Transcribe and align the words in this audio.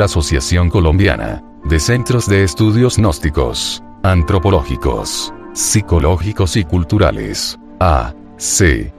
la 0.00 0.06
Asociación 0.06 0.70
Colombiana 0.70 1.44
de 1.64 1.78
Centros 1.78 2.26
de 2.26 2.42
Estudios 2.42 2.96
Gnósticos, 2.96 3.82
Antropológicos, 4.02 5.30
Psicológicos 5.52 6.56
y 6.56 6.64
Culturales, 6.64 7.60
AC. 7.80 8.94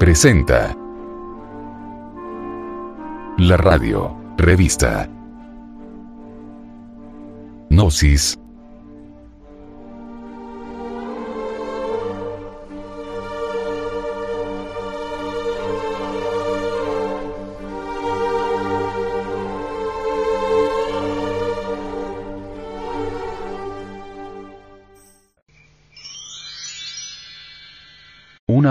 Presenta 0.00 0.76
la 3.38 3.56
radio, 3.58 4.12
revista 4.36 5.08
Gnosis, 7.70 8.40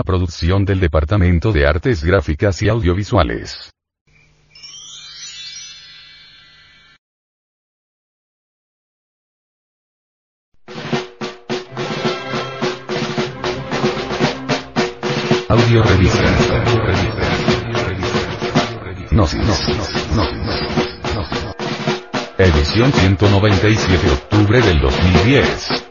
una 0.02 0.04
producción 0.04 0.66
del 0.66 0.80
Departamento 0.80 1.52
de 1.52 1.68
Artes 1.68 2.04
Gráficas 2.04 2.60
y 2.64 2.70
Audiovisuales. 2.70 3.70
Audio 15.50 15.84
revista. 15.84 16.24
No, 19.12 19.28
no, 19.28 19.56
no, 20.16 20.24
no. 20.24 20.52
Edición 22.40 22.92
197 22.92 24.10
octubre 24.10 24.62
del 24.62 24.80
2010. 24.80 25.91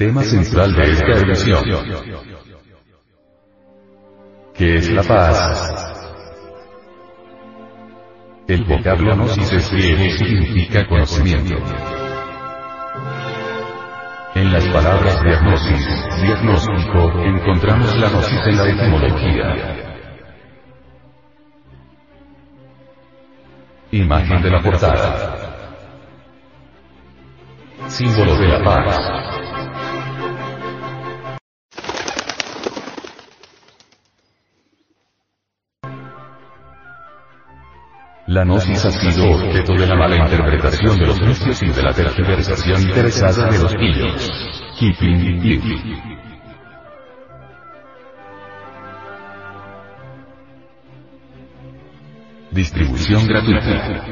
Tema 0.00 0.22
central 0.22 0.74
de 0.74 0.92
esta 0.92 1.12
edición. 1.12 1.62
¿Qué 4.54 4.76
es 4.76 4.90
la 4.92 5.02
paz? 5.02 6.16
El 8.48 8.64
vocablo 8.64 9.14
gnosis 9.14 9.70
griego 9.70 10.10
significa 10.16 10.86
conocimiento. 10.88 11.54
En 14.36 14.50
las 14.50 14.66
palabras 14.68 15.22
diagnosis, 15.22 15.86
diagnóstico, 16.22 17.20
encontramos 17.22 17.94
la 17.98 18.08
gnosis 18.08 18.40
en 18.46 18.56
la 18.56 18.68
etimología. 18.70 19.76
Imagen 23.90 24.42
de 24.44 24.50
la 24.50 24.62
portada. 24.62 25.36
Símbolo 27.86 28.34
de 28.38 28.48
la 28.48 28.64
paz. 28.64 29.19
La 38.30 38.44
gnosis 38.44 38.84
ha 38.84 38.92
sido 38.92 39.28
objeto 39.28 39.72
de 39.72 39.88
la 39.88 39.96
mala 39.96 40.14
interpretación 40.14 40.96
de 40.96 41.04
los 41.04 41.20
necios 41.20 41.60
y 41.64 41.68
de 41.70 41.82
la 41.82 41.92
tergiversación 41.92 42.80
interesada 42.80 43.50
de 43.50 43.58
los 43.58 43.74
pillos. 43.74 44.30
Keeping 44.78 45.44
it. 45.44 45.64
Distribución 52.52 53.26
gratuita. 53.26 54.06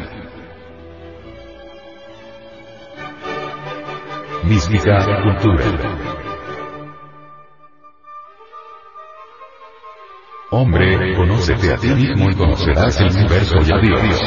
Mística, 4.43 5.23
cultura. 5.23 6.18
Hombre, 10.51 11.15
conócete 11.15 11.75
a 11.75 11.77
ti 11.77 11.89
mismo 11.89 12.31
y 12.31 12.35
conocerás 12.35 12.99
el 13.03 13.11
universo 13.11 13.57
y 13.67 13.71
a 13.71 13.79
Dios. 13.81 14.21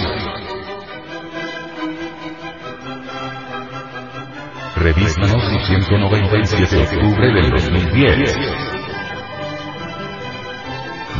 Revista 4.76 5.22
Gnosis 5.22 5.88
197 5.88 6.78
octubre 6.78 7.28
del 7.34 7.50
2010. 7.50 8.38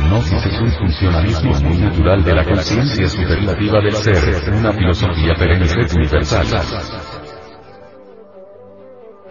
Gnosis 0.08 0.46
es 0.46 0.60
un 0.60 0.72
funcionalismo 0.72 1.52
muy 1.62 1.78
natural 1.78 2.22
de 2.22 2.34
la 2.36 2.44
conciencia 2.44 3.08
superlativa 3.08 3.80
del 3.80 3.94
ser, 3.94 4.54
una 4.54 4.72
filosofía 4.72 5.34
perenne 5.36 5.66
universal. 5.96 7.21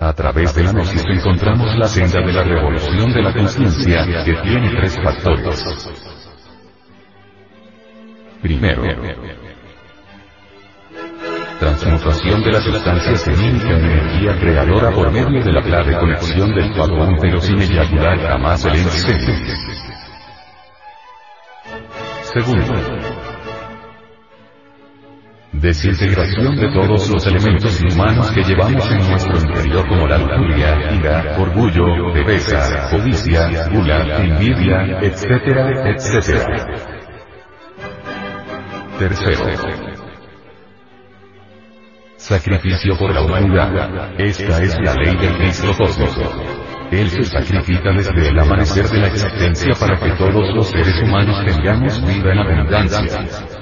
A 0.02 0.14
través 0.14 0.56
de 0.56 0.64
la 0.64 0.72
gnosis 0.72 1.04
encontramos 1.06 1.78
la 1.78 1.88
senda 1.88 2.22
de 2.22 2.34
la 2.34 2.44
revolución 2.44 3.14
de 3.14 3.22
la 3.22 3.32
conciencia, 3.32 4.04
que 4.26 4.34
tiene 4.42 4.72
tres 4.72 4.96
factores. 4.96 5.64
Primero, 8.42 8.82
transmutación 11.60 12.42
de 12.42 12.52
la 12.52 12.62
sustancia 12.62 13.16
semínica 13.16 13.78
en 13.78 13.86
energía 13.86 14.40
creadora 14.40 14.90
por 14.90 15.12
medio 15.12 15.44
de 15.44 15.52
la 15.52 15.62
clave 15.62 15.96
conexión 15.96 16.52
del 16.56 16.74
pero 17.22 17.40
sin 17.40 17.62
eyacular 17.62 18.20
jamás 18.22 18.66
el 18.66 18.78
ente. 18.78 18.90
Segundo, 22.24 22.74
Desintegración 25.54 26.56
de 26.56 26.72
todos 26.72 27.10
los 27.10 27.28
elementos 27.28 27.82
humanos 27.84 28.32
que 28.32 28.42
llevamos 28.42 28.90
en 28.90 29.10
nuestro 29.10 29.38
interior 29.38 29.86
como 29.86 30.08
la 30.08 30.18
lujuria, 30.18 30.94
ira, 30.94 31.36
orgullo, 31.38 32.14
pereza, 32.14 32.90
codicia, 32.90 33.68
gula, 33.68 34.24
envidia, 34.24 35.00
etcétera, 35.02 35.92
etcétera. 35.92 36.66
Tercero. 38.98 39.46
Sacrificio 42.16 42.98
por 42.98 43.14
la 43.14 43.22
humanidad. 43.22 44.14
Esta 44.20 44.64
es 44.64 44.78
la 44.80 44.94
ley 44.94 45.18
del 45.18 45.38
Cristo 45.38 45.74
cósmico. 45.78 46.22
Él 46.92 47.10
se 47.10 47.24
sacrifica 47.24 47.92
desde 47.92 48.30
el 48.30 48.40
amanecer 48.40 48.88
de 48.88 49.00
la 49.00 49.08
existencia 49.08 49.74
para 49.78 50.00
que 50.00 50.12
todos 50.12 50.56
los 50.56 50.70
seres 50.70 51.02
humanos 51.04 51.44
tengamos 51.46 52.06
vida 52.06 52.32
en 52.32 52.40
abundancia. 52.40 53.61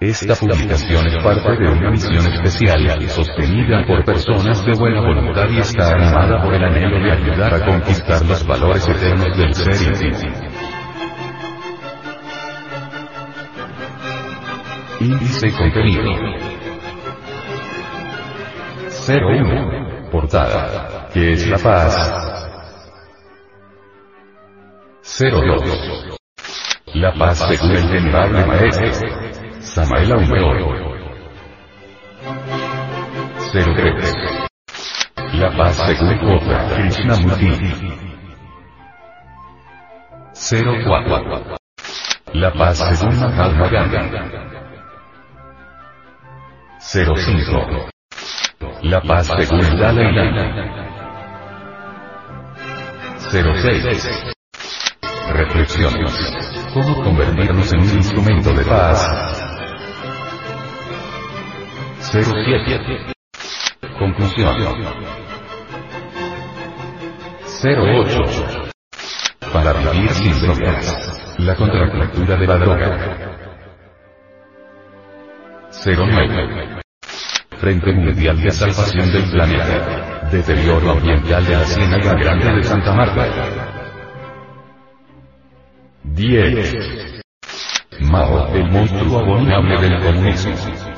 Esta 0.00 0.36
publicación 0.36 1.08
es 1.08 1.24
parte 1.24 1.56
de 1.56 1.72
una 1.72 1.90
misión 1.90 2.24
especial, 2.32 3.08
sostenida 3.08 3.84
por 3.84 4.04
personas 4.04 4.64
de 4.64 4.72
buena 4.78 5.00
voluntad 5.00 5.48
y 5.50 5.58
está 5.58 5.88
animada 5.88 6.40
por 6.40 6.54
el 6.54 6.62
anhelo 6.62 7.00
de 7.00 7.10
ayudar 7.10 7.54
a 7.54 7.66
conquistar 7.66 8.24
los 8.24 8.46
valores 8.46 8.88
eternos 8.88 9.36
del 9.36 9.52
ser 9.52 9.74
infinito. 9.74 10.28
Índice 15.00 15.52
contenido. 15.52 16.12
01. 19.08 20.10
Portada. 20.12 21.08
¿Qué 21.12 21.32
es 21.32 21.48
la 21.48 21.58
paz? 21.58 22.46
02. 25.18 26.18
La 26.94 27.12
paz 27.14 27.38
según 27.48 27.72
el 27.72 27.88
venerable 27.88 28.46
maestro. 28.46 29.47
Samael 29.60 30.12
Aumeor. 30.12 30.98
03. 33.52 34.38
La 35.34 35.56
paz 35.56 35.76
según 35.76 36.18
Krishna 36.18 36.68
Krishnamurti. 36.74 37.98
04. 40.34 41.56
La 42.34 42.52
paz 42.52 42.78
según 42.78 43.20
Mahatma 43.20 43.68
Gandhi. 43.68 43.98
05. 46.80 47.88
La 48.82 49.00
paz 49.00 49.26
según 49.26 49.78
Dalai 49.78 50.12
Lama. 50.12 50.78
06. 53.18 54.34
Reflexiones. 55.32 56.48
¿Cómo 56.72 57.02
convertirnos 57.02 57.72
en 57.72 57.80
un 57.80 57.96
instrumento 57.96 58.52
de 58.52 58.64
paz? 58.64 59.37
07. 62.10 63.12
Conclusión. 63.98 64.56
08. 67.62 68.22
Para 69.52 69.72
vivir 69.74 70.10
sin 70.12 70.40
drogas. 70.40 71.36
La 71.38 71.54
contracultura 71.54 72.36
de 72.36 72.46
la 72.46 72.56
droga. 72.56 73.14
09. 75.84 76.80
Frente 77.58 77.92
Mundial 77.92 78.40
de 78.40 78.50
Salvación 78.52 79.12
del 79.12 79.30
Planeta. 79.30 80.28
Deterioro 80.32 80.92
ambiental 80.92 81.44
de 81.44 81.52
la 81.52 81.64
Ciénaga 81.64 82.14
Grande 82.14 82.54
de 82.54 82.64
Santa 82.64 82.94
Marta. 82.94 83.26
10. 86.04 87.20
Mao, 88.00 88.48
el 88.54 88.70
monstruo 88.70 89.18
abominable 89.18 89.78
del 89.78 90.02
comunismo. 90.02 90.97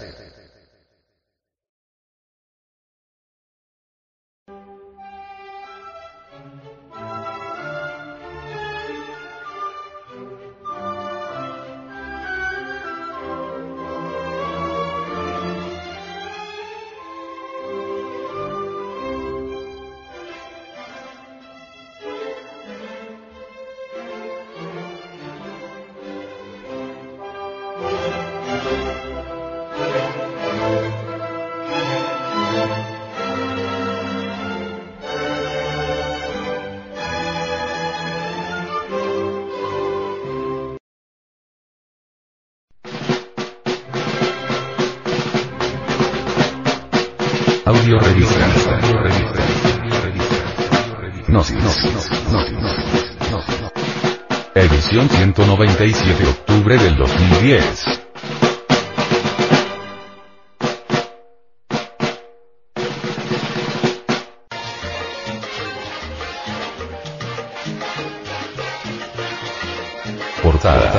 Portada. 70.61 70.91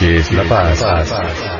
¿Qué 0.00 0.16
es 0.16 0.32
la 0.32 0.42
paz? 0.44 1.51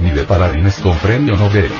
Ni 0.00 0.10
de 0.10 0.24
paladines 0.24 0.80
con 0.80 0.98
premio 0.98 1.36
Nobel. 1.36 1.70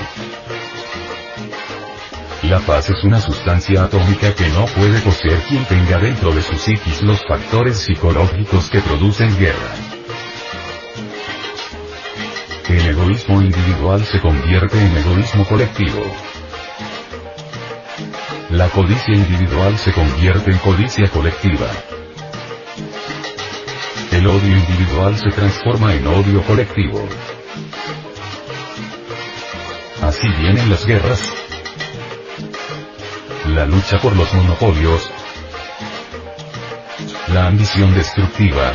La 2.45 2.61
paz 2.61 2.91
es 2.91 3.03
una 3.03 3.21
sustancia 3.21 3.83
atómica 3.83 4.33
que 4.33 4.49
no 4.51 4.67
puede 4.67 5.01
poseer 5.01 5.41
quien 5.49 5.65
tenga 5.65 5.99
dentro 5.99 6.33
de 6.33 6.43
su 6.43 6.55
psiquis 6.55 7.03
los 7.03 7.21
factores 7.27 7.79
psicológicos 7.79 8.71
que 8.71 8.81
producen 8.81 9.37
guerra. 9.41 9.75
El 12.69 12.87
egoísmo 12.87 13.43
individual 13.43 14.05
se 14.05 14.21
convierte 14.21 14.79
en 14.79 14.97
egoísmo 14.99 15.45
colectivo. 15.47 16.03
La 18.51 18.69
codicia 18.69 19.15
individual 19.15 19.77
se 19.79 19.93
convierte 19.93 20.53
en 20.53 20.59
codicia 20.59 21.09
colectiva. 21.09 21.67
El 24.26 24.33
odio 24.33 24.56
individual 24.56 25.16
se 25.16 25.30
transforma 25.30 25.95
en 25.95 26.04
odio 26.04 26.42
colectivo. 26.42 27.09
Así 30.02 30.26
vienen 30.40 30.68
las 30.68 30.85
guerras. 30.85 31.33
La 33.47 33.66
lucha 33.66 34.00
por 34.00 34.16
los 34.16 34.35
monopolios. 34.35 35.09
La 37.28 37.47
ambición 37.47 37.95
destructiva. 37.95 38.73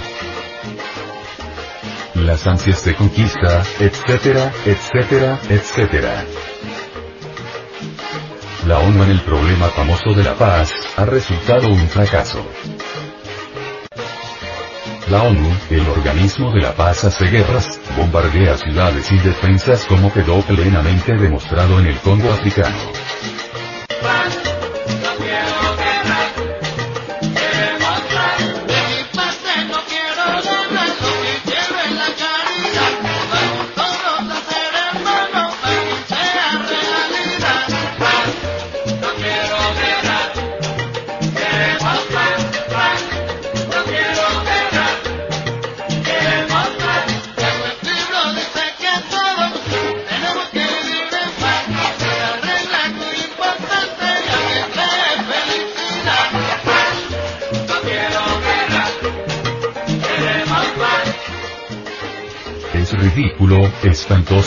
Las 2.14 2.48
ansias 2.48 2.86
de 2.86 2.96
conquista, 2.96 3.62
etcétera, 3.78 4.54
etcétera, 4.66 5.38
etcétera. 5.50 6.26
La 8.68 8.80
ONU 8.80 9.04
en 9.04 9.12
el 9.12 9.20
problema 9.20 9.68
famoso 9.68 10.14
de 10.16 10.24
la 10.24 10.36
paz, 10.36 10.72
ha 10.96 11.04
resultado 11.04 11.68
un 11.68 11.90
fracaso. 11.90 12.48
La 15.12 15.24
ONU, 15.24 15.50
el 15.70 15.86
organismo 15.90 16.54
de 16.54 16.62
la 16.62 16.74
paz 16.74 17.04
hace 17.04 17.26
guerras, 17.26 17.82
bombardea 17.98 18.56
ciudades 18.56 19.12
indefensas 19.12 19.84
como 19.84 20.10
quedó 20.14 20.40
plenamente 20.40 21.18
demostrado 21.18 21.82
en 21.82 21.88
el 21.88 21.98
Congo 21.98 22.32
africano. 22.32 22.78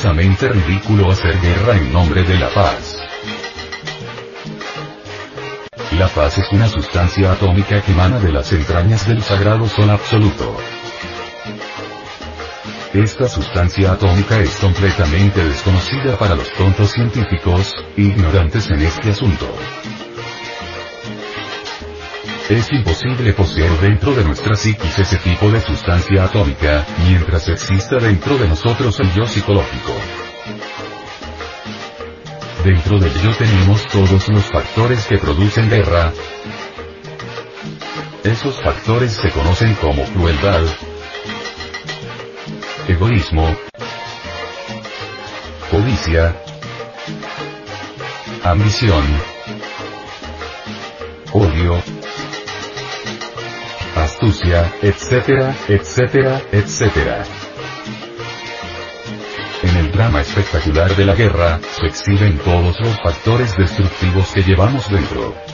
Espantosamente 0.04 0.48
ridículo 0.48 1.10
hacer 1.10 1.40
guerra 1.40 1.76
en 1.76 1.92
nombre 1.92 2.22
de 2.24 2.38
la 2.38 2.50
paz. 2.50 2.98
La 5.98 6.08
paz 6.08 6.36
es 6.38 6.52
una 6.52 6.68
sustancia 6.68 7.32
atómica 7.32 7.80
que 7.80 7.92
emana 7.92 8.18
de 8.18 8.30
las 8.30 8.52
entrañas 8.52 9.08
del 9.08 9.22
sagrado 9.22 9.66
sol 9.66 9.88
absoluto. 9.88 10.56
Esta 12.92 13.28
sustancia 13.28 13.92
atómica 13.92 14.38
es 14.40 14.50
completamente 14.56 15.42
desconocida 15.42 16.18
para 16.18 16.34
los 16.34 16.52
tontos 16.52 16.90
científicos, 16.90 17.74
ignorantes 17.96 18.68
en 18.70 18.82
este 18.82 19.10
asunto. 19.10 19.48
Es 22.50 22.70
imposible 22.70 23.32
poseer 23.32 23.70
dentro 23.80 24.14
de 24.14 24.22
nuestra 24.22 24.54
psiquis 24.54 24.98
ese 24.98 25.16
tipo 25.16 25.50
de 25.50 25.62
sustancia 25.62 26.24
atómica, 26.24 26.84
mientras 27.08 27.48
exista 27.48 27.96
dentro 27.96 28.36
de 28.36 28.46
nosotros 28.46 29.00
el 29.00 29.10
yo 29.14 29.24
psicológico. 29.26 29.93
Dentro 32.64 32.98
del 32.98 33.12
yo 33.20 33.36
tenemos 33.36 33.86
todos 33.88 34.26
los 34.30 34.44
factores 34.44 35.04
que 35.04 35.18
producen 35.18 35.68
guerra. 35.68 36.14
Esos 38.22 38.58
factores 38.62 39.12
se 39.12 39.30
conocen 39.32 39.74
como 39.74 40.02
crueldad, 40.04 40.62
egoísmo, 42.88 43.54
codicia, 45.70 46.34
ambición, 48.44 49.04
odio, 51.32 51.82
astucia, 53.94 54.72
etcétera, 54.80 55.54
etcétera, 55.68 56.40
etcétera. 56.50 57.43
Drama 59.94 60.22
espectacular 60.22 60.96
de 60.96 61.04
la 61.04 61.14
guerra, 61.14 61.60
se 61.60 61.86
exhiben 61.86 62.36
todos 62.38 62.80
los 62.80 63.00
factores 63.00 63.56
destructivos 63.56 64.32
que 64.34 64.42
llevamos 64.42 64.90
dentro. 64.90 65.53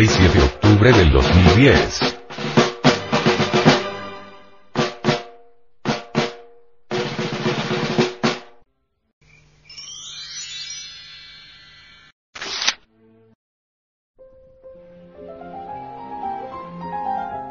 197 0.00 0.40
octubre 0.40 0.92
del 0.92 1.12
2010. 1.12 2.16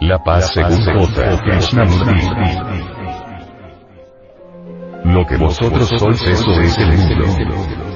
La 0.02 0.24
paz 0.24 0.54
según 0.54 0.84
J. 0.84 1.42
Krishnamurti. 1.44 2.28
Lo 5.04 5.26
que 5.26 5.38
vosotros 5.38 5.88
sois 5.88 6.22
eso 6.24 6.62
es 6.62 6.78
el 6.80 6.98
mundo. 6.98 7.89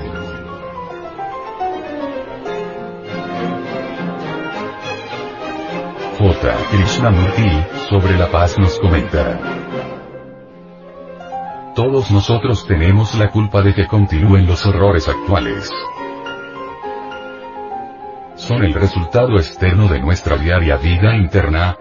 Krishnamurti, 6.52 7.50
sobre 7.90 8.18
la 8.18 8.28
paz 8.30 8.58
nos 8.60 8.78
comenta. 8.80 9.40
Todos 11.74 12.12
nosotros 12.12 12.68
tenemos 12.68 13.16
la 13.16 13.30
culpa 13.30 13.62
de 13.62 13.74
que 13.74 13.88
continúen 13.88 14.46
los 14.46 14.66
horrores 14.66 15.08
actuales. 15.08 15.72
Son 18.36 18.64
el 18.64 18.74
resultado 18.74 19.38
externo 19.38 19.88
de 19.88 20.02
nuestra 20.02 20.38
diaria 20.38 20.76
vida 20.76 21.16
interna, 21.16 21.78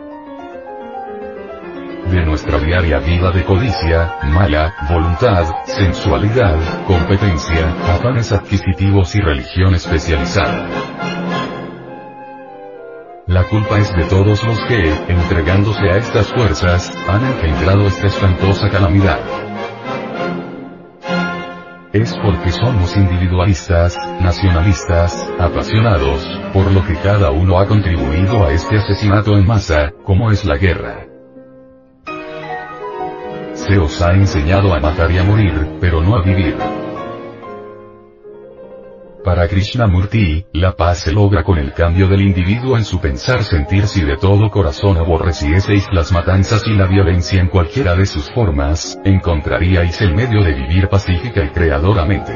de 2.08 2.24
nuestra 2.24 2.58
diaria 2.58 3.00
vida 3.00 3.32
de 3.32 3.44
codicia, 3.44 4.18
mala, 4.24 4.74
voluntad, 4.88 5.44
sensualidad, 5.64 6.84
competencia, 6.86 7.68
afanes 7.94 8.30
adquisitivos 8.30 9.14
y 9.16 9.20
religión 9.20 9.74
especializada. 9.74 10.68
La 13.32 13.44
culpa 13.44 13.78
es 13.78 13.90
de 13.96 14.04
todos 14.10 14.44
los 14.44 14.58
que, 14.68 14.92
entregándose 15.08 15.88
a 15.88 15.96
estas 15.96 16.30
fuerzas, 16.34 16.94
han 17.08 17.24
engendrado 17.24 17.86
esta 17.86 18.08
espantosa 18.08 18.68
calamidad. 18.68 19.20
Es 21.94 22.14
porque 22.22 22.52
somos 22.52 22.94
individualistas, 22.94 23.96
nacionalistas, 24.20 25.26
apasionados, 25.40 26.22
por 26.52 26.70
lo 26.72 26.84
que 26.84 26.94
cada 26.96 27.30
uno 27.30 27.58
ha 27.58 27.66
contribuido 27.66 28.44
a 28.44 28.52
este 28.52 28.76
asesinato 28.76 29.34
en 29.38 29.46
masa, 29.46 29.92
como 30.04 30.30
es 30.30 30.44
la 30.44 30.58
guerra. 30.58 31.06
Se 33.54 33.78
os 33.78 34.02
ha 34.02 34.12
enseñado 34.12 34.74
a 34.74 34.80
matar 34.80 35.10
y 35.10 35.16
a 35.16 35.24
morir, 35.24 35.78
pero 35.80 36.02
no 36.02 36.16
a 36.16 36.22
vivir. 36.22 36.81
Para 39.24 39.46
Krishnamurti, 39.46 40.46
la 40.52 40.74
paz 40.74 40.98
se 40.98 41.12
logra 41.12 41.44
con 41.44 41.56
el 41.56 41.72
cambio 41.72 42.08
del 42.08 42.22
individuo 42.22 42.76
en 42.76 42.84
su 42.84 43.00
pensar 43.00 43.44
sentir 43.44 43.86
si 43.86 44.02
de 44.02 44.16
todo 44.16 44.50
corazón 44.50 44.96
aborrecieseis 44.96 45.86
las 45.92 46.10
matanzas 46.10 46.66
y 46.66 46.72
la 46.72 46.88
violencia 46.88 47.40
en 47.40 47.46
cualquiera 47.46 47.94
de 47.94 48.04
sus 48.04 48.28
formas, 48.32 48.98
encontraríais 49.04 50.00
el 50.00 50.14
medio 50.16 50.42
de 50.42 50.54
vivir 50.54 50.88
pacífica 50.88 51.44
y 51.44 51.50
creadoramente. 51.50 52.34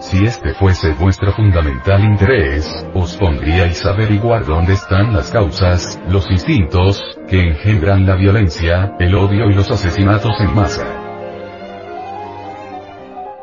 Si 0.00 0.22
este 0.22 0.52
fuese 0.52 0.92
vuestro 0.92 1.32
fundamental 1.32 2.04
interés, 2.04 2.70
os 2.92 3.16
pondríais 3.16 3.86
a 3.86 3.90
averiguar 3.90 4.44
dónde 4.44 4.74
están 4.74 5.14
las 5.14 5.30
causas, 5.30 5.98
los 6.10 6.30
instintos, 6.30 7.02
que 7.26 7.40
engendran 7.40 8.04
la 8.04 8.16
violencia, 8.16 8.96
el 8.98 9.14
odio 9.14 9.48
y 9.48 9.54
los 9.54 9.70
asesinatos 9.70 10.32
en 10.40 10.54
masa. 10.54 10.99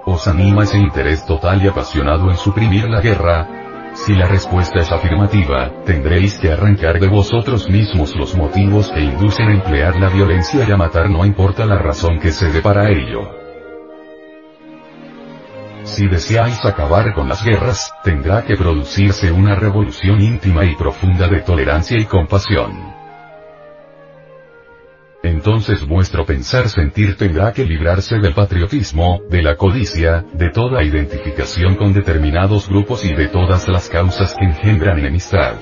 ¿Os 0.10 0.26
anima 0.26 0.64
ese 0.64 0.78
interés 0.78 1.26
total 1.26 1.62
y 1.62 1.68
apasionado 1.68 2.30
en 2.30 2.38
suprimir 2.38 2.90
la 2.90 3.02
guerra? 3.02 3.92
Si 3.94 4.16
la 4.16 4.26
respuesta 4.26 4.80
es 4.80 4.90
afirmativa, 4.90 5.84
tendréis 5.84 6.40
que 6.40 6.50
arrancar 6.50 6.98
de 7.02 7.10
vosotros 7.10 7.70
mismos 7.70 8.16
los 8.16 8.34
motivos 8.34 8.90
que 8.90 9.02
inducen 9.02 9.50
a 9.50 9.54
emplear 9.56 10.00
la 10.00 10.08
violencia 10.08 10.64
y 10.66 10.72
a 10.72 10.78
matar 10.78 11.10
no 11.10 11.26
importa 11.26 11.66
la 11.66 11.78
razón 11.78 12.20
que 12.22 12.32
se 12.32 12.50
dé 12.50 12.62
para 12.62 12.90
ello. 12.90 13.20
Si 15.84 16.08
deseáis 16.08 16.64
acabar 16.64 17.14
con 17.14 17.28
las 17.28 17.44
guerras, 17.44 17.94
tendrá 18.02 18.46
que 18.46 18.56
producirse 18.56 19.30
una 19.34 19.56
revolución 19.56 20.22
íntima 20.22 20.64
y 20.64 20.74
profunda 20.78 21.28
de 21.28 21.42
tolerancia 21.42 22.00
y 22.00 22.06
compasión. 22.06 22.97
Entonces 25.28 25.86
vuestro 25.86 26.26
pensar 26.26 26.70
sentir 26.70 27.18
tendrá 27.18 27.52
que 27.52 27.66
librarse 27.66 28.18
del 28.18 28.34
patriotismo, 28.34 29.20
de 29.30 29.42
la 29.42 29.58
codicia, 29.58 30.24
de 30.34 30.50
toda 30.52 30.82
identificación 30.84 31.76
con 31.76 31.92
determinados 31.92 32.70
grupos 32.70 33.04
y 33.04 33.14
de 33.14 33.28
todas 33.28 33.68
las 33.68 33.90
causas 33.90 34.34
que 34.36 34.46
engendran 34.46 35.00
enemistad. 35.00 35.56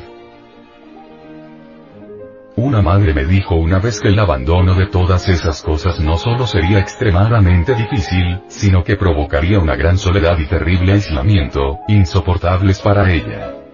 Una 2.57 2.83
madre 2.83 3.15
me 3.15 3.25
dijo 3.25 3.55
una 3.55 3.79
vez 3.79 3.99
que 3.99 4.09
el 4.09 4.19
abandono 4.19 4.75
de 4.75 4.85
todas 4.85 5.27
esas 5.29 5.63
cosas 5.63 5.99
no 5.99 6.17
solo 6.17 6.45
sería 6.45 6.77
extremadamente 6.77 7.73
difícil, 7.73 8.41
sino 8.47 8.83
que 8.83 8.95
provocaría 8.95 9.57
una 9.57 9.75
gran 9.75 9.97
soledad 9.97 10.37
y 10.37 10.45
terrible 10.45 10.93
aislamiento, 10.93 11.79
insoportables 11.87 12.79
para 12.79 13.11
ella. 13.11 13.64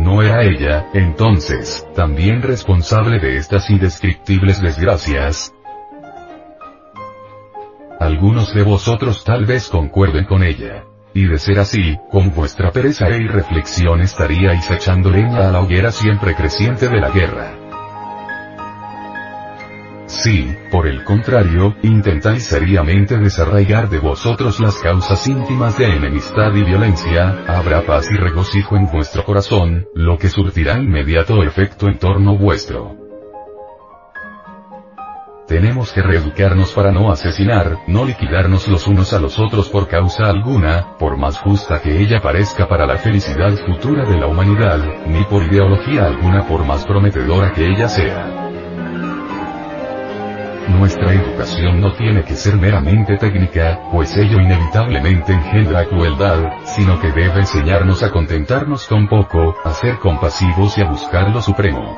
¿No 0.00 0.22
era 0.22 0.42
ella, 0.42 0.86
entonces, 0.94 1.86
también 1.94 2.40
responsable 2.40 3.18
de 3.18 3.36
estas 3.36 3.68
indescriptibles 3.68 4.62
desgracias? 4.62 5.52
Algunos 8.00 8.54
de 8.54 8.62
vosotros 8.62 9.22
tal 9.24 9.44
vez 9.44 9.68
concuerden 9.68 10.24
con 10.24 10.42
ella. 10.42 10.84
Y 11.12 11.26
de 11.26 11.38
ser 11.38 11.58
así, 11.58 11.98
con 12.10 12.32
vuestra 12.34 12.72
pereza 12.72 13.08
e 13.08 13.18
irreflexión 13.18 14.00
estaríais 14.00 14.70
echando 14.70 15.10
leña 15.10 15.48
a 15.48 15.52
la 15.52 15.60
hoguera 15.60 15.92
siempre 15.92 16.34
creciente 16.34 16.88
de 16.88 16.98
la 16.98 17.10
guerra. 17.10 17.59
Si, 20.10 20.56
por 20.72 20.88
el 20.88 21.04
contrario, 21.04 21.76
intentáis 21.82 22.44
seriamente 22.44 23.16
desarraigar 23.16 23.88
de 23.88 24.00
vosotros 24.00 24.58
las 24.58 24.74
causas 24.78 25.26
íntimas 25.28 25.78
de 25.78 25.86
enemistad 25.86 26.52
y 26.52 26.64
violencia, 26.64 27.44
habrá 27.46 27.86
paz 27.86 28.08
y 28.10 28.16
regocijo 28.16 28.76
en 28.76 28.90
vuestro 28.90 29.24
corazón, 29.24 29.86
lo 29.94 30.18
que 30.18 30.28
surtirá 30.28 30.78
inmediato 30.78 31.44
efecto 31.44 31.86
en 31.86 31.98
torno 31.98 32.36
vuestro. 32.36 32.96
Tenemos 35.46 35.92
que 35.92 36.02
reeducarnos 36.02 36.72
para 36.72 36.90
no 36.90 37.12
asesinar, 37.12 37.78
no 37.86 38.04
liquidarnos 38.04 38.66
los 38.66 38.88
unos 38.88 39.12
a 39.12 39.20
los 39.20 39.38
otros 39.38 39.68
por 39.68 39.86
causa 39.86 40.24
alguna, 40.28 40.96
por 40.98 41.16
más 41.18 41.38
justa 41.38 41.80
que 41.80 42.00
ella 42.00 42.20
parezca 42.20 42.68
para 42.68 42.84
la 42.84 42.98
felicidad 42.98 43.56
futura 43.64 44.04
de 44.04 44.18
la 44.18 44.26
humanidad, 44.26 45.06
ni 45.06 45.22
por 45.24 45.44
ideología 45.44 46.06
alguna 46.06 46.48
por 46.48 46.64
más 46.64 46.84
prometedora 46.84 47.52
que 47.52 47.64
ella 47.64 47.88
sea. 47.88 48.49
Nuestra 50.70 51.12
educación 51.12 51.80
no 51.80 51.92
tiene 51.94 52.22
que 52.22 52.34
ser 52.34 52.56
meramente 52.56 53.16
técnica, 53.16 53.80
pues 53.92 54.16
ello 54.16 54.40
inevitablemente 54.40 55.32
engendra 55.32 55.84
crueldad, 55.86 56.64
sino 56.64 57.00
que 57.00 57.08
debe 57.08 57.40
enseñarnos 57.40 58.02
a 58.02 58.10
contentarnos 58.10 58.86
con 58.86 59.08
poco, 59.08 59.56
a 59.64 59.74
ser 59.74 59.98
compasivos 59.98 60.78
y 60.78 60.82
a 60.82 60.88
buscar 60.88 61.30
lo 61.30 61.42
supremo. 61.42 61.96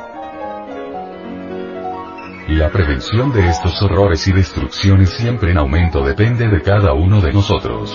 La 2.49 2.71
prevención 2.71 3.33
de 3.33 3.49
estos 3.49 3.81
horrores 3.83 4.27
y 4.27 4.33
destrucciones 4.33 5.11
siempre 5.11 5.53
en 5.53 5.59
aumento 5.59 6.03
depende 6.03 6.49
de 6.49 6.61
cada 6.61 6.93
uno 6.93 7.21
de 7.21 7.33
nosotros. 7.33 7.91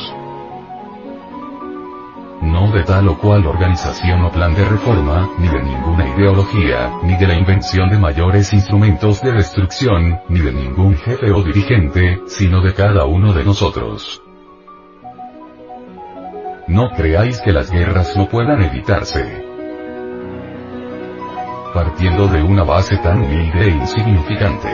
No 2.41 2.71
de 2.71 2.83
tal 2.83 3.07
o 3.07 3.17
cual 3.17 3.45
organización 3.47 4.23
o 4.23 4.31
plan 4.31 4.53
de 4.53 4.63
reforma, 4.63 5.29
ni 5.39 5.47
de 5.47 5.61
ninguna 5.61 6.07
ideología, 6.07 6.91
ni 7.03 7.15
de 7.15 7.27
la 7.27 7.35
invención 7.35 7.89
de 7.89 7.97
mayores 7.97 8.53
instrumentos 8.53 9.21
de 9.21 9.31
destrucción, 9.33 10.19
ni 10.29 10.39
de 10.39 10.53
ningún 10.53 10.95
jefe 10.97 11.31
o 11.31 11.43
dirigente, 11.43 12.21
sino 12.27 12.61
de 12.61 12.73
cada 12.73 13.05
uno 13.05 13.33
de 13.33 13.43
nosotros. 13.43 14.21
No 16.67 16.89
creáis 16.91 17.39
que 17.39 17.51
las 17.51 17.71
guerras 17.71 18.15
no 18.15 18.27
puedan 18.27 18.61
evitarse 18.61 19.47
partiendo 21.77 22.27
de 22.27 22.41
una 22.41 22.63
base 22.63 22.97
tan 22.97 23.21
humilde 23.21 23.67
e 23.67 23.69
insignificante. 23.69 24.67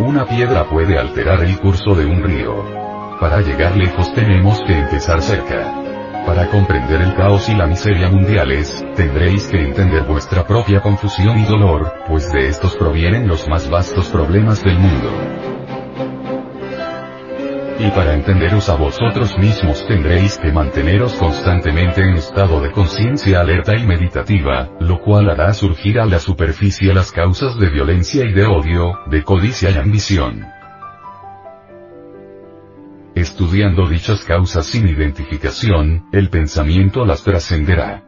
Una 0.00 0.24
piedra 0.24 0.64
puede 0.64 0.98
alterar 0.98 1.44
el 1.44 1.56
curso 1.60 1.94
de 1.94 2.04
un 2.04 2.20
río. 2.20 2.64
Para 3.20 3.40
llegar 3.42 3.76
lejos 3.76 4.12
tenemos 4.12 4.60
que 4.66 4.76
empezar 4.76 5.22
cerca. 5.22 5.87
Para 6.28 6.46
comprender 6.50 7.00
el 7.00 7.14
caos 7.14 7.48
y 7.48 7.54
la 7.54 7.66
miseria 7.66 8.10
mundiales, 8.10 8.84
tendréis 8.94 9.48
que 9.48 9.64
entender 9.64 10.02
vuestra 10.02 10.46
propia 10.46 10.82
confusión 10.82 11.38
y 11.38 11.46
dolor, 11.46 11.90
pues 12.06 12.30
de 12.30 12.48
estos 12.48 12.76
provienen 12.76 13.26
los 13.26 13.48
más 13.48 13.70
vastos 13.70 14.10
problemas 14.10 14.62
del 14.62 14.78
mundo. 14.78 15.10
Y 17.78 17.90
para 17.92 18.12
entenderos 18.12 18.68
a 18.68 18.74
vosotros 18.74 19.38
mismos 19.38 19.86
tendréis 19.86 20.36
que 20.36 20.52
manteneros 20.52 21.14
constantemente 21.14 22.02
en 22.02 22.18
estado 22.18 22.60
de 22.60 22.72
conciencia 22.72 23.40
alerta 23.40 23.74
y 23.74 23.86
meditativa, 23.86 24.68
lo 24.80 25.00
cual 25.00 25.30
hará 25.30 25.54
surgir 25.54 25.98
a 25.98 26.04
la 26.04 26.18
superficie 26.18 26.92
las 26.92 27.10
causas 27.10 27.58
de 27.58 27.70
violencia 27.70 28.26
y 28.26 28.34
de 28.34 28.44
odio, 28.44 28.98
de 29.06 29.24
codicia 29.24 29.70
y 29.70 29.78
ambición. 29.78 30.57
Estudiando 33.18 33.88
dichas 33.88 34.24
causas 34.24 34.64
sin 34.64 34.86
identificación, 34.86 36.06
el 36.12 36.30
pensamiento 36.30 37.04
las 37.04 37.24
trascenderá. 37.24 38.04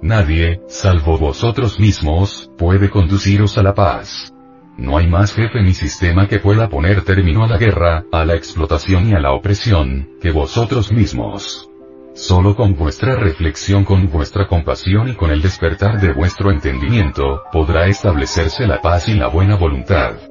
Nadie, 0.00 0.60
salvo 0.68 1.18
vosotros 1.18 1.80
mismos, 1.80 2.48
puede 2.56 2.88
conduciros 2.88 3.58
a 3.58 3.64
la 3.64 3.74
paz. 3.74 4.32
No 4.78 4.96
hay 4.98 5.08
más 5.08 5.34
jefe 5.34 5.60
ni 5.62 5.74
sistema 5.74 6.28
que 6.28 6.38
pueda 6.38 6.68
poner 6.68 7.02
término 7.02 7.42
a 7.42 7.48
la 7.48 7.58
guerra, 7.58 8.04
a 8.12 8.24
la 8.24 8.36
explotación 8.36 9.08
y 9.08 9.14
a 9.14 9.18
la 9.18 9.32
opresión, 9.32 10.08
que 10.22 10.30
vosotros 10.30 10.92
mismos. 10.92 11.68
Solo 12.14 12.54
con 12.54 12.76
vuestra 12.76 13.16
reflexión, 13.16 13.84
con 13.84 14.08
vuestra 14.12 14.46
compasión 14.46 15.08
y 15.08 15.14
con 15.14 15.32
el 15.32 15.42
despertar 15.42 16.00
de 16.00 16.12
vuestro 16.12 16.52
entendimiento, 16.52 17.42
podrá 17.52 17.88
establecerse 17.88 18.68
la 18.68 18.80
paz 18.80 19.08
y 19.08 19.14
la 19.14 19.26
buena 19.26 19.56
voluntad. 19.56 20.29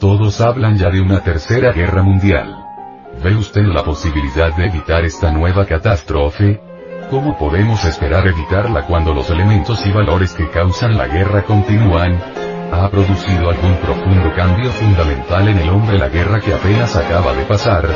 Todos 0.00 0.40
hablan 0.40 0.78
ya 0.78 0.88
de 0.88 0.98
una 1.02 1.20
tercera 1.20 1.72
guerra 1.72 2.02
mundial. 2.02 2.56
¿Ve 3.22 3.36
usted 3.36 3.66
la 3.66 3.84
posibilidad 3.84 4.56
de 4.56 4.64
evitar 4.64 5.04
esta 5.04 5.30
nueva 5.30 5.66
catástrofe? 5.66 6.58
¿Cómo 7.10 7.36
podemos 7.36 7.84
esperar 7.84 8.26
evitarla 8.26 8.86
cuando 8.86 9.12
los 9.12 9.28
elementos 9.28 9.84
y 9.84 9.92
valores 9.92 10.32
que 10.32 10.48
causan 10.48 10.96
la 10.96 11.06
guerra 11.06 11.42
continúan? 11.42 12.18
¿Ha 12.72 12.88
producido 12.88 13.50
algún 13.50 13.76
profundo 13.76 14.32
cambio 14.34 14.70
fundamental 14.70 15.48
en 15.48 15.58
el 15.58 15.68
hombre 15.68 15.98
la 15.98 16.08
guerra 16.08 16.40
que 16.40 16.54
apenas 16.54 16.96
acaba 16.96 17.34
de 17.34 17.44
pasar? 17.44 17.86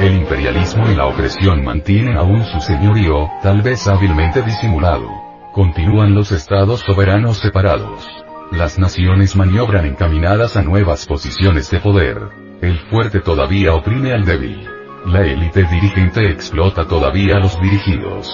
El 0.00 0.16
imperialismo 0.16 0.90
y 0.90 0.96
la 0.96 1.06
opresión 1.06 1.62
mantienen 1.62 2.16
aún 2.16 2.44
su 2.46 2.60
señorío, 2.60 3.30
tal 3.44 3.62
vez 3.62 3.86
hábilmente 3.86 4.42
disimulado. 4.42 5.06
Continúan 5.52 6.16
los 6.16 6.32
estados 6.32 6.80
soberanos 6.80 7.38
separados. 7.38 8.23
Las 8.56 8.78
naciones 8.78 9.34
maniobran 9.34 9.84
encaminadas 9.84 10.56
a 10.56 10.62
nuevas 10.62 11.06
posiciones 11.06 11.72
de 11.72 11.80
poder. 11.80 12.18
El 12.62 12.78
fuerte 12.88 13.18
todavía 13.18 13.74
oprime 13.74 14.12
al 14.12 14.24
débil. 14.24 14.64
La 15.06 15.22
élite 15.26 15.64
dirigente 15.64 16.30
explota 16.30 16.86
todavía 16.86 17.36
a 17.36 17.40
los 17.40 17.60
dirigidos. 17.60 18.32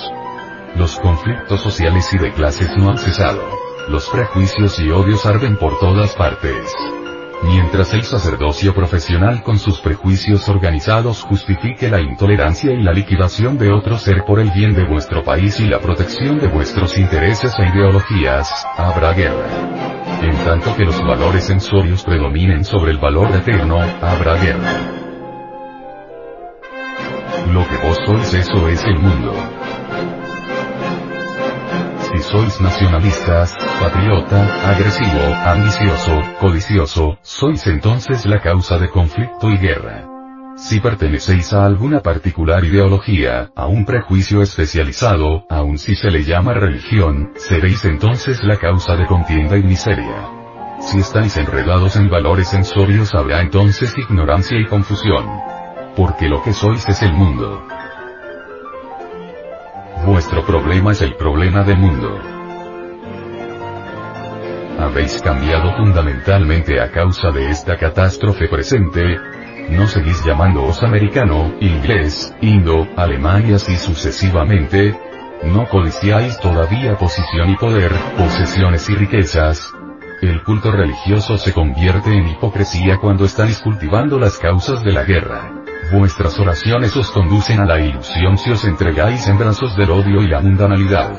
Los 0.77 1.01
conflictos 1.01 1.63
sociales 1.63 2.07
y 2.13 2.19
de 2.19 2.33
clases 2.33 2.69
no 2.77 2.91
han 2.91 2.99
cesado. 2.99 3.41
Los 3.89 4.11
prejuicios 4.11 4.79
y 4.79 4.91
odios 4.91 5.25
arden 5.25 5.57
por 5.57 5.79
todas 5.79 6.15
partes. 6.15 6.71
Mientras 7.43 7.95
el 7.95 8.05
sacerdocio 8.05 8.75
profesional 8.75 9.43
con 9.43 9.59
sus 9.59 9.81
prejuicios 9.81 10.49
organizados 10.49 11.23
justifique 11.23 11.89
la 11.89 12.01
intolerancia 12.01 12.73
y 12.73 12.83
la 12.83 12.93
liquidación 12.93 13.57
de 13.57 13.73
otro 13.73 13.99
ser 13.99 14.25
por 14.25 14.41
el 14.41 14.51
bien 14.51 14.75
de 14.75 14.85
vuestro 14.85 15.25
país 15.25 15.59
y 15.59 15.67
la 15.67 15.81
protección 15.81 16.39
de 16.39 16.49
vuestros 16.49 16.99
intereses 16.99 17.55
e 17.59 17.69
ideologías, 17.69 18.67
habrá 18.77 19.15
guerra. 19.15 19.49
En 20.23 20.37
tanto 20.45 20.77
que 20.77 20.85
los 20.85 21.03
valores 21.03 21.45
sensorios 21.45 22.05
predominen 22.05 22.63
sobre 22.63 22.93
el 22.93 22.99
valor 22.99 23.31
eterno, 23.35 23.81
habrá 23.81 24.37
guerra. 24.37 24.73
Lo 27.53 27.67
que 27.67 27.77
vos 27.79 27.99
sois 28.05 28.35
eso 28.35 28.69
es 28.69 28.85
el 28.85 28.99
mundo 28.99 29.60
si 32.13 32.23
sois 32.23 32.61
nacionalistas, 32.61 33.57
patriota, 33.81 34.71
agresivo, 34.71 35.35
ambicioso, 35.45 36.21
codicioso, 36.41 37.19
sois 37.23 37.67
entonces 37.67 38.27
la 38.27 38.41
causa 38.41 38.79
de 38.79 38.89
conflicto 38.89 39.49
y 39.51 39.59
guerra. 39.59 40.07
Si 40.57 40.81
pertenecéis 40.81 41.53
a 41.53 41.65
alguna 41.65 42.01
particular 42.01 42.65
ideología, 42.65 43.51
a 43.55 43.67
un 43.67 43.85
prejuicio 43.85 44.43
especializado, 44.43 45.47
aun 45.49 45.79
si 45.79 45.95
se 45.95 46.11
le 46.11 46.25
llama 46.25 46.53
religión, 46.53 47.31
seréis 47.37 47.85
entonces 47.85 48.43
la 48.43 48.59
causa 48.59 48.97
de 48.97 49.07
contienda 49.07 49.57
y 49.57 49.63
miseria. 49.63 50.29
Si 50.81 50.99
estáis 50.99 51.37
enredados 51.37 51.97
en 51.97 52.11
valores 52.11 52.49
sensorios 52.49 53.15
habrá 53.15 53.41
entonces 53.41 53.97
ignorancia 53.97 54.59
y 54.59 54.67
confusión. 54.67 55.25
Porque 55.97 56.29
lo 56.29 56.43
que 56.43 56.53
sois 56.53 56.87
es 56.89 57.03
el 57.03 57.13
mundo. 57.13 57.63
Vuestro 60.05 60.45
problema 60.47 60.93
es 60.93 61.03
el 61.03 61.15
problema 61.15 61.63
del 61.63 61.77
mundo. 61.77 62.19
Habéis 64.79 65.21
cambiado 65.21 65.77
fundamentalmente 65.77 66.81
a 66.81 66.91
causa 66.91 67.31
de 67.31 67.51
esta 67.51 67.77
catástrofe 67.77 68.49
presente. 68.49 69.19
No 69.69 69.87
seguís 69.87 70.25
llamándoos 70.25 70.83
americano, 70.83 71.53
inglés, 71.61 72.35
indo, 72.41 72.89
alemán 72.97 73.51
y 73.51 73.53
así 73.53 73.77
sucesivamente. 73.77 74.99
No 75.45 75.69
codiciáis 75.69 76.41
todavía 76.41 76.97
posición 76.97 77.51
y 77.51 77.57
poder, 77.57 77.93
posesiones 78.17 78.89
y 78.89 78.95
riquezas. 78.95 79.71
El 80.23 80.43
culto 80.45 80.73
religioso 80.73 81.37
se 81.37 81.53
convierte 81.53 82.11
en 82.15 82.27
hipocresía 82.29 82.97
cuando 82.97 83.27
estáis 83.27 83.59
cultivando 83.59 84.19
las 84.19 84.39
causas 84.39 84.83
de 84.83 84.93
la 84.93 85.05
guerra. 85.05 85.60
Vuestras 85.93 86.39
oraciones 86.39 86.97
os 86.97 87.11
conducen 87.11 87.59
a 87.59 87.65
la 87.65 87.81
ilusión 87.81 88.39
si 88.39 88.53
os 88.53 88.65
entregáis 88.65 89.27
en 89.27 89.37
brazos 89.37 89.77
del 89.77 89.91
odio 89.91 90.23
y 90.23 90.29
la 90.29 90.41
mundanalidad. 90.41 91.19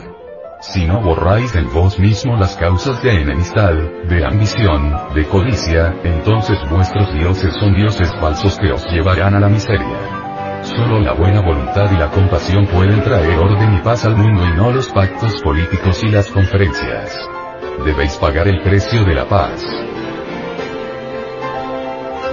Si 0.62 0.86
no 0.86 1.02
borráis 1.02 1.54
en 1.56 1.68
vos 1.74 2.00
mismo 2.00 2.38
las 2.38 2.56
causas 2.56 3.04
de 3.04 3.22
enemistad, 3.22 3.74
de 4.08 4.26
ambición, 4.26 4.96
de 5.14 5.26
codicia, 5.26 5.94
entonces 6.06 6.58
vuestros 6.70 7.14
dioses 7.14 7.54
son 7.60 7.74
dioses 7.74 8.10
falsos 8.22 8.58
que 8.60 8.72
os 8.72 8.86
llevarán 8.86 9.36
a 9.36 9.42
la 9.42 9.50
miseria. 9.50 10.62
Solo 10.64 11.02
la 11.02 11.14
buena 11.14 11.42
voluntad 11.42 11.92
y 11.92 11.98
la 11.98 12.10
compasión 12.10 12.66
pueden 12.68 13.04
traer 13.04 13.38
orden 13.40 13.74
y 13.74 13.82
paz 13.82 14.06
al 14.06 14.16
mundo 14.16 14.46
y 14.46 14.56
no 14.56 14.72
los 14.72 14.88
pactos 14.90 15.42
políticos 15.42 16.02
y 16.04 16.12
las 16.12 16.28
conferencias. 16.28 17.14
Debéis 17.84 18.16
pagar 18.16 18.48
el 18.48 18.62
precio 18.62 19.04
de 19.04 19.16
la 19.16 19.28
paz 19.28 19.66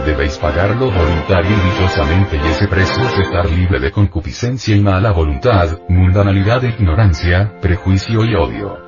debéis 0.05 0.39
pagarlo 0.39 0.91
voluntario 0.91 1.51
y 1.51 1.71
dichosamente 1.71 2.37
y 2.37 2.49
ese 2.49 2.69
precio 2.69 3.03
es 3.03 3.19
estar 3.19 3.51
libre 3.51 3.81
de 3.81 3.91
concupiscencia 3.91 4.75
y 4.77 4.81
mala 4.81 5.13
voluntad, 5.13 5.79
mundanalidad 5.89 6.65
e 6.65 6.69
ignorancia, 6.69 7.53
prejuicio 7.61 8.25
y 8.25 8.35
odio. 8.35 8.79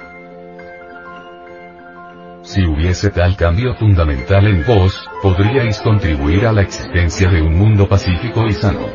Si 2.42 2.64
hubiese 2.64 3.11
tal 3.11 3.37
cambio 3.37 3.75
fundamental 3.75 4.46
en 4.46 4.64
vos, 4.66 5.09
podríais 5.23 5.81
contribuir 5.83 6.46
a 6.46 6.53
la 6.53 6.62
existencia 6.62 7.29
de 7.29 7.42
un 7.42 7.57
mundo 7.57 7.88
pacífico 7.88 8.46
y 8.46 8.53
sano. 8.53 8.87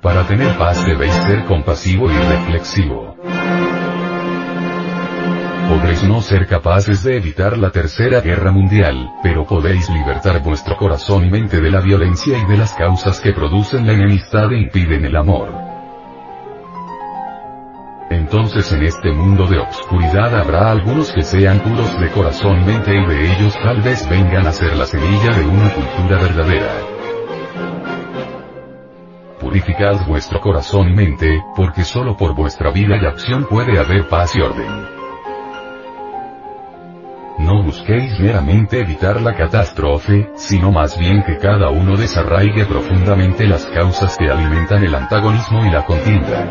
Para 0.00 0.26
tener 0.26 0.56
paz 0.58 0.84
debéis 0.84 1.14
ser 1.14 1.44
compasivo 1.44 2.10
y 2.10 2.14
reflexivo 2.14 3.16
podréis 5.82 6.04
no 6.04 6.20
ser 6.20 6.46
capaces 6.46 7.02
de 7.02 7.16
evitar 7.16 7.58
la 7.58 7.70
tercera 7.70 8.20
guerra 8.20 8.52
mundial, 8.52 9.14
pero 9.20 9.44
podéis 9.44 9.90
libertar 9.90 10.40
vuestro 10.40 10.76
corazón 10.76 11.24
y 11.24 11.30
mente 11.30 11.60
de 11.60 11.72
la 11.72 11.80
violencia 11.80 12.38
y 12.38 12.44
de 12.44 12.56
las 12.56 12.72
causas 12.74 13.20
que 13.20 13.32
producen 13.32 13.84
la 13.84 13.94
enemistad 13.94 14.52
e 14.52 14.58
impiden 14.58 15.04
el 15.04 15.16
amor. 15.16 15.48
Entonces 18.10 18.70
en 18.72 18.84
este 18.84 19.10
mundo 19.10 19.44
de 19.48 19.58
obscuridad 19.58 20.38
habrá 20.38 20.70
algunos 20.70 21.10
que 21.10 21.24
sean 21.24 21.58
puros 21.58 21.98
de 22.00 22.10
corazón 22.10 22.62
y 22.62 22.64
mente 22.64 22.94
y 22.94 23.04
de 23.04 23.32
ellos 23.32 23.54
tal 23.60 23.82
vez 23.82 24.08
vengan 24.08 24.46
a 24.46 24.52
ser 24.52 24.76
la 24.76 24.86
semilla 24.86 25.36
de 25.36 25.44
una 25.44 25.68
cultura 25.70 26.22
verdadera. 26.22 26.72
Purificad 29.40 30.06
vuestro 30.06 30.40
corazón 30.40 30.90
y 30.90 30.94
mente, 30.94 31.42
porque 31.56 31.82
solo 31.82 32.16
por 32.16 32.36
vuestra 32.36 32.70
vida 32.70 32.96
y 33.02 33.04
acción 33.04 33.46
puede 33.46 33.80
haber 33.80 34.06
paz 34.08 34.36
y 34.36 34.42
orden. 34.42 35.01
No 37.38 37.62
busquéis 37.62 38.18
meramente 38.20 38.80
evitar 38.80 39.20
la 39.20 39.34
catástrofe, 39.34 40.30
sino 40.36 40.70
más 40.70 40.98
bien 40.98 41.22
que 41.22 41.38
cada 41.38 41.70
uno 41.70 41.96
desarraigue 41.96 42.66
profundamente 42.66 43.46
las 43.46 43.64
causas 43.66 44.16
que 44.16 44.30
alimentan 44.30 44.84
el 44.84 44.94
antagonismo 44.94 45.64
y 45.64 45.70
la 45.70 45.84
contienda. 45.84 46.50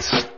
2010. 0.00 0.30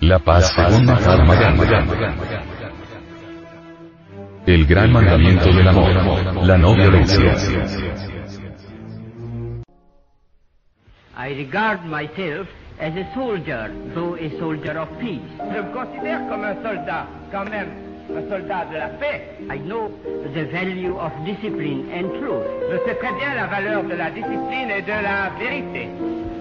La 0.00 0.18
paz 0.20 0.54
según 0.54 0.86
Mahatma. 0.86 1.34
El 4.46 4.64
gran 4.66 4.92
mandamiento 4.92 5.52
del 5.52 5.66
amor, 5.66 6.44
la 6.44 6.56
no 6.56 6.74
violencia. 6.74 7.34
I 11.18 11.28
regard 11.30 11.86
myself 11.86 12.46
as 12.78 12.94
a 12.94 13.10
soldier, 13.14 13.72
though 13.94 14.16
a 14.16 14.28
soldier 14.38 14.78
of 14.78 14.88
peace. 15.00 15.22
Je 15.38 15.62
me 15.62 15.72
considère 15.72 16.28
comme 16.28 16.44
un 16.44 16.54
soldat, 16.62 17.06
quand 17.32 17.48
même, 17.48 17.70
un 18.14 18.28
soldat 18.28 18.66
de 18.66 18.76
la 18.76 18.88
paix. 19.00 19.22
I 19.48 19.56
know 19.56 19.88
the 20.34 20.44
value 20.52 20.94
of 20.98 21.10
discipline 21.24 21.88
and 21.90 22.20
truth. 22.20 22.44
Je 22.70 22.76
sais 22.84 22.96
très 22.96 23.14
bien 23.14 23.34
la 23.34 23.46
valeur 23.46 23.82
de 23.84 23.94
la 23.94 24.10
discipline 24.10 24.70
et 24.70 24.82
de 24.82 24.92
la 24.92 25.30
vérité. 25.38 25.88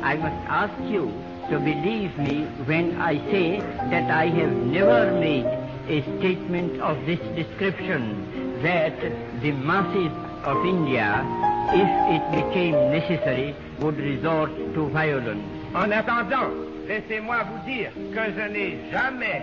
I 0.04 0.18
must 0.18 0.44
ask 0.50 0.74
you 0.92 1.10
to 1.50 1.58
believe 1.58 2.12
me 2.18 2.46
when 2.66 3.00
I 3.00 3.16
say 3.32 3.62
that 3.92 4.12
I 4.12 4.28
have 4.28 4.52
never 4.52 5.14
made 5.22 5.46
a 5.88 6.02
statement 6.20 6.82
of 6.82 6.98
this 7.06 7.20
description 7.34 8.28
that 8.62 9.00
the 9.42 9.54
masses 9.54 10.12
of 10.44 10.66
India, 10.66 11.24
if 11.74 11.90
it 12.16 12.24
became 12.32 12.92
necessary, 12.92 13.56
would 13.80 13.98
resort 13.98 14.52
to 14.74 14.88
violence. 14.90 15.44
En 15.74 15.92
attendant, 15.92 16.52
laissez-moi 16.88 17.44
vous 17.44 17.70
dire 17.70 17.92
que 18.14 18.32
je 18.32 18.48
n'ai 18.52 18.78
jamais 18.92 19.42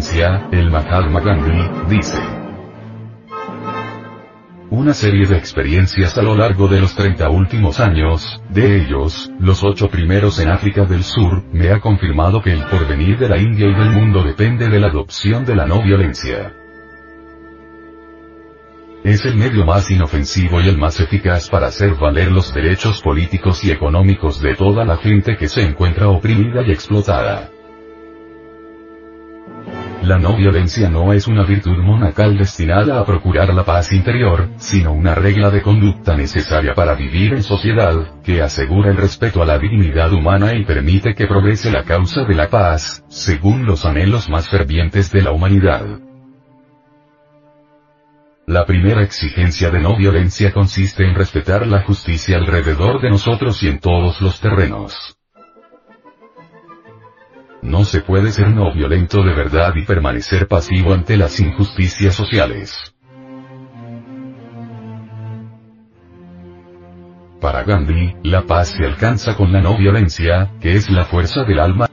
el 0.00 0.70
Mahatma 0.70 1.20
Gandhi, 1.20 1.94
dice. 1.94 2.18
Una 4.70 4.94
serie 4.94 5.26
de 5.26 5.36
experiencias 5.36 6.16
a 6.16 6.22
lo 6.22 6.34
largo 6.34 6.68
de 6.68 6.80
los 6.80 6.94
30 6.94 7.28
últimos 7.28 7.80
años, 7.80 8.42
de 8.48 8.80
ellos, 8.80 9.30
los 9.38 9.62
ocho 9.62 9.88
primeros 9.88 10.38
en 10.38 10.48
África 10.48 10.86
del 10.86 11.02
Sur, 11.02 11.42
me 11.52 11.70
ha 11.70 11.80
confirmado 11.80 12.40
que 12.40 12.50
el 12.50 12.64
porvenir 12.64 13.18
de 13.18 13.28
la 13.28 13.36
India 13.36 13.66
y 13.66 13.74
del 13.74 13.90
mundo 13.90 14.22
depende 14.22 14.70
de 14.70 14.80
la 14.80 14.86
adopción 14.86 15.44
de 15.44 15.54
la 15.54 15.66
no 15.66 15.82
violencia. 15.82 16.54
Es 19.04 19.26
el 19.26 19.36
medio 19.36 19.66
más 19.66 19.90
inofensivo 19.90 20.62
y 20.62 20.68
el 20.68 20.78
más 20.78 20.98
eficaz 20.98 21.50
para 21.50 21.66
hacer 21.66 21.94
valer 21.96 22.32
los 22.32 22.54
derechos 22.54 23.02
políticos 23.02 23.62
y 23.64 23.70
económicos 23.70 24.40
de 24.40 24.54
toda 24.54 24.86
la 24.86 24.96
gente 24.96 25.36
que 25.36 25.48
se 25.48 25.62
encuentra 25.62 26.08
oprimida 26.08 26.62
y 26.66 26.72
explotada. 26.72 27.50
La 30.02 30.18
no 30.18 30.34
violencia 30.34 30.88
no 30.88 31.12
es 31.12 31.26
una 31.26 31.44
virtud 31.44 31.76
monacal 31.76 32.38
destinada 32.38 32.98
a 32.98 33.04
procurar 33.04 33.52
la 33.52 33.64
paz 33.64 33.92
interior, 33.92 34.48
sino 34.56 34.92
una 34.92 35.14
regla 35.14 35.50
de 35.50 35.60
conducta 35.60 36.16
necesaria 36.16 36.74
para 36.74 36.94
vivir 36.94 37.34
en 37.34 37.42
sociedad, 37.42 38.22
que 38.24 38.40
asegura 38.40 38.90
el 38.90 38.96
respeto 38.96 39.42
a 39.42 39.46
la 39.46 39.58
dignidad 39.58 40.10
humana 40.14 40.54
y 40.54 40.64
permite 40.64 41.14
que 41.14 41.26
progrese 41.26 41.70
la 41.70 41.84
causa 41.84 42.24
de 42.24 42.34
la 42.34 42.48
paz, 42.48 43.04
según 43.08 43.66
los 43.66 43.84
anhelos 43.84 44.30
más 44.30 44.48
fervientes 44.48 45.12
de 45.12 45.20
la 45.20 45.32
humanidad. 45.32 45.84
La 48.46 48.64
primera 48.64 49.02
exigencia 49.02 49.70
de 49.70 49.80
no 49.80 49.96
violencia 49.96 50.50
consiste 50.50 51.04
en 51.06 51.14
respetar 51.14 51.66
la 51.66 51.82
justicia 51.82 52.38
alrededor 52.38 53.02
de 53.02 53.10
nosotros 53.10 53.62
y 53.62 53.68
en 53.68 53.80
todos 53.80 54.22
los 54.22 54.40
terrenos. 54.40 55.19
No 57.62 57.84
se 57.84 58.00
puede 58.00 58.32
ser 58.32 58.48
no 58.48 58.72
violento 58.72 59.22
de 59.22 59.34
verdad 59.34 59.74
y 59.76 59.84
permanecer 59.84 60.48
pasivo 60.48 60.94
ante 60.94 61.16
las 61.16 61.38
injusticias 61.40 62.14
sociales. 62.14 62.94
Para 67.40 67.62
Gandhi, 67.64 68.14
la 68.22 68.42
paz 68.42 68.74
se 68.76 68.84
alcanza 68.84 69.34
con 69.36 69.52
la 69.52 69.60
no 69.60 69.76
violencia, 69.76 70.52
que 70.60 70.74
es 70.74 70.90
la 70.90 71.04
fuerza 71.04 71.44
del 71.44 71.58
alma. 71.58 71.89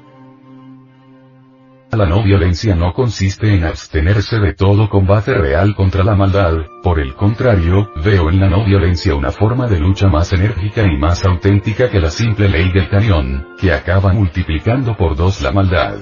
La 1.98 2.06
no 2.06 2.22
violencia 2.22 2.76
no 2.76 2.94
consiste 2.94 3.56
en 3.56 3.64
abstenerse 3.64 4.38
de 4.38 4.54
todo 4.54 4.88
combate 4.88 5.34
real 5.34 5.74
contra 5.74 6.04
la 6.04 6.14
maldad, 6.14 6.54
por 6.84 7.00
el 7.00 7.16
contrario, 7.16 7.90
veo 8.06 8.30
en 8.30 8.40
la 8.40 8.48
no 8.48 8.64
violencia 8.64 9.16
una 9.16 9.32
forma 9.32 9.66
de 9.66 9.80
lucha 9.80 10.08
más 10.08 10.32
enérgica 10.32 10.84
y 10.84 10.96
más 10.96 11.26
auténtica 11.26 11.90
que 11.90 12.00
la 12.00 12.12
simple 12.12 12.50
ley 12.50 12.72
del 12.72 12.88
cañón, 12.88 13.48
que 13.60 13.74
acaba 13.74 14.14
multiplicando 14.14 14.96
por 14.96 15.16
dos 15.16 15.42
la 15.42 15.52
maldad. 15.52 15.98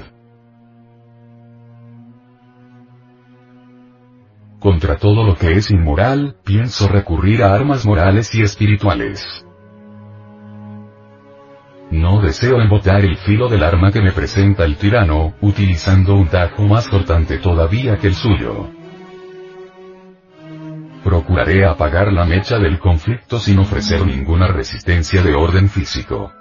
Contra 4.60 4.97
todo 4.97 5.23
lo 5.23 5.36
que 5.36 5.53
es 5.53 5.71
inmoral, 5.71 6.36
pienso 6.43 6.89
recurrir 6.89 7.41
a 7.41 7.55
armas 7.55 7.86
morales 7.86 8.36
y 8.36 8.41
espirituales. 8.41 9.44
No 11.95 12.19
deseo 12.19 12.60
embotar 12.60 13.05
el 13.05 13.15
filo 13.15 13.47
del 13.47 13.63
arma 13.63 13.89
que 13.89 14.01
me 14.01 14.12
presenta 14.12 14.65
el 14.65 14.75
tirano, 14.75 15.34
utilizando 15.39 16.15
un 16.15 16.27
tajo 16.27 16.63
más 16.63 16.89
cortante 16.89 17.38
todavía 17.38 17.95
que 17.95 18.08
el 18.08 18.15
suyo. 18.15 18.69
Procuraré 21.05 21.65
apagar 21.65 22.12
la 22.12 22.25
mecha 22.25 22.60
del 22.60 22.79
conflicto 22.79 23.39
sin 23.39 23.60
ofrecer 23.60 24.05
ninguna 24.05 24.47
resistencia 24.47 25.23
de 25.23 25.36
orden 25.36 25.69
físico. 25.69 26.34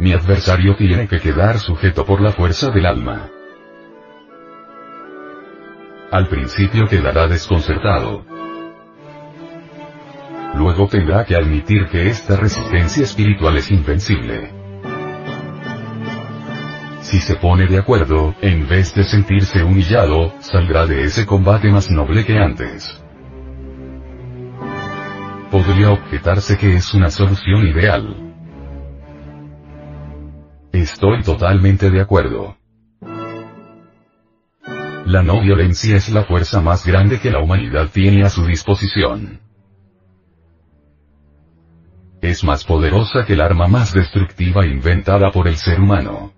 Mi 0.00 0.12
adversario 0.12 0.74
tiene 0.74 1.06
que 1.06 1.20
quedar 1.20 1.60
sujeto 1.60 2.04
por 2.04 2.20
la 2.20 2.32
fuerza 2.32 2.70
del 2.70 2.84
alma. 2.84 3.30
Al 6.10 6.26
principio 6.26 6.88
quedará 6.88 7.28
desconcertado. 7.28 8.43
Luego 10.56 10.86
tendrá 10.86 11.24
que 11.24 11.34
admitir 11.34 11.88
que 11.88 12.08
esta 12.08 12.36
resistencia 12.36 13.02
espiritual 13.02 13.56
es 13.56 13.70
invencible. 13.70 14.50
Si 17.00 17.18
se 17.18 17.36
pone 17.36 17.66
de 17.66 17.78
acuerdo, 17.78 18.34
en 18.40 18.66
vez 18.66 18.94
de 18.94 19.04
sentirse 19.04 19.62
humillado, 19.62 20.32
saldrá 20.40 20.86
de 20.86 21.04
ese 21.04 21.26
combate 21.26 21.70
más 21.70 21.90
noble 21.90 22.24
que 22.24 22.38
antes. 22.38 23.02
Podría 25.50 25.90
objetarse 25.90 26.56
que 26.56 26.74
es 26.74 26.94
una 26.94 27.10
solución 27.10 27.66
ideal. 27.66 28.16
Estoy 30.72 31.22
totalmente 31.22 31.90
de 31.90 32.00
acuerdo. 32.00 32.56
La 35.04 35.22
no 35.22 35.42
violencia 35.42 35.96
es 35.96 36.08
la 36.08 36.24
fuerza 36.24 36.60
más 36.60 36.86
grande 36.86 37.20
que 37.20 37.30
la 37.30 37.40
humanidad 37.40 37.90
tiene 37.92 38.24
a 38.24 38.30
su 38.30 38.46
disposición. 38.46 39.43
Es 42.24 42.42
más 42.42 42.64
poderosa 42.64 43.26
que 43.26 43.34
el 43.34 43.42
arma 43.42 43.68
más 43.68 43.92
destructiva 43.92 44.64
inventada 44.64 45.30
por 45.30 45.46
el 45.46 45.56
ser 45.56 45.78
humano. 45.78 46.32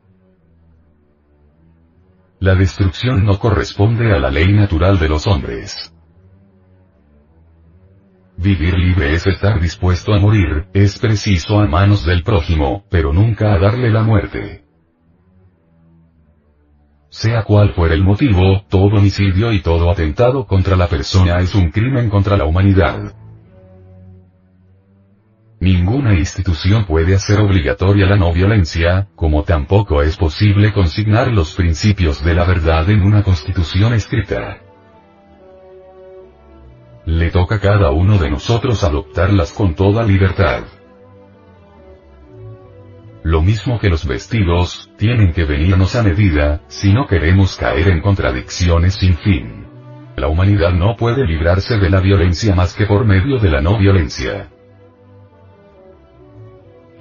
La 2.40 2.56
destrucción 2.56 3.24
no 3.24 3.38
corresponde 3.38 4.12
a 4.12 4.18
la 4.18 4.28
ley 4.28 4.52
natural 4.52 4.98
de 4.98 5.08
los 5.08 5.28
hombres. 5.28 5.94
Vivir 8.36 8.74
libre 8.74 9.14
es 9.14 9.28
estar 9.28 9.60
dispuesto 9.60 10.12
a 10.12 10.18
morir, 10.18 10.66
es 10.74 10.98
preciso 10.98 11.60
a 11.60 11.68
manos 11.68 12.04
del 12.04 12.24
prójimo, 12.24 12.84
pero 12.90 13.12
nunca 13.12 13.54
a 13.54 13.58
darle 13.60 13.88
la 13.88 14.02
muerte. 14.02 14.64
Sea 17.10 17.44
cual 17.44 17.74
fuera 17.74 17.94
el 17.94 18.02
motivo, 18.02 18.64
todo 18.68 18.96
homicidio 18.96 19.52
y 19.52 19.62
todo 19.62 19.88
atentado 19.88 20.48
contra 20.48 20.74
la 20.74 20.88
persona 20.88 21.38
es 21.38 21.54
un 21.54 21.70
crimen 21.70 22.10
contra 22.10 22.36
la 22.36 22.44
humanidad. 22.44 23.14
Ninguna 25.58 26.12
institución 26.12 26.84
puede 26.84 27.14
hacer 27.14 27.40
obligatoria 27.40 28.04
la 28.04 28.16
no 28.16 28.30
violencia, 28.30 29.08
como 29.16 29.42
tampoco 29.42 30.02
es 30.02 30.16
posible 30.18 30.72
consignar 30.72 31.28
los 31.28 31.54
principios 31.54 32.22
de 32.22 32.34
la 32.34 32.44
verdad 32.44 32.90
en 32.90 33.00
una 33.00 33.22
constitución 33.22 33.94
escrita. 33.94 34.58
Le 37.06 37.30
toca 37.30 37.54
a 37.54 37.60
cada 37.60 37.90
uno 37.90 38.18
de 38.18 38.30
nosotros 38.30 38.84
adoptarlas 38.84 39.52
con 39.52 39.74
toda 39.74 40.04
libertad. 40.04 40.64
Lo 43.22 43.40
mismo 43.40 43.80
que 43.80 43.88
los 43.88 44.06
vestidos, 44.06 44.90
tienen 44.98 45.32
que 45.32 45.44
venirnos 45.44 45.96
a 45.96 46.02
medida, 46.02 46.60
si 46.68 46.92
no 46.92 47.06
queremos 47.06 47.56
caer 47.56 47.88
en 47.88 48.02
contradicciones 48.02 48.94
sin 48.96 49.16
fin. 49.16 49.66
La 50.16 50.28
humanidad 50.28 50.72
no 50.72 50.96
puede 50.96 51.26
librarse 51.26 51.78
de 51.78 51.88
la 51.88 52.00
violencia 52.00 52.54
más 52.54 52.74
que 52.74 52.84
por 52.84 53.06
medio 53.06 53.38
de 53.38 53.50
la 53.50 53.62
no 53.62 53.78
violencia. 53.78 54.50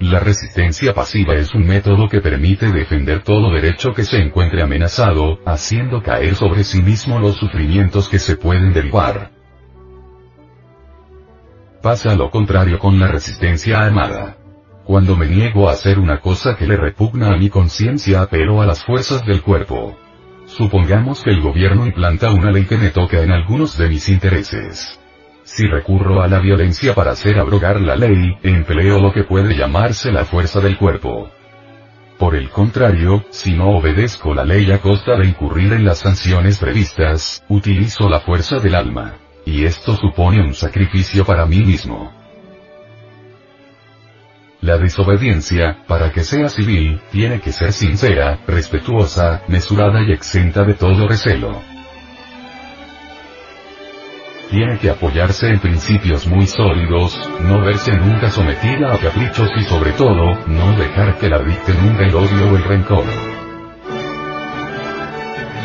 La 0.00 0.20
resistencia 0.20 0.92
pasiva 0.92 1.34
es 1.34 1.54
un 1.54 1.66
método 1.66 2.08
que 2.08 2.20
permite 2.20 2.70
defender 2.70 3.22
todo 3.22 3.50
derecho 3.50 3.94
que 3.94 4.04
se 4.04 4.18
encuentre 4.18 4.62
amenazado, 4.62 5.38
haciendo 5.46 6.02
caer 6.02 6.34
sobre 6.34 6.64
sí 6.64 6.82
mismo 6.82 7.18
los 7.18 7.36
sufrimientos 7.36 8.08
que 8.10 8.18
se 8.18 8.36
pueden 8.36 8.74
derivar. 8.74 9.30
Pasa 11.80 12.14
lo 12.14 12.30
contrario 12.30 12.78
con 12.78 13.00
la 13.00 13.08
resistencia 13.08 13.78
armada. 13.78 14.36
Cuando 14.84 15.16
me 15.16 15.26
niego 15.26 15.68
a 15.68 15.72
hacer 15.72 15.98
una 15.98 16.20
cosa 16.20 16.56
que 16.56 16.66
le 16.66 16.76
repugna 16.76 17.32
a 17.32 17.36
mi 17.38 17.48
conciencia 17.48 18.20
apelo 18.20 18.60
a 18.60 18.66
las 18.66 18.84
fuerzas 18.84 19.24
del 19.24 19.40
cuerpo. 19.40 19.96
Supongamos 20.44 21.22
que 21.22 21.30
el 21.30 21.40
gobierno 21.40 21.86
implanta 21.86 22.32
una 22.32 22.50
ley 22.50 22.66
que 22.66 22.76
me 22.76 22.90
toca 22.90 23.22
en 23.22 23.32
algunos 23.32 23.78
de 23.78 23.88
mis 23.88 24.08
intereses. 24.10 25.00
Si 25.46 25.64
recurro 25.64 26.22
a 26.22 26.26
la 26.26 26.40
violencia 26.40 26.92
para 26.92 27.12
hacer 27.12 27.38
abrogar 27.38 27.80
la 27.80 27.94
ley, 27.94 28.36
empleo 28.42 28.98
lo 28.98 29.12
que 29.12 29.22
puede 29.22 29.56
llamarse 29.56 30.10
la 30.10 30.24
fuerza 30.24 30.58
del 30.60 30.76
cuerpo. 30.76 31.30
Por 32.18 32.34
el 32.34 32.50
contrario, 32.50 33.24
si 33.30 33.52
no 33.52 33.68
obedezco 33.70 34.34
la 34.34 34.44
ley 34.44 34.68
a 34.72 34.80
costa 34.80 35.16
de 35.16 35.24
incurrir 35.28 35.72
en 35.72 35.84
las 35.84 35.98
sanciones 35.98 36.58
previstas, 36.58 37.44
utilizo 37.48 38.08
la 38.08 38.18
fuerza 38.18 38.58
del 38.58 38.74
alma. 38.74 39.18
Y 39.44 39.64
esto 39.64 39.94
supone 39.96 40.40
un 40.40 40.52
sacrificio 40.52 41.24
para 41.24 41.46
mí 41.46 41.60
mismo. 41.60 42.12
La 44.62 44.78
desobediencia, 44.78 45.84
para 45.86 46.10
que 46.10 46.24
sea 46.24 46.48
civil, 46.48 47.00
tiene 47.12 47.40
que 47.40 47.52
ser 47.52 47.72
sincera, 47.72 48.40
respetuosa, 48.48 49.42
mesurada 49.46 50.02
y 50.02 50.10
exenta 50.10 50.64
de 50.64 50.74
todo 50.74 51.06
recelo. 51.06 51.75
Tiene 54.50 54.78
que 54.78 54.90
apoyarse 54.90 55.48
en 55.48 55.58
principios 55.58 56.24
muy 56.28 56.46
sólidos, 56.46 57.18
no 57.40 57.60
verse 57.62 57.92
nunca 57.96 58.30
sometida 58.30 58.94
a 58.94 58.98
caprichos 58.98 59.50
y 59.56 59.64
sobre 59.64 59.90
todo, 59.92 60.36
no 60.46 60.78
dejar 60.78 61.18
que 61.18 61.28
la 61.28 61.42
dicte 61.42 61.74
nunca 61.74 62.04
el 62.04 62.14
odio 62.14 62.52
o 62.52 62.56
el 62.56 62.62
rencor. 62.62 63.04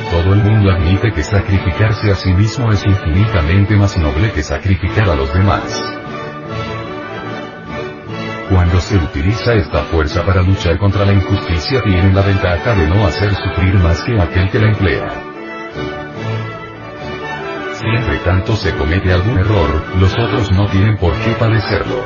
Todo 0.09 0.33
el 0.33 0.43
mundo 0.43 0.71
admite 0.71 1.11
que 1.13 1.21
sacrificarse 1.21 2.09
a 2.09 2.15
sí 2.15 2.33
mismo 2.33 2.71
es 2.71 2.83
infinitamente 2.83 3.75
más 3.75 3.95
noble 3.97 4.31
que 4.31 4.41
sacrificar 4.41 5.09
a 5.09 5.15
los 5.15 5.31
demás. 5.31 5.83
Cuando 8.49 8.81
se 8.81 8.97
utiliza 8.97 9.53
esta 9.53 9.83
fuerza 9.83 10.25
para 10.25 10.41
luchar 10.41 10.79
contra 10.79 11.05
la 11.05 11.13
injusticia 11.13 11.83
tienen 11.83 12.15
la 12.15 12.21
ventaja 12.23 12.73
de 12.73 12.87
no 12.87 13.05
hacer 13.05 13.33
sufrir 13.35 13.75
más 13.75 14.01
que 14.01 14.19
aquel 14.19 14.49
que 14.49 14.59
la 14.59 14.67
emplea. 14.69 15.30
Si 17.81 17.87
entre 17.87 18.17
tanto 18.19 18.55
se 18.55 18.75
comete 18.75 19.11
algún 19.11 19.39
error, 19.39 19.97
los 19.97 20.13
otros 20.13 20.51
no 20.51 20.67
tienen 20.69 20.97
por 20.97 21.13
qué 21.21 21.31
padecerlo. 21.31 22.03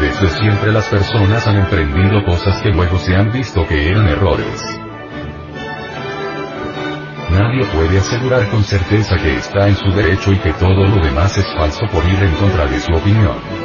Desde 0.00 0.28
siempre 0.28 0.70
las 0.70 0.86
personas 0.86 1.44
han 1.48 1.56
emprendido 1.56 2.24
cosas 2.24 2.62
que 2.62 2.68
luego 2.68 2.98
se 2.98 3.16
han 3.16 3.32
visto 3.32 3.66
que 3.66 3.90
eran 3.90 4.06
errores. 4.06 4.64
Nadie 7.30 7.64
puede 7.74 7.98
asegurar 7.98 8.48
con 8.48 8.62
certeza 8.62 9.16
que 9.16 9.38
está 9.38 9.66
en 9.66 9.74
su 9.74 9.90
derecho 9.90 10.32
y 10.32 10.38
que 10.38 10.52
todo 10.52 10.86
lo 10.86 11.02
demás 11.02 11.36
es 11.36 11.46
falso 11.58 11.80
por 11.90 12.04
ir 12.04 12.22
en 12.22 12.34
contra 12.36 12.66
de 12.66 12.78
su 12.78 12.92
opinión. 12.92 13.59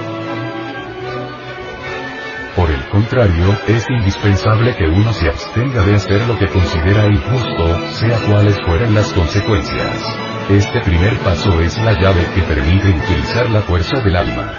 Por 2.56 2.72
el 2.72 2.86
contrario, 2.86 3.54
es 3.68 3.86
indispensable 3.90 4.76
que 4.76 4.88
uno 4.88 5.12
se 5.12 5.28
abstenga 5.28 5.84
de 5.84 5.96
hacer 5.96 6.26
lo 6.26 6.40
que 6.40 6.48
considera 6.48 7.06
injusto, 7.06 7.80
sea 7.92 8.18
cuales 8.30 8.58
fueran 8.66 8.96
las 8.96 9.12
consecuencias. 9.12 10.18
Este 10.50 10.80
primer 10.80 11.18
paso 11.18 11.60
es 11.60 11.78
la 11.84 12.00
llave 12.00 12.26
que 12.34 12.42
permite 12.44 12.92
utilizar 12.92 13.50
la 13.50 13.62
fuerza 13.62 14.00
del 14.00 14.16
alma. 14.16 14.54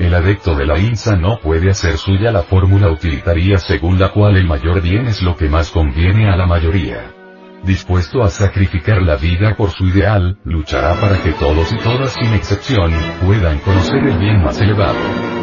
El 0.00 0.14
adecto 0.14 0.56
de 0.56 0.66
la 0.66 0.78
INSA 0.78 1.14
no 1.14 1.38
puede 1.38 1.70
hacer 1.70 1.96
suya 1.96 2.32
la 2.32 2.42
fórmula 2.42 2.90
utilitaria 2.90 3.58
según 3.58 4.00
la 4.00 4.10
cual 4.10 4.36
el 4.36 4.46
mayor 4.46 4.82
bien 4.82 5.06
es 5.06 5.22
lo 5.22 5.36
que 5.36 5.48
más 5.48 5.70
conviene 5.70 6.28
a 6.28 6.36
la 6.36 6.46
mayoría. 6.46 7.12
Dispuesto 7.62 8.22
a 8.22 8.30
sacrificar 8.30 9.00
la 9.02 9.16
vida 9.16 9.54
por 9.56 9.70
su 9.70 9.86
ideal, 9.86 10.38
luchará 10.44 10.94
para 11.00 11.22
que 11.22 11.32
todos 11.32 11.72
y 11.72 11.78
todas 11.78 12.12
sin 12.12 12.34
excepción, 12.34 12.92
puedan 13.24 13.58
conocer 13.60 14.04
el 14.06 14.18
bien 14.18 14.42
más 14.42 14.60
elevado. 14.60 15.35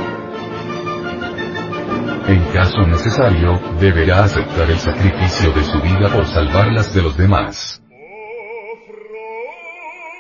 En 2.28 2.44
caso 2.54 2.80
necesario, 2.88 3.60
deberá 3.80 4.24
aceptar 4.24 4.70
el 4.70 4.78
sacrificio 4.78 5.52
de 5.52 5.64
su 5.64 5.82
vida 5.82 6.10
por 6.10 6.26
salvarlas 6.26 6.94
de 6.94 7.02
los 7.02 7.18
demás. 7.18 7.82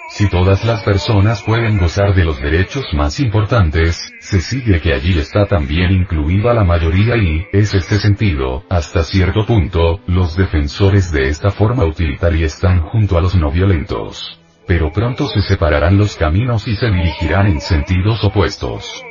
Si 0.09 0.29
todas 0.29 0.63
las 0.63 0.83
personas 0.83 1.41
pueden 1.41 1.79
gozar 1.79 2.13
de 2.13 2.23
los 2.23 2.39
derechos 2.39 2.85
más 2.93 3.19
importantes, 3.19 4.13
se 4.19 4.41
sigue 4.41 4.79
que 4.79 4.93
allí 4.93 5.17
está 5.17 5.47
también 5.47 5.91
incluida 5.91 6.53
la 6.53 6.63
mayoría 6.63 7.17
y, 7.17 7.47
es 7.51 7.73
este 7.73 7.97
sentido, 7.97 8.63
hasta 8.69 9.03
cierto 9.03 9.45
punto, 9.47 10.01
los 10.05 10.35
defensores 10.35 11.11
de 11.11 11.29
esta 11.29 11.49
forma 11.49 11.85
utilitaria 11.85 12.45
están 12.45 12.81
junto 12.81 13.17
a 13.17 13.21
los 13.21 13.35
no 13.35 13.49
violentos. 13.49 14.39
Pero 14.67 14.91
pronto 14.91 15.27
se 15.27 15.41
separarán 15.41 15.97
los 15.97 16.15
caminos 16.15 16.67
y 16.67 16.75
se 16.75 16.91
dirigirán 16.91 17.47
en 17.47 17.59
sentidos 17.59 18.23
opuestos. 18.23 19.03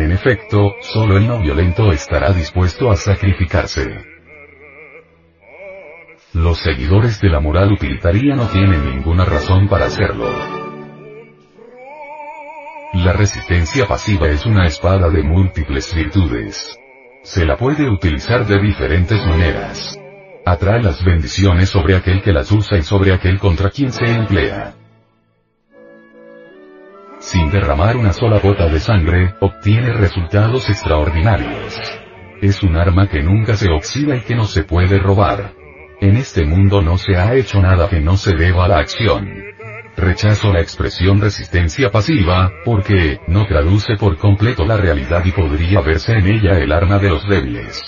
En 0.00 0.12
efecto, 0.12 0.76
solo 0.80 1.18
el 1.18 1.28
no 1.28 1.40
violento 1.40 1.92
estará 1.92 2.32
dispuesto 2.32 2.90
a 2.90 2.96
sacrificarse. 2.96 4.02
Los 6.32 6.58
seguidores 6.60 7.20
de 7.20 7.28
la 7.28 7.38
moral 7.38 7.70
utilitaria 7.70 8.34
no 8.34 8.46
tienen 8.46 8.82
ninguna 8.86 9.26
razón 9.26 9.68
para 9.68 9.84
hacerlo. 9.84 10.30
La 12.94 13.12
resistencia 13.12 13.86
pasiva 13.86 14.28
es 14.28 14.46
una 14.46 14.66
espada 14.66 15.10
de 15.10 15.22
múltiples 15.22 15.94
virtudes. 15.94 16.78
Se 17.22 17.44
la 17.44 17.58
puede 17.58 17.90
utilizar 17.90 18.46
de 18.46 18.58
diferentes 18.58 19.22
maneras. 19.26 20.00
Atrae 20.46 20.82
las 20.82 21.04
bendiciones 21.04 21.68
sobre 21.68 21.94
aquel 21.94 22.22
que 22.22 22.32
las 22.32 22.50
usa 22.50 22.78
y 22.78 22.82
sobre 22.82 23.12
aquel 23.12 23.38
contra 23.38 23.68
quien 23.68 23.92
se 23.92 24.06
emplea. 24.06 24.79
Sin 27.20 27.50
derramar 27.50 27.98
una 27.98 28.14
sola 28.14 28.38
gota 28.38 28.66
de 28.66 28.80
sangre, 28.80 29.34
obtiene 29.40 29.92
resultados 29.92 30.70
extraordinarios. 30.70 31.78
Es 32.40 32.62
un 32.62 32.76
arma 32.76 33.08
que 33.08 33.22
nunca 33.22 33.56
se 33.56 33.70
oxida 33.70 34.16
y 34.16 34.22
que 34.22 34.34
no 34.34 34.44
se 34.44 34.64
puede 34.64 34.98
robar. 34.98 35.52
En 36.00 36.16
este 36.16 36.46
mundo 36.46 36.80
no 36.80 36.96
se 36.96 37.16
ha 37.16 37.34
hecho 37.34 37.60
nada 37.60 37.90
que 37.90 38.00
no 38.00 38.16
se 38.16 38.34
deba 38.34 38.64
a 38.64 38.68
la 38.68 38.78
acción. 38.78 39.28
Rechazo 39.98 40.50
la 40.50 40.62
expresión 40.62 41.20
resistencia 41.20 41.90
pasiva, 41.90 42.50
porque, 42.64 43.20
no 43.28 43.46
traduce 43.46 43.96
por 43.96 44.16
completo 44.16 44.64
la 44.64 44.78
realidad 44.78 45.22
y 45.26 45.32
podría 45.32 45.82
verse 45.82 46.14
en 46.14 46.26
ella 46.26 46.58
el 46.58 46.72
arma 46.72 46.98
de 46.98 47.10
los 47.10 47.28
débiles. 47.28 47.82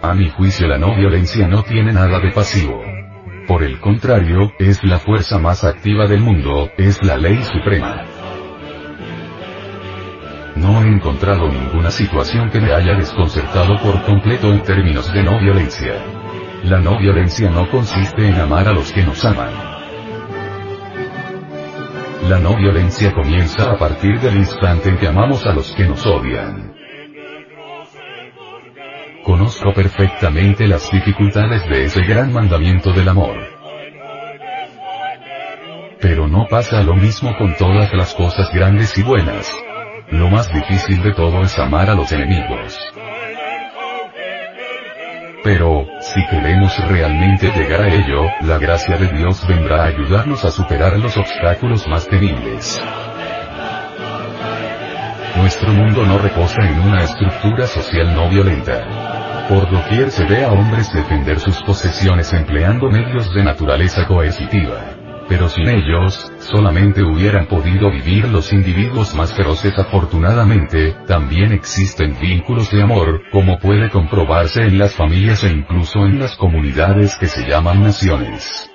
A 0.00 0.14
mi 0.14 0.30
juicio 0.30 0.66
la 0.66 0.78
no 0.78 0.96
violencia 0.96 1.46
no 1.46 1.62
tiene 1.62 1.92
nada 1.92 2.20
de 2.20 2.30
pasivo. 2.32 2.89
Por 3.50 3.64
el 3.64 3.80
contrario, 3.80 4.52
es 4.60 4.84
la 4.84 5.00
fuerza 5.00 5.40
más 5.40 5.64
activa 5.64 6.06
del 6.06 6.20
mundo, 6.20 6.70
es 6.78 7.02
la 7.02 7.16
ley 7.16 7.42
suprema. 7.42 8.04
No 10.54 10.80
he 10.80 10.86
encontrado 10.86 11.48
ninguna 11.48 11.90
situación 11.90 12.48
que 12.50 12.60
me 12.60 12.72
haya 12.72 12.94
desconcertado 12.94 13.76
por 13.82 14.04
completo 14.04 14.52
en 14.52 14.62
términos 14.62 15.12
de 15.12 15.24
no 15.24 15.40
violencia. 15.40 15.94
La 16.62 16.78
no 16.78 16.96
violencia 17.00 17.50
no 17.50 17.68
consiste 17.68 18.28
en 18.28 18.36
amar 18.36 18.68
a 18.68 18.72
los 18.72 18.92
que 18.92 19.02
nos 19.02 19.24
aman. 19.24 19.50
La 22.28 22.38
no 22.38 22.54
violencia 22.56 23.12
comienza 23.12 23.72
a 23.72 23.76
partir 23.76 24.20
del 24.20 24.36
instante 24.36 24.90
en 24.90 24.96
que 24.96 25.08
amamos 25.08 25.44
a 25.44 25.52
los 25.52 25.72
que 25.72 25.88
nos 25.88 26.06
odian. 26.06 26.69
Conozco 29.24 29.72
perfectamente 29.74 30.66
las 30.66 30.90
dificultades 30.90 31.68
de 31.68 31.84
ese 31.84 32.02
gran 32.02 32.32
mandamiento 32.32 32.92
del 32.92 33.08
amor. 33.08 33.36
Pero 36.00 36.26
no 36.26 36.46
pasa 36.48 36.82
lo 36.82 36.94
mismo 36.94 37.36
con 37.36 37.54
todas 37.56 37.92
las 37.92 38.14
cosas 38.14 38.50
grandes 38.52 38.96
y 38.96 39.02
buenas. 39.02 39.54
Lo 40.10 40.28
más 40.30 40.52
difícil 40.52 41.02
de 41.02 41.12
todo 41.12 41.42
es 41.42 41.58
amar 41.58 41.90
a 41.90 41.94
los 41.94 42.10
enemigos. 42.12 42.78
Pero, 45.44 45.86
si 46.00 46.24
queremos 46.26 46.76
realmente 46.88 47.50
llegar 47.50 47.82
a 47.82 47.94
ello, 47.94 48.24
la 48.42 48.58
gracia 48.58 48.96
de 48.96 49.08
Dios 49.08 49.46
vendrá 49.46 49.84
a 49.84 49.86
ayudarnos 49.86 50.44
a 50.44 50.50
superar 50.50 50.98
los 50.98 51.16
obstáculos 51.16 51.86
más 51.88 52.06
temibles. 52.08 52.80
Nuestro 55.36 55.72
mundo 55.72 56.04
no 56.04 56.18
reposa 56.18 56.62
en 56.62 56.80
una 56.80 57.04
estructura 57.04 57.66
social 57.66 58.14
no 58.14 58.28
violenta. 58.28 59.46
Por 59.48 59.70
doquier 59.70 60.10
se 60.10 60.24
ve 60.24 60.44
a 60.44 60.52
hombres 60.52 60.92
defender 60.92 61.38
sus 61.40 61.60
posesiones 61.62 62.32
empleando 62.32 62.90
medios 62.90 63.32
de 63.34 63.44
naturaleza 63.44 64.06
coercitiva 64.06 65.00
pero 65.30 65.48
sin 65.48 65.68
ellos, 65.68 66.32
solamente 66.40 67.04
hubieran 67.04 67.46
podido 67.46 67.88
vivir 67.88 68.28
los 68.28 68.52
individuos 68.52 69.14
más 69.14 69.32
feroces. 69.32 69.78
Afortunadamente, 69.78 70.96
también 71.06 71.52
existen 71.52 72.18
vínculos 72.20 72.68
de 72.72 72.82
amor, 72.82 73.22
como 73.30 73.60
puede 73.60 73.90
comprobarse 73.90 74.62
en 74.62 74.76
las 74.76 74.96
familias 74.96 75.44
e 75.44 75.52
incluso 75.52 76.00
en 76.00 76.18
las 76.18 76.34
comunidades 76.34 77.14
que 77.14 77.26
se 77.26 77.48
llaman 77.48 77.80
naciones. 77.80 78.68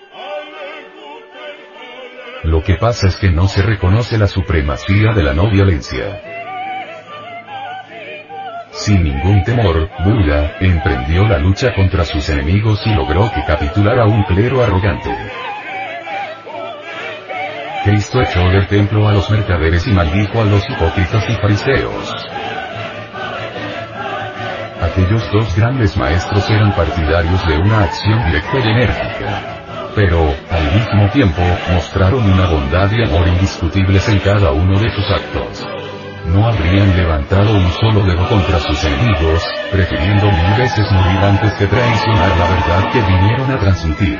Lo 2.45 2.63
que 2.63 2.75
pasa 2.75 3.07
es 3.07 3.17
que 3.17 3.31
no 3.31 3.49
se 3.49 3.61
reconoce 3.61 4.17
la 4.17 4.27
supremacía 4.27 5.11
de 5.13 5.23
la 5.23 5.33
no 5.33 5.51
violencia. 5.51 6.34
Sin 8.75 9.03
ningún 9.03 9.41
temor, 9.45 9.89
Buda, 10.03 10.57
emprendió 10.59 11.25
la 11.25 11.39
lucha 11.39 11.73
contra 11.73 12.03
sus 12.03 12.27
enemigos 12.27 12.81
y 12.85 12.93
logró 12.93 13.31
que 13.33 13.41
capitulara 13.45 14.05
un 14.05 14.21
clero 14.23 14.61
arrogante. 14.61 15.09
Cristo 17.85 18.21
echó 18.21 18.49
del 18.49 18.67
templo 18.67 19.07
a 19.07 19.13
los 19.13 19.29
mercaderes 19.31 19.87
y 19.87 19.91
maldijo 19.91 20.41
a 20.41 20.45
los 20.45 20.69
hipócritas 20.69 21.23
y 21.29 21.35
fariseos. 21.35 22.13
Aquellos 24.81 25.31
dos 25.31 25.55
grandes 25.55 25.95
maestros 25.95 26.49
eran 26.49 26.75
partidarios 26.75 27.47
de 27.47 27.57
una 27.57 27.83
acción 27.85 28.25
directa 28.25 28.57
y 28.57 28.71
enérgica. 28.71 29.43
Pero, 29.95 30.35
al 30.51 30.73
mismo 30.73 31.09
tiempo, 31.11 31.41
mostraron 31.71 32.29
una 32.29 32.49
bondad 32.49 32.91
y 32.91 33.03
amor 33.03 33.25
indiscutibles 33.29 34.09
en 34.09 34.19
cada 34.19 34.51
uno 34.51 34.77
de 34.77 34.89
sus 34.93 35.09
actos. 35.09 35.84
No 36.33 36.47
habrían 36.47 36.95
levantado 36.95 37.53
un 37.53 37.71
solo 37.73 38.03
dedo 38.03 38.27
contra 38.27 38.59
sus 38.59 38.83
enemigos, 38.83 39.43
prefiriendo 39.71 40.25
mil 40.25 40.57
veces 40.57 40.91
morir 40.91 41.17
antes 41.19 41.53
que 41.53 41.67
traicionar 41.67 42.29
la 42.37 42.49
verdad 42.49 42.91
que 42.91 43.01
vinieron 43.01 43.51
a 43.51 43.59
transmitir. 43.59 44.19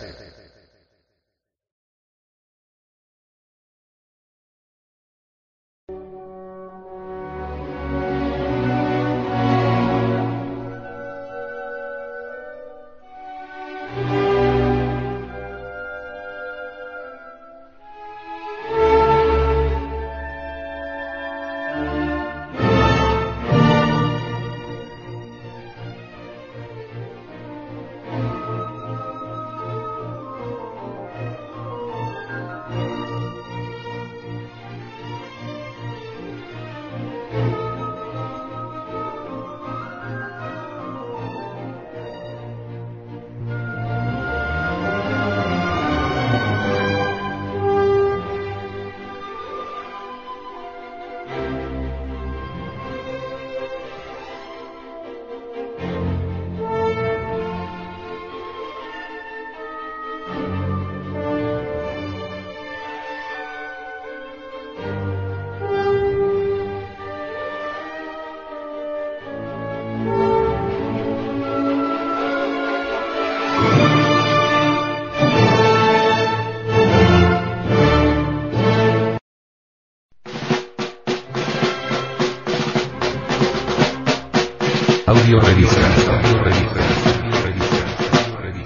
Radio 85.31 85.39
Revista. 85.39 86.21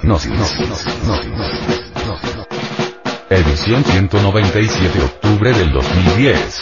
Gnosis. 0.01 0.31
Edición 3.29 3.83
197 3.83 5.03
octubre 5.03 5.53
del 5.53 5.71
2010. 5.71 6.59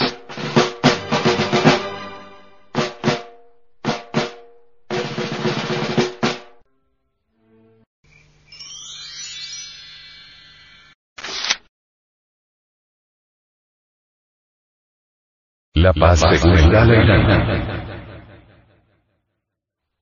La 15.72 15.92
paz 15.94 16.20
según 16.20 16.58
el 16.58 16.70
Dalai 16.70 17.06
Lama. 17.06 17.83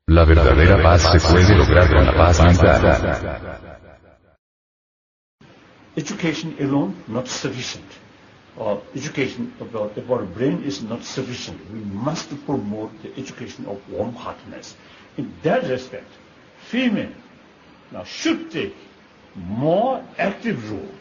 La 0.08 0.24
verdadera 0.24 0.82
paz 0.82 1.02
se 1.12 1.20
puede 1.20 1.54
lograr 1.54 1.88
con 1.88 2.04
la 2.04 2.12
paz 2.12 2.40
mental. 2.42 3.72
Education 5.94 6.56
alone 6.60 6.94
not 7.06 7.28
sufficient. 7.28 7.84
Or 8.56 8.82
education 8.94 9.54
about, 9.60 9.96
about 9.96 10.22
a 10.22 10.26
brain 10.26 10.62
is 10.64 10.82
not 10.82 11.04
sufficient. 11.04 11.58
We 11.72 11.80
must 11.80 12.28
promote 12.44 12.90
the 13.02 13.16
education 13.16 13.64
of 13.66 13.78
warm-heartedness. 13.88 14.76
In 15.16 15.32
that 15.42 15.62
respect, 15.68 16.10
female 16.58 17.12
now 17.92 18.04
should 18.04 18.50
take 18.50 18.74
more 19.34 20.04
active 20.18 20.70
role 20.70 20.94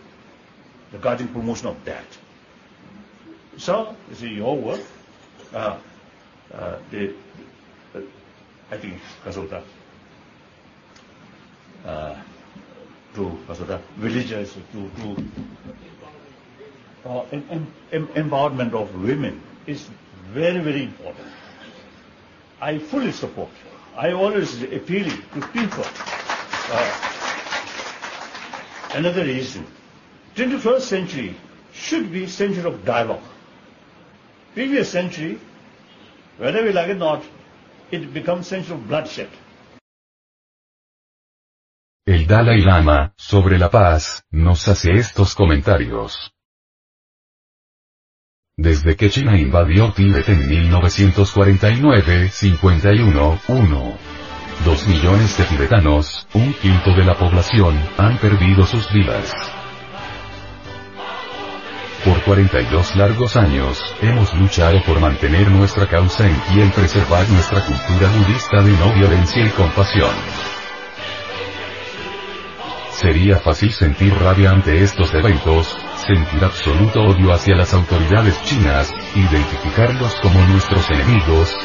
regarding 0.93 1.27
promotion 1.29 1.67
of 1.67 1.83
that. 1.85 2.05
So, 3.57 3.95
you 4.09 4.15
see, 4.15 4.29
your 4.35 4.57
work, 4.57 4.81
uh, 5.53 5.77
uh, 6.53 6.77
the, 6.91 7.09
uh, 7.09 7.13
I 8.71 8.77
think, 8.77 9.01
Kasota, 9.25 9.61
uh, 11.85 12.15
to 13.15 13.37
Kasota, 13.45 13.81
villages, 13.97 14.53
to, 14.71 14.89
to 15.01 15.25
uh, 17.05 17.25
em- 17.33 17.45
em- 17.49 17.73
em- 17.91 18.07
empowerment 18.07 18.73
of 18.73 18.95
women 18.95 19.41
is 19.67 19.89
very, 20.31 20.59
very 20.59 20.83
important. 20.83 21.27
I 22.61 22.77
fully 22.77 23.11
support. 23.11 23.49
I 23.97 24.13
always 24.13 24.61
appealing 24.63 25.21
to 25.33 25.47
people. 25.47 25.83
Uh, 26.73 27.01
another 28.93 29.25
reason, 29.25 29.65
21st 30.35 30.81
century 30.81 31.35
should 31.73 32.09
be 32.09 32.25
century 32.25 32.63
of 32.63 32.85
dialogue. 32.85 33.23
Previous 34.53 34.89
century, 34.89 35.39
whether 36.37 36.63
we 36.63 36.71
like 36.71 36.87
it 36.87 36.95
or 36.95 36.99
not, 36.99 37.23
El 42.05 42.25
Dalai 42.25 42.61
Lama, 42.61 43.13
sobre 43.17 43.59
la 43.59 43.69
paz, 43.69 44.23
nos 44.31 44.67
hace 44.69 44.91
estos 44.91 45.35
comentarios. 45.35 46.33
Desde 48.57 48.95
que 48.95 49.09
China 49.09 49.37
invadió 49.37 49.91
Tíbet 49.91 50.29
en 50.29 50.47
1949, 50.47 52.29
51, 52.29 53.39
1. 53.47 53.97
Dos 54.63 54.87
millones 54.87 55.37
de 55.37 55.43
tibetanos, 55.43 56.27
un 56.33 56.53
quinto 56.53 56.91
de 56.95 57.03
la 57.03 57.17
población, 57.17 57.77
han 57.97 58.17
perdido 58.19 58.65
sus 58.65 58.91
vidas. 58.93 59.50
Por 62.05 62.19
42 62.23 62.95
largos 62.95 63.35
años, 63.35 63.95
hemos 64.01 64.33
luchado 64.33 64.81
por 64.83 64.99
mantener 64.99 65.51
nuestra 65.51 65.87
causa 65.87 66.27
en 66.27 66.35
pie 66.49 66.65
y 66.65 66.69
preservar 66.69 67.29
nuestra 67.29 67.63
cultura 67.63 68.09
budista 68.09 68.59
de 68.63 68.71
no 68.71 68.91
violencia 68.95 69.45
y 69.45 69.49
compasión. 69.49 70.09
Sería 72.91 73.37
fácil 73.37 73.71
sentir 73.71 74.15
rabia 74.15 74.49
ante 74.49 74.81
estos 74.83 75.13
eventos, 75.13 75.77
sentir 76.07 76.43
absoluto 76.43 77.03
odio 77.03 77.33
hacia 77.33 77.55
las 77.55 77.71
autoridades 77.75 78.41
chinas, 78.45 78.91
identificarlos 79.15 80.15
como 80.21 80.39
nuestros 80.47 80.89
enemigos. 80.89 81.55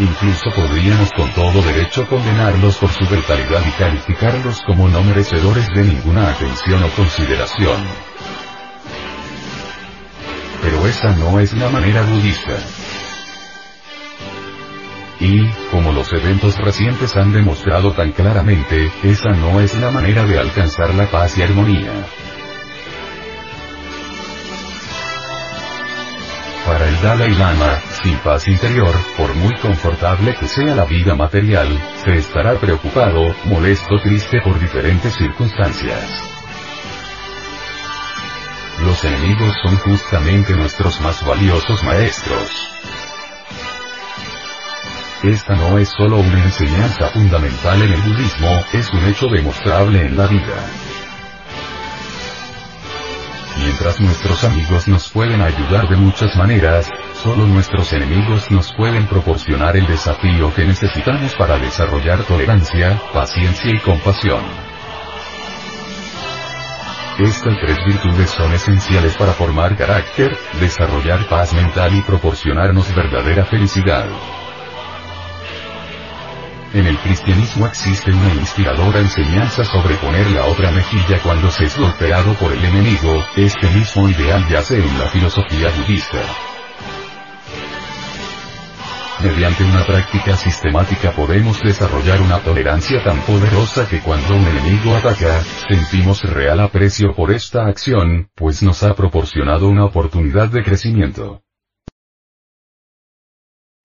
Incluso 0.00 0.50
podríamos 0.50 1.12
con 1.12 1.30
todo 1.32 1.62
derecho 1.62 2.06
condenarlos 2.08 2.76
por 2.76 2.90
su 2.90 3.06
brutalidad 3.06 3.62
y 3.66 3.70
calificarlos 3.78 4.62
como 4.62 4.88
no 4.88 5.02
merecedores 5.04 5.68
de 5.68 5.84
ninguna 5.84 6.28
atención 6.30 6.82
o 6.82 6.88
consideración. 6.90 8.05
Pero 10.62 10.86
esa 10.86 11.12
no 11.16 11.38
es 11.40 11.52
la 11.54 11.68
manera 11.68 12.02
budista. 12.02 12.56
Y, 15.18 15.48
como 15.70 15.92
los 15.92 16.12
eventos 16.12 16.56
recientes 16.58 17.16
han 17.16 17.32
demostrado 17.32 17.92
tan 17.92 18.12
claramente, 18.12 18.90
esa 19.02 19.30
no 19.30 19.60
es 19.60 19.74
la 19.80 19.90
manera 19.90 20.24
de 20.24 20.38
alcanzar 20.38 20.94
la 20.94 21.06
paz 21.06 21.38
y 21.38 21.42
armonía. 21.42 21.92
Para 26.66 26.88
el 26.88 27.00
Dalai 27.00 27.34
Lama, 27.36 27.80
sin 28.02 28.16
paz 28.18 28.48
interior, 28.48 28.92
por 29.16 29.32
muy 29.36 29.54
confortable 29.58 30.34
que 30.34 30.48
sea 30.48 30.74
la 30.74 30.84
vida 30.84 31.14
material, 31.14 31.68
se 32.04 32.14
estará 32.14 32.58
preocupado, 32.58 33.34
molesto, 33.44 34.00
triste 34.02 34.40
por 34.42 34.58
diferentes 34.58 35.14
circunstancias. 35.14 36.35
Los 38.84 39.04
enemigos 39.04 39.54
son 39.62 39.76
justamente 39.78 40.54
nuestros 40.54 41.00
más 41.00 41.24
valiosos 41.24 41.82
maestros. 41.82 42.50
Esta 45.22 45.54
no 45.56 45.78
es 45.78 45.88
solo 45.88 46.18
una 46.18 46.44
enseñanza 46.44 47.08
fundamental 47.08 47.80
en 47.82 47.92
el 47.92 48.00
budismo, 48.02 48.64
es 48.72 48.90
un 48.92 49.04
hecho 49.06 49.26
demostrable 49.28 50.06
en 50.06 50.16
la 50.16 50.26
vida. 50.26 50.54
Mientras 53.56 53.98
nuestros 53.98 54.44
amigos 54.44 54.86
nos 54.86 55.08
pueden 55.08 55.40
ayudar 55.40 55.88
de 55.88 55.96
muchas 55.96 56.36
maneras, 56.36 56.90
solo 57.14 57.46
nuestros 57.46 57.92
enemigos 57.94 58.50
nos 58.50 58.72
pueden 58.74 59.06
proporcionar 59.06 59.76
el 59.76 59.86
desafío 59.86 60.54
que 60.54 60.66
necesitamos 60.66 61.34
para 61.34 61.58
desarrollar 61.58 62.22
tolerancia, 62.24 63.00
paciencia 63.12 63.70
y 63.74 63.80
compasión. 63.80 64.65
Estas 67.18 67.58
tres 67.60 67.78
virtudes 67.86 68.28
son 68.28 68.52
esenciales 68.52 69.16
para 69.16 69.32
formar 69.32 69.74
carácter, 69.74 70.36
desarrollar 70.60 71.26
paz 71.28 71.54
mental 71.54 71.94
y 71.94 72.02
proporcionarnos 72.02 72.94
verdadera 72.94 73.46
felicidad. 73.46 74.06
En 76.74 76.86
el 76.86 76.98
cristianismo 76.98 77.66
existe 77.66 78.12
una 78.12 78.34
inspiradora 78.34 79.00
enseñanza 79.00 79.64
sobre 79.64 79.94
poner 79.94 80.30
la 80.32 80.44
otra 80.44 80.70
mejilla 80.72 81.18
cuando 81.22 81.50
se 81.50 81.64
es 81.64 81.78
golpeado 81.78 82.34
por 82.34 82.52
el 82.52 82.62
enemigo, 82.62 83.24
este 83.34 83.66
mismo 83.70 84.10
ideal 84.10 84.46
yace 84.50 84.76
en 84.76 84.98
la 84.98 85.06
filosofía 85.06 85.70
budista. 85.70 86.20
Mediante 89.22 89.64
una 89.64 89.84
práctica 89.86 90.36
sistemática 90.36 91.10
podemos 91.12 91.60
desarrollar 91.62 92.20
una 92.20 92.38
tolerancia 92.40 93.02
tan 93.02 93.18
poderosa 93.22 93.88
que 93.88 94.00
cuando 94.00 94.36
un 94.36 94.46
enemigo 94.46 94.94
ataca, 94.94 95.40
sentimos 95.68 96.22
real 96.22 96.60
aprecio 96.60 97.14
por 97.14 97.32
esta 97.32 97.66
acción, 97.66 98.28
pues 98.34 98.62
nos 98.62 98.82
ha 98.82 98.94
proporcionado 98.94 99.68
una 99.68 99.86
oportunidad 99.86 100.48
de 100.48 100.62
crecimiento. 100.62 101.42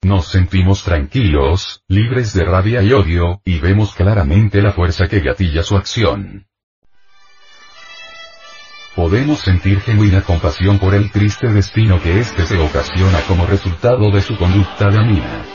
Nos 0.04 0.28
sentimos 0.28 0.84
tranquilos, 0.84 1.84
libres 1.88 2.34
de 2.34 2.44
rabia 2.44 2.82
y 2.82 2.92
odio, 2.92 3.42
y 3.46 3.60
vemos 3.60 3.94
claramente 3.96 4.62
la 4.62 4.74
fuerza 4.74 5.08
que 5.08 5.22
gatilla 5.22 5.64
su 5.64 5.78
acción. 5.78 6.48
Podemos 8.96 9.40
sentir 9.40 9.80
genuina 9.80 10.22
compasión 10.22 10.78
por 10.78 10.94
el 10.94 11.12
triste 11.12 11.48
destino 11.48 12.02
que 12.02 12.20
éste 12.20 12.46
se 12.46 12.58
ocasiona 12.58 13.22
como 13.22 13.46
resultado 13.46 14.12
de 14.12 14.20
su 14.20 14.36
conducta 14.36 14.90
dañina. 14.90 15.46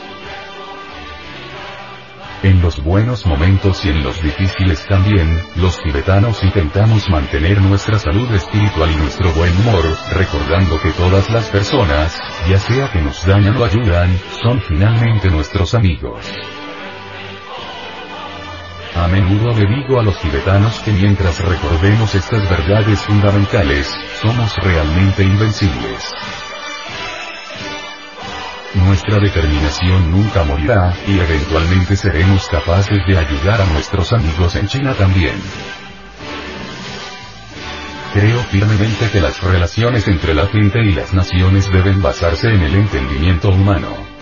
En 2.41 2.61
los 2.61 2.83
buenos 2.83 3.27
momentos 3.27 3.85
y 3.85 3.89
en 3.89 4.03
los 4.03 4.21
difíciles 4.23 4.85
también, 4.87 5.39
los 5.55 5.79
tibetanos 5.83 6.43
intentamos 6.43 7.09
mantener 7.09 7.61
nuestra 7.61 7.99
salud 7.99 8.31
espiritual 8.33 8.91
y 8.91 8.95
nuestro 8.95 9.31
buen 9.33 9.55
humor, 9.57 9.83
recordando 10.15 10.79
que 10.81 10.91
todas 10.91 11.29
las 11.29 11.45
personas, 11.49 12.17
ya 12.49 12.57
sea 12.57 12.91
que 12.91 13.01
nos 13.01 13.23
dañan 13.25 13.55
o 13.57 13.65
ayudan, 13.65 14.17
son 14.41 14.61
finalmente 14.61 15.29
nuestros 15.29 15.75
amigos. 15.75 16.25
A 18.97 19.07
menudo 19.07 19.53
le 19.53 19.67
digo 19.67 19.99
a 19.99 20.03
los 20.03 20.19
tibetanos 20.19 20.79
que 20.79 20.91
mientras 20.91 21.39
recordemos 21.39 22.15
estas 22.15 22.49
verdades 22.49 22.99
fundamentales, 23.01 23.95
somos 24.21 24.55
realmente 24.57 25.23
invencibles. 25.23 26.13
Nuestra 28.73 29.19
determinación 29.19 30.11
nunca 30.11 30.43
morirá, 30.43 30.95
y 31.07 31.19
eventualmente 31.19 31.95
seremos 31.95 32.47
capaces 32.47 32.97
de 33.07 33.17
ayudar 33.17 33.61
a 33.61 33.65
nuestros 33.67 34.11
amigos 34.13 34.55
en 34.55 34.67
China 34.67 34.93
también. 34.95 35.35
Creo 38.13 38.39
firmemente 38.45 39.11
que 39.11 39.21
las 39.21 39.43
relaciones 39.43 40.07
entre 40.07 40.33
la 40.33 40.47
gente 40.47 40.79
y 40.83 40.93
las 40.93 41.13
naciones 41.13 41.71
deben 41.71 42.01
basarse 42.01 42.49
en 42.49 42.61
el 42.63 42.73
entendimiento 42.73 43.49
humano. 43.49 44.16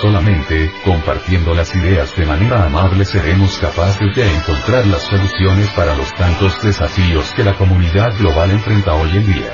Solamente, 0.00 0.72
compartiendo 0.84 1.54
las 1.54 1.74
ideas 1.74 2.14
de 2.16 2.24
manera 2.24 2.64
amable 2.64 3.04
seremos 3.04 3.58
capaces 3.58 4.14
de 4.14 4.34
encontrar 4.34 4.86
las 4.86 5.02
soluciones 5.02 5.68
para 5.70 5.94
los 5.94 6.12
tantos 6.14 6.62
desafíos 6.62 7.32
que 7.36 7.44
la 7.44 7.54
comunidad 7.54 8.16
global 8.18 8.50
enfrenta 8.50 8.94
hoy 8.94 9.10
en 9.10 9.26
día. 9.26 9.52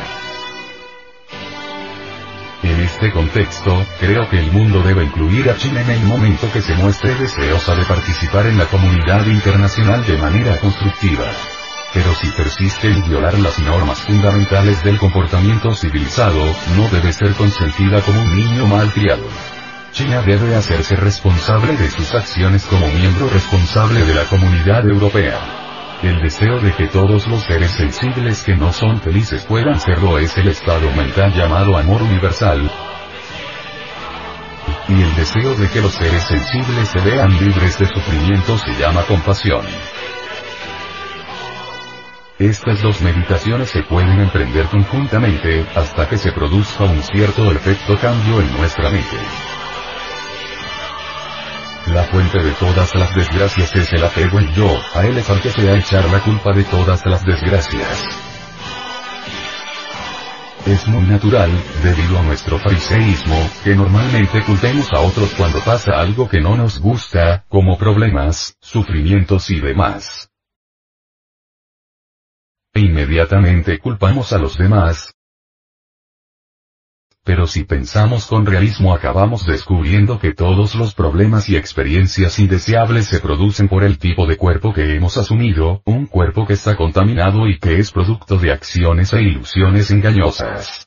En 2.63 2.81
este 2.81 3.13
contexto, 3.13 3.85
creo 4.01 4.29
que 4.29 4.39
el 4.39 4.51
mundo 4.53 4.83
debe 4.83 5.05
incluir 5.05 5.51
a 5.51 5.57
China 5.57 5.83
en 5.83 5.91
el 5.91 6.03
momento 6.05 6.51
que 6.53 6.63
se 6.63 6.75
muestre 6.75 7.15
deseosa 7.15 7.75
de 7.75 7.85
participar 7.85 8.47
en 8.47 8.59
la 8.59 8.67
comunidad 8.67 9.27
internacional 9.27 10.05
de 10.07 10.17
manera 10.19 10.59
constructiva. 10.59 11.25
Pero 11.93 12.15
si 12.15 12.29
persiste 12.31 12.89
en 12.89 13.09
violar 13.09 13.39
las 13.39 13.59
normas 13.61 14.01
fundamentales 14.01 14.83
del 14.83 14.99
comportamiento 14.99 15.75
civilizado, 15.75 16.45
no 16.77 16.89
debe 16.89 17.13
ser 17.13 17.33
consentida 17.35 18.01
como 18.03 18.21
un 18.21 18.37
niño 18.37 18.67
malcriado. 18.67 19.56
China 19.97 20.21
debe 20.21 20.55
hacerse 20.55 20.95
responsable 20.95 21.75
de 21.75 21.89
sus 21.89 22.15
acciones 22.15 22.67
como 22.67 22.87
miembro 22.87 23.31
responsable 23.31 24.05
de 24.05 24.13
la 24.13 24.25
comunidad 24.25 24.87
europea. 24.87 25.39
El 26.03 26.21
deseo 26.21 26.61
de 26.61 26.71
que 26.73 26.87
todos 26.89 27.27
los 27.27 27.43
seres 27.45 27.71
sensibles 27.71 28.43
que 28.43 28.55
no 28.57 28.75
son 28.75 29.01
felices 29.01 29.45
puedan 29.45 29.81
serlo 29.81 30.19
es 30.19 30.37
el 30.37 30.49
estado 30.49 30.93
mental 30.93 31.33
llamado 31.33 31.79
amor 31.79 32.03
universal. 32.03 32.71
Y 34.89 35.01
el 35.01 35.15
deseo 35.17 35.55
de 35.55 35.67
que 35.71 35.81
los 35.81 35.95
seres 35.95 36.25
sensibles 36.25 36.89
se 36.89 37.01
vean 37.01 37.33
libres 37.43 37.79
de 37.79 37.87
sufrimiento 37.87 38.59
se 38.59 38.75
llama 38.75 39.01
compasión. 39.05 39.65
Estas 42.39 42.83
dos 42.83 43.01
meditaciones 43.01 43.71
se 43.71 43.83
pueden 43.85 44.21
emprender 44.21 44.67
conjuntamente, 44.67 45.65
hasta 45.75 46.07
que 46.07 46.19
se 46.19 46.33
produzca 46.33 46.85
un 46.85 47.03
cierto 47.03 47.51
efecto 47.51 47.97
cambio 47.99 48.43
en 48.43 48.59
nuestra 48.59 48.91
mente. 48.91 49.56
La 51.93 52.03
fuente 52.03 52.43
de 52.43 52.51
todas 52.53 52.95
las 52.97 53.15
desgracias 53.15 53.73
es 53.77 53.93
el 53.93 54.05
apego 54.05 54.41
en 54.41 54.53
yo, 54.55 54.69
a 54.93 55.07
él 55.07 55.19
es 55.19 55.31
al 55.31 55.41
que 55.41 55.51
se 55.51 55.71
ha 55.71 55.79
echar 55.79 56.05
la 56.11 56.21
culpa 56.21 56.53
de 56.53 56.65
todas 56.65 57.07
las 57.07 57.25
desgracias. 57.25 58.05
Es 60.67 60.89
muy 60.89 61.05
natural, 61.05 61.49
debido 61.85 62.19
a 62.19 62.23
nuestro 62.25 62.59
fariseísmo, 62.59 63.37
que 63.63 63.77
normalmente 63.77 64.43
culpemos 64.43 64.93
a 64.93 64.99
otros 64.99 65.33
cuando 65.37 65.61
pasa 65.61 65.93
algo 66.01 66.29
que 66.29 66.41
no 66.41 66.57
nos 66.57 66.81
gusta, 66.81 67.45
como 67.49 67.79
problemas, 67.79 68.57
sufrimientos 68.61 69.49
y 69.51 69.61
demás. 69.61 70.29
E 72.75 72.81
inmediatamente 72.81 73.79
culpamos 73.79 74.33
a 74.33 74.39
los 74.39 74.59
demás, 74.59 75.16
pero 77.27 77.49
si 77.49 77.65
pensamos 77.65 78.27
con 78.27 78.47
realismo 78.47 78.95
acabamos 78.95 79.45
descubriendo 79.45 80.21
que 80.21 80.33
todos 80.33 80.77
los 80.77 80.95
problemas 80.95 81.49
y 81.49 81.57
experiencias 81.57 82.39
indeseables 82.39 83.07
se 83.07 83.19
producen 83.19 83.67
por 83.67 83.83
el 83.83 83.99
tipo 83.99 84.29
de 84.29 84.37
cuerpo 84.37 84.73
que 84.73 84.95
hemos 84.95 85.17
asumido, 85.17 85.83
un 85.85 86.07
cuerpo 86.07 86.47
que 86.47 86.53
está 86.53 86.77
contaminado 86.77 87.49
y 87.49 87.59
que 87.59 87.81
es 87.81 87.91
producto 87.91 88.39
de 88.39 88.53
acciones 88.53 89.13
e 89.13 89.23
ilusiones 89.23 89.91
engañosas. 89.91 90.87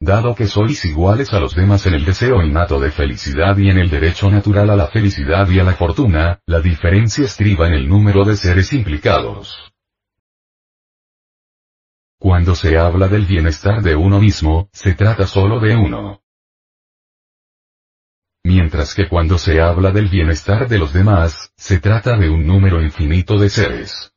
Dado 0.00 0.34
que 0.34 0.48
sois 0.48 0.84
iguales 0.84 1.32
a 1.32 1.38
los 1.38 1.54
demás 1.54 1.86
en 1.86 1.94
el 1.94 2.04
deseo 2.04 2.42
innato 2.42 2.80
de 2.80 2.90
felicidad 2.90 3.56
y 3.58 3.70
en 3.70 3.78
el 3.78 3.90
derecho 3.90 4.28
natural 4.28 4.70
a 4.70 4.76
la 4.76 4.88
felicidad 4.88 5.48
y 5.48 5.60
a 5.60 5.64
la 5.64 5.74
fortuna, 5.74 6.40
la 6.46 6.60
diferencia 6.60 7.26
estriba 7.26 7.68
en 7.68 7.74
el 7.74 7.88
número 7.88 8.24
de 8.24 8.34
seres 8.34 8.72
implicados. 8.72 9.73
Cuando 12.24 12.54
se 12.54 12.78
habla 12.78 13.08
del 13.08 13.26
bienestar 13.26 13.82
de 13.82 13.94
uno 13.96 14.18
mismo, 14.18 14.70
se 14.72 14.94
trata 14.94 15.26
solo 15.26 15.60
de 15.60 15.76
uno. 15.76 16.22
Mientras 18.42 18.94
que 18.94 19.10
cuando 19.10 19.36
se 19.36 19.60
habla 19.60 19.90
del 19.90 20.08
bienestar 20.08 20.66
de 20.66 20.78
los 20.78 20.94
demás, 20.94 21.52
se 21.54 21.80
trata 21.80 22.16
de 22.16 22.30
un 22.30 22.46
número 22.46 22.82
infinito 22.82 23.38
de 23.38 23.50
seres. 23.50 24.14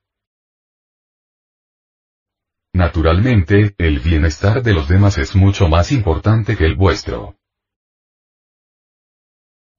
Naturalmente, 2.72 3.76
el 3.78 4.00
bienestar 4.00 4.64
de 4.64 4.74
los 4.74 4.88
demás 4.88 5.18
es 5.18 5.36
mucho 5.36 5.68
más 5.68 5.92
importante 5.92 6.56
que 6.56 6.64
el 6.64 6.78
vuestro. 6.78 7.36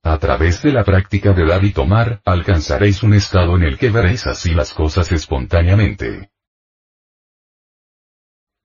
A 0.05 0.19
través 0.19 0.61
de 0.61 0.73
la 0.73 0.85
práctica 0.85 1.33
de 1.33 1.47
dar 1.47 1.65
y 1.65 1.73
tomar, 1.73 2.21
alcanzaréis 2.27 3.03
un 3.03 3.15
estado 3.15 3.57
en 3.57 3.63
el 3.63 3.79
que 3.79 3.89
veréis 3.89 4.27
así 4.27 4.53
las 4.53 4.75
cosas 4.75 5.13
espontáneamente. 5.13 6.31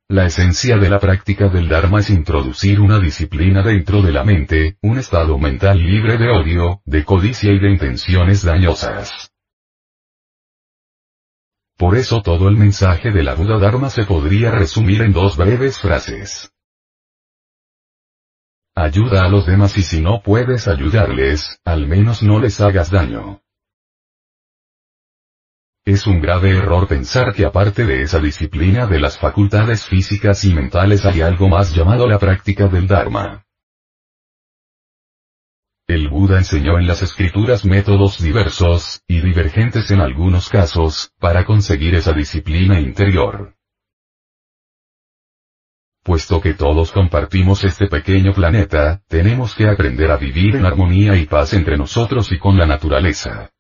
La 0.10 0.26
esencia 0.26 0.78
de 0.78 0.89
la 0.89 0.99
práctica 0.99 1.47
del 1.47 1.70
Dharma 1.70 1.99
es 1.99 2.10
introducir 2.10 2.80
una 2.80 2.99
disciplina 2.99 3.62
dentro 3.64 4.01
de 4.01 4.12
la 4.12 4.24
mente, 4.24 4.78
un 4.82 4.97
estado 4.97 5.38
mental 5.38 5.80
libre 5.80 6.18
de 6.18 6.30
odio, 6.30 6.82
de 6.86 7.06
codicia 7.06 7.51
y 7.51 7.60
de 7.60 7.72
intenciones 7.72 8.43
dañosas. 8.43 9.32
Por 11.78 11.97
eso 11.97 12.22
todo 12.22 12.49
el 12.49 12.58
mensaje 12.58 13.12
de 13.12 13.24
la 13.24 13.34
Buda 13.34 13.58
Dharma 13.60 13.89
se 13.89 14.04
podría 14.06 14.51
resumir 14.51 15.01
en 15.01 15.14
dos 15.14 15.38
breves 15.38 15.80
frases. 15.80 16.51
Ayuda 18.76 19.26
a 19.26 19.30
los 19.30 19.45
demás 19.45 19.78
y 19.78 19.84
si 19.84 20.01
no 20.01 20.22
puedes 20.24 20.68
ayudarles, 20.68 21.60
al 21.64 21.88
menos 21.88 22.24
no 22.24 22.39
les 22.39 22.60
hagas 22.60 22.89
daño. 22.89 23.43
Es 25.86 26.08
un 26.08 26.22
grave 26.22 26.58
error 26.58 26.88
pensar 26.88 27.34
que 27.34 27.44
aparte 27.44 27.86
de 27.86 28.04
esa 28.04 28.20
disciplina 28.20 28.88
de 28.88 29.02
las 29.02 29.18
facultades 29.18 29.86
físicas 29.86 30.46
y 30.46 30.54
mentales 30.54 31.06
hay 31.06 31.20
algo 31.20 31.50
más 31.50 31.76
llamado 31.76 32.08
la 32.08 32.20
práctica 32.20 32.70
del 32.70 32.88
Dharma. 32.88 33.46
El 35.86 36.08
Buda 36.08 36.38
enseñó 36.38 36.80
en 36.80 36.88
las 36.88 37.02
escrituras 37.02 37.66
métodos 37.66 38.24
diversos, 38.24 39.04
y 39.10 39.20
divergentes 39.20 39.92
en 39.92 40.00
algunos 40.00 40.48
casos, 40.48 41.12
para 41.20 41.44
conseguir 41.44 41.96
esa 41.96 42.14
disciplina 42.14 42.80
interior. 42.80 43.56
Puesto 46.02 46.40
que 46.40 46.54
todos 46.54 46.94
compartimos 46.94 47.66
este 47.66 47.88
pequeño 47.88 48.34
planeta, 48.34 49.02
tenemos 49.10 49.54
que 49.54 49.68
aprender 49.68 50.12
a 50.12 50.18
vivir 50.18 50.56
en 50.56 50.66
armonía 50.66 51.18
y 51.18 51.26
paz 51.26 51.54
entre 51.54 51.76
nosotros 51.78 52.32
y 52.32 52.40
con 52.40 52.58
la 52.58 52.66
naturaleza. 52.66 53.53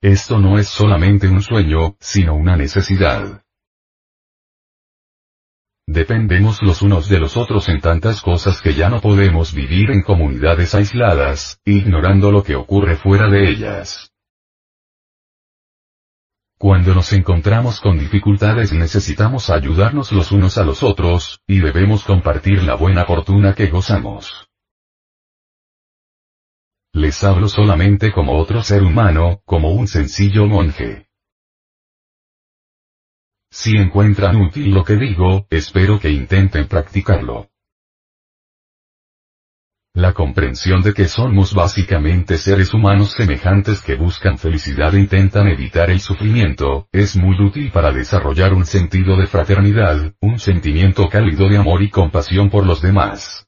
Esto 0.00 0.38
no 0.38 0.58
es 0.58 0.68
solamente 0.68 1.26
un 1.26 1.42
sueño, 1.42 1.96
sino 1.98 2.36
una 2.36 2.56
necesidad. 2.56 3.42
Dependemos 5.88 6.62
los 6.62 6.82
unos 6.82 7.08
de 7.08 7.18
los 7.18 7.36
otros 7.36 7.68
en 7.68 7.80
tantas 7.80 8.20
cosas 8.20 8.60
que 8.60 8.74
ya 8.74 8.90
no 8.90 9.00
podemos 9.00 9.52
vivir 9.52 9.90
en 9.90 10.02
comunidades 10.02 10.74
aisladas, 10.74 11.60
ignorando 11.64 12.30
lo 12.30 12.44
que 12.44 12.54
ocurre 12.54 12.94
fuera 12.94 13.28
de 13.28 13.50
ellas. 13.50 14.12
Cuando 16.58 16.94
nos 16.94 17.12
encontramos 17.12 17.80
con 17.80 17.98
dificultades 17.98 18.72
necesitamos 18.72 19.50
ayudarnos 19.50 20.12
los 20.12 20.30
unos 20.30 20.58
a 20.58 20.64
los 20.64 20.82
otros, 20.84 21.40
y 21.46 21.58
debemos 21.58 22.04
compartir 22.04 22.62
la 22.62 22.74
buena 22.74 23.04
fortuna 23.04 23.54
que 23.54 23.66
gozamos. 23.66 24.47
Les 26.92 27.22
hablo 27.22 27.48
solamente 27.48 28.12
como 28.12 28.38
otro 28.38 28.62
ser 28.62 28.82
humano, 28.82 29.42
como 29.44 29.70
un 29.72 29.86
sencillo 29.86 30.46
monje. 30.46 31.08
Si 33.50 33.76
encuentran 33.76 34.36
útil 34.36 34.72
lo 34.72 34.84
que 34.84 34.96
digo, 34.96 35.46
espero 35.50 35.98
que 35.98 36.10
intenten 36.10 36.68
practicarlo. 36.68 37.48
La 39.94 40.12
comprensión 40.12 40.82
de 40.82 40.94
que 40.94 41.08
somos 41.08 41.54
básicamente 41.54 42.38
seres 42.38 42.72
humanos 42.72 43.14
semejantes 43.16 43.80
que 43.80 43.96
buscan 43.96 44.38
felicidad 44.38 44.94
e 44.94 45.00
intentan 45.00 45.48
evitar 45.48 45.90
el 45.90 45.98
sufrimiento, 45.98 46.88
es 46.92 47.16
muy 47.16 47.36
útil 47.40 47.72
para 47.72 47.90
desarrollar 47.90 48.54
un 48.54 48.64
sentido 48.64 49.16
de 49.16 49.26
fraternidad, 49.26 50.14
un 50.20 50.38
sentimiento 50.38 51.08
cálido 51.08 51.48
de 51.48 51.56
amor 51.56 51.82
y 51.82 51.90
compasión 51.90 52.48
por 52.48 52.64
los 52.64 52.80
demás. 52.80 53.47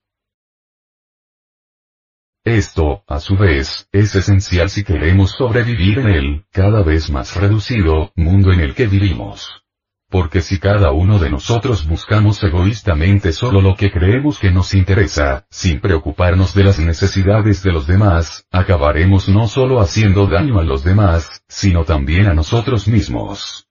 Esto, 2.44 3.04
a 3.06 3.20
su 3.20 3.36
vez, 3.36 3.86
es 3.92 4.14
esencial 4.14 4.70
si 4.70 4.82
queremos 4.82 5.32
sobrevivir 5.32 5.98
en 5.98 6.08
el, 6.08 6.44
cada 6.50 6.82
vez 6.82 7.10
más 7.10 7.36
reducido, 7.36 8.12
mundo 8.16 8.50
en 8.50 8.60
el 8.60 8.74
que 8.74 8.86
vivimos. 8.86 9.62
Porque 10.08 10.40
si 10.40 10.58
cada 10.58 10.90
uno 10.90 11.18
de 11.18 11.28
nosotros 11.28 11.86
buscamos 11.86 12.42
egoístamente 12.42 13.32
solo 13.32 13.60
lo 13.60 13.76
que 13.76 13.90
creemos 13.90 14.38
que 14.38 14.50
nos 14.50 14.72
interesa, 14.72 15.46
sin 15.50 15.80
preocuparnos 15.80 16.54
de 16.54 16.64
las 16.64 16.80
necesidades 16.80 17.62
de 17.62 17.72
los 17.72 17.86
demás, 17.86 18.46
acabaremos 18.50 19.28
no 19.28 19.46
solo 19.46 19.78
haciendo 19.78 20.26
daño 20.26 20.58
a 20.58 20.64
los 20.64 20.82
demás, 20.82 21.44
sino 21.46 21.84
también 21.84 22.26
a 22.26 22.32
nosotros 22.32 22.88
mismos. 22.88 23.68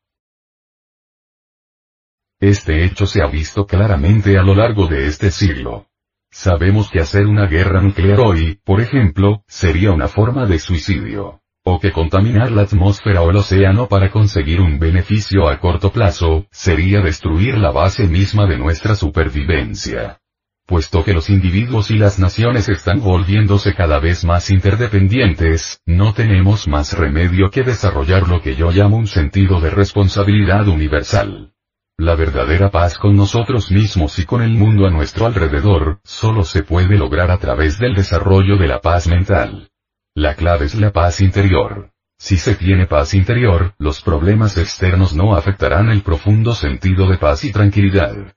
Este 2.39 2.85
hecho 2.85 3.07
se 3.07 3.21
ha 3.21 3.27
visto 3.27 3.65
claramente 3.65 4.37
a 4.37 4.43
lo 4.43 4.53
largo 4.53 4.87
de 4.87 5.07
este 5.07 5.31
siglo. 5.31 5.88
Sabemos 6.31 6.89
que 6.91 6.99
hacer 6.99 7.25
una 7.25 7.47
guerra 7.47 7.81
nuclear 7.81 8.19
hoy, 8.19 8.59
por 8.63 8.81
ejemplo, 8.81 9.43
sería 9.47 9.91
una 9.91 10.07
forma 10.07 10.45
de 10.45 10.59
suicidio. 10.59 11.41
O 11.65 11.79
que 11.79 11.91
contaminar 11.91 12.51
la 12.51 12.61
atmósfera 12.61 13.21
o 13.21 13.31
el 13.31 13.37
océano 13.37 13.87
para 13.87 14.11
conseguir 14.11 14.61
un 14.61 14.79
beneficio 14.79 15.49
a 15.49 15.59
corto 15.59 15.91
plazo, 15.91 16.45
sería 16.51 17.01
destruir 17.01 17.57
la 17.57 17.71
base 17.71 18.07
misma 18.07 18.45
de 18.45 18.57
nuestra 18.57 18.95
supervivencia. 18.95 20.19
Puesto 20.65 21.03
que 21.03 21.13
los 21.13 21.29
individuos 21.29 21.89
y 21.89 21.97
las 21.97 22.19
naciones 22.19 22.69
están 22.69 23.01
volviéndose 23.01 23.73
cada 23.73 23.99
vez 23.99 24.23
más 24.23 24.51
interdependientes, 24.51 25.81
no 25.85 26.13
tenemos 26.13 26.67
más 26.67 26.93
remedio 26.97 27.49
que 27.49 27.63
desarrollar 27.63 28.27
lo 28.27 28.41
que 28.41 28.55
yo 28.55 28.71
llamo 28.71 28.97
un 28.97 29.07
sentido 29.07 29.59
de 29.59 29.71
responsabilidad 29.71 30.67
universal. 30.67 31.53
La 31.99 32.15
verdadera 32.15 32.71
paz 32.71 32.97
con 32.97 33.17
nosotros 33.17 33.71
mismos 33.71 34.19
y 34.19 34.25
con 34.25 34.41
el 34.41 34.51
mundo 34.51 34.87
a 34.87 34.89
nuestro 34.89 35.25
alrededor, 35.25 35.99
solo 36.05 36.45
se 36.45 36.63
puede 36.63 36.97
lograr 36.97 37.29
a 37.29 37.39
través 37.39 37.77
del 37.77 37.93
desarrollo 37.93 38.55
de 38.55 38.67
la 38.67 38.79
paz 38.79 39.09
mental. 39.09 39.69
La 40.15 40.35
clave 40.35 40.67
es 40.67 40.75
la 40.75 40.93
paz 40.93 41.19
interior. 41.19 41.91
Si 42.17 42.37
se 42.37 42.55
tiene 42.55 42.87
paz 42.87 43.13
interior, 43.13 43.73
los 43.79 44.01
problemas 44.01 44.57
externos 44.57 45.13
no 45.13 45.35
afectarán 45.35 45.89
el 45.89 46.01
profundo 46.01 46.53
sentido 46.53 47.05
de 47.09 47.17
paz 47.17 47.43
y 47.43 47.51
tranquilidad. 47.51 48.33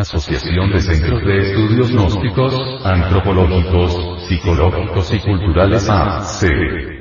Asociación 0.00 0.72
de 0.72 0.80
Centros 0.80 1.24
de 1.24 1.38
Estudios 1.38 1.90
Gnósticos, 1.90 2.54
Antropológicos, 2.84 4.28
Psicológicos 4.28 5.14
y 5.14 5.20
Culturales 5.20 5.88
AC. 5.88 7.00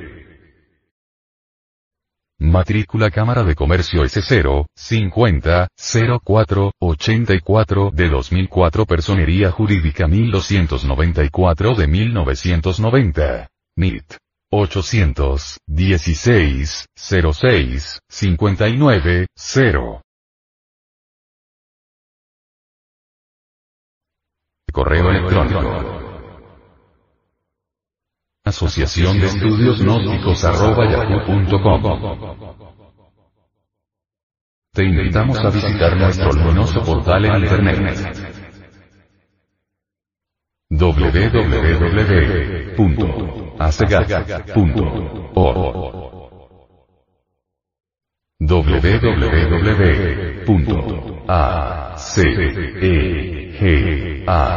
Matrícula 2.41 3.09
Cámara 3.09 3.43
de 3.43 3.55
Comercio 3.55 4.03
S0, 4.03 4.67
50, 4.75 5.67
04, 6.23 6.71
84 6.79 7.91
de 7.91 8.09
2004 8.09 8.85
Personería 8.85 9.51
Jurídica 9.51 10.07
1294 10.07 11.75
de 11.75 11.87
1990. 11.87 13.49
NIT. 13.75 14.13
816, 14.51 16.87
06, 16.95 17.99
59, 18.09 19.27
0. 19.35 20.01
Correo 24.72 25.09
electrónico. 25.09 25.99
Asociación 28.45 29.20
de 29.20 29.28
Estudios 29.28 29.82
Gnósticos 29.82 30.43
arroba 30.45 30.89
yahoo.com. 30.89 32.59
Te 34.72 34.84
invitamos 34.84 35.39
a 35.39 35.49
visitar 35.49 35.97
nuestro 35.97 36.32
luminoso 36.32 36.84
portal 36.84 37.26
en 37.26 37.36
internet 37.43 38.39
www.acegap.org 53.60 54.49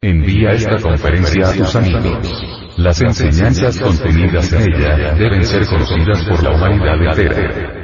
Envía 0.00 0.52
esta 0.52 0.78
conferencia 0.80 1.48
a 1.48 1.52
tus 1.52 1.74
amigos. 1.74 2.76
Las 2.76 3.00
enseñanzas 3.02 3.78
contenidas 3.80 4.52
en 4.52 4.72
ella 4.72 5.12
deben 5.14 5.44
ser 5.44 5.66
conocidas 5.66 6.22
por 6.24 6.40
la 6.44 6.50
humanidad 6.50 7.18
entera. 7.18 7.77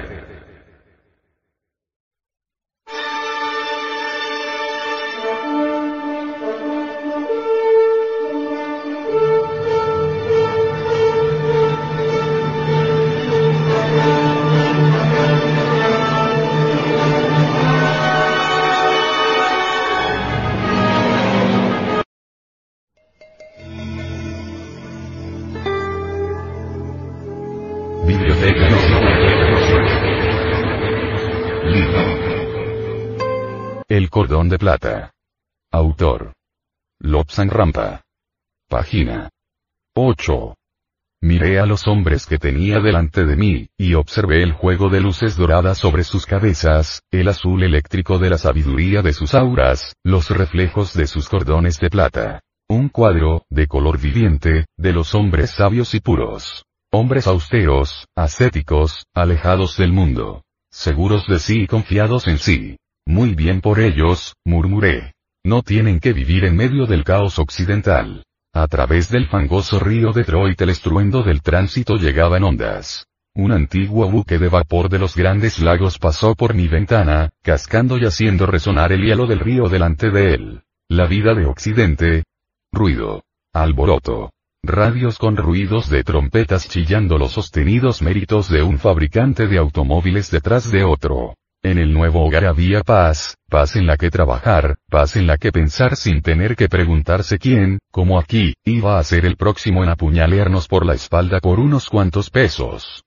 De 34.48 34.58
plata. 34.58 35.10
Autor. 35.72 36.34
Lobsang 37.00 37.48
Rampa. 37.48 38.02
Página 38.68 39.30
8. 39.96 40.54
Miré 41.22 41.58
a 41.60 41.64
los 41.64 41.88
hombres 41.88 42.26
que 42.26 42.36
tenía 42.36 42.80
delante 42.80 43.24
de 43.24 43.36
mí, 43.36 43.68
y 43.78 43.94
observé 43.94 44.42
el 44.42 44.52
juego 44.52 44.90
de 44.90 45.00
luces 45.00 45.38
doradas 45.38 45.78
sobre 45.78 46.04
sus 46.04 46.26
cabezas, 46.26 47.00
el 47.10 47.28
azul 47.28 47.62
eléctrico 47.62 48.18
de 48.18 48.28
la 48.28 48.36
sabiduría 48.36 49.00
de 49.00 49.14
sus 49.14 49.34
auras, 49.34 49.94
los 50.04 50.28
reflejos 50.28 50.92
de 50.92 51.06
sus 51.06 51.30
cordones 51.30 51.78
de 51.78 51.88
plata. 51.88 52.40
Un 52.68 52.90
cuadro, 52.90 53.46
de 53.48 53.66
color 53.66 53.98
viviente, 53.98 54.66
de 54.76 54.92
los 54.92 55.14
hombres 55.14 55.52
sabios 55.52 55.94
y 55.94 56.00
puros. 56.00 56.66
Hombres 56.92 57.26
austeros, 57.26 58.08
ascéticos, 58.14 59.06
alejados 59.14 59.78
del 59.78 59.92
mundo. 59.92 60.42
Seguros 60.70 61.26
de 61.28 61.38
sí 61.38 61.62
y 61.62 61.66
confiados 61.66 62.28
en 62.28 62.38
sí. 62.38 62.76
Muy 63.06 63.34
bien 63.34 63.60
por 63.60 63.80
ellos, 63.80 64.34
murmuré. 64.44 65.12
No 65.44 65.62
tienen 65.62 66.00
que 66.00 66.12
vivir 66.12 66.44
en 66.44 66.56
medio 66.56 66.86
del 66.86 67.04
caos 67.04 67.38
occidental. 67.38 68.24
A 68.54 68.66
través 68.66 69.10
del 69.10 69.26
fangoso 69.26 69.78
río 69.78 70.12
Detroit 70.12 70.60
el 70.62 70.70
estruendo 70.70 71.22
del 71.22 71.42
tránsito 71.42 71.96
llegaba 71.96 72.38
en 72.38 72.44
ondas. 72.44 73.06
Un 73.34 73.52
antiguo 73.52 74.10
buque 74.10 74.38
de 74.38 74.48
vapor 74.48 74.88
de 74.88 74.98
los 74.98 75.16
grandes 75.16 75.58
lagos 75.58 75.98
pasó 75.98 76.34
por 76.34 76.54
mi 76.54 76.68
ventana, 76.68 77.30
cascando 77.42 77.98
y 77.98 78.04
haciendo 78.04 78.46
resonar 78.46 78.92
el 78.92 79.02
hielo 79.02 79.26
del 79.26 79.40
río 79.40 79.68
delante 79.68 80.10
de 80.10 80.34
él. 80.34 80.62
La 80.88 81.06
vida 81.06 81.34
de 81.34 81.44
Occidente. 81.44 82.24
Ruido. 82.72 83.24
Alboroto. 83.52 84.30
Radios 84.62 85.18
con 85.18 85.36
ruidos 85.36 85.90
de 85.90 86.04
trompetas 86.04 86.68
chillando 86.68 87.18
los 87.18 87.32
sostenidos 87.32 88.00
méritos 88.00 88.48
de 88.48 88.62
un 88.62 88.78
fabricante 88.78 89.46
de 89.46 89.58
automóviles 89.58 90.30
detrás 90.30 90.70
de 90.70 90.84
otro. 90.84 91.34
En 91.64 91.78
el 91.78 91.94
nuevo 91.94 92.22
hogar 92.22 92.44
había 92.44 92.82
paz, 92.82 93.38
paz 93.48 93.74
en 93.76 93.86
la 93.86 93.96
que 93.96 94.10
trabajar, 94.10 94.76
paz 94.90 95.16
en 95.16 95.26
la 95.26 95.38
que 95.38 95.50
pensar 95.50 95.96
sin 95.96 96.20
tener 96.20 96.56
que 96.56 96.68
preguntarse 96.68 97.38
quién, 97.38 97.78
como 97.90 98.18
aquí, 98.18 98.52
iba 98.66 98.98
a 98.98 99.02
ser 99.02 99.24
el 99.24 99.38
próximo 99.38 99.82
en 99.82 99.88
apuñalearnos 99.88 100.68
por 100.68 100.84
la 100.84 100.92
espalda 100.92 101.40
por 101.40 101.60
unos 101.60 101.88
cuantos 101.88 102.28
pesos. 102.28 103.02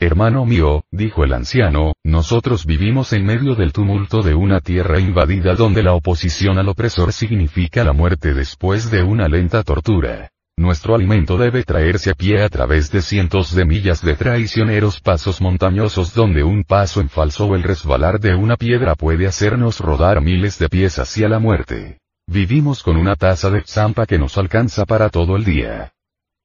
Hermano 0.00 0.44
mío, 0.44 0.82
dijo 0.90 1.22
el 1.22 1.32
anciano, 1.32 1.92
nosotros 2.04 2.66
vivimos 2.66 3.12
en 3.12 3.24
medio 3.24 3.54
del 3.54 3.72
tumulto 3.72 4.20
de 4.20 4.34
una 4.34 4.58
tierra 4.58 4.98
invadida 4.98 5.54
donde 5.54 5.84
la 5.84 5.94
oposición 5.94 6.58
al 6.58 6.68
opresor 6.68 7.12
significa 7.12 7.84
la 7.84 7.92
muerte 7.92 8.34
después 8.34 8.90
de 8.90 9.04
una 9.04 9.28
lenta 9.28 9.62
tortura. 9.62 10.32
Nuestro 10.58 10.94
alimento 10.94 11.36
debe 11.36 11.64
traerse 11.64 12.10
a 12.10 12.14
pie 12.14 12.42
a 12.42 12.48
través 12.48 12.90
de 12.90 13.02
cientos 13.02 13.54
de 13.54 13.66
millas 13.66 14.00
de 14.00 14.14
traicioneros 14.14 15.00
pasos 15.00 15.42
montañosos 15.42 16.14
donde 16.14 16.44
un 16.44 16.64
paso 16.64 17.02
en 17.02 17.10
falso 17.10 17.44
o 17.44 17.54
el 17.56 17.62
resbalar 17.62 18.20
de 18.20 18.34
una 18.34 18.56
piedra 18.56 18.94
puede 18.94 19.26
hacernos 19.26 19.80
rodar 19.80 20.22
miles 20.22 20.58
de 20.58 20.70
pies 20.70 20.98
hacia 20.98 21.28
la 21.28 21.38
muerte. 21.38 21.98
Vivimos 22.26 22.82
con 22.82 22.96
una 22.96 23.16
taza 23.16 23.50
de 23.50 23.64
zampa 23.66 24.06
que 24.06 24.18
nos 24.18 24.38
alcanza 24.38 24.86
para 24.86 25.10
todo 25.10 25.36
el 25.36 25.44
día. 25.44 25.92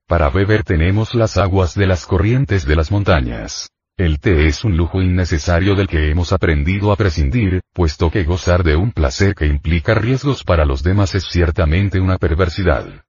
Para 0.08 0.30
beber 0.30 0.66
tenemos 0.66 1.16
las 1.16 1.38
aguas 1.38 1.74
de 1.74 1.88
las 1.88 2.06
corrientes 2.06 2.66
de 2.66 2.76
las 2.76 2.92
montañas. 2.92 3.70
El 3.96 4.20
té 4.20 4.46
es 4.46 4.66
un 4.66 4.76
lujo 4.76 5.02
innecesario 5.02 5.74
del 5.74 5.88
que 5.88 6.12
hemos 6.12 6.34
aprendido 6.34 6.92
a 6.92 6.98
prescindir, 6.98 7.62
puesto 7.74 8.12
que 8.12 8.26
gozar 8.26 8.64
de 8.64 8.76
un 8.76 8.92
placer 8.92 9.36
que 9.36 9.48
implica 9.48 9.94
riesgos 9.94 10.44
para 10.44 10.66
los 10.66 10.84
demás 10.84 11.16
es 11.16 11.24
ciertamente 11.30 12.02
una 12.02 12.18
perversidad. 12.18 13.04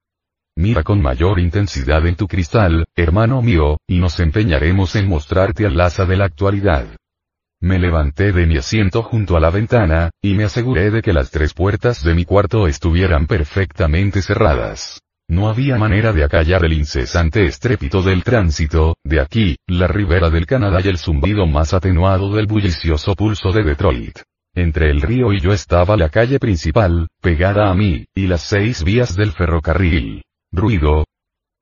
Mira 0.55 0.83
con 0.83 1.01
mayor 1.01 1.39
intensidad 1.39 2.05
en 2.05 2.15
tu 2.15 2.27
cristal, 2.27 2.85
hermano 2.95 3.41
mío, 3.41 3.77
y 3.87 3.97
nos 3.97 4.19
empeñaremos 4.19 4.95
en 4.95 5.07
mostrarte 5.07 5.65
al 5.65 5.81
asa 5.81 6.05
de 6.05 6.15
la 6.15 6.25
actualidad. 6.25 6.85
Me 7.59 7.79
levanté 7.79 8.31
de 8.31 8.45
mi 8.45 8.57
asiento 8.57 9.01
junto 9.01 9.35
a 9.35 9.39
la 9.39 9.49
ventana, 9.49 10.11
y 10.21 10.35
me 10.35 10.43
aseguré 10.43 10.91
de 10.91 11.01
que 11.01 11.11
las 11.11 11.31
tres 11.31 11.53
puertas 11.53 12.03
de 12.03 12.13
mi 12.13 12.23
cuarto 12.23 12.67
estuvieran 12.67 13.25
perfectamente 13.25 14.21
cerradas. 14.21 15.01
No 15.27 15.49
había 15.49 15.77
manera 15.77 16.13
de 16.13 16.23
acallar 16.23 16.63
el 16.65 16.73
incesante 16.73 17.45
estrépito 17.45 18.03
del 18.03 18.23
tránsito, 18.23 18.95
de 19.03 19.21
aquí, 19.21 19.55
la 19.65 19.87
ribera 19.87 20.29
del 20.29 20.45
Canadá 20.45 20.81
y 20.83 20.87
el 20.87 20.99
zumbido 20.99 21.47
más 21.47 21.73
atenuado 21.73 22.31
del 22.35 22.45
bullicioso 22.45 23.15
pulso 23.15 23.51
de 23.51 23.63
Detroit. 23.63 24.19
Entre 24.53 24.91
el 24.91 25.01
río 25.01 25.33
y 25.33 25.39
yo 25.39 25.51
estaba 25.51 25.97
la 25.97 26.09
calle 26.09 26.37
principal, 26.37 27.07
pegada 27.21 27.71
a 27.71 27.73
mí, 27.73 28.05
y 28.13 28.27
las 28.27 28.41
seis 28.41 28.83
vías 28.83 29.15
del 29.15 29.31
ferrocarril. 29.31 30.21
Ruido. 30.55 31.07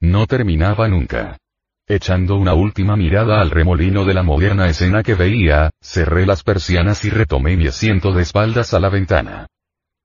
No 0.01 0.27
terminaba 0.27 0.89
nunca. 0.89 1.37
Echando 1.87 2.35
una 2.35 2.53
última 2.55 2.97
mirada 2.97 3.39
al 3.39 3.49
remolino 3.49 4.03
de 4.03 4.13
la 4.13 4.21
moderna 4.21 4.67
escena 4.67 5.01
que 5.01 5.15
veía, 5.15 5.69
cerré 5.81 6.25
las 6.25 6.43
persianas 6.43 7.05
y 7.05 7.09
retomé 7.09 7.55
mi 7.55 7.67
asiento 7.67 8.11
de 8.11 8.23
espaldas 8.23 8.73
a 8.73 8.81
la 8.81 8.89
ventana. 8.89 9.47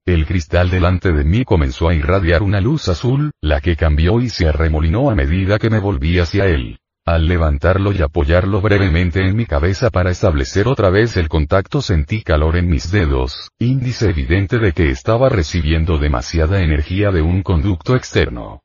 El 0.04 0.24
cristal 0.24 0.70
delante 0.70 1.12
de 1.12 1.24
mí 1.24 1.44
comenzó 1.44 1.88
a 1.88 1.94
irradiar 1.94 2.44
una 2.44 2.60
luz 2.60 2.88
azul, 2.88 3.32
la 3.40 3.60
que 3.60 3.74
cambió 3.74 4.20
y 4.20 4.28
se 4.28 4.46
arremolinó 4.46 5.10
a 5.10 5.16
medida 5.16 5.58
que 5.58 5.68
me 5.68 5.80
volví 5.80 6.20
hacia 6.20 6.46
él. 6.46 6.78
Al 7.04 7.26
levantarlo 7.26 7.90
y 7.90 8.02
apoyarlo 8.02 8.60
brevemente 8.60 9.26
en 9.26 9.34
mi 9.34 9.46
cabeza 9.46 9.90
para 9.90 10.10
establecer 10.10 10.68
otra 10.68 10.90
vez 10.90 11.16
el 11.16 11.28
contacto 11.28 11.82
sentí 11.82 12.22
calor 12.22 12.56
en 12.56 12.68
mis 12.68 12.92
dedos, 12.92 13.50
índice 13.58 14.10
evidente 14.10 14.58
de 14.58 14.70
que 14.70 14.90
estaba 14.90 15.28
recibiendo 15.28 15.98
demasiada 15.98 16.62
energía 16.62 17.10
de 17.10 17.22
un 17.22 17.42
conducto 17.42 17.96
externo. 17.96 18.62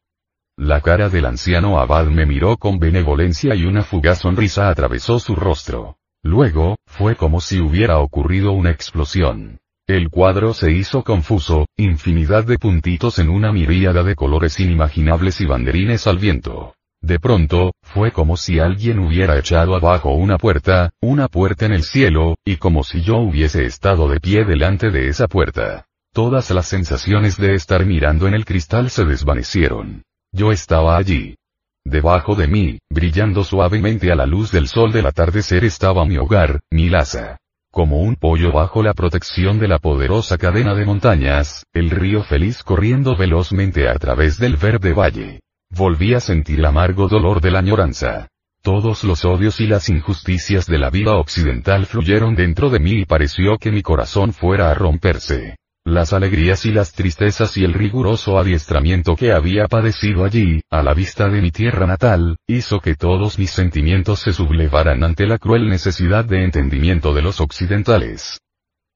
La 0.64 0.80
cara 0.80 1.10
del 1.10 1.26
anciano 1.26 1.80
abad 1.80 2.06
me 2.06 2.28
miró 2.28 2.56
con 2.56 2.78
benevolencia 2.78 3.56
y 3.56 3.66
una 3.66 3.82
fugaz 3.82 4.20
sonrisa 4.20 4.70
atravesó 4.70 5.18
su 5.18 5.36
rostro. 5.36 5.98
Luego, 6.22 6.78
fue 6.86 7.16
como 7.16 7.42
si 7.42 7.60
hubiera 7.60 7.98
ocurrido 7.98 8.52
una 8.52 8.70
explosión. 8.70 9.58
El 9.88 10.12
cuadro 10.12 10.54
se 10.54 10.72
hizo 10.72 11.04
confuso, 11.04 11.66
infinidad 11.78 12.46
de 12.46 12.60
puntitos 12.60 13.18
en 13.18 13.30
una 13.30 13.52
miríada 13.52 14.04
de 14.04 14.14
colores 14.14 14.60
inimaginables 14.60 15.42
y 15.42 15.48
banderines 15.48 16.06
al 16.06 16.20
viento. 16.20 16.76
De 17.02 17.18
pronto, 17.18 17.72
fue 17.82 18.12
como 18.12 18.38
si 18.38 18.60
alguien 18.60 19.00
hubiera 19.00 19.40
echado 19.40 19.74
abajo 19.74 20.12
una 20.12 20.38
puerta, 20.38 20.92
una 21.02 21.28
puerta 21.28 21.66
en 21.66 21.74
el 21.74 21.82
cielo, 21.82 22.36
y 22.46 22.58
como 22.58 22.84
si 22.84 23.02
yo 23.02 23.18
hubiese 23.18 23.66
estado 23.66 24.08
de 24.08 24.20
pie 24.20 24.46
delante 24.46 24.92
de 24.92 25.08
esa 25.08 25.28
puerta. 25.28 25.88
Todas 26.14 26.52
las 26.52 26.68
sensaciones 26.68 27.38
de 27.38 27.56
estar 27.56 27.84
mirando 27.84 28.28
en 28.28 28.36
el 28.36 28.46
cristal 28.46 28.92
se 28.92 29.06
desvanecieron. 29.06 30.04
Yo 30.34 30.52
estaba 30.52 30.96
allí. 30.96 31.36
Debajo 31.84 32.36
de 32.36 32.48
mí, 32.48 32.80
brillando 32.90 33.44
suavemente 33.44 34.12
a 34.12 34.16
la 34.16 34.26
luz 34.26 34.52
del 34.52 34.68
sol 34.68 34.94
del 34.94 35.08
atardecer 35.08 35.66
estaba 35.66 36.06
mi 36.06 36.18
hogar, 36.18 36.62
mi 36.72 36.90
laza. 36.90 37.38
Como 37.70 38.00
un 38.00 38.16
pollo 38.16 38.52
bajo 38.52 38.82
la 38.82 38.94
protección 38.94 39.60
de 39.60 39.68
la 39.68 39.80
poderosa 39.80 40.38
cadena 40.38 40.74
de 40.74 40.86
montañas, 40.86 41.66
el 41.74 41.90
río 41.90 42.24
feliz 42.24 42.64
corriendo 42.64 43.16
velozmente 43.16 43.90
a 43.90 43.96
través 43.96 44.38
del 44.38 44.56
verde 44.58 44.94
valle. 44.94 45.42
Volví 45.70 46.14
a 46.14 46.20
sentir 46.20 46.60
el 46.60 46.66
amargo 46.66 47.08
dolor 47.08 47.42
de 47.42 47.52
la 47.52 47.60
añoranza. 47.60 48.28
Todos 48.62 49.04
los 49.04 49.26
odios 49.26 49.60
y 49.60 49.68
las 49.68 49.90
injusticias 49.90 50.66
de 50.66 50.78
la 50.78 50.90
vida 50.90 51.16
occidental 51.16 51.88
fluyeron 51.88 52.36
dentro 52.36 52.70
de 52.70 52.80
mí 52.80 53.02
y 53.02 53.06
pareció 53.06 53.58
que 53.58 53.72
mi 53.72 53.82
corazón 53.82 54.34
fuera 54.34 54.70
a 54.70 54.76
romperse. 54.76 55.56
Las 55.84 56.14
alegrías 56.14 56.64
y 56.68 56.72
las 56.72 56.94
tristezas 56.94 57.58
y 57.58 57.64
el 57.64 57.74
riguroso 57.74 58.38
adiestramiento 58.38 59.16
que 59.16 59.32
había 59.32 59.68
padecido 59.68 60.24
allí, 60.24 60.62
a 60.70 60.84
la 60.84 60.94
vista 60.94 61.28
de 61.28 61.42
mi 61.42 61.50
tierra 61.50 61.88
natal, 61.88 62.38
hizo 62.46 62.80
que 62.80 62.94
todos 62.94 63.40
mis 63.40 63.50
sentimientos 63.50 64.20
se 64.20 64.32
sublevaran 64.32 65.04
ante 65.04 65.26
la 65.26 65.40
cruel 65.40 65.68
necesidad 65.70 66.24
de 66.24 66.44
entendimiento 66.44 67.16
de 67.16 67.24
los 67.24 67.42
occidentales. 67.42 68.40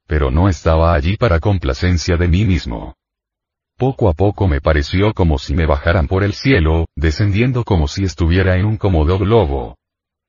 Pero 0.06 0.30
no 0.30 0.48
estaba 0.48 0.94
allí 0.94 1.18
para 1.18 1.40
complacencia 1.40 2.18
de 2.18 2.28
mí 2.28 2.46
mismo. 2.46 2.94
Poco 3.78 4.08
a 4.08 4.14
poco 4.14 4.48
me 4.48 4.62
pareció 4.62 5.12
como 5.16 5.40
si 5.40 5.56
me 5.56 5.66
bajaran 5.66 6.08
por 6.08 6.24
el 6.24 6.34
cielo, 6.34 6.86
descendiendo 6.96 7.64
como 7.64 7.88
si 7.88 8.04
estuviera 8.04 8.58
en 8.58 8.66
un 8.66 8.78
cómodo 8.78 9.18
globo. 9.18 9.76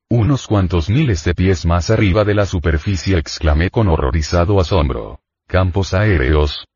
Unos 0.09 0.47
cuantos 0.47 0.89
miles 0.89 1.23
de 1.23 1.35
pies 1.35 1.67
más 1.67 1.91
arriba 1.91 2.25
de 2.25 2.35
la 2.35 2.47
superficie 2.47 3.19
exclamé 3.19 3.69
con 3.69 3.89
horrorizado 3.89 4.59
asombro. 4.59 5.21
Campos 5.47 5.95
aéreos. 5.95 6.67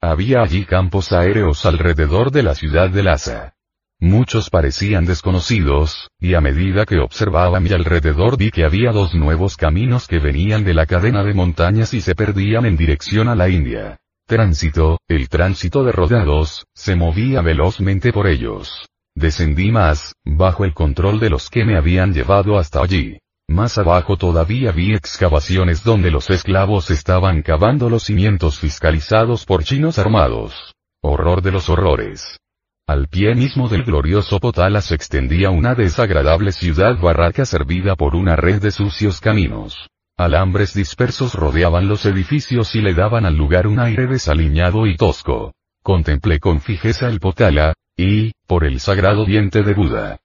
Había 0.00 0.42
allí 0.42 0.64
campos 0.64 1.12
aéreos 1.12 1.66
alrededor 1.66 2.30
de 2.30 2.42
la 2.42 2.54
ciudad 2.54 2.90
de 2.90 3.02
Lhasa. 3.02 3.54
Muchos 3.98 4.50
parecían 4.50 5.04
desconocidos, 5.04 6.08
y 6.18 6.34
a 6.34 6.40
medida 6.40 6.86
que 6.86 6.98
observaba 6.98 7.60
mi 7.60 7.70
alrededor 7.70 8.38
vi 8.38 8.50
que 8.50 8.64
había 8.64 8.92
dos 8.92 9.14
nuevos 9.14 9.56
caminos 9.56 10.08
que 10.08 10.18
venían 10.18 10.64
de 10.64 10.74
la 10.74 10.86
cadena 10.86 11.22
de 11.22 11.34
montañas 11.34 11.92
y 11.92 12.00
se 12.00 12.14
perdían 12.14 12.64
en 12.64 12.76
dirección 12.76 13.28
a 13.28 13.34
la 13.34 13.48
India 13.48 13.98
tránsito, 14.30 15.00
el 15.08 15.28
tránsito 15.28 15.82
de 15.82 15.90
rodados, 15.90 16.64
se 16.72 16.94
movía 16.94 17.42
velozmente 17.42 18.12
por 18.12 18.28
ellos. 18.28 18.88
Descendí 19.16 19.72
más, 19.72 20.14
bajo 20.24 20.64
el 20.64 20.72
control 20.72 21.18
de 21.18 21.30
los 21.30 21.50
que 21.50 21.64
me 21.64 21.76
habían 21.76 22.14
llevado 22.14 22.56
hasta 22.56 22.80
allí. 22.80 23.18
Más 23.50 23.78
abajo 23.78 24.16
todavía 24.16 24.70
vi 24.70 24.94
excavaciones 24.94 25.82
donde 25.82 26.12
los 26.12 26.30
esclavos 26.30 26.88
estaban 26.92 27.42
cavando 27.42 27.90
los 27.90 28.04
cimientos 28.04 28.60
fiscalizados 28.60 29.44
por 29.44 29.64
chinos 29.64 29.98
armados. 29.98 30.76
Horror 31.02 31.42
de 31.42 31.50
los 31.50 31.68
horrores. 31.68 32.38
Al 32.86 33.08
pie 33.08 33.34
mismo 33.34 33.68
del 33.68 33.82
glorioso 33.82 34.38
Potala 34.38 34.80
se 34.80 34.94
extendía 34.94 35.50
una 35.50 35.74
desagradable 35.74 36.52
ciudad 36.52 36.96
barraca 37.00 37.44
servida 37.44 37.96
por 37.96 38.14
una 38.14 38.36
red 38.36 38.62
de 38.62 38.70
sucios 38.70 39.20
caminos. 39.20 39.88
Alambres 40.16 40.72
dispersos 40.72 41.34
rodeaban 41.34 41.88
los 41.88 42.06
edificios 42.06 42.76
y 42.76 42.82
le 42.82 42.94
daban 42.94 43.26
al 43.26 43.34
lugar 43.34 43.66
un 43.66 43.80
aire 43.80 44.06
desaliñado 44.06 44.86
y 44.86 44.96
tosco. 44.96 45.54
Contemplé 45.82 46.38
con 46.38 46.60
fijeza 46.60 47.08
el 47.08 47.18
Potala, 47.18 47.74
y, 47.96 48.30
por 48.46 48.64
el 48.64 48.78
sagrado 48.78 49.24
diente 49.24 49.64
de 49.64 49.74
Buda. 49.74 50.20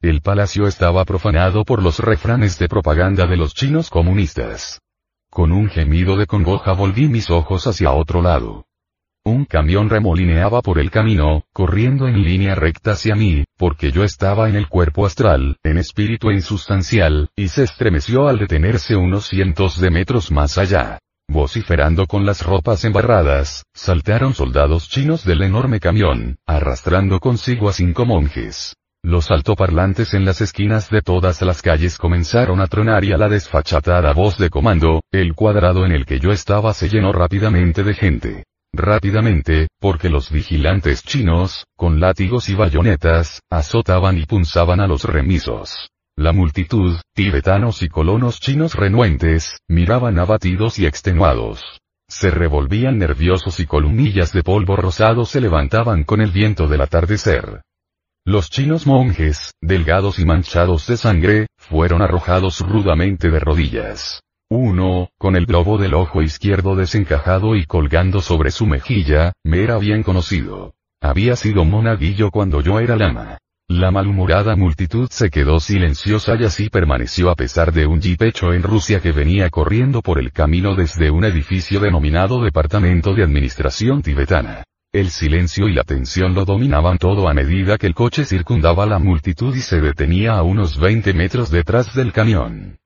El 0.00 0.20
palacio 0.20 0.68
estaba 0.68 1.04
profanado 1.04 1.64
por 1.64 1.82
los 1.82 1.98
refranes 1.98 2.56
de 2.60 2.68
propaganda 2.68 3.26
de 3.26 3.36
los 3.36 3.52
chinos 3.52 3.90
comunistas. 3.90 4.80
Con 5.28 5.50
un 5.50 5.68
gemido 5.68 6.16
de 6.16 6.26
congoja 6.26 6.72
volví 6.72 7.08
mis 7.08 7.30
ojos 7.30 7.66
hacia 7.66 7.90
otro 7.90 8.22
lado. 8.22 8.66
Un 9.24 9.44
camión 9.44 9.90
remolineaba 9.90 10.62
por 10.62 10.78
el 10.78 10.92
camino, 10.92 11.42
corriendo 11.52 12.06
en 12.06 12.22
línea 12.22 12.54
recta 12.54 12.92
hacia 12.92 13.16
mí, 13.16 13.42
porque 13.56 13.90
yo 13.90 14.04
estaba 14.04 14.48
en 14.48 14.54
el 14.54 14.68
cuerpo 14.68 15.04
astral, 15.04 15.56
en 15.64 15.78
espíritu 15.78 16.30
insustancial, 16.30 17.30
y 17.34 17.48
se 17.48 17.64
estremeció 17.64 18.28
al 18.28 18.38
detenerse 18.38 18.94
unos 18.94 19.26
cientos 19.26 19.80
de 19.80 19.90
metros 19.90 20.30
más 20.30 20.58
allá. 20.58 21.00
Vociferando 21.28 22.06
con 22.06 22.24
las 22.24 22.46
ropas 22.46 22.84
embarradas, 22.84 23.64
saltaron 23.74 24.32
soldados 24.32 24.88
chinos 24.88 25.24
del 25.24 25.42
enorme 25.42 25.80
camión, 25.80 26.38
arrastrando 26.46 27.18
consigo 27.18 27.68
a 27.68 27.72
cinco 27.72 28.06
monjes. 28.06 28.77
Los 29.04 29.30
altoparlantes 29.30 30.12
en 30.14 30.24
las 30.24 30.40
esquinas 30.40 30.90
de 30.90 31.02
todas 31.02 31.40
las 31.42 31.62
calles 31.62 31.98
comenzaron 31.98 32.60
a 32.60 32.66
tronar 32.66 33.04
y 33.04 33.12
a 33.12 33.16
la 33.16 33.28
desfachatada 33.28 34.12
voz 34.12 34.38
de 34.38 34.50
comando, 34.50 35.00
el 35.12 35.34
cuadrado 35.34 35.86
en 35.86 35.92
el 35.92 36.04
que 36.04 36.18
yo 36.18 36.32
estaba 36.32 36.74
se 36.74 36.88
llenó 36.88 37.12
rápidamente 37.12 37.84
de 37.84 37.94
gente. 37.94 38.44
Rápidamente, 38.72 39.68
porque 39.80 40.08
los 40.08 40.30
vigilantes 40.30 41.02
chinos, 41.02 41.64
con 41.76 42.00
látigos 42.00 42.48
y 42.48 42.54
bayonetas, 42.54 43.40
azotaban 43.50 44.18
y 44.18 44.26
punzaban 44.26 44.80
a 44.80 44.86
los 44.86 45.04
remisos. 45.04 45.88
La 46.16 46.32
multitud, 46.32 46.96
tibetanos 47.14 47.82
y 47.82 47.88
colonos 47.88 48.40
chinos 48.40 48.74
renuentes, 48.74 49.58
miraban 49.68 50.18
abatidos 50.18 50.80
y 50.80 50.86
extenuados. 50.86 51.62
Se 52.08 52.30
revolvían 52.30 52.98
nerviosos 52.98 53.60
y 53.60 53.66
columnillas 53.66 54.32
de 54.32 54.42
polvo 54.42 54.74
rosado 54.74 55.24
se 55.24 55.40
levantaban 55.40 56.02
con 56.02 56.20
el 56.20 56.32
viento 56.32 56.66
del 56.66 56.80
atardecer. 56.80 57.62
Los 58.30 58.50
chinos 58.50 58.86
monjes, 58.86 59.54
delgados 59.62 60.18
y 60.18 60.26
manchados 60.26 60.86
de 60.86 60.98
sangre, 60.98 61.46
fueron 61.56 62.02
arrojados 62.02 62.60
rudamente 62.60 63.30
de 63.30 63.40
rodillas. 63.40 64.20
Uno, 64.50 65.08
con 65.16 65.34
el 65.34 65.46
globo 65.46 65.78
del 65.78 65.94
ojo 65.94 66.20
izquierdo 66.20 66.76
desencajado 66.76 67.56
y 67.56 67.64
colgando 67.64 68.20
sobre 68.20 68.50
su 68.50 68.66
mejilla, 68.66 69.32
me 69.44 69.62
era 69.62 69.78
bien 69.78 70.02
conocido. 70.02 70.74
Había 71.00 71.36
sido 71.36 71.64
monaguillo 71.64 72.30
cuando 72.30 72.60
yo 72.60 72.80
era 72.80 72.96
lama. 72.96 73.38
La 73.66 73.90
malhumorada 73.90 74.56
multitud 74.56 75.08
se 75.10 75.30
quedó 75.30 75.58
silenciosa 75.58 76.36
y 76.38 76.44
así 76.44 76.68
permaneció 76.68 77.30
a 77.30 77.34
pesar 77.34 77.72
de 77.72 77.86
un 77.86 78.02
jeep 78.02 78.20
hecho 78.20 78.52
en 78.52 78.62
Rusia 78.62 79.00
que 79.00 79.12
venía 79.12 79.48
corriendo 79.48 80.02
por 80.02 80.18
el 80.18 80.32
camino 80.32 80.74
desde 80.74 81.10
un 81.10 81.24
edificio 81.24 81.80
denominado 81.80 82.42
Departamento 82.42 83.14
de 83.14 83.24
Administración 83.24 84.02
Tibetana. 84.02 84.64
El 84.92 85.10
silencio 85.10 85.68
y 85.68 85.74
la 85.74 85.84
tensión 85.84 86.32
lo 86.32 86.46
dominaban 86.46 86.96
todo 86.96 87.28
a 87.28 87.34
medida 87.34 87.76
que 87.76 87.86
el 87.86 87.94
coche 87.94 88.24
circundaba 88.24 88.86
la 88.86 88.98
multitud 88.98 89.54
y 89.54 89.60
se 89.60 89.82
detenía 89.82 90.38
a 90.38 90.42
unos 90.42 90.80
20 90.80 91.12
metros 91.12 91.50
detrás 91.50 91.94
del 91.94 92.10
camión. 92.10 92.78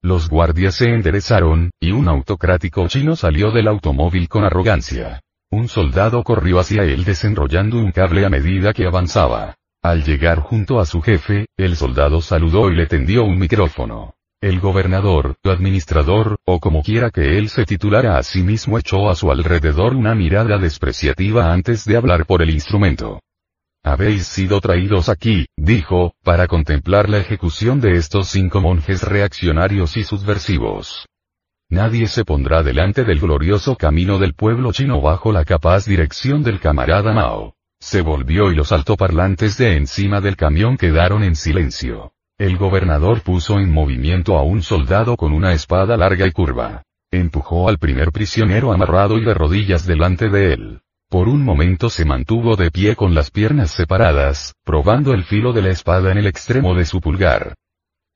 Los 0.00 0.28
guardias 0.28 0.76
se 0.76 0.90
enderezaron, 0.90 1.72
y 1.80 1.90
un 1.90 2.08
autocrático 2.08 2.86
chino 2.86 3.16
salió 3.16 3.50
del 3.50 3.66
automóvil 3.66 4.28
con 4.28 4.44
arrogancia. 4.44 5.22
Un 5.50 5.66
soldado 5.66 6.22
corrió 6.22 6.60
hacia 6.60 6.84
él 6.84 7.02
desenrollando 7.02 7.78
un 7.78 7.90
cable 7.90 8.24
a 8.24 8.28
medida 8.28 8.72
que 8.72 8.86
avanzaba. 8.86 9.56
Al 9.82 10.04
llegar 10.04 10.38
junto 10.38 10.78
a 10.78 10.86
su 10.86 11.02
jefe, 11.02 11.46
el 11.56 11.74
soldado 11.74 12.20
saludó 12.20 12.70
y 12.70 12.76
le 12.76 12.86
tendió 12.86 13.24
un 13.24 13.36
micrófono. 13.40 14.14
El 14.42 14.58
gobernador, 14.58 15.36
administrador, 15.44 16.38
o 16.46 16.60
como 16.60 16.82
quiera 16.82 17.10
que 17.10 17.36
él 17.36 17.50
se 17.50 17.66
titulara 17.66 18.16
a 18.16 18.22
sí 18.22 18.42
mismo 18.42 18.78
echó 18.78 19.10
a 19.10 19.14
su 19.14 19.30
alrededor 19.30 19.94
una 19.94 20.14
mirada 20.14 20.56
despreciativa 20.56 21.52
antes 21.52 21.84
de 21.84 21.98
hablar 21.98 22.24
por 22.24 22.40
el 22.40 22.48
instrumento. 22.48 23.20
Habéis 23.84 24.26
sido 24.26 24.62
traídos 24.62 25.10
aquí, 25.10 25.44
dijo, 25.58 26.14
para 26.24 26.46
contemplar 26.46 27.10
la 27.10 27.18
ejecución 27.18 27.82
de 27.82 27.96
estos 27.96 28.28
cinco 28.28 28.62
monjes 28.62 29.02
reaccionarios 29.02 29.98
y 29.98 30.04
subversivos. 30.04 31.06
Nadie 31.68 32.06
se 32.06 32.24
pondrá 32.24 32.62
delante 32.62 33.04
del 33.04 33.20
glorioso 33.20 33.76
camino 33.76 34.18
del 34.18 34.32
pueblo 34.32 34.72
chino 34.72 35.02
bajo 35.02 35.32
la 35.32 35.44
capaz 35.44 35.84
dirección 35.84 36.42
del 36.42 36.60
camarada 36.60 37.12
Mao. 37.12 37.56
Se 37.78 38.00
volvió 38.00 38.50
y 38.50 38.54
los 38.54 38.72
altoparlantes 38.72 39.58
de 39.58 39.76
encima 39.76 40.22
del 40.22 40.36
camión 40.36 40.78
quedaron 40.78 41.24
en 41.24 41.36
silencio. 41.36 42.14
El 42.40 42.56
gobernador 42.56 43.20
puso 43.20 43.58
en 43.58 43.70
movimiento 43.70 44.38
a 44.38 44.42
un 44.42 44.62
soldado 44.62 45.14
con 45.18 45.34
una 45.34 45.52
espada 45.52 45.98
larga 45.98 46.26
y 46.26 46.32
curva. 46.32 46.84
Empujó 47.12 47.68
al 47.68 47.76
primer 47.76 48.12
prisionero 48.12 48.72
amarrado 48.72 49.18
y 49.18 49.24
de 49.26 49.34
rodillas 49.34 49.86
delante 49.86 50.30
de 50.30 50.54
él. 50.54 50.80
Por 51.10 51.28
un 51.28 51.44
momento 51.44 51.90
se 51.90 52.06
mantuvo 52.06 52.56
de 52.56 52.70
pie 52.70 52.96
con 52.96 53.14
las 53.14 53.30
piernas 53.30 53.72
separadas, 53.72 54.54
probando 54.64 55.12
el 55.12 55.24
filo 55.24 55.52
de 55.52 55.60
la 55.60 55.68
espada 55.68 56.12
en 56.12 56.16
el 56.16 56.26
extremo 56.26 56.74
de 56.74 56.86
su 56.86 57.02
pulgar. 57.02 57.56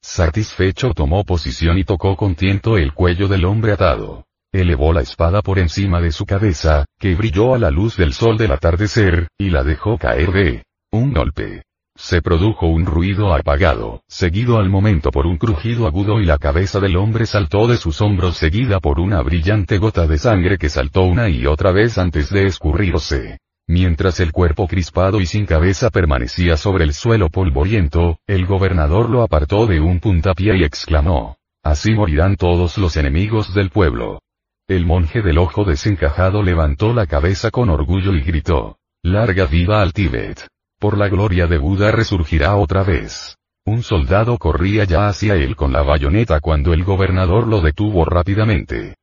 Satisfecho 0.00 0.94
tomó 0.94 1.24
posición 1.24 1.76
y 1.76 1.84
tocó 1.84 2.16
con 2.16 2.34
tiento 2.34 2.78
el 2.78 2.94
cuello 2.94 3.28
del 3.28 3.44
hombre 3.44 3.72
atado. 3.72 4.24
Elevó 4.54 4.94
la 4.94 5.02
espada 5.02 5.42
por 5.42 5.58
encima 5.58 6.00
de 6.00 6.12
su 6.12 6.24
cabeza, 6.24 6.86
que 6.98 7.14
brilló 7.14 7.54
a 7.54 7.58
la 7.58 7.70
luz 7.70 7.98
del 7.98 8.14
sol 8.14 8.38
del 8.38 8.52
atardecer, 8.52 9.28
y 9.36 9.50
la 9.50 9.62
dejó 9.62 9.98
caer 9.98 10.32
de 10.32 10.62
un 10.92 11.12
golpe. 11.12 11.63
Se 11.96 12.20
produjo 12.20 12.66
un 12.66 12.86
ruido 12.86 13.32
apagado, 13.32 14.02
seguido 14.08 14.58
al 14.58 14.68
momento 14.68 15.12
por 15.12 15.26
un 15.26 15.36
crujido 15.36 15.86
agudo 15.86 16.20
y 16.20 16.24
la 16.24 16.38
cabeza 16.38 16.80
del 16.80 16.96
hombre 16.96 17.24
saltó 17.24 17.68
de 17.68 17.76
sus 17.76 18.00
hombros 18.00 18.36
seguida 18.36 18.80
por 18.80 18.98
una 18.98 19.22
brillante 19.22 19.78
gota 19.78 20.06
de 20.08 20.18
sangre 20.18 20.58
que 20.58 20.68
saltó 20.68 21.02
una 21.02 21.28
y 21.28 21.46
otra 21.46 21.70
vez 21.70 21.96
antes 21.96 22.30
de 22.30 22.46
escurrirse. 22.46 23.38
Mientras 23.68 24.18
el 24.18 24.32
cuerpo 24.32 24.66
crispado 24.66 25.20
y 25.20 25.26
sin 25.26 25.46
cabeza 25.46 25.88
permanecía 25.90 26.56
sobre 26.56 26.84
el 26.84 26.92
suelo 26.92 27.30
polvoriento, 27.30 28.18
el 28.26 28.44
gobernador 28.44 29.08
lo 29.08 29.22
apartó 29.22 29.66
de 29.66 29.80
un 29.80 30.00
puntapié 30.00 30.56
y 30.56 30.64
exclamó. 30.64 31.36
Así 31.62 31.94
morirán 31.94 32.34
todos 32.36 32.76
los 32.76 32.96
enemigos 32.96 33.54
del 33.54 33.70
pueblo. 33.70 34.20
El 34.66 34.84
monje 34.84 35.22
del 35.22 35.38
ojo 35.38 35.64
desencajado 35.64 36.42
levantó 36.42 36.92
la 36.92 37.06
cabeza 37.06 37.52
con 37.52 37.70
orgullo 37.70 38.14
y 38.14 38.20
gritó. 38.20 38.78
Larga 39.02 39.46
viva 39.46 39.80
al 39.80 39.92
Tíbet 39.92 40.48
por 40.84 40.98
la 40.98 41.08
gloria 41.08 41.46
de 41.46 41.56
Buda 41.56 41.92
resurgirá 41.92 42.56
otra 42.56 42.82
vez. 42.82 43.38
Un 43.64 43.82
soldado 43.82 44.36
corría 44.36 44.84
ya 44.84 45.08
hacia 45.08 45.34
él 45.34 45.56
con 45.56 45.72
la 45.72 45.80
bayoneta 45.80 46.40
cuando 46.40 46.74
el 46.74 46.84
gobernador 46.84 47.46
lo 47.46 47.62
detuvo 47.62 48.04
rápidamente. 48.04 48.96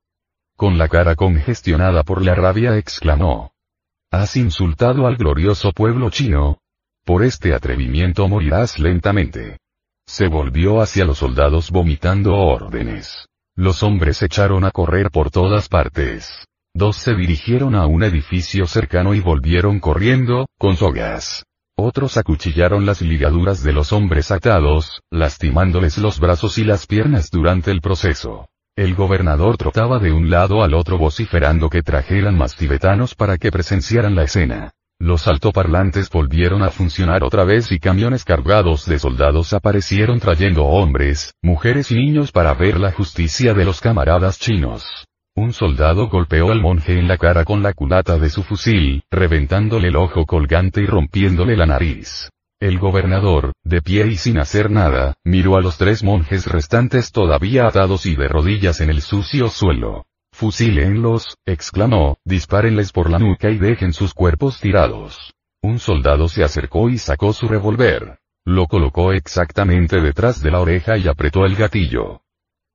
Con 0.55 0.77
la 0.77 0.87
cara 0.87 1.15
congestionada 1.15 2.03
por 2.03 2.23
la 2.23 2.35
rabia 2.35 2.77
exclamó. 2.77 3.53
¿Has 4.11 4.35
insultado 4.37 5.07
al 5.07 5.15
glorioso 5.15 5.71
pueblo 5.71 6.11
chino? 6.11 6.59
Por 7.03 7.23
este 7.23 7.51
atrevimiento 7.55 8.27
morirás 8.27 8.77
lentamente. 8.77 9.57
Se 10.05 10.27
volvió 10.27 10.81
hacia 10.81 11.03
los 11.03 11.17
soldados 11.17 11.71
vomitando 11.71 12.35
órdenes. 12.35 13.25
Los 13.55 13.81
hombres 13.81 14.21
echaron 14.21 14.65
a 14.65 14.69
correr 14.69 15.09
por 15.09 15.31
todas 15.31 15.67
partes. 15.67 16.45
Dos 16.75 16.97
se 16.97 17.15
dirigieron 17.15 17.73
a 17.73 17.87
un 17.87 18.03
edificio 18.03 18.67
cercano 18.67 19.15
y 19.15 19.19
volvieron 19.19 19.79
corriendo, 19.79 20.45
con 20.59 20.77
sogas. 20.77 21.43
Otros 21.83 22.15
acuchillaron 22.15 22.85
las 22.85 23.01
ligaduras 23.01 23.63
de 23.63 23.73
los 23.73 23.91
hombres 23.91 24.29
atados, 24.29 25.01
lastimándoles 25.09 25.97
los 25.97 26.19
brazos 26.19 26.59
y 26.59 26.63
las 26.63 26.85
piernas 26.85 27.31
durante 27.31 27.71
el 27.71 27.81
proceso. 27.81 28.47
El 28.75 28.93
gobernador 28.93 29.57
trotaba 29.57 29.97
de 29.97 30.11
un 30.11 30.29
lado 30.29 30.61
al 30.61 30.75
otro 30.75 30.99
vociferando 30.99 31.71
que 31.71 31.81
trajeran 31.81 32.37
más 32.37 32.55
tibetanos 32.55 33.15
para 33.15 33.39
que 33.39 33.51
presenciaran 33.51 34.13
la 34.13 34.25
escena. 34.25 34.73
Los 34.99 35.25
altoparlantes 35.27 36.07
volvieron 36.11 36.61
a 36.61 36.69
funcionar 36.69 37.23
otra 37.23 37.45
vez 37.45 37.71
y 37.71 37.79
camiones 37.79 38.25
cargados 38.25 38.85
de 38.85 38.99
soldados 38.99 39.51
aparecieron 39.51 40.19
trayendo 40.19 40.65
hombres, 40.65 41.33
mujeres 41.41 41.89
y 41.89 41.95
niños 41.95 42.31
para 42.31 42.53
ver 42.53 42.79
la 42.79 42.91
justicia 42.91 43.55
de 43.55 43.65
los 43.65 43.81
camaradas 43.81 44.37
chinos. 44.37 45.07
Un 45.35 45.53
soldado 45.53 46.09
golpeó 46.09 46.51
al 46.51 46.59
monje 46.59 46.99
en 46.99 47.07
la 47.07 47.17
cara 47.17 47.45
con 47.45 47.63
la 47.63 47.71
culata 47.73 48.17
de 48.17 48.29
su 48.29 48.43
fusil, 48.43 49.03
reventándole 49.09 49.87
el 49.87 49.95
ojo 49.95 50.25
colgante 50.25 50.81
y 50.81 50.85
rompiéndole 50.85 51.55
la 51.55 51.65
nariz. 51.65 52.29
El 52.59 52.77
gobernador, 52.79 53.53
de 53.63 53.81
pie 53.81 54.07
y 54.07 54.17
sin 54.17 54.37
hacer 54.39 54.69
nada, 54.69 55.15
miró 55.23 55.55
a 55.55 55.61
los 55.61 55.77
tres 55.77 56.03
monjes 56.03 56.45
restantes 56.47 57.13
todavía 57.13 57.65
atados 57.65 58.05
y 58.05 58.15
de 58.15 58.27
rodillas 58.27 58.81
en 58.81 58.89
el 58.89 59.01
sucio 59.01 59.47
suelo. 59.47 60.05
Fusílenlos, 60.33 61.37
exclamó, 61.45 62.17
dispárenles 62.25 62.91
por 62.91 63.09
la 63.09 63.17
nuca 63.17 63.49
y 63.49 63.57
dejen 63.57 63.93
sus 63.93 64.13
cuerpos 64.13 64.59
tirados. 64.59 65.33
Un 65.63 65.79
soldado 65.79 66.27
se 66.27 66.43
acercó 66.43 66.89
y 66.89 66.97
sacó 66.97 67.31
su 67.31 67.47
revólver. 67.47 68.19
Lo 68.45 68.67
colocó 68.67 69.13
exactamente 69.13 70.01
detrás 70.01 70.41
de 70.41 70.51
la 70.51 70.59
oreja 70.59 70.97
y 70.97 71.07
apretó 71.07 71.45
el 71.45 71.55
gatillo. 71.55 72.21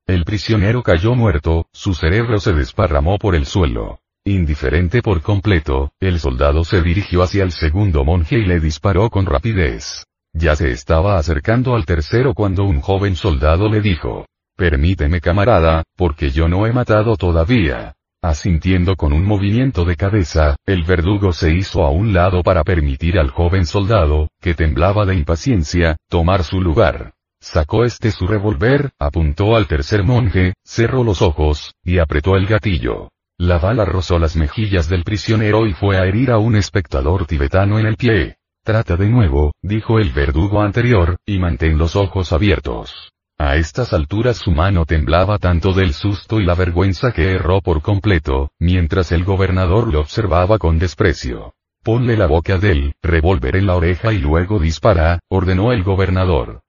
El 0.07 0.23
prisionero 0.23 0.83
cayó 0.83 1.15
muerto, 1.15 1.67
su 1.73 1.93
cerebro 1.93 2.39
se 2.39 2.53
desparramó 2.53 3.17
por 3.17 3.35
el 3.35 3.45
suelo. 3.45 3.99
Indiferente 4.23 5.01
por 5.01 5.21
completo, 5.21 5.91
el 5.99 6.19
soldado 6.19 6.63
se 6.63 6.81
dirigió 6.81 7.23
hacia 7.23 7.43
el 7.43 7.51
segundo 7.51 8.05
monje 8.05 8.37
y 8.37 8.45
le 8.45 8.61
disparó 8.61 9.09
con 9.09 9.25
rapidez. 9.25 10.05
Ya 10.33 10.55
se 10.55 10.71
estaba 10.71 11.17
acercando 11.17 11.75
al 11.75 11.85
tercero 11.85 12.33
cuando 12.33 12.63
un 12.63 12.79
joven 12.79 13.17
soldado 13.17 13.67
le 13.67 13.81
dijo, 13.81 14.25
Permíteme 14.55 15.19
camarada, 15.19 15.83
porque 15.97 16.29
yo 16.29 16.47
no 16.47 16.65
he 16.65 16.71
matado 16.71 17.17
todavía. 17.17 17.93
Asintiendo 18.23 18.95
con 18.95 19.11
un 19.11 19.25
movimiento 19.25 19.83
de 19.83 19.97
cabeza, 19.97 20.55
el 20.65 20.83
verdugo 20.83 21.33
se 21.33 21.53
hizo 21.53 21.83
a 21.83 21.91
un 21.91 22.13
lado 22.13 22.43
para 22.43 22.63
permitir 22.63 23.19
al 23.19 23.29
joven 23.29 23.65
soldado, 23.65 24.29
que 24.41 24.53
temblaba 24.53 25.05
de 25.05 25.15
impaciencia, 25.15 25.97
tomar 26.09 26.43
su 26.43 26.61
lugar. 26.61 27.13
Sacó 27.53 27.85
este 27.85 28.11
su 28.11 28.27
revólver, 28.27 28.91
apuntó 28.99 29.55
al 29.55 29.67
tercer 29.67 30.03
monje, 30.03 30.53
cerró 30.65 31.05
los 31.05 31.21
ojos, 31.21 31.73
y 31.81 31.99
apretó 31.99 32.35
el 32.35 32.45
gatillo. 32.45 33.09
La 33.37 33.57
bala 33.57 33.85
rozó 33.85 34.19
las 34.19 34.35
mejillas 34.35 34.89
del 34.89 35.05
prisionero 35.05 35.65
y 35.65 35.71
fue 35.71 35.97
a 35.97 36.03
herir 36.03 36.29
a 36.31 36.39
un 36.39 36.57
espectador 36.57 37.25
tibetano 37.25 37.79
en 37.79 37.85
el 37.85 37.95
pie. 37.95 38.35
Trata 38.65 38.97
de 38.97 39.07
nuevo, 39.07 39.53
dijo 39.61 39.97
el 39.97 40.11
verdugo 40.11 40.61
anterior, 40.61 41.15
y 41.25 41.39
mantén 41.39 41.77
los 41.77 41.95
ojos 41.95 42.33
abiertos. 42.33 43.13
A 43.37 43.55
estas 43.55 43.93
alturas 43.93 44.35
su 44.35 44.51
mano 44.51 44.83
temblaba 44.83 45.37
tanto 45.37 45.71
del 45.71 45.93
susto 45.93 46.41
y 46.41 46.45
la 46.45 46.53
vergüenza 46.53 47.13
que 47.13 47.31
erró 47.31 47.61
por 47.61 47.81
completo, 47.81 48.51
mientras 48.59 49.13
el 49.13 49.23
gobernador 49.23 49.87
lo 49.93 50.01
observaba 50.01 50.57
con 50.57 50.79
desprecio. 50.79 51.53
Ponle 51.81 52.17
la 52.17 52.27
boca 52.27 52.57
del 52.57 52.95
revólver 53.01 53.55
en 53.55 53.67
la 53.67 53.77
oreja 53.77 54.11
y 54.11 54.17
luego 54.17 54.59
dispara, 54.59 55.19
ordenó 55.29 55.71
el 55.71 55.83
gobernador. 55.83 56.59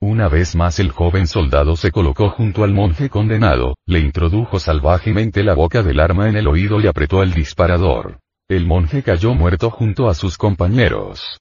Una 0.00 0.28
vez 0.28 0.54
más 0.54 0.78
el 0.80 0.90
joven 0.90 1.26
soldado 1.26 1.76
se 1.76 1.90
colocó 1.90 2.30
junto 2.30 2.64
al 2.64 2.72
monje 2.72 3.08
condenado, 3.08 3.76
le 3.86 4.00
introdujo 4.00 4.58
salvajemente 4.58 5.42
la 5.42 5.54
boca 5.54 5.82
del 5.82 6.00
arma 6.00 6.28
en 6.28 6.36
el 6.36 6.46
oído 6.46 6.80
y 6.80 6.86
apretó 6.86 7.22
el 7.22 7.32
disparador. 7.32 8.18
El 8.48 8.66
monje 8.66 9.02
cayó 9.02 9.34
muerto 9.34 9.70
junto 9.70 10.08
a 10.08 10.14
sus 10.14 10.36
compañeros. 10.36 11.40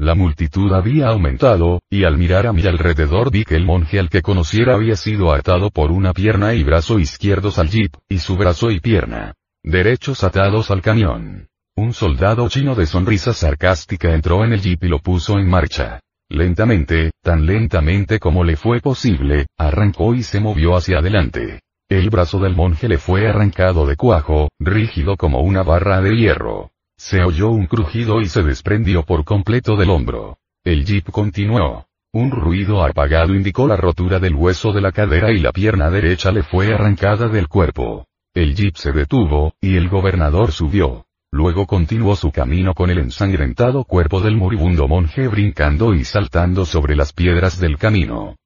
La 0.00 0.16
multitud 0.16 0.72
había 0.72 1.08
aumentado, 1.08 1.80
y 1.88 2.02
al 2.02 2.18
mirar 2.18 2.48
a 2.48 2.52
mi 2.52 2.66
alrededor 2.66 3.30
vi 3.30 3.44
que 3.44 3.54
el 3.54 3.64
monje 3.64 4.00
al 4.00 4.08
que 4.08 4.20
conociera 4.20 4.74
había 4.74 4.96
sido 4.96 5.32
atado 5.32 5.70
por 5.70 5.92
una 5.92 6.12
pierna 6.12 6.54
y 6.54 6.64
brazo 6.64 6.98
izquierdos 6.98 7.60
al 7.60 7.68
jeep, 7.68 7.94
y 8.08 8.18
su 8.18 8.36
brazo 8.36 8.70
y 8.72 8.80
pierna 8.80 9.34
derechos 9.64 10.24
atados 10.24 10.72
al 10.72 10.82
camión. 10.82 11.46
Un 11.76 11.92
soldado 11.92 12.48
chino 12.48 12.74
de 12.74 12.86
sonrisa 12.86 13.32
sarcástica 13.32 14.12
entró 14.12 14.44
en 14.44 14.52
el 14.52 14.60
jeep 14.60 14.82
y 14.82 14.88
lo 14.88 14.98
puso 14.98 15.38
en 15.38 15.48
marcha. 15.48 16.00
Lentamente, 16.32 17.10
tan 17.22 17.44
lentamente 17.44 18.18
como 18.18 18.42
le 18.42 18.56
fue 18.56 18.80
posible, 18.80 19.48
arrancó 19.58 20.14
y 20.14 20.22
se 20.22 20.40
movió 20.40 20.74
hacia 20.74 21.00
adelante. 21.00 21.60
El 21.90 22.08
brazo 22.08 22.38
del 22.38 22.56
monje 22.56 22.88
le 22.88 22.96
fue 22.96 23.28
arrancado 23.28 23.84
de 23.86 23.96
cuajo, 23.96 24.48
rígido 24.58 25.18
como 25.18 25.42
una 25.42 25.62
barra 25.62 26.00
de 26.00 26.16
hierro. 26.16 26.70
Se 26.96 27.22
oyó 27.22 27.50
un 27.50 27.66
crujido 27.66 28.22
y 28.22 28.30
se 28.30 28.42
desprendió 28.42 29.02
por 29.02 29.26
completo 29.26 29.76
del 29.76 29.90
hombro. 29.90 30.38
El 30.64 30.86
jeep 30.86 31.10
continuó. 31.10 31.84
Un 32.14 32.30
ruido 32.30 32.82
apagado 32.82 33.34
indicó 33.34 33.68
la 33.68 33.76
rotura 33.76 34.18
del 34.18 34.34
hueso 34.34 34.72
de 34.72 34.80
la 34.80 34.92
cadera 34.92 35.32
y 35.32 35.38
la 35.38 35.52
pierna 35.52 35.90
derecha 35.90 36.32
le 36.32 36.42
fue 36.42 36.72
arrancada 36.72 37.28
del 37.28 37.48
cuerpo. 37.48 38.06
El 38.32 38.54
jeep 38.54 38.76
se 38.76 38.92
detuvo, 38.92 39.52
y 39.60 39.76
el 39.76 39.90
gobernador 39.90 40.50
subió. 40.50 41.04
Luego 41.34 41.66
continuó 41.66 42.14
su 42.14 42.30
camino 42.30 42.74
con 42.74 42.90
el 42.90 42.98
ensangrentado 42.98 43.84
cuerpo 43.84 44.20
del 44.20 44.36
moribundo 44.36 44.86
monje 44.86 45.28
brincando 45.28 45.94
y 45.94 46.04
saltando 46.04 46.66
sobre 46.66 46.94
las 46.94 47.14
piedras 47.14 47.58
del 47.58 47.78
camino. 47.78 48.36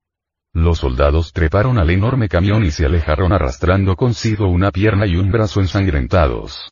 Los 0.54 0.78
soldados 0.78 1.32
treparon 1.32 1.78
al 1.78 1.90
enorme 1.90 2.28
camión 2.28 2.64
y 2.64 2.70
se 2.70 2.86
alejaron 2.86 3.32
arrastrando 3.32 3.96
consigo 3.96 4.48
una 4.48 4.70
pierna 4.70 5.04
y 5.04 5.16
un 5.16 5.32
brazo 5.32 5.60
ensangrentados. 5.60 6.70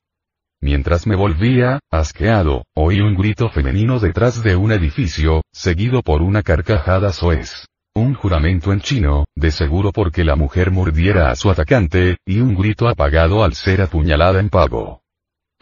Mientras 0.60 1.06
me 1.08 1.16
volvía, 1.16 1.80
asqueado, 1.90 2.62
oí 2.76 3.00
un 3.00 3.16
grito 3.16 3.50
femenino 3.50 3.98
detrás 3.98 4.40
de 4.42 4.54
un 4.54 4.70
edificio, 4.70 5.42
seguido 5.52 6.00
por 6.02 6.22
una 6.22 6.42
carcajada 6.42 7.12
soez. 7.12 7.66
Un 7.92 8.14
juramento 8.14 8.72
en 8.72 8.80
chino, 8.80 9.24
de 9.34 9.50
seguro 9.50 9.90
porque 9.90 10.24
la 10.24 10.36
mujer 10.36 10.70
mordiera 10.70 11.30
a 11.30 11.34
su 11.34 11.50
atacante, 11.50 12.18
y 12.24 12.38
un 12.38 12.54
grito 12.54 12.88
apagado 12.88 13.42
al 13.42 13.54
ser 13.54 13.82
apuñalada 13.82 14.40
en 14.40 14.48
pago. 14.48 15.03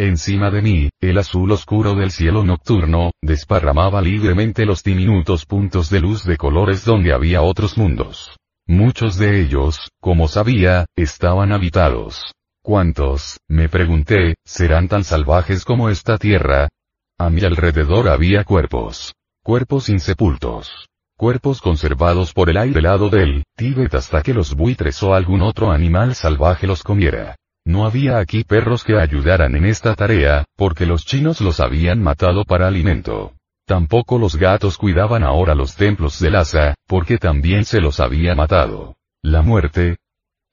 Encima 0.03 0.51
de 0.51 0.63
mí, 0.63 0.89
el 1.01 1.17
azul 1.17 1.53
oscuro 1.53 1.95
del 1.95 2.11
cielo 2.11 2.43
nocturno, 2.43 3.13
desparramaba 3.23 4.03
libremente 4.03 4.67
los 4.67 4.83
diminutos 4.83 5.47
puntos 5.47 5.91
de 5.91 6.01
luz 6.01 6.25
de 6.25 6.37
colores 6.37 6.85
donde 6.85 7.13
había 7.13 7.43
otros 7.43 7.79
mundos. 7.79 8.37
Muchos 8.67 9.17
de 9.17 9.41
ellos, 9.41 9.93
como 10.01 10.27
sabía, 10.27 10.87
estaban 10.97 11.53
habitados. 11.53 12.33
¿Cuántos, 12.65 13.39
me 13.47 13.69
pregunté, 13.69 14.35
serán 14.45 14.89
tan 14.89 15.05
salvajes 15.05 15.65
como 15.65 15.89
esta 15.89 16.19
tierra? 16.19 16.69
A 17.17 17.31
mi 17.31 17.43
alrededor 17.43 18.09
había 18.09 18.43
cuerpos. 18.43 19.15
Cuerpos 19.45 19.89
insepultos. 19.89 20.89
Cuerpos 21.17 21.61
conservados 21.61 22.33
por 22.33 22.51
el 22.51 22.57
aire 22.57 22.81
helado 22.81 23.09
del 23.09 23.45
Tíbet 23.57 23.95
hasta 23.95 24.21
que 24.21 24.35
los 24.35 24.57
buitres 24.57 25.01
o 25.05 25.15
algún 25.15 25.43
otro 25.43 25.71
animal 25.71 26.17
salvaje 26.17 26.67
los 26.67 26.83
comiera. 26.83 27.37
No 27.65 27.87
había 27.87 28.19
aquí 28.19 28.45
perros 28.45 28.85
que 28.85 28.99
ayudaran 28.99 29.55
en 29.55 29.65
esta 29.67 29.95
tarea, 29.95 30.45
porque 30.57 30.87
los 30.87 31.05
chinos 31.05 31.41
los 31.41 31.61
habían 31.61 32.03
matado 32.03 32.45
para 32.45 32.67
alimento. 32.67 33.33
Tampoco 33.67 34.19
los 34.19 34.37
gatos 34.37 34.77
cuidaban 34.77 35.23
ahora 35.23 35.55
los 35.55 35.77
templos 35.77 36.19
de 36.19 36.31
Lhasa, 36.31 36.75
porque 36.87 37.19
también 37.19 37.65
se 37.65 37.81
los 37.81 38.01
había 38.01 38.35
matado. 38.35 38.97
La 39.23 39.43
muerte, 39.43 39.99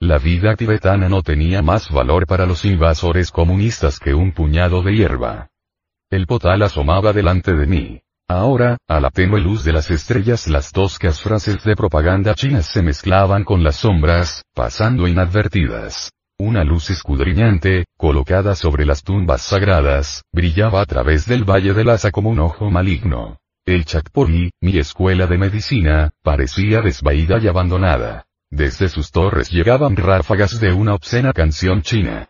la 0.01 0.18
vida 0.18 0.55
tibetana 0.55 1.10
no 1.10 1.22
tenía 1.24 1.62
más 1.62 1.91
valor 1.91 2.26
para 2.26 2.45
los 2.45 2.64
invasores 2.64 3.32
comunistas 3.32 3.99
que 3.99 4.14
un 4.14 4.32
puñado 4.32 4.82
de 4.82 4.95
hierba. 4.95 5.49
El 6.10 6.26
potal 6.26 6.62
asomaba 6.62 7.12
delante 7.12 7.53
de 7.53 7.66
mí. 7.66 8.01
Ahora, 8.30 8.78
a 8.88 9.01
la 9.01 9.10
tenue 9.10 9.41
luz 9.41 9.66
de 9.66 9.74
las 9.74 9.91
estrellas 9.91 10.47
las 10.47 10.72
toscas 10.72 11.20
frases 11.22 11.62
de 11.66 11.76
propaganda 11.76 12.34
chinas 12.34 12.68
se 12.68 12.82
mezclaban 12.82 13.43
con 13.43 13.62
las 13.62 13.76
sombras, 13.76 14.43
pasando 14.53 15.05
inadvertidas. 15.05 16.12
Una 16.42 16.64
luz 16.64 16.90
escudriñante, 16.90 17.84
colocada 17.98 18.56
sobre 18.56 18.86
las 18.86 19.04
tumbas 19.04 19.42
sagradas, 19.42 20.24
brillaba 20.32 20.80
a 20.80 20.86
través 20.86 21.26
del 21.26 21.44
valle 21.44 21.74
de 21.74 21.84
Lhasa 21.84 22.12
como 22.12 22.30
un 22.30 22.40
ojo 22.40 22.72
maligno. 22.72 23.40
El 23.66 23.84
Chakpori, 23.84 24.50
mi 24.62 24.78
escuela 24.78 25.28
de 25.28 25.38
medicina, 25.38 26.12
parecía 26.24 26.82
desvaída 26.82 27.40
y 27.40 27.50
abandonada. 27.50 28.24
Desde 28.50 28.88
sus 28.88 29.12
torres 29.12 29.52
llegaban 29.52 29.98
ráfagas 29.98 30.62
de 30.62 30.72
una 30.72 30.96
obscena 30.96 31.34
canción 31.34 31.82
china. 31.82 32.30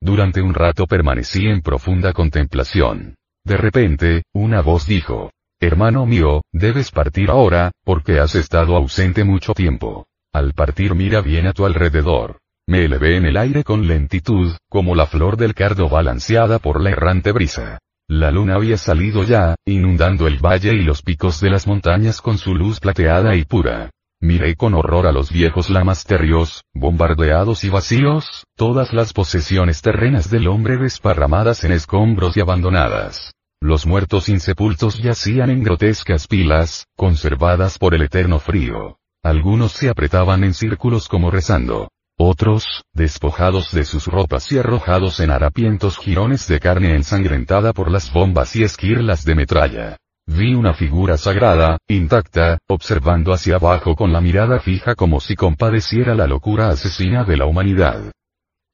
Durante 0.00 0.40
un 0.40 0.54
rato 0.54 0.86
permanecí 0.86 1.46
en 1.46 1.60
profunda 1.60 2.14
contemplación. 2.14 3.16
De 3.44 3.58
repente, 3.58 4.22
una 4.32 4.62
voz 4.62 4.86
dijo, 4.86 5.30
Hermano 5.60 6.06
mío, 6.06 6.40
debes 6.52 6.90
partir 6.90 7.28
ahora, 7.28 7.70
porque 7.84 8.18
has 8.18 8.34
estado 8.34 8.76
ausente 8.76 9.24
mucho 9.24 9.52
tiempo. 9.52 10.06
Al 10.32 10.54
partir 10.54 10.94
mira 10.94 11.20
bien 11.20 11.46
a 11.46 11.52
tu 11.52 11.66
alrededor. 11.66 12.41
Me 12.68 12.84
elevé 12.84 13.16
en 13.16 13.24
el 13.24 13.36
aire 13.36 13.64
con 13.64 13.86
lentitud, 13.86 14.52
como 14.68 14.94
la 14.94 15.06
flor 15.06 15.36
del 15.36 15.54
cardo 15.54 15.88
balanceada 15.88 16.58
por 16.58 16.80
la 16.80 16.90
errante 16.90 17.32
brisa. 17.32 17.78
La 18.08 18.30
luna 18.30 18.54
había 18.56 18.76
salido 18.76 19.24
ya, 19.24 19.56
inundando 19.66 20.26
el 20.26 20.38
valle 20.38 20.72
y 20.74 20.82
los 20.82 21.02
picos 21.02 21.40
de 21.40 21.50
las 21.50 21.66
montañas 21.66 22.20
con 22.20 22.38
su 22.38 22.54
luz 22.54 22.78
plateada 22.78 23.34
y 23.36 23.44
pura. 23.44 23.90
Miré 24.20 24.54
con 24.54 24.74
horror 24.74 25.06
a 25.06 25.12
los 25.12 25.32
viejos 25.32 25.68
lamasterios, 25.68 26.62
bombardeados 26.74 27.64
y 27.64 27.70
vacíos, 27.70 28.44
todas 28.56 28.92
las 28.92 29.12
posesiones 29.12 29.82
terrenas 29.82 30.30
del 30.30 30.46
hombre 30.46 30.76
desparramadas 30.76 31.64
en 31.64 31.72
escombros 31.72 32.36
y 32.36 32.40
abandonadas. 32.40 33.32
Los 33.60 33.86
muertos 33.86 34.28
insepultos 34.28 34.98
yacían 34.98 35.50
en 35.50 35.62
grotescas 35.62 36.26
pilas, 36.26 36.86
conservadas 36.96 37.78
por 37.78 37.94
el 37.94 38.02
eterno 38.02 38.38
frío. 38.38 38.98
Algunos 39.24 39.72
se 39.72 39.88
apretaban 39.88 40.42
en 40.42 40.52
círculos 40.52 41.08
como 41.08 41.30
rezando. 41.30 41.91
Otros, 42.18 42.84
despojados 42.92 43.72
de 43.72 43.84
sus 43.84 44.06
ropas 44.06 44.52
y 44.52 44.58
arrojados 44.58 45.20
en 45.20 45.30
harapientos 45.30 45.98
jirones 45.98 46.46
de 46.46 46.60
carne 46.60 46.94
ensangrentada 46.94 47.72
por 47.72 47.90
las 47.90 48.12
bombas 48.12 48.54
y 48.54 48.62
esquirlas 48.62 49.24
de 49.24 49.34
metralla. 49.34 49.96
Vi 50.26 50.54
una 50.54 50.72
figura 50.72 51.16
sagrada, 51.16 51.78
intacta, 51.88 52.58
observando 52.68 53.32
hacia 53.32 53.56
abajo 53.56 53.96
con 53.96 54.12
la 54.12 54.20
mirada 54.20 54.60
fija 54.60 54.94
como 54.94 55.20
si 55.20 55.34
compadeciera 55.34 56.14
la 56.14 56.28
locura 56.28 56.68
asesina 56.68 57.24
de 57.24 57.36
la 57.36 57.46
humanidad. 57.46 58.12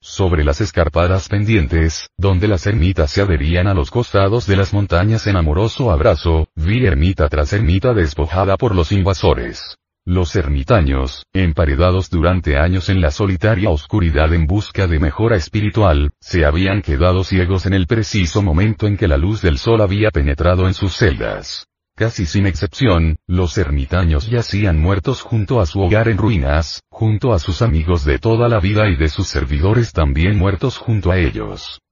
Sobre 0.01 0.45
las 0.45 0.61
escarpadas 0.61 1.29
pendientes, 1.29 2.09
donde 2.19 2.49
las 2.49 2.67
ermitas 2.67 3.11
se 3.11 3.23
adherían 3.23 3.67
a 3.67 3.75
los 3.75 3.91
costados 3.91 4.47
de 4.47 4.57
las 4.57 4.73
montañas 4.73 5.27
en 5.27 5.37
amoroso 5.37 5.91
abrazo, 5.91 6.49
vi 6.55 6.85
ermita 6.85 7.29
tras 7.29 7.53
ermita 7.53 7.95
despojada 7.95 8.57
por 8.57 8.75
los 8.75 8.93
invasores. 8.93 9.79
Los 10.11 10.37
ermitaños, 10.37 11.27
emparedados 11.35 12.09
durante 12.09 12.57
años 12.57 12.89
en 12.89 13.03
la 13.03 13.11
solitaria 13.11 13.69
oscuridad 13.69 14.33
en 14.33 14.47
busca 14.47 14.87
de 14.87 14.99
mejora 14.99 15.37
espiritual, 15.37 16.13
se 16.19 16.47
habían 16.47 16.81
quedado 16.81 17.25
ciegos 17.25 17.67
en 17.67 17.75
el 17.75 17.87
preciso 17.87 18.41
momento 18.41 18.87
en 18.87 18.97
que 18.97 19.07
la 19.07 19.19
luz 19.19 19.43
del 19.43 19.59
sol 19.59 19.83
había 19.83 20.11
penetrado 20.11 20.67
en 20.67 20.73
sus 20.73 20.97
celdas. 20.97 21.67
Casi 21.95 22.25
sin 22.25 22.47
excepción, 22.47 23.19
los 23.27 23.59
ermitaños 23.59 24.31
yacían 24.31 24.81
muertos 24.81 25.21
junto 25.21 25.61
a 25.61 25.67
su 25.67 25.79
hogar 25.83 26.09
en 26.09 26.17
ruinas, 26.17 26.81
junto 26.89 27.35
a 27.35 27.39
sus 27.39 27.61
amigos 27.61 28.07
de 28.07 28.19
toda 28.19 28.49
la 28.49 28.61
vida 28.61 28.89
y 28.89 28.97
de 28.97 29.11
sus 29.11 29.29
servidores 29.29 29.93
también 29.93 30.39
muertos 30.39 30.79
junto 30.79 31.11
a 31.11 31.19
ellos. 31.19 31.83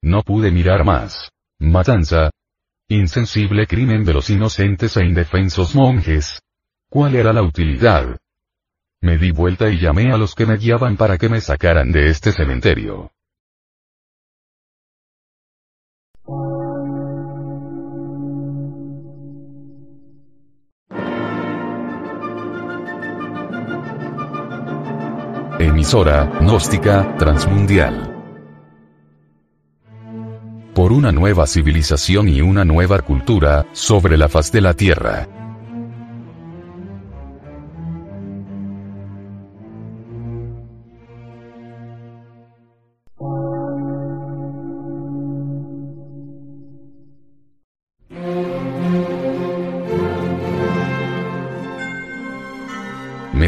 No 0.00 0.22
pude 0.22 0.50
mirar 0.50 0.86
más. 0.86 1.28
Matanza. 1.60 2.30
Insensible 2.88 3.66
crimen 3.66 4.06
de 4.06 4.14
los 4.14 4.30
inocentes 4.30 4.96
e 4.96 5.04
indefensos 5.04 5.74
monjes, 5.74 6.40
¿Cuál 6.90 7.16
era 7.16 7.34
la 7.34 7.42
utilidad? 7.42 8.16
Me 9.02 9.18
di 9.18 9.30
vuelta 9.30 9.68
y 9.68 9.78
llamé 9.78 10.10
a 10.10 10.16
los 10.16 10.34
que 10.34 10.46
me 10.46 10.56
guiaban 10.56 10.96
para 10.96 11.18
que 11.18 11.28
me 11.28 11.38
sacaran 11.42 11.92
de 11.92 12.08
este 12.08 12.32
cementerio. 12.32 13.12
Emisora, 25.58 26.24
gnóstica, 26.40 27.16
transmundial. 27.18 28.14
Por 30.74 30.92
una 30.92 31.12
nueva 31.12 31.46
civilización 31.46 32.30
y 32.30 32.40
una 32.40 32.64
nueva 32.64 33.00
cultura, 33.00 33.66
sobre 33.72 34.16
la 34.16 34.30
faz 34.30 34.50
de 34.52 34.62
la 34.62 34.72
Tierra. 34.72 35.47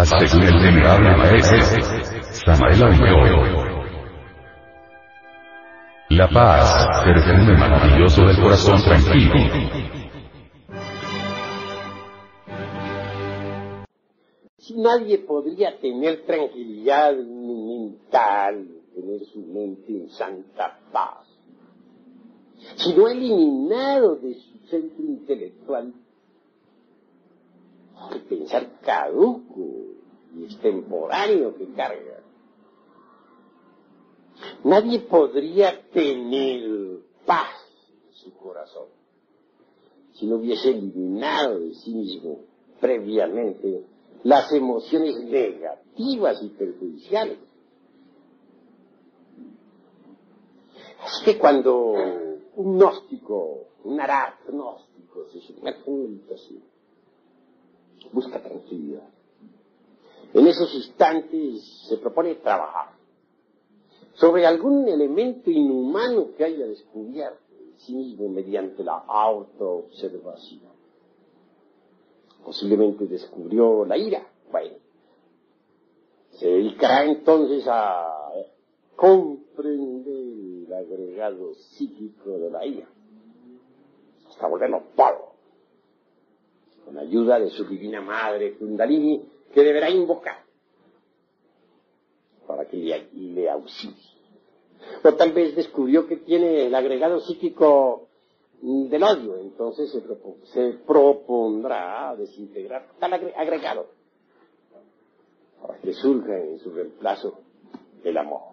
Paz 0.00 0.10
según 0.30 0.46
el 0.46 0.54
venerable 0.54 1.16
maestro 1.16 1.58
Samael 2.46 2.82
Aumeor. 2.82 3.70
La 6.10 6.28
paz, 6.28 7.04
perfume 7.04 7.56
maravilloso 7.58 8.22
del 8.22 8.36
corazón 8.40 8.82
tranquilo. 8.82 9.34
Si 14.58 14.74
nadie 14.74 15.18
podría 15.18 15.78
tener 15.78 16.24
tranquilidad 16.24 17.14
mental, 17.16 18.68
tener 18.94 19.20
su 19.26 19.40
mente 19.40 19.92
en 19.92 20.08
santa 20.10 20.78
paz, 20.92 21.26
si 22.76 22.94
no 22.94 23.08
eliminado 23.08 24.16
de 24.16 24.34
su 24.34 24.58
centro 24.70 25.04
intelectual 25.04 25.86
el 25.86 26.09
pensar 28.30 28.78
caduco 28.80 29.66
y 30.36 30.44
extemporáneo 30.44 31.56
que 31.56 31.66
carga. 31.72 32.22
Nadie 34.62 35.00
podría 35.00 35.82
tener 35.90 37.00
paz 37.26 37.50
en 38.06 38.14
su 38.14 38.32
corazón 38.34 38.86
si 40.14 40.26
no 40.26 40.36
hubiese 40.36 40.70
eliminado 40.70 41.58
de 41.58 41.74
sí 41.74 41.92
mismo 41.92 42.38
previamente 42.80 43.84
las 44.22 44.52
emociones 44.52 45.16
negativas 45.24 46.42
y 46.42 46.48
perjudiciales. 46.50 47.38
Es 51.04 51.22
que 51.24 51.38
cuando 51.38 51.94
un 52.56 52.78
gnóstico, 52.78 53.66
un 53.84 53.96
gnóstico 53.96 55.26
se 55.32 55.40
sumerge 55.40 55.90
en 55.90 56.02
meditación, 56.02 56.69
busca 58.12 58.42
tranquilidad. 58.42 59.08
En 60.32 60.46
esos 60.46 60.72
instantes 60.74 61.86
se 61.88 61.96
propone 61.96 62.36
trabajar 62.36 62.94
sobre 64.14 64.46
algún 64.46 64.86
elemento 64.88 65.50
inhumano 65.50 66.34
que 66.36 66.44
haya 66.44 66.66
descubierto 66.66 67.40
en 67.58 67.78
sí 67.78 67.94
mismo 67.94 68.28
mediante 68.28 68.84
la 68.84 68.98
autoobservación. 68.98 70.70
Posiblemente 72.44 73.06
descubrió 73.06 73.84
la 73.84 73.96
ira. 73.96 74.26
Bueno, 74.50 74.76
se 76.32 76.46
dedicará 76.46 77.04
entonces 77.04 77.64
a 77.66 78.06
comprender 78.96 80.66
el 80.66 80.72
agregado 80.72 81.54
psíquico 81.54 82.30
de 82.30 82.50
la 82.50 82.64
ira, 82.66 82.88
hasta 84.28 84.46
volverlo 84.46 84.82
polvo 84.94 85.29
con 86.90 86.98
ayuda 86.98 87.38
de 87.38 87.50
su 87.50 87.64
divina 87.64 88.00
madre 88.00 88.54
Kundalini, 88.54 89.22
que 89.54 89.62
deberá 89.62 89.88
invocar 89.90 90.42
para 92.48 92.64
que 92.64 92.78
le, 92.78 93.08
le 93.12 93.48
auxilie. 93.48 94.10
O 95.04 95.14
tal 95.14 95.32
vez 95.32 95.54
descubrió 95.54 96.08
que 96.08 96.16
tiene 96.16 96.66
el 96.66 96.74
agregado 96.74 97.20
psíquico 97.20 98.08
del 98.60 99.02
odio, 99.04 99.38
entonces 99.38 99.92
se, 99.92 100.02
se 100.52 100.78
propondrá 100.84 102.16
desintegrar 102.16 102.88
tal 102.98 103.12
agregado 103.12 103.86
para 105.62 105.78
que 105.78 105.92
surja 105.92 106.38
en 106.38 106.58
su 106.58 106.72
reemplazo 106.72 107.38
el 108.02 108.18
amor. 108.18 108.50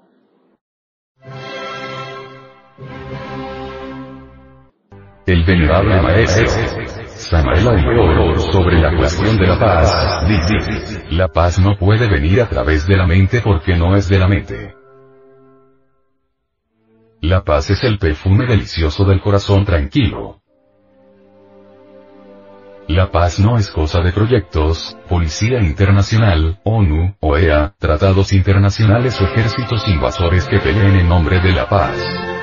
El 5.26 5.44
venerable 5.44 6.02
maestro 6.02 6.87
Samael 7.18 7.68
Aumeor 7.68 8.40
sobre 8.40 8.80
la 8.80 8.96
cuestión 8.96 9.38
de 9.38 9.48
la 9.48 9.60
paz, 9.60 10.28
dice, 10.28 11.04
la 11.10 11.28
paz 11.28 11.60
no 11.60 11.76
puede 11.76 12.08
venir 12.08 12.42
a 12.42 12.48
través 12.48 12.86
de 12.86 12.96
la 12.96 13.08
mente 13.08 13.42
porque 13.42 13.76
no 13.76 13.96
es 13.96 14.08
de 14.08 14.20
la 14.20 14.28
mente. 14.28 14.76
La 17.22 17.44
paz 17.44 17.72
es 17.72 17.84
el 17.84 17.98
perfume 17.98 18.46
delicioso 18.46 19.04
del 19.04 19.20
corazón 19.20 19.66
tranquilo. 19.66 20.42
La 22.88 23.12
paz 23.12 23.40
no 23.40 23.58
es 23.58 23.72
cosa 23.72 24.00
de 24.02 24.14
proyectos, 24.14 24.96
Policía 25.10 25.60
Internacional, 25.60 26.60
ONU, 26.64 27.16
OEA, 27.20 27.74
tratados 27.80 28.32
internacionales 28.32 29.20
o 29.20 29.26
ejércitos 29.26 29.88
invasores 29.88 30.46
que 30.46 30.60
peleen 30.60 30.96
en 30.96 31.10
nombre 31.10 31.40
de 31.40 31.52
la 31.52 31.68
paz. 31.68 32.37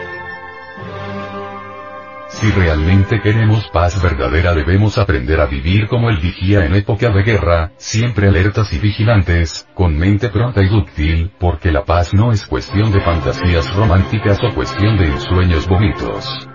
Si 2.44 2.50
realmente 2.50 3.22
queremos 3.22 3.70
paz 3.70 4.02
verdadera 4.02 4.52
debemos 4.52 4.98
aprender 4.98 5.40
a 5.40 5.46
vivir 5.46 5.88
como 5.88 6.10
el 6.10 6.18
vigía 6.18 6.66
en 6.66 6.74
época 6.74 7.08
de 7.08 7.22
guerra, 7.22 7.72
siempre 7.78 8.28
alertas 8.28 8.70
y 8.74 8.78
vigilantes, 8.78 9.66
con 9.72 9.96
mente 9.96 10.28
pronta 10.28 10.62
y 10.62 10.68
dúctil, 10.68 11.32
porque 11.40 11.72
la 11.72 11.86
paz 11.86 12.12
no 12.12 12.32
es 12.32 12.44
cuestión 12.44 12.92
de 12.92 13.00
fantasías 13.00 13.74
románticas 13.74 14.38
o 14.42 14.54
cuestión 14.54 14.98
de 14.98 15.06
ensueños 15.06 15.66
bonitos. 15.66 16.46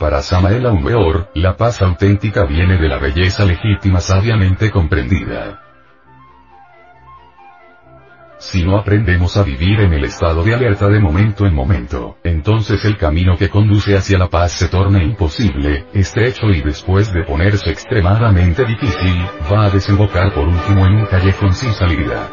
Para 0.00 0.22
Samael 0.22 0.66
Aumeor, 0.66 1.30
la 1.36 1.56
paz 1.56 1.82
auténtica 1.82 2.46
viene 2.46 2.78
de 2.78 2.88
la 2.88 2.98
belleza 2.98 3.44
legítima 3.44 4.00
sabiamente 4.00 4.72
comprendida. 4.72 5.65
Si 8.46 8.62
no 8.62 8.78
aprendemos 8.78 9.36
a 9.36 9.42
vivir 9.42 9.80
en 9.80 9.92
el 9.92 10.04
estado 10.04 10.44
de 10.44 10.54
alerta 10.54 10.86
de 10.86 11.00
momento 11.00 11.46
en 11.46 11.52
momento, 11.52 12.16
entonces 12.22 12.84
el 12.84 12.96
camino 12.96 13.36
que 13.36 13.48
conduce 13.48 13.96
hacia 13.96 14.18
la 14.18 14.28
paz 14.28 14.52
se 14.52 14.68
torna 14.68 15.02
imposible, 15.02 15.86
estrecho 15.92 16.50
y 16.50 16.62
después 16.62 17.12
de 17.12 17.24
ponerse 17.24 17.70
extremadamente 17.70 18.64
difícil, 18.64 19.20
va 19.52 19.64
a 19.64 19.70
desembocar 19.70 20.32
por 20.32 20.46
último 20.46 20.86
en 20.86 20.94
un 20.94 21.06
callejón 21.06 21.54
sin 21.54 21.72
salida. 21.72 22.30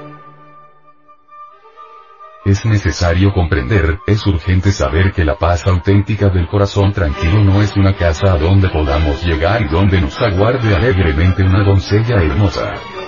Es 2.45 2.63
necesario 2.63 3.33
comprender, 3.33 3.97
es 4.05 4.23
urgente 4.27 4.71
saber 4.71 5.13
que 5.13 5.25
la 5.25 5.39
paz 5.39 5.65
auténtica 5.65 6.29
del 6.29 6.47
corazón 6.47 6.93
tranquilo 6.93 7.43
no 7.43 7.63
es 7.63 7.75
una 7.75 7.95
casa 7.95 8.33
a 8.33 8.37
donde 8.37 8.69
podamos 8.69 9.25
llegar 9.25 9.63
y 9.63 9.67
donde 9.67 9.99
nos 9.99 10.21
aguarde 10.21 10.75
alegremente 10.75 11.41
una 11.41 11.63
doncella 11.63 12.21
hermosa. 12.21 13.02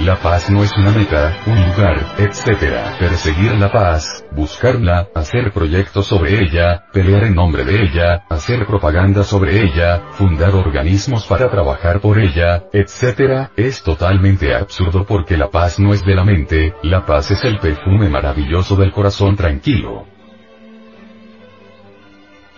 La 0.00 0.14
paz 0.14 0.48
no 0.48 0.62
es 0.62 0.72
una 0.76 0.92
meta, 0.92 1.36
un 1.46 1.56
lugar, 1.56 2.14
etc. 2.18 2.98
Perseguir 3.00 3.56
la 3.56 3.72
paz, 3.72 4.24
buscarla, 4.30 5.08
hacer 5.12 5.52
proyectos 5.52 6.06
sobre 6.06 6.40
ella, 6.40 6.84
pelear 6.92 7.24
en 7.24 7.34
nombre 7.34 7.64
de 7.64 7.82
ella, 7.82 8.22
hacer 8.30 8.64
propaganda 8.64 9.24
sobre 9.24 9.60
ella, 9.60 10.10
fundar 10.12 10.54
organismos 10.54 11.26
para 11.26 11.50
trabajar 11.50 12.00
por 12.00 12.20
ella, 12.20 12.62
etc. 12.72 13.50
Es 13.56 13.82
totalmente 13.82 14.54
absurdo 14.54 15.04
porque 15.04 15.36
la 15.36 15.50
paz 15.50 15.80
no 15.80 15.92
es 15.92 16.04
de 16.04 16.14
la 16.14 16.24
mente, 16.24 16.74
la 16.84 17.04
paz 17.04 17.32
es 17.32 17.42
el 17.42 17.58
perfume 17.58 18.08
maravilloso 18.08 18.76
del 18.76 18.92
corazón 18.92 19.34
tranquilo. 19.34 20.17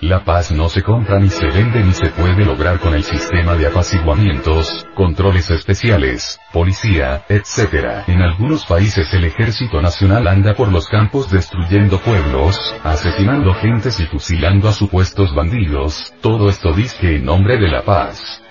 La 0.01 0.24
paz 0.24 0.51
no 0.51 0.70
se 0.70 0.82
compra 0.82 1.20
ni 1.20 1.28
se 1.28 1.47
vende 1.47 1.85
ni 1.85 1.93
se 1.93 2.09
puede 2.09 2.43
lograr 2.43 2.78
con 2.78 2.94
el 2.94 3.05
sistema 3.05 3.55
de 3.55 3.66
apaciguamientos, 3.66 4.86
controles 4.94 5.51
especiales, 5.51 6.40
policía, 6.55 7.27
etc. 7.28 8.05
En 8.06 8.22
algunos 8.22 8.64
países 8.64 9.12
el 9.12 9.24
ejército 9.24 9.82
nacional 9.82 10.27
anda 10.27 10.55
por 10.55 10.72
los 10.72 10.89
campos 10.89 11.31
destruyendo 11.31 11.98
pueblos, 11.98 12.74
asesinando 12.82 13.52
gentes 13.52 14.01
y 14.01 14.06
fusilando 14.06 14.70
a 14.70 14.72
supuestos 14.72 15.35
bandidos, 15.35 16.14
todo 16.22 16.48
esto 16.48 16.72
dice 16.72 17.16
en 17.16 17.27
nombre 17.27 17.59
de 17.59 17.68
la 17.68 17.82
paz. 17.82 18.43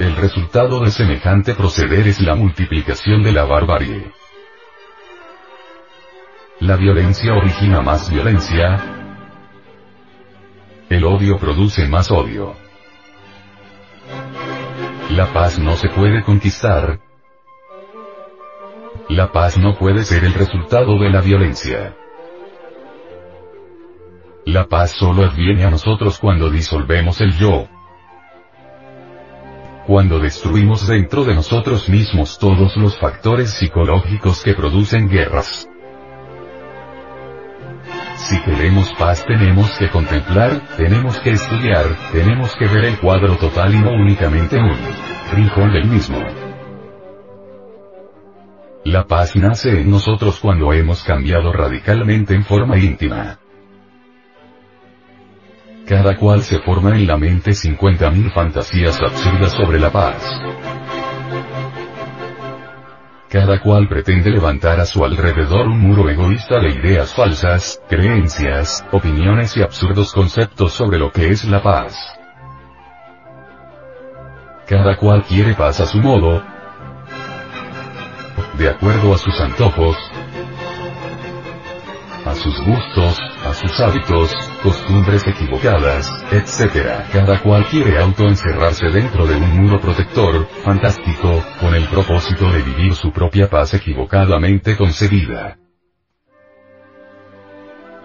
El 0.00 0.16
resultado 0.16 0.80
de 0.80 0.90
semejante 0.90 1.54
proceder 1.54 2.08
es 2.08 2.18
la 2.22 2.34
multiplicación 2.34 3.22
de 3.22 3.32
la 3.32 3.44
barbarie. 3.44 4.10
La 6.60 6.76
violencia 6.76 7.34
origina 7.34 7.82
más 7.82 8.10
violencia, 8.10 9.01
el 10.92 11.04
odio 11.04 11.38
produce 11.38 11.88
más 11.88 12.10
odio. 12.10 12.54
La 15.10 15.32
paz 15.32 15.58
no 15.58 15.74
se 15.76 15.88
puede 15.88 16.22
conquistar. 16.22 17.00
La 19.08 19.32
paz 19.32 19.56
no 19.56 19.74
puede 19.74 20.04
ser 20.04 20.24
el 20.24 20.34
resultado 20.34 20.98
de 20.98 21.10
la 21.10 21.20
violencia. 21.22 21.96
La 24.44 24.66
paz 24.66 24.90
solo 24.90 25.24
adviene 25.24 25.64
a 25.64 25.70
nosotros 25.70 26.18
cuando 26.18 26.50
disolvemos 26.50 27.20
el 27.22 27.32
yo. 27.38 27.66
Cuando 29.86 30.18
destruimos 30.18 30.86
dentro 30.86 31.24
de 31.24 31.34
nosotros 31.34 31.88
mismos 31.88 32.38
todos 32.38 32.76
los 32.76 32.98
factores 32.98 33.50
psicológicos 33.50 34.42
que 34.42 34.54
producen 34.54 35.08
guerras. 35.08 35.68
Si 38.28 38.40
queremos 38.42 38.92
paz 38.94 39.24
tenemos 39.26 39.76
que 39.78 39.90
contemplar, 39.90 40.60
tenemos 40.76 41.18
que 41.18 41.30
estudiar, 41.30 41.86
tenemos 42.12 42.54
que 42.54 42.68
ver 42.68 42.84
el 42.84 42.98
cuadro 43.00 43.36
total 43.36 43.74
y 43.74 43.78
no 43.78 43.90
únicamente 43.90 44.58
un 44.58 44.78
rincón 45.32 45.72
del 45.72 45.88
mismo. 45.88 46.18
La 48.84 49.08
paz 49.08 49.34
nace 49.34 49.80
en 49.80 49.90
nosotros 49.90 50.38
cuando 50.38 50.72
hemos 50.72 51.02
cambiado 51.02 51.52
radicalmente 51.52 52.34
en 52.34 52.44
forma 52.44 52.78
íntima. 52.78 53.40
Cada 55.88 56.16
cual 56.16 56.42
se 56.42 56.60
forma 56.60 56.96
en 56.96 57.08
la 57.08 57.16
mente 57.16 57.50
50.000 57.50 58.32
fantasías 58.32 59.00
absurdas 59.00 59.52
sobre 59.52 59.80
la 59.80 59.90
paz. 59.90 61.01
Cada 63.32 63.60
cual 63.60 63.88
pretende 63.88 64.28
levantar 64.28 64.78
a 64.78 64.84
su 64.84 65.02
alrededor 65.02 65.66
un 65.66 65.80
muro 65.80 66.10
egoísta 66.10 66.60
de 66.60 66.68
ideas 66.68 67.14
falsas, 67.14 67.80
creencias, 67.88 68.84
opiniones 68.92 69.56
y 69.56 69.62
absurdos 69.62 70.12
conceptos 70.12 70.74
sobre 70.74 70.98
lo 70.98 71.10
que 71.10 71.30
es 71.30 71.42
la 71.44 71.62
paz. 71.62 71.96
Cada 74.68 74.98
cual 74.98 75.24
quiere 75.24 75.54
paz 75.54 75.80
a 75.80 75.86
su 75.86 75.96
modo, 75.96 76.42
de 78.58 78.68
acuerdo 78.68 79.14
a 79.14 79.16
sus 79.16 79.40
antojos, 79.40 79.96
a 82.24 82.34
sus 82.34 82.60
gustos, 82.64 83.18
a 83.44 83.54
sus 83.54 83.80
hábitos, 83.80 84.32
costumbres 84.62 85.26
equivocadas, 85.26 86.10
etc. 86.30 87.04
Cada 87.12 87.40
cual 87.40 87.66
quiere 87.66 87.98
autoencerrarse 87.98 88.86
dentro 88.88 89.26
de 89.26 89.36
un 89.36 89.62
muro 89.62 89.80
protector, 89.80 90.46
fantástico, 90.64 91.42
con 91.60 91.74
el 91.74 91.86
propósito 91.88 92.50
de 92.50 92.62
vivir 92.62 92.94
su 92.94 93.12
propia 93.12 93.48
paz 93.48 93.74
equivocadamente 93.74 94.76
concebida. 94.76 95.58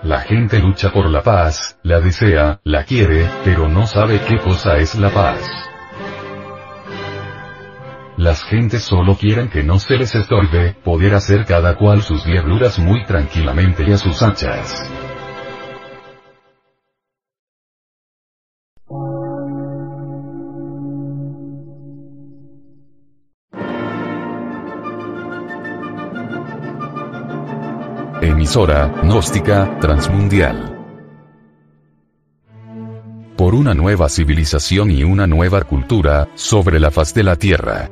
La 0.04 0.22
gente 0.22 0.60
lucha 0.60 0.92
por 0.92 1.10
la 1.10 1.24
paz, 1.24 1.80
la 1.84 2.00
desea, 2.00 2.62
la 2.64 2.84
quiere, 2.84 3.30
pero 3.44 3.68
no 3.68 3.88
sabe 3.88 4.22
qué 4.22 4.38
cosa 4.38 4.78
es 4.78 4.96
la 4.96 5.10
paz. 5.10 5.67
Las 8.18 8.44
gentes 8.46 8.82
solo 8.82 9.16
quieren 9.16 9.48
que 9.48 9.62
no 9.62 9.78
se 9.78 9.96
les 9.96 10.16
estorbe, 10.16 10.76
poder 10.84 11.14
hacer 11.14 11.46
cada 11.46 11.78
cual 11.78 12.02
sus 12.02 12.26
diabluras 12.26 12.80
muy 12.80 13.06
tranquilamente 13.06 13.84
y 13.88 13.92
a 13.92 13.98
sus 14.00 14.24
anchas. 14.24 14.92
Emisora, 28.24 28.88
gnóstica, 29.04 29.78
transmundial. 29.80 30.74
Por 33.38 33.54
una 33.54 33.76
nueva 33.76 34.10
civilización 34.10 34.90
y 34.90 35.04
una 35.04 35.28
nueva 35.28 35.62
cultura, 35.62 36.30
sobre 36.34 36.80
la 36.80 36.90
faz 36.90 37.14
de 37.14 37.22
la 37.22 37.36
Tierra. 37.36 37.92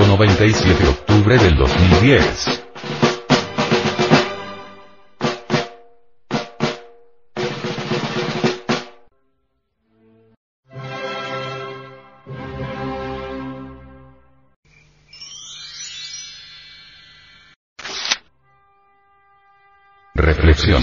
197 0.00 0.82
de 0.82 0.88
octubre 0.88 1.36
del 1.36 1.56
2010. 1.56 2.62
Reflexión. 20.14 20.82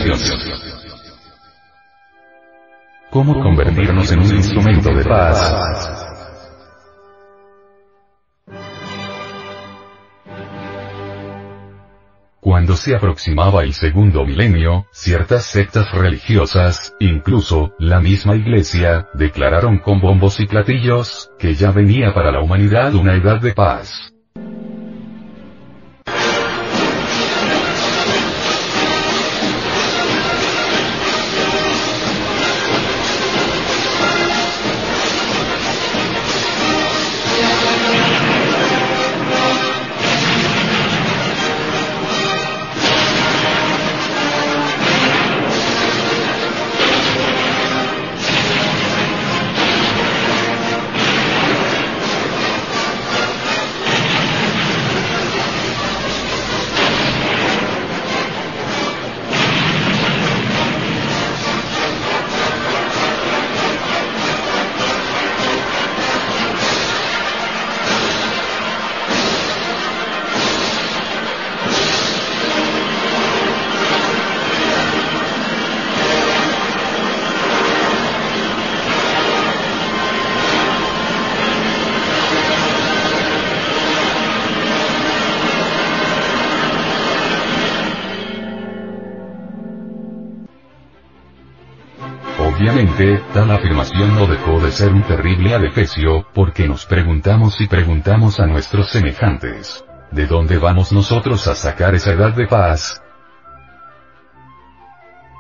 ¿Cómo 3.10 3.41
convertirnos 3.41 4.11
en 4.11 4.19
un 4.19 4.35
instrumento 4.35 4.94
de 4.94 5.03
paz? 5.03 6.06
Cuando 12.47 12.77
se 12.77 12.95
aproximaba 12.95 13.65
el 13.65 13.73
segundo 13.73 14.25
milenio, 14.25 14.85
ciertas 14.91 15.43
sectas 15.43 15.91
religiosas, 15.91 16.95
incluso, 16.97 17.73
la 17.77 17.99
misma 17.99 18.37
iglesia, 18.37 19.09
declararon 19.15 19.79
con 19.79 19.99
bombos 19.99 20.39
y 20.39 20.45
platillos, 20.45 21.29
que 21.37 21.55
ya 21.55 21.71
venía 21.71 22.13
para 22.13 22.31
la 22.31 22.39
humanidad 22.39 22.95
una 22.95 23.15
edad 23.15 23.41
de 23.41 23.51
paz. 23.51 24.13
Tal 93.33 93.49
afirmación 93.49 94.13
no 94.13 94.27
dejó 94.27 94.59
de 94.59 94.69
ser 94.71 94.93
un 94.93 95.01
terrible 95.01 95.55
adefesio, 95.55 96.27
porque 96.31 96.67
nos 96.67 96.85
preguntamos 96.85 97.59
y 97.59 97.65
preguntamos 97.65 98.39
a 98.39 98.45
nuestros 98.45 98.91
semejantes. 98.91 99.83
¿De 100.11 100.27
dónde 100.27 100.59
vamos 100.59 100.91
nosotros 100.91 101.47
a 101.47 101.55
sacar 101.55 101.95
esa 101.95 102.11
edad 102.11 102.35
de 102.35 102.45
paz? 102.45 103.01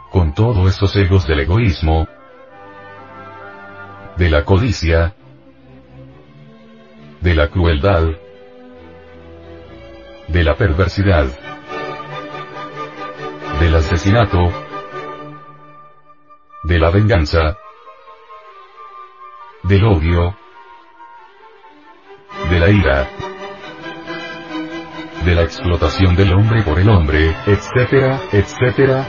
Con 0.09 0.33
todos 0.33 0.67
esos 0.67 0.95
egos 0.95 1.27
del 1.27 1.41
egoísmo, 1.41 2.07
de 4.17 4.29
la 4.31 4.43
codicia, 4.43 5.13
de 7.21 7.35
la 7.35 7.49
crueldad, 7.49 8.07
de 10.27 10.43
la 10.43 10.55
perversidad, 10.55 11.27
del 13.59 13.75
asesinato, 13.75 14.66
de 16.67 16.79
la 16.79 16.89
venganza, 16.89 17.57
del 19.63 19.85
odio, 19.85 20.35
de 22.49 22.59
la 22.59 22.69
ira, 22.69 23.07
de 25.23 25.33
la 25.33 25.43
explotación 25.43 26.17
del 26.17 26.33
hombre 26.33 26.63
por 26.63 26.77
el 26.77 26.89
hombre, 26.89 27.33
etcétera, 27.45 28.19
etcétera. 28.33 29.05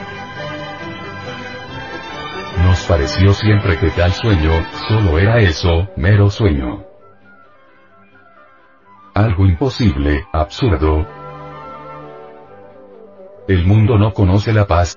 Nos 2.63 2.81
pareció 2.85 3.35
siempre 3.35 3.77
que 3.77 3.91
tal 3.91 4.13
sueño, 4.13 4.53
solo 4.89 5.19
era 5.19 5.39
eso, 5.39 5.89
mero 5.97 6.31
sueño. 6.31 6.85
Algo 9.15 9.47
imposible, 9.47 10.29
absurdo. 10.33 11.05
El 13.49 13.67
mundo 13.67 13.99
no 13.99 14.13
conoce 14.13 14.53
la 14.53 14.67
paz, 14.69 14.97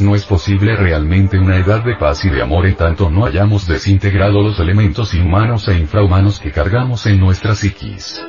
no 0.00 0.14
es 0.14 0.24
posible 0.24 0.76
realmente 0.76 1.38
una 1.38 1.56
edad 1.56 1.84
de 1.84 1.94
paz 1.96 2.24
y 2.24 2.30
de 2.30 2.42
amor 2.42 2.66
en 2.66 2.74
tanto 2.74 3.10
no 3.10 3.26
hayamos 3.26 3.66
desintegrado 3.68 4.42
los 4.42 4.58
elementos 4.58 5.14
inhumanos 5.14 5.68
e 5.68 5.78
infrahumanos 5.78 6.40
que 6.40 6.50
cargamos 6.50 7.06
en 7.06 7.20
nuestra 7.20 7.54
psiquis. 7.54 8.20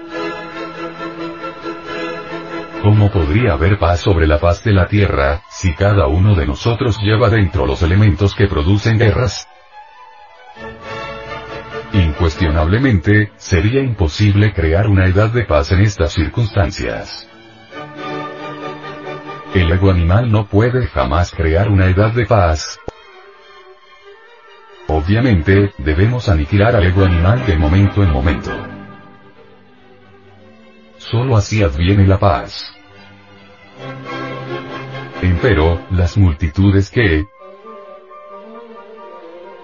¿Cómo 2.83 3.09
podría 3.09 3.53
haber 3.53 3.79
paz 3.79 4.01
sobre 4.01 4.27
la 4.27 4.39
paz 4.39 4.63
de 4.63 4.73
la 4.73 4.87
tierra, 4.87 5.41
si 5.49 5.73
cada 5.73 6.05
uno 6.05 6.35
de 6.35 6.45
nosotros 6.45 6.99
lleva 7.01 7.29
dentro 7.29 7.65
los 7.65 7.81
elementos 7.81 8.35
que 8.35 8.47
producen 8.47 8.99
guerras? 8.99 9.47
Incuestionablemente, 11.93 13.31
sería 13.37 13.81
imposible 13.81 14.53
crear 14.53 14.87
una 14.87 15.07
edad 15.07 15.29
de 15.31 15.45
paz 15.45 15.71
en 15.71 15.81
estas 15.81 16.13
circunstancias. 16.13 17.27
El 19.55 19.71
ego 19.71 19.89
animal 19.89 20.29
no 20.29 20.47
puede 20.47 20.85
jamás 20.87 21.31
crear 21.31 21.69
una 21.69 21.85
edad 21.85 22.11
de 22.11 22.25
paz. 22.25 22.77
Obviamente, 24.89 25.71
debemos 25.77 26.27
aniquilar 26.27 26.75
al 26.75 26.83
ego 26.83 27.05
animal 27.05 27.45
de 27.45 27.55
momento 27.55 28.03
en 28.03 28.11
momento. 28.11 28.51
Solo 30.97 31.37
así 31.37 31.63
adviene 31.63 32.05
la 32.05 32.19
paz. 32.19 32.65
Empero, 35.21 35.79
las 35.89 36.17
multitudes 36.17 36.91
que, 36.91 37.23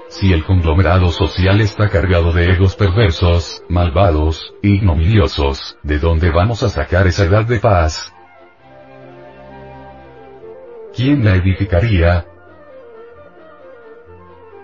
si 0.08 0.32
el 0.32 0.46
conglomerado 0.46 1.10
social 1.10 1.60
está 1.60 1.90
cargado 1.90 2.32
de 2.32 2.46
egos 2.46 2.78
perversos, 2.78 3.62
malvados, 3.68 4.54
ignominiosos, 4.62 5.78
¿de 5.84 6.00
dónde 6.00 6.32
vamos 6.32 6.64
a 6.64 6.70
sacar 6.70 7.08
esa 7.08 7.26
edad 7.26 7.44
de 7.44 7.60
paz? 7.60 8.14
¿Quién 10.96 11.24
la 11.24 11.36
edificaría? 11.36 12.26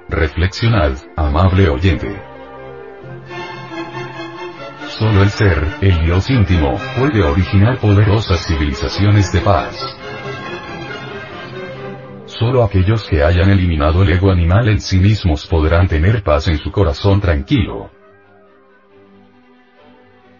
Reflexionad, 0.10 0.94
amable 1.16 1.70
oyente. 1.70 2.22
Solo 4.88 5.22
el 5.24 5.30
ser, 5.30 5.68
el 5.82 6.06
Dios 6.06 6.30
íntimo, 6.30 6.80
puede 6.98 7.24
originar 7.24 7.78
poderosas 7.80 8.46
civilizaciones 8.48 9.32
de 9.32 9.42
paz. 9.42 9.76
Solo 12.26 12.64
aquellos 12.64 13.08
que 13.08 13.24
hayan 13.24 13.50
eliminado 13.50 14.04
el 14.04 14.12
ego 14.12 14.32
animal 14.32 14.70
en 14.70 14.80
sí 14.80 14.98
mismos 14.98 15.46
podrán 15.46 15.88
tener 15.88 16.24
paz 16.24 16.48
en 16.48 16.58
su 16.58 16.72
corazón 16.72 17.20
tranquilo. 17.22 17.97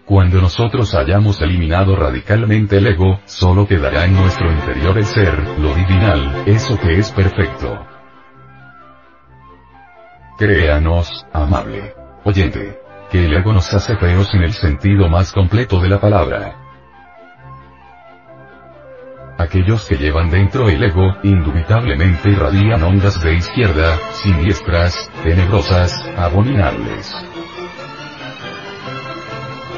Cuando 0.08 0.40
nosotros 0.40 0.96
hayamos 0.96 1.42
eliminado 1.42 1.94
radicalmente 1.96 2.78
el 2.78 2.88
ego, 2.88 3.20
solo 3.26 3.68
quedará 3.68 4.06
en 4.06 4.16
nuestro 4.16 4.50
interior 4.50 4.98
el 4.98 5.06
ser, 5.06 5.38
lo 5.60 5.76
divinal, 5.76 6.44
eso 6.46 6.80
que 6.80 6.98
es 6.98 7.12
perfecto. 7.12 7.86
Créanos, 10.38 11.26
amable 11.34 11.94
oyente, 12.24 12.80
que 13.12 13.26
el 13.26 13.34
ego 13.34 13.52
nos 13.52 13.74
hace 13.74 13.98
feos 13.98 14.34
en 14.34 14.44
el 14.44 14.54
sentido 14.54 15.10
más 15.10 15.34
completo 15.34 15.82
de 15.82 15.90
la 15.90 16.00
palabra. 16.00 16.56
Aquellos 19.38 19.86
que 19.86 19.98
llevan 19.98 20.30
dentro 20.30 20.70
el 20.70 20.84
ego, 20.84 21.16
indubitablemente 21.24 22.30
irradian 22.30 22.82
ondas 22.82 23.22
de 23.22 23.36
izquierda, 23.36 23.98
siniestras, 24.14 25.12
tenebrosas, 25.24 25.94
abominables. 26.18 27.14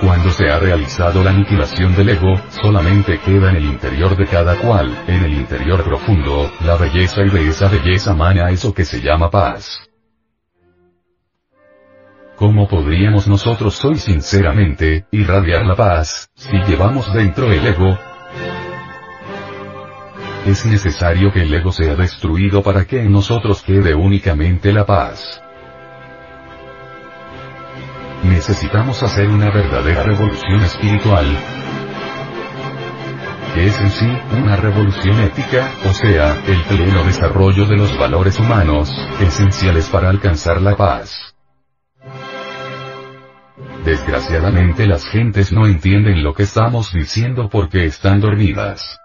Cuando 0.01 0.31
se 0.31 0.49
ha 0.49 0.57
realizado 0.59 1.21
la 1.23 1.31
aniquilación 1.31 1.93
del 1.93 2.09
ego, 2.09 2.39
solamente 2.61 3.19
queda 3.19 3.49
en 3.49 3.57
el 3.57 3.65
interior 3.65 4.15
de 4.15 4.25
cada 4.25 4.55
cual, 4.55 4.97
en 5.07 5.25
el 5.25 5.33
interior 5.33 5.83
profundo, 5.83 6.49
la 6.65 6.77
belleza 6.77 7.21
y 7.21 7.29
de 7.29 7.49
esa 7.49 7.67
belleza 7.67 8.13
mana 8.13 8.49
eso 8.49 8.73
que 8.73 8.85
se 8.85 9.01
llama 9.01 9.29
paz. 9.29 9.81
¿Cómo 12.37 12.69
podríamos 12.69 13.27
nosotros 13.27 13.83
hoy 13.83 13.97
sinceramente, 13.97 15.05
irradiar 15.11 15.65
la 15.65 15.75
paz, 15.75 16.29
si 16.33 16.55
llevamos 16.59 17.13
dentro 17.13 17.51
el 17.51 17.67
ego? 17.67 17.99
Es 20.45 20.65
necesario 20.65 21.33
que 21.33 21.41
el 21.41 21.53
ego 21.53 21.73
sea 21.73 21.95
destruido 21.95 22.63
para 22.63 22.85
que 22.85 23.01
en 23.01 23.11
nosotros 23.11 23.61
quede 23.63 23.93
únicamente 23.93 24.71
la 24.71 24.85
paz. 24.85 25.41
Necesitamos 28.23 29.01
hacer 29.01 29.29
una 29.29 29.49
verdadera 29.49 30.03
revolución 30.03 30.61
espiritual. 30.61 31.25
Que 33.55 33.65
es 33.65 33.79
en 33.79 33.89
sí, 33.89 34.17
una 34.37 34.57
revolución 34.57 35.19
ética, 35.21 35.71
o 35.89 35.93
sea, 35.93 36.35
el 36.45 36.63
pleno 36.65 37.03
desarrollo 37.05 37.65
de 37.65 37.77
los 37.77 37.97
valores 37.97 38.37
humanos, 38.39 38.91
esenciales 39.21 39.87
para 39.89 40.09
alcanzar 40.09 40.61
la 40.61 40.75
paz. 40.75 41.33
Desgraciadamente 43.85 44.85
las 44.85 45.05
gentes 45.05 45.53
no 45.53 45.65
entienden 45.65 46.21
lo 46.21 46.33
que 46.33 46.43
estamos 46.43 46.91
diciendo 46.91 47.49
porque 47.49 47.85
están 47.85 48.19
dormidas. 48.19 48.99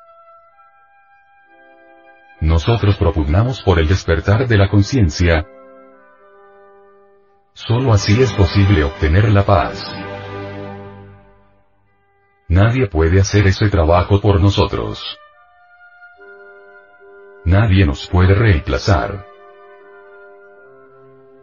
Nosotros 2.41 2.97
propugnamos 2.97 3.63
por 3.63 3.79
el 3.79 3.87
despertar 3.87 4.49
de 4.49 4.59
la 4.59 4.69
conciencia, 4.69 5.47
Solo 7.57 7.93
así 7.93 8.21
es 8.21 8.33
posible 8.33 8.83
obtener 8.83 9.31
la 9.31 9.47
paz. 9.47 9.81
Nadie 12.49 12.89
puede 12.89 13.21
hacer 13.21 13.47
ese 13.47 13.69
trabajo 13.69 14.21
por 14.21 14.41
nosotros. 14.41 15.01
Nadie 17.45 17.87
nos 17.87 18.09
puede 18.09 18.35
reemplazar. 18.35 19.25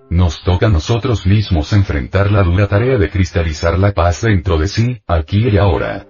Nos 0.10 0.44
toca 0.44 0.66
a 0.66 0.70
nosotros 0.70 1.26
mismos 1.26 1.72
enfrentar 1.72 2.30
la 2.30 2.44
dura 2.44 2.68
tarea 2.68 2.98
de 2.98 3.10
cristalizar 3.10 3.80
la 3.80 3.94
paz 3.94 4.24
dentro 4.24 4.58
de 4.58 4.68
sí, 4.68 5.02
aquí 5.08 5.48
y 5.48 5.58
ahora. 5.58 6.06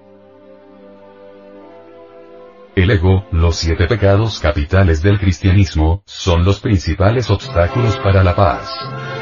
El 2.76 2.90
ego, 2.90 3.28
los 3.32 3.56
siete 3.56 3.86
pecados 3.86 4.40
capitales 4.40 5.04
del 5.04 5.20
cristianismo, 5.20 6.02
son 6.08 6.44
los 6.44 6.60
principales 6.60 7.30
obstáculos 7.30 7.98
para 7.98 8.24
la 8.24 8.36
paz. 8.36 9.21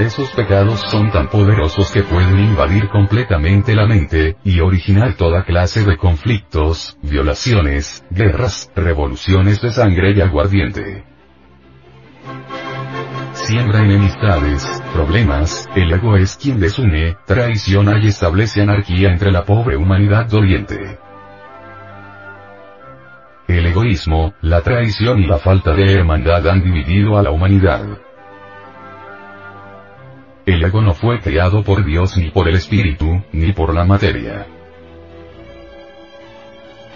Esos 0.00 0.30
pecados 0.30 0.80
son 0.90 1.10
tan 1.10 1.28
poderosos 1.28 1.90
que 1.92 2.02
pueden 2.02 2.38
invadir 2.38 2.88
completamente 2.88 3.74
la 3.74 3.86
mente, 3.86 4.36
y 4.44 4.60
originar 4.60 5.14
toda 5.14 5.44
clase 5.44 5.84
de 5.84 5.98
conflictos, 5.98 6.96
violaciones, 7.02 8.02
guerras, 8.10 8.72
revoluciones 8.74 9.60
de 9.60 9.70
sangre 9.70 10.12
y 10.12 10.22
aguardiente. 10.22 11.04
Siembra 13.34 13.80
enemistades, 13.80 14.82
problemas, 14.94 15.68
el 15.74 15.92
ego 15.92 16.16
es 16.16 16.36
quien 16.36 16.60
desune, 16.60 17.16
traiciona 17.26 17.98
y 17.98 18.06
establece 18.06 18.62
anarquía 18.62 19.10
entre 19.10 19.30
la 19.30 19.44
pobre 19.44 19.76
humanidad 19.76 20.26
doliente. 20.26 20.98
El 23.48 23.66
egoísmo, 23.66 24.32
la 24.40 24.62
traición 24.62 25.18
y 25.18 25.26
la 25.26 25.38
falta 25.38 25.74
de 25.74 25.92
hermandad 25.92 26.48
han 26.48 26.62
dividido 26.62 27.18
a 27.18 27.22
la 27.22 27.32
humanidad. 27.32 27.84
El 30.50 30.64
ego 30.64 30.80
no 30.80 30.94
fue 30.94 31.20
creado 31.20 31.62
por 31.62 31.84
Dios 31.84 32.16
ni 32.16 32.28
por 32.32 32.48
el 32.48 32.56
espíritu, 32.56 33.22
ni 33.30 33.52
por 33.52 33.72
la 33.72 33.84
materia. 33.84 34.48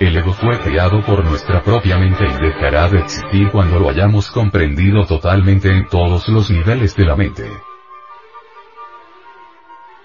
El 0.00 0.16
ego 0.16 0.32
fue 0.32 0.58
creado 0.58 1.00
por 1.02 1.24
nuestra 1.24 1.62
propia 1.62 1.96
mente 1.96 2.24
y 2.24 2.44
dejará 2.44 2.88
de 2.88 2.98
existir 2.98 3.52
cuando 3.52 3.78
lo 3.78 3.90
hayamos 3.90 4.28
comprendido 4.32 5.06
totalmente 5.06 5.68
en 5.68 5.86
todos 5.86 6.28
los 6.28 6.50
niveles 6.50 6.96
de 6.96 7.04
la 7.04 7.14
mente. 7.14 7.48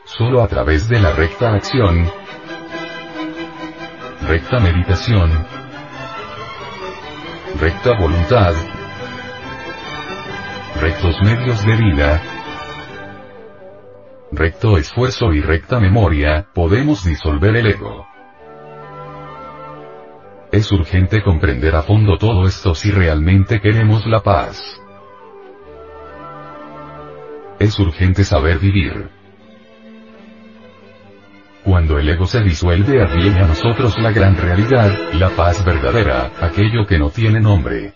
Solo 0.04 0.44
a 0.44 0.48
través 0.48 0.88
de 0.88 1.00
la 1.00 1.12
recta 1.14 1.52
acción, 1.52 2.08
recta 4.28 4.60
meditación, 4.60 5.32
recta 7.60 7.98
voluntad, 8.00 8.54
rectos 10.80 11.20
medios 11.24 11.66
de 11.66 11.76
vida, 11.76 12.22
recto 14.32 14.78
esfuerzo 14.78 15.34
y 15.34 15.42
recta 15.42 15.80
memoria, 15.80 16.48
podemos 16.54 17.04
disolver 17.04 17.56
el 17.56 17.68
ego. 17.68 18.08
Es 20.52 20.72
urgente 20.72 21.22
comprender 21.22 21.76
a 21.76 21.84
fondo 21.84 22.18
todo 22.18 22.48
esto 22.48 22.74
si 22.74 22.92
realmente 22.92 23.60
queremos 23.60 24.06
la 24.08 24.22
paz. 24.22 24.64
Es 27.60 27.78
urgente 27.80 28.24
saber 28.24 28.58
vivir. 28.58 29.10
Cuando 31.64 32.00
el 32.00 32.10
ego 32.10 32.26
se 32.26 32.42
disuelve 32.42 33.04
adviene 33.04 33.42
a 33.42 33.48
nosotros 33.48 34.00
la 34.00 34.12
gran 34.12 34.38
realidad, 34.38 34.92
la 35.14 35.30
paz 35.30 35.64
verdadera, 35.64 36.32
aquello 36.40 36.86
que 36.88 36.98
no 36.98 37.10
tiene 37.10 37.40
nombre. 37.40 37.94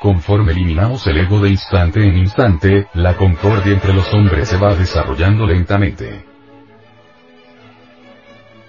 Conforme 0.00 0.52
eliminamos 0.52 1.06
el 1.06 1.16
ego 1.16 1.40
de 1.40 1.50
instante 1.50 2.06
en 2.06 2.18
instante, 2.18 2.86
la 2.94 3.16
concordia 3.16 3.72
entre 3.72 3.94
los 3.94 4.12
hombres 4.12 4.48
se 4.48 4.58
va 4.58 4.74
desarrollando 4.74 5.46
lentamente. 5.46 6.24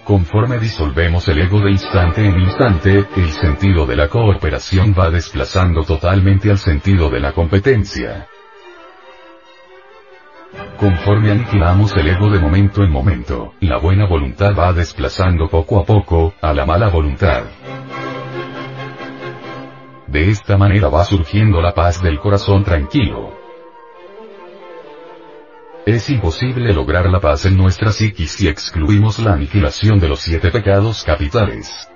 Conforme 0.06 0.58
disolvemos 0.58 1.28
el 1.28 1.40
ego 1.40 1.60
de 1.60 1.72
instante 1.72 2.26
en 2.26 2.40
instante, 2.40 3.06
el 3.18 3.30
sentido 3.32 3.86
de 3.86 3.98
la 3.98 4.08
cooperación 4.08 4.96
va 4.98 5.10
desplazando 5.10 5.84
totalmente 5.84 6.50
al 6.50 6.60
sentido 6.60 7.10
de 7.10 7.20
la 7.20 7.34
competencia. 7.34 8.26
Conforme 10.78 11.32
aniquilamos 11.32 11.94
el 11.98 12.08
ego 12.08 12.30
de 12.30 12.40
momento 12.40 12.84
en 12.84 12.90
momento, 12.90 13.54
la 13.60 13.80
buena 13.80 14.06
voluntad 14.06 14.56
va 14.58 14.72
desplazando 14.72 15.50
poco 15.50 15.78
a 15.82 15.84
poco, 15.84 16.36
a 16.40 16.54
la 16.54 16.66
mala 16.66 16.88
voluntad. 16.88 17.44
De 20.08 20.30
esta 20.30 20.58
manera 20.58 20.88
va 20.88 21.04
surgiendo 21.04 21.62
la 21.62 21.74
paz 21.74 22.02
del 22.02 22.20
corazón 22.20 22.64
tranquilo. 22.64 23.38
Es 25.86 26.10
imposible 26.10 26.74
lograr 26.74 27.10
la 27.10 27.20
paz 27.20 27.46
en 27.46 27.58
nuestra 27.58 27.92
psiquis 27.92 28.32
si 28.32 28.48
excluimos 28.48 29.20
la 29.20 29.34
aniquilación 29.34 30.00
de 30.00 30.08
los 30.08 30.20
siete 30.20 30.50
pecados 30.50 31.04
capitales. 31.04 31.90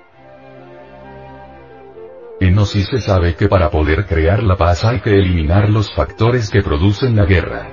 En 2.40 2.54
Gnosis 2.54 2.88
se 2.88 3.00
sabe 3.00 3.34
que 3.34 3.48
para 3.48 3.70
poder 3.70 4.04
crear 4.06 4.42
la 4.42 4.56
paz 4.56 4.84
hay 4.84 5.00
que 5.00 5.10
eliminar 5.10 5.70
los 5.70 5.94
factores 5.94 6.50
que 6.50 6.62
producen 6.62 7.16
la 7.16 7.24
guerra. 7.24 7.68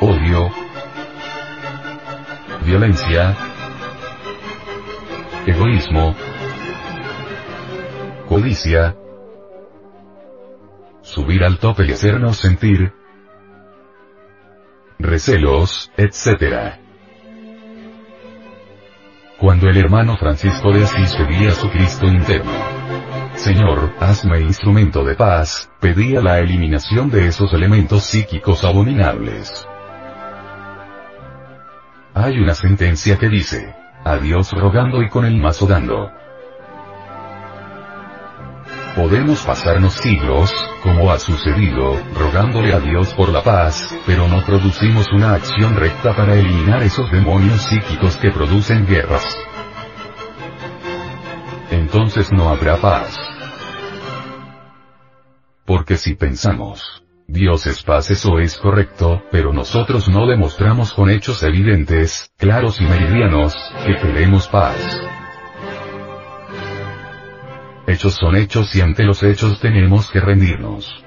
Odio, 0.00 0.48
violencia, 2.64 3.36
egoísmo, 5.46 6.16
codicia, 8.30 8.94
subir 11.02 11.42
al 11.42 11.58
tope 11.58 11.84
y 11.84 11.90
hacernos 11.90 12.36
sentir, 12.36 12.92
recelos, 15.00 15.90
etc. 15.96 16.76
Cuando 19.36 19.68
el 19.68 19.76
hermano 19.78 20.16
Francisco 20.16 20.70
de 20.70 20.84
Asís 20.84 21.12
pedía 21.16 21.48
a 21.48 21.54
su 21.54 21.68
Cristo 21.70 22.06
interno, 22.06 22.52
Señor, 23.34 23.94
hazme 23.98 24.42
instrumento 24.42 25.02
de 25.02 25.16
paz, 25.16 25.68
pedía 25.80 26.20
la 26.20 26.38
eliminación 26.38 27.10
de 27.10 27.26
esos 27.26 27.52
elementos 27.52 28.04
psíquicos 28.04 28.62
abominables. 28.62 29.66
Hay 32.14 32.38
una 32.38 32.54
sentencia 32.54 33.18
que 33.18 33.28
dice, 33.28 33.74
a 34.04 34.18
Dios 34.18 34.52
rogando 34.52 35.02
y 35.02 35.08
con 35.08 35.24
el 35.24 35.36
mazo 35.36 35.66
dando. 35.66 36.19
Podemos 38.96 39.42
pasarnos 39.42 39.94
siglos, 39.94 40.52
como 40.82 41.12
ha 41.12 41.18
sucedido, 41.18 41.96
rogándole 42.14 42.74
a 42.74 42.80
Dios 42.80 43.14
por 43.14 43.28
la 43.28 43.42
paz, 43.42 43.88
pero 44.04 44.26
no 44.26 44.44
producimos 44.44 45.06
una 45.12 45.34
acción 45.34 45.76
recta 45.76 46.14
para 46.14 46.34
eliminar 46.34 46.82
esos 46.82 47.10
demonios 47.12 47.62
psíquicos 47.62 48.16
que 48.16 48.32
producen 48.32 48.86
guerras. 48.86 49.24
Entonces 51.70 52.32
no 52.32 52.48
habrá 52.48 52.78
paz. 52.78 53.16
Porque 55.64 55.96
si 55.96 56.14
pensamos, 56.14 57.04
Dios 57.28 57.68
es 57.68 57.84
paz 57.84 58.10
eso 58.10 58.40
es 58.40 58.56
correcto, 58.58 59.22
pero 59.30 59.52
nosotros 59.52 60.08
no 60.08 60.26
demostramos 60.26 60.92
con 60.92 61.10
hechos 61.10 61.44
evidentes, 61.44 62.32
claros 62.36 62.80
y 62.80 62.84
meridianos, 62.84 63.54
que 63.86 63.96
queremos 63.98 64.48
paz. 64.48 64.76
Hechos 67.90 68.14
son 68.14 68.36
hechos 68.36 68.72
y 68.76 68.80
ante 68.82 69.02
los 69.02 69.20
hechos 69.24 69.58
tenemos 69.58 70.12
que 70.12 70.20
rendirnos. 70.20 71.04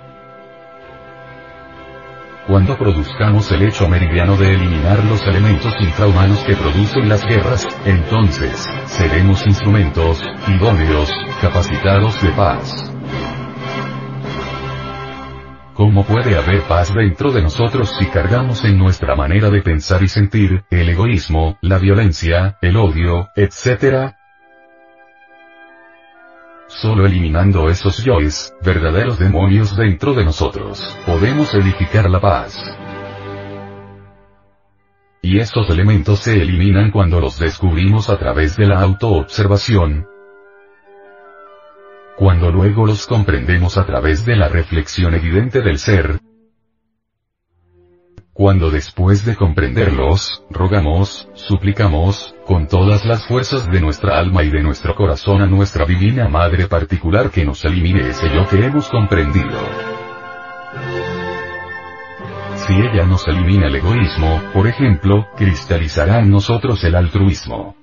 Cuando 2.45 2.77
produzcamos 2.77 3.49
el 3.53 3.61
hecho 3.61 3.87
meridiano 3.87 4.35
de 4.35 4.53
eliminar 4.53 5.01
los 5.05 5.25
elementos 5.25 5.73
infrahumanos 5.79 6.39
que 6.43 6.57
producen 6.57 7.07
las 7.07 7.25
guerras, 7.25 7.65
entonces, 7.85 8.67
seremos 8.87 9.47
instrumentos, 9.47 10.21
idóneos, 10.45 11.09
capacitados 11.39 12.21
de 12.21 12.29
paz. 12.31 12.93
¿Cómo 15.75 16.03
puede 16.03 16.37
haber 16.37 16.63
paz 16.63 16.93
dentro 16.93 17.31
de 17.31 17.43
nosotros 17.43 17.95
si 17.97 18.07
cargamos 18.07 18.65
en 18.65 18.77
nuestra 18.77 19.15
manera 19.15 19.49
de 19.49 19.61
pensar 19.61 20.03
y 20.03 20.09
sentir, 20.09 20.65
el 20.69 20.89
egoísmo, 20.89 21.57
la 21.61 21.77
violencia, 21.77 22.57
el 22.61 22.75
odio, 22.75 23.29
etc.? 23.37 24.22
Solo 26.81 27.05
eliminando 27.05 27.69
esos 27.69 28.03
yoes, 28.03 28.53
verdaderos 28.61 29.19
demonios 29.19 29.77
dentro 29.77 30.13
de 30.13 30.25
nosotros, 30.25 30.97
podemos 31.05 31.53
edificar 31.53 32.09
la 32.09 32.19
paz. 32.19 32.57
Y 35.21 35.39
estos 35.39 35.69
elementos 35.69 36.19
se 36.19 36.41
eliminan 36.41 36.91
cuando 36.91 37.19
los 37.19 37.37
descubrimos 37.39 38.09
a 38.09 38.17
través 38.17 38.57
de 38.57 38.65
la 38.65 38.81
autoobservación, 38.81 40.07
cuando 42.17 42.51
luego 42.51 42.85
los 42.85 43.07
comprendemos 43.07 43.77
a 43.77 43.85
través 43.85 44.25
de 44.25 44.35
la 44.35 44.47
reflexión 44.47 45.13
evidente 45.13 45.61
del 45.61 45.77
ser, 45.77 46.19
cuando 48.33 48.71
después 48.71 49.25
de 49.25 49.35
comprenderlos, 49.35 50.43
rogamos, 50.49 51.29
suplicamos, 51.35 52.33
con 52.47 52.67
todas 52.67 53.05
las 53.05 53.27
fuerzas 53.27 53.69
de 53.71 53.79
nuestra 53.79 54.17
alma 54.17 54.43
y 54.43 54.49
de 54.49 54.63
nuestro 54.63 54.95
corazón 54.95 55.43
a 55.43 55.45
nuestra 55.45 55.85
divina 55.85 56.27
Madre 56.27 56.67
particular 56.67 57.29
que 57.29 57.45
nos 57.45 57.63
elimine 57.63 58.09
ese 58.09 58.33
yo 58.33 58.47
que 58.47 58.65
hemos 58.65 58.89
comprendido. 58.89 59.59
Si 62.55 62.73
ella 62.73 63.05
nos 63.05 63.27
elimina 63.27 63.67
el 63.67 63.75
egoísmo, 63.75 64.41
por 64.51 64.67
ejemplo, 64.67 65.27
cristalizará 65.35 66.19
en 66.19 66.31
nosotros 66.31 66.83
el 66.83 66.95
altruismo. 66.95 67.75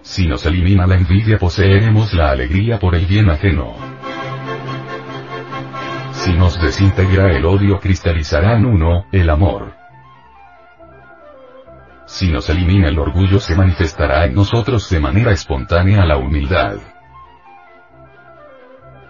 Si 0.00 0.26
nos 0.26 0.46
elimina 0.46 0.86
la 0.86 0.94
envidia 0.94 1.36
poseeremos 1.38 2.14
la 2.14 2.30
alegría 2.30 2.78
por 2.78 2.94
el 2.94 3.04
bien 3.04 3.28
ajeno. 3.28 3.74
Si 6.24 6.34
nos 6.34 6.60
desintegra 6.60 7.34
el 7.34 7.46
odio 7.46 7.80
cristalizará 7.80 8.58
en 8.58 8.66
uno, 8.66 9.06
el 9.10 9.30
amor. 9.30 9.72
Si 12.04 12.30
nos 12.30 12.50
elimina 12.50 12.88
el 12.88 12.98
orgullo 12.98 13.40
se 13.40 13.56
manifestará 13.56 14.26
en 14.26 14.34
nosotros 14.34 14.90
de 14.90 15.00
manera 15.00 15.32
espontánea 15.32 16.04
la 16.04 16.18
humildad. 16.18 16.76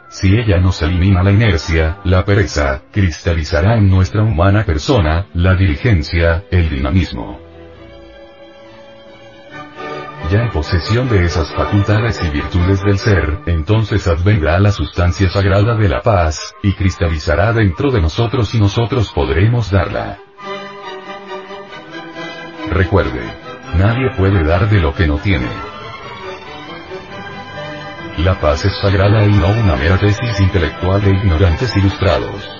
Si 0.09 0.37
ella 0.37 0.59
nos 0.59 0.82
elimina 0.82 1.24
la 1.24 1.32
inercia, 1.32 1.99
la 2.05 2.24
pereza, 2.24 2.82
cristalizará 2.93 3.77
en 3.77 3.91
nuestra 3.91 4.23
humana 4.23 4.65
persona, 4.65 5.27
la 5.35 5.57
diligencia, 5.57 6.45
el 6.53 6.70
dinamismo. 6.70 7.49
Ya 10.31 10.43
en 10.43 10.51
posesión 10.51 11.09
de 11.09 11.24
esas 11.24 11.52
facultades 11.57 12.20
y 12.23 12.31
virtudes 12.31 12.81
del 12.82 12.98
ser, 12.98 13.40
entonces 13.47 14.07
advendrá 14.07 14.61
la 14.61 14.70
sustancia 14.70 15.28
sagrada 15.28 15.74
de 15.74 15.89
la 15.89 16.02
paz, 16.02 16.55
y 16.62 16.73
cristalizará 16.74 17.52
dentro 17.52 17.90
de 17.90 18.01
nosotros 18.01 18.55
y 18.55 18.61
nosotros 18.61 19.11
podremos 19.12 19.73
darla. 19.73 20.19
Recuerde, 22.70 23.23
nadie 23.77 24.11
puede 24.16 24.44
dar 24.44 24.70
de 24.70 24.78
lo 24.78 24.94
que 24.94 25.09
no 25.09 25.19
tiene. 25.19 25.48
La 28.19 28.39
paz 28.39 28.65
es 28.65 28.77
sagrada 28.81 29.24
y 29.24 29.32
no 29.32 29.48
una 29.48 29.74
mera 29.74 29.98
tesis 29.98 30.39
intelectual 30.39 31.02
de 31.02 31.11
ignorantes 31.11 31.77
ilustrados. 31.77 32.60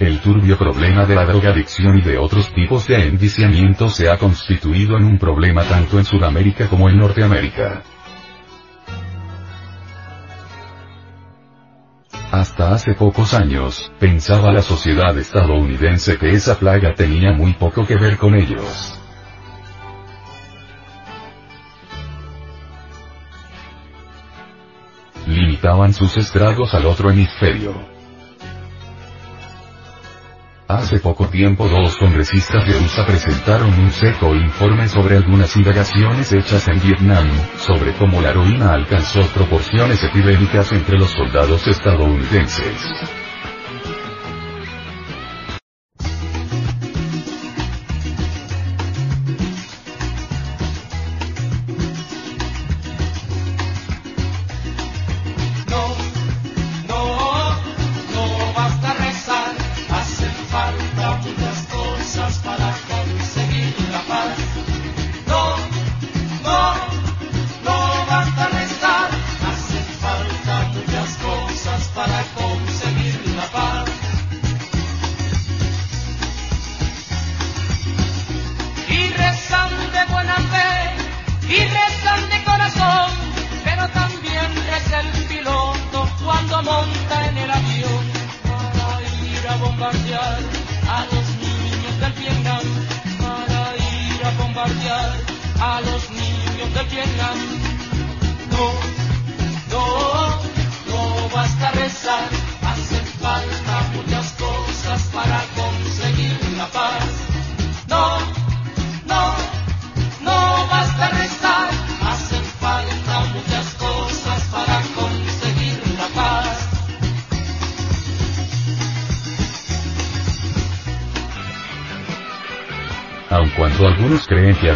El 0.00 0.18
turbio 0.20 0.56
problema 0.56 1.04
de 1.04 1.14
la 1.14 1.26
drogadicción 1.26 1.98
y 1.98 2.00
de 2.00 2.16
otros 2.16 2.54
tipos 2.54 2.86
de 2.86 3.06
enviciamiento 3.06 3.90
se 3.90 4.08
ha 4.08 4.16
constituido 4.16 4.96
en 4.96 5.04
un 5.04 5.18
problema 5.18 5.62
tanto 5.64 5.98
en 5.98 6.06
Sudamérica 6.06 6.68
como 6.68 6.88
en 6.88 6.96
Norteamérica. 6.96 7.82
Hasta 12.32 12.72
hace 12.72 12.94
pocos 12.94 13.34
años, 13.34 13.92
pensaba 13.98 14.50
la 14.50 14.62
sociedad 14.62 15.18
estadounidense 15.18 16.16
que 16.16 16.30
esa 16.30 16.58
plaga 16.58 16.94
tenía 16.94 17.32
muy 17.32 17.52
poco 17.52 17.86
que 17.86 17.96
ver 17.96 18.16
con 18.16 18.34
ellos. 18.34 18.98
Limitaban 25.26 25.92
sus 25.92 26.16
estragos 26.16 26.72
al 26.72 26.86
otro 26.86 27.10
hemisferio. 27.10 27.99
Hace 30.70 31.00
poco 31.00 31.26
tiempo 31.26 31.66
dos 31.66 31.96
congresistas 31.96 32.64
de 32.64 32.76
USA 32.76 33.04
presentaron 33.04 33.76
un 33.76 33.90
seco 33.90 34.36
informe 34.36 34.86
sobre 34.86 35.16
algunas 35.16 35.56
indagaciones 35.56 36.32
hechas 36.32 36.68
en 36.68 36.80
Vietnam, 36.80 37.28
sobre 37.58 37.92
cómo 37.94 38.20
la 38.20 38.30
heroína 38.30 38.74
alcanzó 38.74 39.20
proporciones 39.34 40.00
epidémicas 40.04 40.70
entre 40.70 40.96
los 40.96 41.10
soldados 41.10 41.66
estadounidenses. 41.66 43.19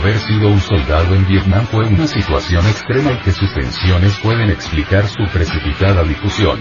Haber 0.04 0.18
sido 0.18 0.48
un 0.50 0.60
soldado 0.60 1.14
en 1.14 1.26
Vietnam 1.26 1.66
fue 1.66 1.86
una 1.86 2.06
situación 2.06 2.66
extrema 2.66 3.12
y 3.12 3.22
que 3.22 3.32
sus 3.32 3.50
tensiones 3.54 4.18
pueden 4.18 4.50
explicar 4.50 5.06
su 5.06 5.24
precipitada 5.32 6.02
difusión. 6.04 6.60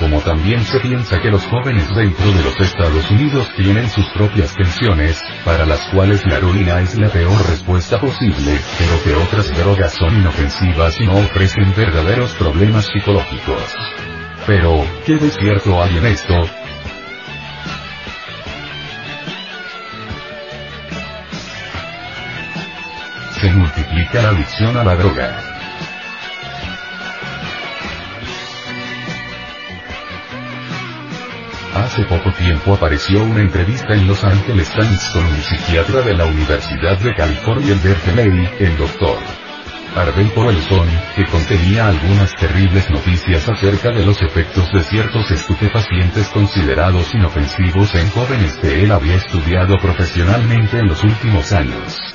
Como 0.00 0.20
también 0.20 0.64
se 0.64 0.80
piensa 0.80 1.20
que 1.20 1.28
los 1.28 1.44
jóvenes 1.44 1.86
dentro 1.94 2.32
de 2.32 2.42
los 2.42 2.58
Estados 2.58 3.10
Unidos 3.10 3.46
tienen 3.56 3.90
sus 3.90 4.06
propias 4.14 4.56
tensiones, 4.56 5.22
para 5.44 5.66
las 5.66 5.86
cuales 5.88 6.24
la 6.24 6.38
heroína 6.38 6.80
es 6.80 6.98
la 6.98 7.10
peor 7.10 7.46
respuesta 7.46 8.00
posible, 8.00 8.58
pero 8.78 9.02
que 9.04 9.22
otras 9.22 9.54
drogas 9.54 9.92
son 9.92 10.16
inofensivas 10.16 10.98
y 10.98 11.04
no 11.04 11.18
ofrecen 11.18 11.74
verdaderos 11.76 12.32
problemas 12.36 12.86
psicológicos. 12.86 13.76
Pero, 14.46 14.86
¿qué 15.04 15.16
de 15.16 15.28
cierto 15.28 15.82
hay 15.82 15.98
en 15.98 16.06
esto? 16.06 16.61
Adicción 24.20 24.76
a 24.76 24.84
la 24.84 24.94
droga. 24.94 25.38
Hace 31.74 32.04
poco 32.04 32.30
tiempo 32.32 32.74
apareció 32.74 33.22
una 33.22 33.40
entrevista 33.40 33.94
en 33.94 34.06
Los 34.06 34.22
Angeles 34.22 34.70
Times 34.70 35.10
con 35.14 35.24
un 35.24 35.42
psiquiatra 35.42 36.02
de 36.02 36.14
la 36.14 36.26
Universidad 36.26 36.98
de 36.98 37.14
California 37.14 37.72
en 37.72 37.82
Berkeley, 37.82 38.50
el 38.60 38.76
Dr. 38.76 39.18
Arben 39.96 40.28
Powelson, 40.30 40.88
que 41.16 41.24
contenía 41.26 41.88
algunas 41.88 42.34
terribles 42.34 42.90
noticias 42.90 43.48
acerca 43.48 43.90
de 43.90 44.04
los 44.04 44.20
efectos 44.20 44.70
de 44.72 44.82
ciertos 44.82 45.30
estupefacientes 45.30 46.28
considerados 46.28 47.14
inofensivos 47.14 47.94
en 47.94 48.10
jóvenes 48.10 48.58
que 48.60 48.84
él 48.84 48.92
había 48.92 49.16
estudiado 49.16 49.78
profesionalmente 49.78 50.78
en 50.78 50.88
los 50.88 51.02
últimos 51.02 51.52
años. 51.52 52.11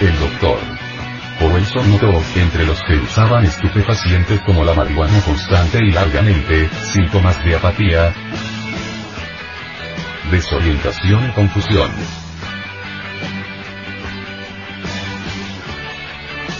El 0.00 0.18
doctor 0.18 0.58
Powelson 1.40 1.90
notó, 1.90 2.22
entre 2.36 2.66
los 2.66 2.82
que 2.82 2.96
usaban 2.96 3.44
estupefacientes 3.44 4.40
como 4.40 4.62
la 4.62 4.74
marihuana 4.74 5.20
constante 5.22 5.78
y 5.82 5.90
largamente, 5.90 6.68
síntomas 6.92 7.42
de 7.42 7.56
apatía, 7.56 8.14
desorientación 10.30 11.28
y 11.28 11.32
confusión. 11.32 11.90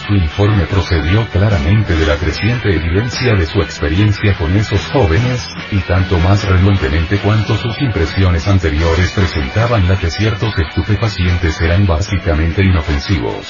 Su 0.07 0.15
informe 0.15 0.65
procedió 0.67 1.27
claramente 1.29 1.95
de 1.95 2.07
la 2.07 2.17
creciente 2.17 2.75
evidencia 2.75 3.35
de 3.35 3.45
su 3.45 3.61
experiencia 3.61 4.35
con 4.39 4.57
esos 4.57 4.81
jóvenes, 4.87 5.47
y 5.71 5.79
tanto 5.81 6.19
más 6.19 6.45
renuentemente 6.49 7.19
cuanto 7.19 7.57
sus 7.57 7.81
impresiones 7.81 8.47
anteriores 8.47 9.13
presentaban 9.13 9.89
la 9.89 9.99
que 9.99 10.11
ciertos 10.11 10.55
estupefacientes 10.59 11.61
eran 11.61 11.87
básicamente 11.87 12.65
inofensivos. 12.65 13.47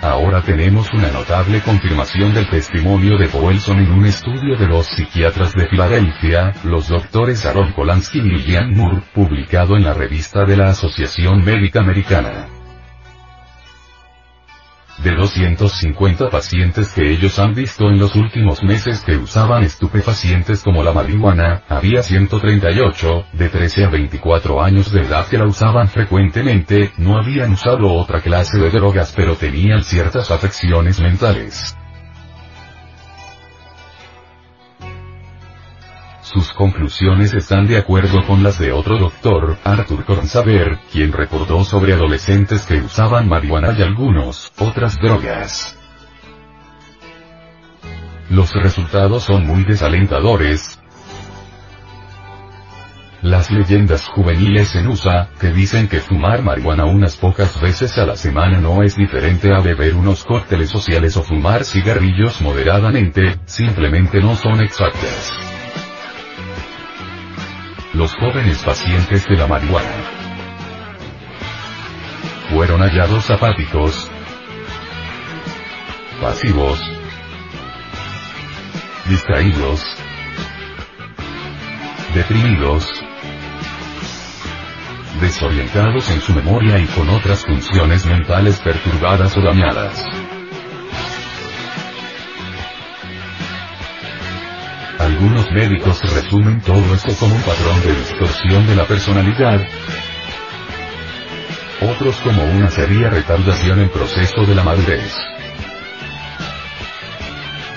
Ahora 0.00 0.42
tenemos 0.42 0.92
una 0.92 1.10
notable 1.10 1.60
confirmación 1.60 2.32
del 2.32 2.48
testimonio 2.48 3.18
de 3.18 3.28
Powelson 3.28 3.78
en 3.80 3.90
un 3.90 4.06
estudio 4.06 4.56
de 4.56 4.68
los 4.68 4.86
psiquiatras 4.86 5.54
de 5.54 5.66
Filadelfia, 5.66 6.52
los 6.62 6.88
doctores 6.88 7.44
Aaron 7.46 7.72
Polanski 7.72 8.18
y 8.18 8.22
Lillian 8.22 8.74
Moore, 8.74 9.02
publicado 9.12 9.76
en 9.76 9.82
la 9.82 9.94
revista 9.94 10.44
de 10.44 10.56
la 10.56 10.70
Asociación 10.70 11.44
Médica 11.44 11.80
Americana. 11.80 12.57
De 15.02 15.14
250 15.14 16.28
pacientes 16.28 16.92
que 16.92 17.12
ellos 17.12 17.38
han 17.38 17.54
visto 17.54 17.88
en 17.88 17.98
los 17.98 18.16
últimos 18.16 18.62
meses 18.64 19.00
que 19.00 19.16
usaban 19.16 19.62
estupefacientes 19.62 20.62
como 20.62 20.82
la 20.82 20.92
marihuana, 20.92 21.62
había 21.68 22.02
138, 22.02 23.26
de 23.32 23.48
13 23.48 23.84
a 23.84 23.88
24 23.90 24.62
años 24.62 24.90
de 24.92 25.02
edad 25.02 25.26
que 25.28 25.38
la 25.38 25.46
usaban 25.46 25.88
frecuentemente, 25.88 26.92
no 26.98 27.16
habían 27.16 27.52
usado 27.52 27.92
otra 27.92 28.20
clase 28.20 28.58
de 28.58 28.70
drogas 28.70 29.12
pero 29.16 29.36
tenían 29.36 29.84
ciertas 29.84 30.30
afecciones 30.30 31.00
mentales. 31.00 31.76
Sus 36.32 36.52
conclusiones 36.52 37.32
están 37.32 37.66
de 37.66 37.78
acuerdo 37.78 38.22
con 38.26 38.42
las 38.42 38.58
de 38.58 38.70
otro 38.70 38.98
doctor, 38.98 39.56
Arthur 39.64 40.04
Cornsaber, 40.04 40.78
quien 40.92 41.10
recordó 41.10 41.64
sobre 41.64 41.94
adolescentes 41.94 42.66
que 42.66 42.82
usaban 42.82 43.30
marihuana 43.30 43.74
y 43.78 43.80
algunos, 43.80 44.52
otras 44.58 44.96
drogas. 44.96 45.78
Los 48.28 48.52
resultados 48.52 49.22
son 49.22 49.46
muy 49.46 49.64
desalentadores. 49.64 50.78
Las 53.22 53.50
leyendas 53.50 54.06
juveniles 54.08 54.74
en 54.74 54.86
USA, 54.88 55.30
que 55.40 55.50
dicen 55.50 55.88
que 55.88 56.00
fumar 56.00 56.42
marihuana 56.42 56.84
unas 56.84 57.16
pocas 57.16 57.58
veces 57.58 57.96
a 57.96 58.04
la 58.04 58.16
semana 58.16 58.60
no 58.60 58.82
es 58.82 58.96
diferente 58.96 59.50
a 59.50 59.60
beber 59.60 59.94
unos 59.94 60.24
cócteles 60.24 60.68
sociales 60.68 61.16
o 61.16 61.22
fumar 61.22 61.64
cigarrillos 61.64 62.42
moderadamente, 62.42 63.40
simplemente 63.46 64.20
no 64.20 64.36
son 64.36 64.60
exactas 64.60 65.32
los 67.98 68.14
jóvenes 68.14 68.62
pacientes 68.62 69.26
de 69.26 69.36
la 69.36 69.48
marihuana. 69.48 69.90
Fueron 72.48 72.80
hallados 72.80 73.28
apáticos, 73.28 74.08
pasivos, 76.20 76.78
distraídos, 79.08 79.84
deprimidos, 82.14 82.88
desorientados 85.20 86.08
en 86.10 86.20
su 86.20 86.32
memoria 86.34 86.78
y 86.78 86.86
con 86.86 87.08
otras 87.08 87.44
funciones 87.44 88.06
mentales 88.06 88.60
perturbadas 88.60 89.36
o 89.36 89.40
dañadas. 89.40 90.17
Algunos 94.98 95.50
médicos 95.52 96.00
resumen 96.12 96.60
todo 96.60 96.94
esto 96.94 97.14
como 97.20 97.34
un 97.34 97.42
patrón 97.42 97.80
de 97.82 97.94
distorsión 97.94 98.66
de 98.66 98.74
la 98.74 98.84
personalidad, 98.84 99.60
otros 101.80 102.16
como 102.16 102.42
una 102.42 102.68
seria 102.68 103.08
retardación 103.08 103.80
en 103.80 103.90
proceso 103.90 104.44
de 104.44 104.54
la 104.56 104.64
madurez. 104.64 105.14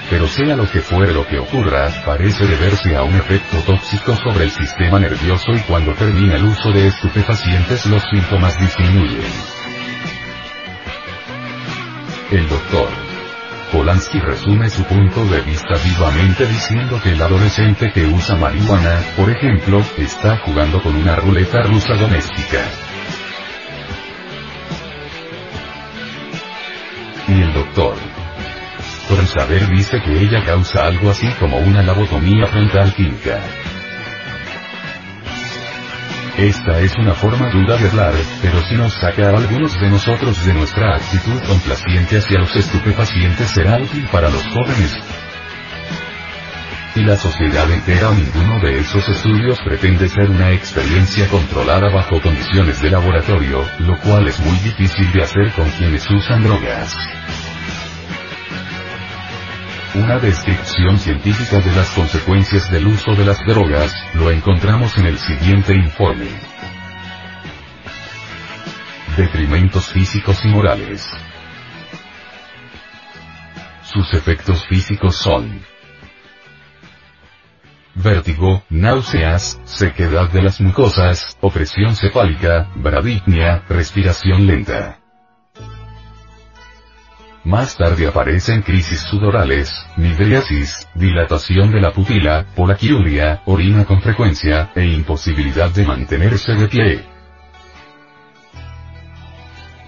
Pero 0.10 0.28
sea 0.28 0.56
lo 0.56 0.70
que 0.70 0.82
fuere 0.82 1.14
lo 1.14 1.26
que 1.28 1.38
ocurra, 1.38 1.90
parece 2.06 2.46
deberse 2.46 2.96
a 2.96 3.04
un 3.04 3.16
efecto 3.16 3.58
tóxico 3.66 4.16
sobre 4.16 4.46
el 4.46 4.52
sistema 4.52 5.00
nervioso 5.00 5.54
y 5.54 5.60
cuando 5.60 5.94
termina 5.94 6.36
el 6.36 6.46
uso 6.46 6.72
de 6.72 6.88
estupefacientes 6.88 7.86
los 7.86 8.02
síntomas 8.10 8.60
disminuyen. 8.60 9.22
El 12.32 12.50
doctor 12.50 13.11
Polanski 13.72 14.20
resume 14.20 14.70
su 14.70 14.84
punto 14.84 15.26
de 15.26 15.42
vista 15.42 15.76
vivamente 15.84 16.46
diciendo 16.46 17.00
que 17.02 17.12
el 17.12 17.22
adolescente 17.22 17.92
que 17.94 18.06
usa 18.06 18.36
marihuana, 18.36 19.00
por 19.16 19.30
ejemplo, 19.30 19.82
está 19.98 20.38
jugando 20.38 20.82
con 20.84 20.96
una 20.96 21.16
ruleta 21.16 21.62
rusa 21.64 21.94
doméstica. 21.96 22.60
Y 27.30 27.42
el 27.42 27.54
doctor. 27.54 27.96
Por 29.08 29.26
saber 29.26 29.68
dice 29.70 30.02
que 30.02 30.22
ella 30.22 30.44
causa 30.46 30.86
algo 30.88 31.10
así 31.10 31.28
como 31.40 31.58
una 31.58 31.82
labotomía 31.82 32.48
frontal 32.48 32.94
química. 32.94 33.40
Esta 36.38 36.80
es 36.80 36.96
una 36.96 37.14
forma 37.14 37.50
dura 37.50 37.76
de 37.76 37.90
hablar, 37.90 38.14
pero 38.42 38.62
si 38.64 38.76
nos 38.76 38.94
saca 38.94 39.30
a 39.30 39.38
algunos 39.38 39.80
de 39.80 39.90
nosotros 39.90 40.46
de 40.46 40.54
nuestra 40.54 40.96
actitud 40.96 41.40
complaciente 41.46 42.18
hacia 42.18 42.40
los 42.40 42.56
estupefacientes 42.56 43.50
será 43.50 43.78
útil 43.78 44.08
para 44.12 44.30
los 44.30 44.44
jóvenes. 44.48 44.98
Y 46.96 47.02
la 47.02 47.18
sociedad 47.18 47.70
entera 47.72 48.10
o 48.10 48.14
ninguno 48.14 48.60
de 48.60 48.80
esos 48.80 49.08
estudios 49.08 49.60
pretende 49.64 50.08
ser 50.08 50.30
una 50.30 50.52
experiencia 50.52 51.28
controlada 51.28 51.90
bajo 51.90 52.22
condiciones 52.22 52.82
de 52.82 52.90
laboratorio, 52.90 53.66
lo 53.80 53.98
cual 54.00 54.28
es 54.28 54.40
muy 54.40 54.58
difícil 54.60 55.12
de 55.12 55.24
hacer 55.24 55.52
con 55.52 55.70
quienes 55.72 56.10
usan 56.10 56.44
drogas. 56.44 56.96
Una 59.94 60.20
descripción 60.20 60.98
científica 60.98 61.60
de 61.60 61.76
las 61.76 61.90
consecuencias 61.90 62.72
del 62.72 62.88
uso 62.88 63.14
de 63.14 63.26
las 63.26 63.46
drogas, 63.46 63.94
lo 64.14 64.32
encontramos 64.32 64.98
en 64.98 65.08
el 65.08 65.18
siguiente 65.18 65.76
informe. 65.76 66.28
Detrimentos 69.18 69.90
físicos 69.90 70.46
y 70.46 70.48
morales. 70.48 71.10
Sus 73.84 74.14
efectos 74.14 74.66
físicos 74.66 75.18
son 75.18 75.62
vértigo, 77.94 78.64
náuseas, 78.70 79.60
sequedad 79.66 80.30
de 80.30 80.42
las 80.42 80.62
mucosas, 80.62 81.38
opresión 81.42 81.98
cefálica, 81.98 82.70
bradypnia, 82.76 83.66
respiración 83.68 84.48
lenta. 84.48 85.01
Más 87.44 87.76
tarde 87.76 88.08
aparecen 88.08 88.62
crisis 88.62 89.00
sudorales, 89.00 89.74
midriasis, 89.98 90.88
dilatación 90.94 91.72
de 91.72 91.82
la 91.82 91.92
pupila, 91.92 92.46
polaquiuria, 92.56 93.42
orina 93.46 93.84
con 93.84 94.00
frecuencia, 94.00 94.72
e 94.76 94.86
imposibilidad 94.86 95.72
de 95.72 95.86
mantenerse 95.86 96.54
de 96.54 96.68
pie. 96.68 97.12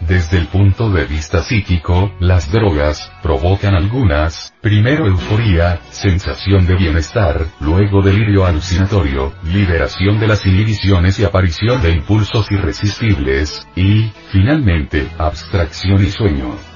Desde 0.07 0.39
el 0.39 0.47
punto 0.47 0.89
de 0.89 1.05
vista 1.05 1.43
psíquico, 1.43 2.11
las 2.19 2.51
drogas 2.51 3.11
provocan 3.21 3.75
algunas, 3.75 4.53
primero 4.59 5.05
euforía, 5.05 5.80
sensación 5.91 6.65
de 6.65 6.75
bienestar, 6.75 7.45
luego 7.61 8.01
delirio 8.01 8.45
alucinatorio, 8.45 9.31
liberación 9.43 10.19
de 10.19 10.27
las 10.27 10.45
inhibiciones 10.45 11.19
y 11.19 11.23
aparición 11.23 11.81
de 11.84 11.91
impulsos 11.91 12.51
irresistibles, 12.51 13.65
y, 13.75 14.11
finalmente, 14.31 15.07
abstracción 15.19 16.03
y 16.03 16.09
sueño. 16.09 16.72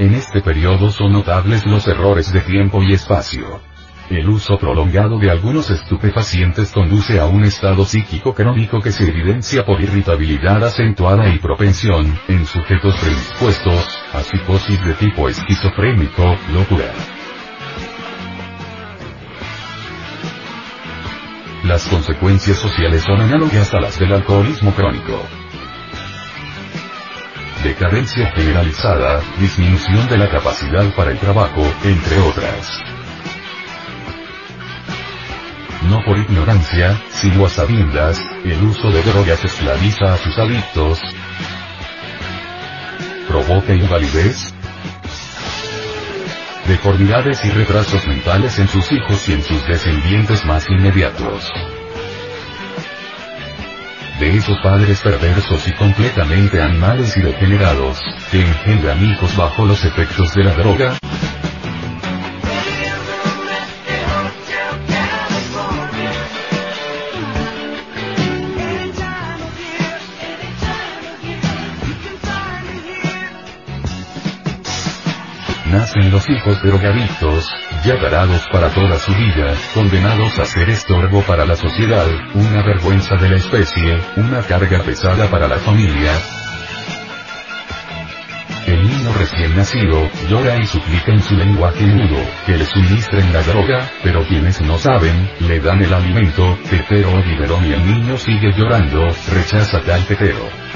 En 0.00 0.14
este 0.14 0.40
periodo 0.40 0.90
son 0.90 1.12
notables 1.12 1.66
los 1.66 1.86
errores 1.86 2.32
de 2.32 2.40
tiempo 2.40 2.82
y 2.82 2.94
espacio. 2.94 3.60
El 4.08 4.30
uso 4.30 4.56
prolongado 4.58 5.18
de 5.18 5.30
algunos 5.30 5.68
estupefacientes 5.68 6.72
conduce 6.72 7.20
a 7.20 7.26
un 7.26 7.44
estado 7.44 7.84
psíquico 7.84 8.34
crónico 8.34 8.80
que 8.80 8.92
se 8.92 9.06
evidencia 9.06 9.62
por 9.62 9.78
irritabilidad 9.78 10.64
acentuada 10.64 11.28
y 11.28 11.38
propensión, 11.38 12.18
en 12.28 12.46
sujetos 12.46 12.96
predispuestos, 12.96 13.98
a 14.14 14.22
psicosis 14.22 14.82
de 14.82 14.94
tipo 14.94 15.28
esquizofrénico, 15.28 16.34
locura. 16.50 16.94
Las 21.64 21.86
consecuencias 21.88 22.56
sociales 22.56 23.02
son 23.02 23.20
análogas 23.20 23.74
a 23.74 23.80
las 23.80 23.98
del 23.98 24.14
alcoholismo 24.14 24.72
crónico. 24.72 25.39
Decadencia 27.62 28.32
generalizada, 28.32 29.20
disminución 29.38 30.08
de 30.08 30.16
la 30.16 30.30
capacidad 30.30 30.94
para 30.94 31.10
el 31.10 31.18
trabajo, 31.18 31.62
entre 31.84 32.18
otras. 32.18 32.80
No 35.82 36.02
por 36.02 36.16
ignorancia, 36.16 36.98
sino 37.10 37.44
a 37.44 37.50
sabiendas, 37.50 38.18
el 38.44 38.62
uso 38.62 38.90
de 38.90 39.02
drogas 39.02 39.44
esclaviza 39.44 40.14
a 40.14 40.16
sus 40.16 40.38
adictos, 40.38 41.00
provoca 43.28 43.74
invalidez, 43.74 44.54
deformidades 46.66 47.44
y 47.44 47.50
retrasos 47.50 48.06
mentales 48.06 48.58
en 48.58 48.68
sus 48.68 48.90
hijos 48.90 49.28
y 49.28 49.34
en 49.34 49.42
sus 49.42 49.66
descendientes 49.66 50.46
más 50.46 50.66
inmediatos. 50.70 51.52
De 54.20 54.36
esos 54.36 54.58
padres 54.58 55.00
perversos 55.00 55.66
y 55.66 55.72
completamente 55.72 56.60
animales 56.60 57.16
y 57.16 57.22
degenerados, 57.22 57.98
que 58.30 58.42
engendran 58.42 59.02
hijos 59.02 59.34
bajo 59.34 59.64
los 59.64 59.82
efectos 59.82 60.34
de 60.34 60.44
la 60.44 60.52
droga, 60.52 60.98
hijos 76.30 76.62
drogadictos, 76.62 77.48
ya 77.84 78.00
tarados 78.00 78.46
para 78.52 78.68
toda 78.70 78.98
su 78.98 79.12
vida, 79.14 79.54
condenados 79.74 80.38
a 80.38 80.44
ser 80.44 80.70
estorbo 80.70 81.22
para 81.22 81.44
la 81.44 81.56
sociedad, 81.56 82.06
una 82.34 82.62
vergüenza 82.62 83.16
de 83.16 83.28
la 83.28 83.36
especie, 83.36 83.98
una 84.16 84.42
carga 84.42 84.82
pesada 84.82 85.28
para 85.28 85.48
la 85.48 85.58
familia. 85.58 86.12
El 88.66 88.82
niño 88.86 89.12
recién 89.18 89.56
nacido, 89.56 90.08
llora 90.28 90.56
y 90.56 90.66
suplica 90.66 91.12
en 91.12 91.22
su 91.22 91.34
lenguaje 91.34 91.84
mudo, 91.86 92.18
que 92.46 92.56
le 92.56 92.64
suministren 92.64 93.32
la 93.32 93.42
droga, 93.42 93.90
pero 94.02 94.24
quienes 94.26 94.60
no 94.60 94.78
saben, 94.78 95.28
le 95.40 95.58
dan 95.58 95.82
el 95.82 95.92
alimento, 95.92 96.56
tetero 96.68 97.10
o 97.10 97.64
y 97.64 97.72
el 97.72 97.86
niño 97.86 98.16
sigue 98.16 98.52
llorando, 98.56 99.08
rechaza 99.32 99.80
tal 99.80 100.04
tetero. 100.06 100.69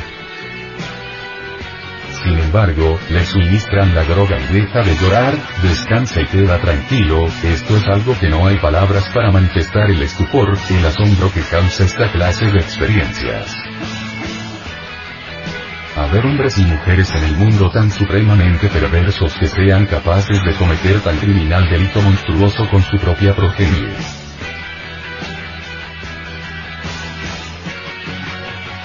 Sin 2.25 2.39
embargo, 2.39 2.99
le 3.11 3.23
suministran 3.27 3.95
la 3.95 4.03
droga 4.05 4.39
y 4.39 4.55
deja 4.55 4.81
de 4.81 4.97
llorar, 4.97 5.35
descansa 5.63 6.23
y 6.23 6.27
queda 6.27 6.59
tranquilo, 6.59 7.27
esto 7.27 7.77
es 7.77 7.87
algo 7.87 8.19
que 8.19 8.31
no 8.31 8.47
hay 8.47 8.57
palabras 8.57 9.11
para 9.13 9.31
manifestar 9.31 9.91
el 9.91 10.01
estupor, 10.01 10.57
el 10.71 10.87
asombro 10.87 11.31
que 11.31 11.43
causa 11.43 11.85
esta 11.85 12.11
clase 12.11 12.47
de 12.47 12.61
experiencias. 12.61 13.55
Haber 15.97 16.25
hombres 16.25 16.57
y 16.57 16.65
mujeres 16.65 17.11
en 17.15 17.25
el 17.25 17.37
mundo 17.37 17.71
tan 17.71 17.91
supremamente 17.91 18.69
perversos 18.69 19.35
que 19.35 19.47
sean 19.47 19.85
capaces 19.85 20.43
de 20.45 20.55
cometer 20.55 21.01
tan 21.01 21.19
criminal 21.19 21.69
delito 21.69 22.01
monstruoso 22.01 22.67
con 22.71 22.83
su 22.83 22.97
propia 22.99 23.35
progenie. 23.37 24.14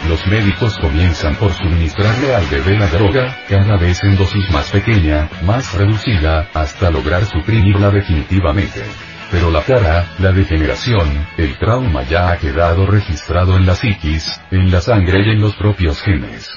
Los 0.09 0.25
médicos 0.25 0.75
comienzan 0.79 1.35
por 1.35 1.53
suministrarle 1.53 2.33
al 2.33 2.43
bebé 2.47 2.79
la 2.79 2.87
droga, 2.87 3.37
cada 3.47 3.77
vez 3.77 4.03
en 4.03 4.17
dosis 4.17 4.49
más 4.49 4.71
pequeña, 4.71 5.29
más 5.43 5.75
reducida, 5.75 6.49
hasta 6.51 6.89
lograr 6.89 7.25
suprimirla 7.25 7.91
definitivamente. 7.91 8.81
Pero 9.29 9.51
la 9.51 9.61
cara, 9.61 10.15
la 10.17 10.31
degeneración, 10.31 11.27
el 11.37 11.59
trauma 11.59 12.01
ya 12.01 12.31
ha 12.31 12.37
quedado 12.37 12.87
registrado 12.87 13.55
en 13.55 13.67
la 13.67 13.75
psiquis, 13.75 14.41
en 14.49 14.71
la 14.71 14.81
sangre 14.81 15.21
y 15.27 15.29
en 15.29 15.41
los 15.41 15.53
propios 15.53 16.01
genes. 16.01 16.49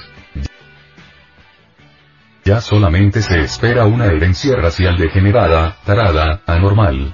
Ya 2.43 2.59
solamente 2.59 3.21
se 3.21 3.39
espera 3.39 3.85
una 3.85 4.07
herencia 4.07 4.55
racial 4.55 4.97
degenerada, 4.97 5.77
tarada, 5.85 6.41
anormal, 6.47 7.13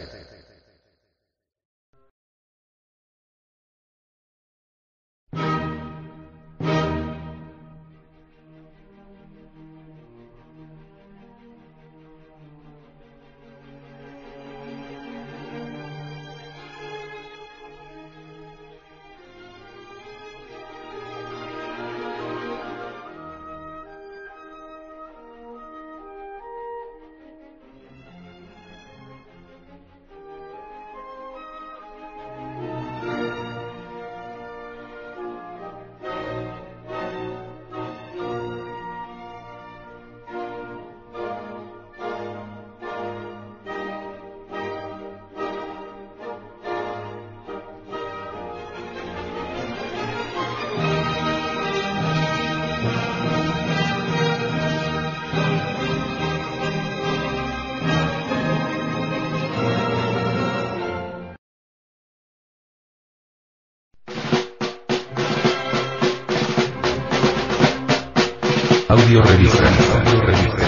Audio 69.11 69.23
revista. 69.23 69.67
Audio 69.67 70.21
revista. 70.21 70.67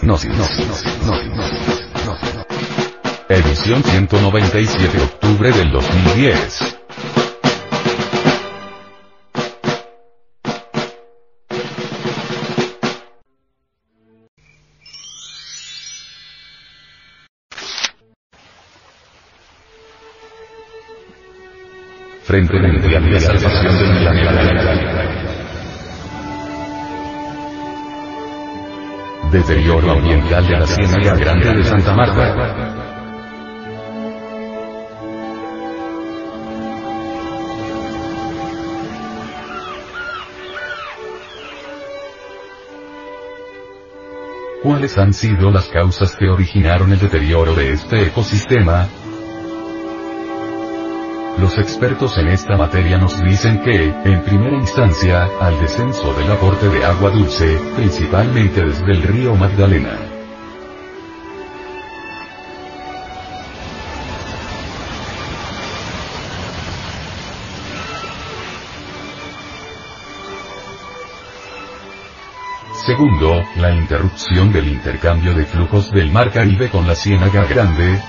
Gnosis. 0.00 0.30
Gnosis. 0.30 0.84
Gnosis. 1.02 2.22
Edición 3.28 3.82
197 3.82 4.96
de 4.96 5.02
octubre 5.02 5.50
del 5.50 5.72
2010. 5.72 6.78
Frente 22.22 22.56
de 22.56 23.20
Salvación 23.20 23.78
del 23.78 23.98
Planeta. 23.98 25.11
Deterioro 29.32 29.92
ambiental 29.92 30.46
de 30.46 30.58
la 30.58 30.66
Ciénaga 30.66 31.16
Grande 31.16 31.54
de 31.54 31.64
Santa 31.64 31.94
Marta. 31.94 32.82
¿Cuáles 44.62 44.98
han 44.98 45.14
sido 45.14 45.50
las 45.50 45.68
causas 45.68 46.14
que 46.14 46.28
originaron 46.28 46.92
el 46.92 46.98
deterioro 46.98 47.54
de 47.54 47.72
este 47.72 48.02
ecosistema? 48.08 48.86
Los 51.42 51.58
expertos 51.58 52.16
en 52.18 52.28
esta 52.28 52.56
materia 52.56 52.98
nos 52.98 53.20
dicen 53.20 53.60
que, 53.64 53.88
en 53.88 54.22
primera 54.22 54.56
instancia, 54.56 55.28
al 55.40 55.58
descenso 55.58 56.14
del 56.14 56.30
aporte 56.30 56.68
de 56.68 56.84
agua 56.84 57.10
dulce, 57.10 57.58
principalmente 57.74 58.64
desde 58.64 58.92
el 58.92 59.02
río 59.02 59.34
Magdalena. 59.34 59.98
Segundo, 72.86 73.42
la 73.56 73.74
interrupción 73.74 74.52
del 74.52 74.68
intercambio 74.68 75.34
de 75.34 75.44
flujos 75.44 75.90
del 75.90 76.12
Mar 76.12 76.30
Caribe 76.30 76.70
con 76.70 76.86
la 76.86 76.94
Ciénaga 76.94 77.44
Grande, 77.46 78.00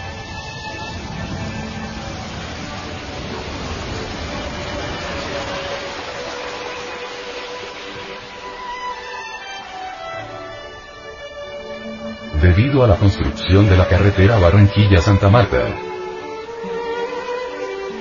a 12.81 12.87
la 12.87 12.95
construcción 12.95 13.69
de 13.69 13.77
la 13.77 13.87
carretera 13.87 14.39
Barranquilla-Santa 14.39 15.29
Marta. 15.29 15.59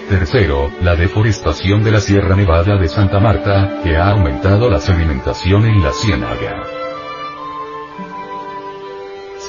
Tercero, 0.09 0.71
la 0.81 0.97
deforestación 0.97 1.83
de 1.83 1.91
la 1.91 2.01
Sierra 2.01 2.35
Nevada 2.35 2.79
de 2.79 2.89
Santa 2.89 3.21
Marta, 3.21 3.81
que 3.83 3.97
ha 3.97 4.11
aumentado 4.11 4.71
la 4.71 4.81
sedimentación 4.81 5.67
en 5.67 5.83
la 5.83 5.93
ciénaga. 5.93 6.63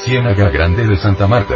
Ciénaga 0.03 0.49
Grande 0.49 0.85
de 0.85 0.97
Santa 0.97 1.25
Marta. 1.27 1.55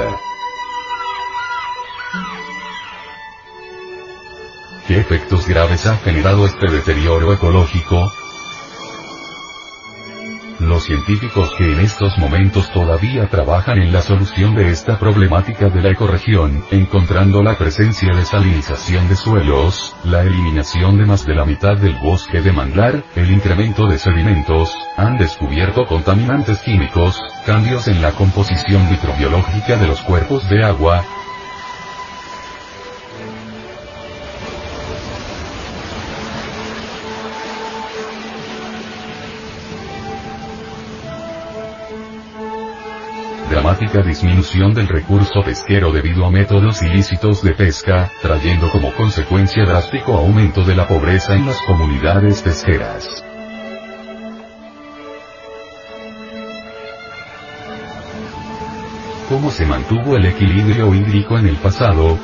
¿Qué 4.87 4.97
efectos 4.99 5.45
graves 5.45 5.85
ha 5.87 5.97
generado 5.97 6.45
este 6.45 6.71
deterioro 6.71 7.33
ecológico? 7.33 8.09
Los 10.77 10.85
científicos 10.85 11.55
que 11.57 11.73
en 11.73 11.79
estos 11.79 12.19
momentos 12.19 12.71
todavía 12.71 13.27
trabajan 13.31 13.79
en 13.79 13.91
la 13.91 14.03
solución 14.03 14.53
de 14.53 14.69
esta 14.69 14.99
problemática 14.99 15.69
de 15.69 15.81
la 15.81 15.89
ecorregión, 15.89 16.63
encontrando 16.69 17.41
la 17.41 17.57
presencia 17.57 18.13
de 18.13 18.23
salinización 18.23 19.09
de 19.09 19.15
suelos, 19.15 19.95
la 20.03 20.21
eliminación 20.21 20.99
de 20.99 21.07
más 21.07 21.25
de 21.25 21.33
la 21.33 21.45
mitad 21.45 21.77
del 21.77 21.95
bosque 21.95 22.43
de 22.43 22.51
manglar, 22.51 23.03
el 23.15 23.31
incremento 23.31 23.87
de 23.87 23.97
sedimentos, 23.97 24.71
han 24.97 25.17
descubierto 25.17 25.87
contaminantes 25.87 26.59
químicos, 26.59 27.19
cambios 27.47 27.87
en 27.87 27.99
la 27.99 28.11
composición 28.11 28.87
microbiológica 28.87 29.77
de 29.77 29.87
los 29.87 30.01
cuerpos 30.01 30.47
de 30.47 30.63
agua, 30.63 31.03
dramática 43.67 44.01
disminución 44.01 44.73
del 44.73 44.87
recurso 44.87 45.43
pesquero 45.43 45.91
debido 45.91 46.25
a 46.25 46.31
métodos 46.31 46.81
ilícitos 46.81 47.43
de 47.43 47.51
pesca, 47.51 48.09
trayendo 48.21 48.71
como 48.71 48.93
consecuencia 48.93 49.65
drástico 49.65 50.13
aumento 50.13 50.63
de 50.63 50.73
la 50.73 50.87
pobreza 50.87 51.35
en 51.35 51.45
las 51.45 51.59
comunidades 51.63 52.41
pesqueras. 52.41 53.25
¿Cómo 59.27 59.51
se 59.51 59.65
mantuvo 59.65 60.15
el 60.15 60.27
equilibrio 60.27 60.95
hídrico 60.95 61.37
en 61.37 61.47
el 61.47 61.57
pasado? 61.57 62.17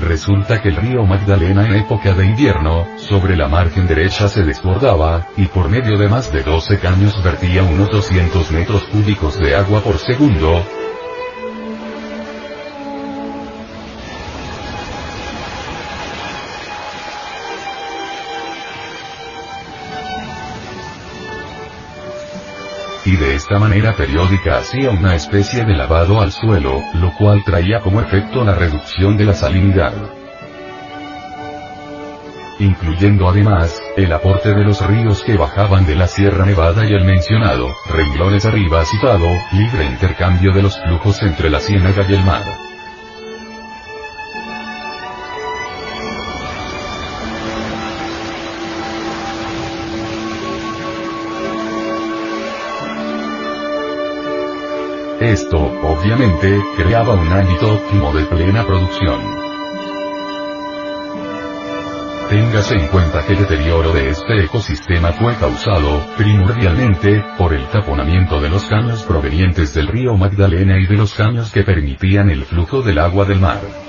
Resulta 0.00 0.62
que 0.62 0.68
el 0.68 0.76
río 0.76 1.04
Magdalena 1.04 1.66
en 1.66 1.74
época 1.74 2.14
de 2.14 2.26
invierno, 2.26 2.86
sobre 2.96 3.36
la 3.36 3.48
margen 3.48 3.86
derecha 3.86 4.28
se 4.28 4.42
desbordaba, 4.42 5.26
y 5.36 5.46
por 5.46 5.68
medio 5.68 5.98
de 5.98 6.08
más 6.08 6.32
de 6.32 6.42
12 6.42 6.78
caños 6.78 7.22
vertía 7.22 7.62
unos 7.64 7.90
200 7.90 8.50
metros 8.52 8.84
cúbicos 8.84 9.38
de 9.38 9.56
agua 9.56 9.80
por 9.80 9.98
segundo, 9.98 10.62
esta 23.38 23.56
manera 23.56 23.94
periódica 23.94 24.58
hacía 24.58 24.90
una 24.90 25.14
especie 25.14 25.64
de 25.64 25.76
lavado 25.76 26.20
al 26.20 26.32
suelo, 26.32 26.82
lo 26.94 27.14
cual 27.14 27.44
traía 27.44 27.78
como 27.78 28.00
efecto 28.00 28.44
la 28.44 28.56
reducción 28.56 29.16
de 29.16 29.24
la 29.26 29.32
salinidad. 29.32 29.92
Incluyendo 32.58 33.28
además, 33.28 33.80
el 33.96 34.12
aporte 34.12 34.48
de 34.48 34.64
los 34.64 34.84
ríos 34.84 35.22
que 35.22 35.36
bajaban 35.36 35.86
de 35.86 35.94
la 35.94 36.08
Sierra 36.08 36.44
Nevada 36.44 36.84
y 36.84 36.92
el 36.92 37.04
mencionado, 37.04 37.68
renglones 37.88 38.44
arriba 38.44 38.84
citado, 38.84 39.28
libre 39.52 39.84
intercambio 39.84 40.52
de 40.52 40.62
los 40.62 40.76
flujos 40.76 41.22
entre 41.22 41.48
la 41.48 41.60
ciénaga 41.60 42.04
y 42.08 42.14
el 42.14 42.24
mar. 42.24 42.67
Esto, 55.20 55.58
obviamente, 55.58 56.60
creaba 56.76 57.14
un 57.14 57.26
ámbito 57.26 57.74
óptimo 57.74 58.12
de 58.12 58.24
plena 58.26 58.64
producción. 58.64 59.20
Téngase 62.30 62.74
en 62.74 62.86
cuenta 62.86 63.26
que 63.26 63.32
el 63.32 63.40
deterioro 63.40 63.92
de 63.92 64.10
este 64.10 64.44
ecosistema 64.44 65.10
fue 65.12 65.34
causado, 65.34 66.06
primordialmente, 66.16 67.24
por 67.36 67.52
el 67.52 67.66
taponamiento 67.66 68.40
de 68.40 68.48
los 68.48 68.64
caños 68.66 69.02
provenientes 69.02 69.74
del 69.74 69.88
río 69.88 70.16
Magdalena 70.16 70.78
y 70.78 70.86
de 70.86 70.96
los 70.96 71.14
caños 71.14 71.50
que 71.50 71.64
permitían 71.64 72.30
el 72.30 72.44
flujo 72.44 72.82
del 72.82 73.00
agua 73.00 73.24
del 73.24 73.40
mar. 73.40 73.87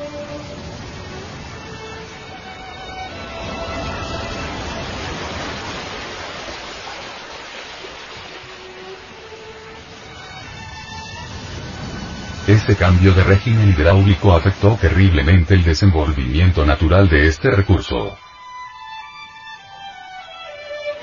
Este 12.48 12.76
cambio 12.76 13.14
de 13.14 13.24
régimen 13.24 13.70
hidráulico 13.70 14.34
afectó 14.34 14.78
terriblemente 14.82 15.54
el 15.54 15.64
desenvolvimiento 15.64 16.66
natural 16.66 17.08
de 17.08 17.28
este 17.28 17.52
recurso. 17.52 18.18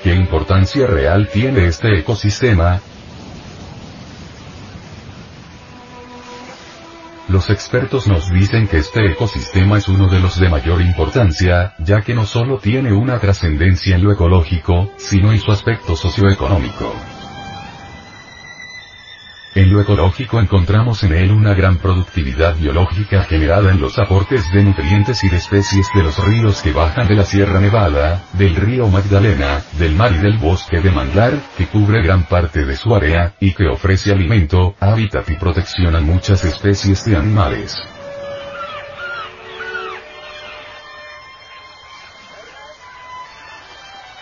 ¿Qué 0.03 0.13
importancia 0.13 0.87
real 0.87 1.29
tiene 1.31 1.67
este 1.67 1.99
ecosistema? 1.99 2.81
Los 7.29 7.49
expertos 7.49 8.07
nos 8.07 8.29
dicen 8.31 8.67
que 8.67 8.77
este 8.77 9.11
ecosistema 9.11 9.77
es 9.77 9.89
uno 9.89 10.07
de 10.07 10.19
los 10.19 10.39
de 10.39 10.47
mayor 10.47 10.81
importancia, 10.81 11.73
ya 11.79 12.01
que 12.01 12.13
no 12.13 12.25
solo 12.25 12.57
tiene 12.57 12.93
una 12.93 13.19
trascendencia 13.19 13.95
en 13.95 14.03
lo 14.03 14.13
ecológico, 14.13 14.91
sino 14.97 15.33
en 15.33 15.39
su 15.39 15.51
aspecto 15.51 15.95
socioeconómico. 15.97 16.93
En 19.57 19.73
lo 19.73 19.81
ecológico 19.81 20.39
encontramos 20.39 21.01
en 21.01 21.13
él 21.13 21.31
una 21.31 21.55
gran 21.55 21.77
productividad 21.77 22.55
biológica 22.57 23.23
generada 23.23 23.71
en 23.71 23.81
los 23.81 23.97
aportes 23.97 24.43
de 24.53 24.63
nutrientes 24.63 25.23
y 25.23 25.29
de 25.29 25.37
especies 25.37 25.87
de 25.95 26.03
los 26.03 26.23
ríos 26.23 26.61
que 26.61 26.71
bajan 26.71 27.07
de 27.07 27.15
la 27.15 27.25
Sierra 27.25 27.59
Nevada, 27.59 28.21
del 28.33 28.55
río 28.55 28.87
Magdalena, 28.87 29.63
del 29.79 29.95
mar 29.95 30.11
y 30.13 30.19
del 30.19 30.37
bosque 30.37 30.79
de 30.79 30.91
manglar, 30.91 31.33
que 31.57 31.65
cubre 31.65 32.03
gran 32.03 32.25
parte 32.25 32.65
de 32.65 32.75
su 32.75 32.93
área, 32.93 33.33
y 33.39 33.55
que 33.55 33.65
ofrece 33.67 34.11
alimento, 34.11 34.75
hábitat 34.79 35.27
y 35.27 35.37
protección 35.37 35.95
a 35.95 36.01
muchas 36.01 36.45
especies 36.45 37.03
de 37.05 37.17
animales. 37.17 37.81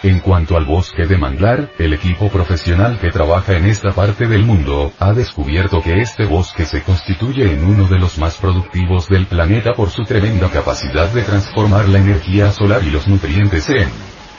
En 0.04 0.20
cuanto 0.20 0.58
al 0.58 0.66
bosque 0.66 1.06
de 1.08 1.18
manglar, 1.18 1.72
el 1.80 1.94
equipo 1.94 2.30
profesional 2.30 3.00
que 3.00 3.12
trabaja 3.12 3.54
en 3.54 3.66
esta 3.66 3.92
parte 3.92 4.28
del 4.28 4.44
mundo, 4.44 4.92
ha 5.00 5.14
descubierto 5.14 5.82
que 5.82 6.02
este 6.02 6.26
bosque 6.26 6.66
se 6.66 6.84
constituye 6.84 7.52
en 7.52 7.64
uno 7.64 7.88
de 7.88 7.98
los 7.98 8.18
más 8.18 8.38
productivos 8.38 9.08
del 9.08 9.26
planeta 9.26 9.74
por 9.74 9.90
su 9.90 10.04
tremenda 10.04 10.50
capacidad 10.50 11.10
de 11.10 11.24
transformar 11.24 11.88
la 11.90 12.00
energía 12.00 12.52
solar 12.52 12.84
y 12.84 12.92
los 12.92 13.08
nutrientes 13.08 13.70
en 13.70 13.90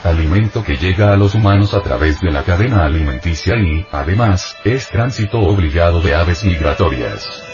alimento 0.03 0.63
que 0.63 0.77
llega 0.77 1.11
a 1.11 1.17
los 1.17 1.35
humanos 1.35 1.73
a 1.73 1.81
través 1.81 2.21
de 2.21 2.31
la 2.31 2.43
cadena 2.43 2.85
alimenticia 2.85 3.55
y, 3.57 3.85
además, 3.91 4.55
es 4.63 4.87
tránsito 4.87 5.39
obligado 5.39 6.01
de 6.01 6.15
aves 6.15 6.43
migratorias. 6.43 7.46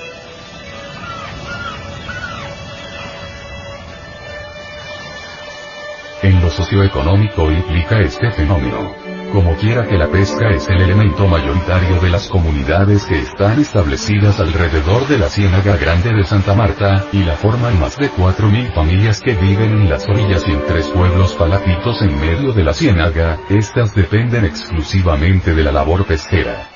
Socioeconómico 6.53 7.51
implica 7.51 7.99
este 7.99 8.31
fenómeno. 8.31 8.93
Como 9.33 9.55
quiera 9.55 9.87
que 9.87 9.97
la 9.97 10.07
pesca 10.09 10.49
es 10.51 10.69
el 10.69 10.79
elemento 10.79 11.27
mayoritario 11.27 11.99
de 11.99 12.09
las 12.11 12.27
comunidades 12.27 13.03
que 13.05 13.19
están 13.19 13.59
establecidas 13.59 14.39
alrededor 14.39 15.07
de 15.07 15.17
la 15.17 15.27
Ciénaga 15.27 15.75
Grande 15.75 16.13
de 16.13 16.23
Santa 16.23 16.53
Marta, 16.53 17.05
y 17.11 17.23
la 17.23 17.33
forman 17.33 17.79
más 17.79 17.97
de 17.97 18.11
4.000 18.11 18.75
familias 18.75 19.21
que 19.21 19.33
viven 19.33 19.71
en 19.71 19.89
las 19.89 20.07
orillas 20.07 20.47
y 20.47 20.51
en 20.51 20.63
tres 20.67 20.87
pueblos 20.89 21.33
palafitos 21.33 22.03
en 22.03 22.19
medio 22.21 22.53
de 22.53 22.63
la 22.63 22.73
Ciénaga, 22.73 23.39
estas 23.49 23.95
dependen 23.95 24.45
exclusivamente 24.45 25.55
de 25.55 25.63
la 25.63 25.71
labor 25.71 26.05
pesquera. 26.05 26.72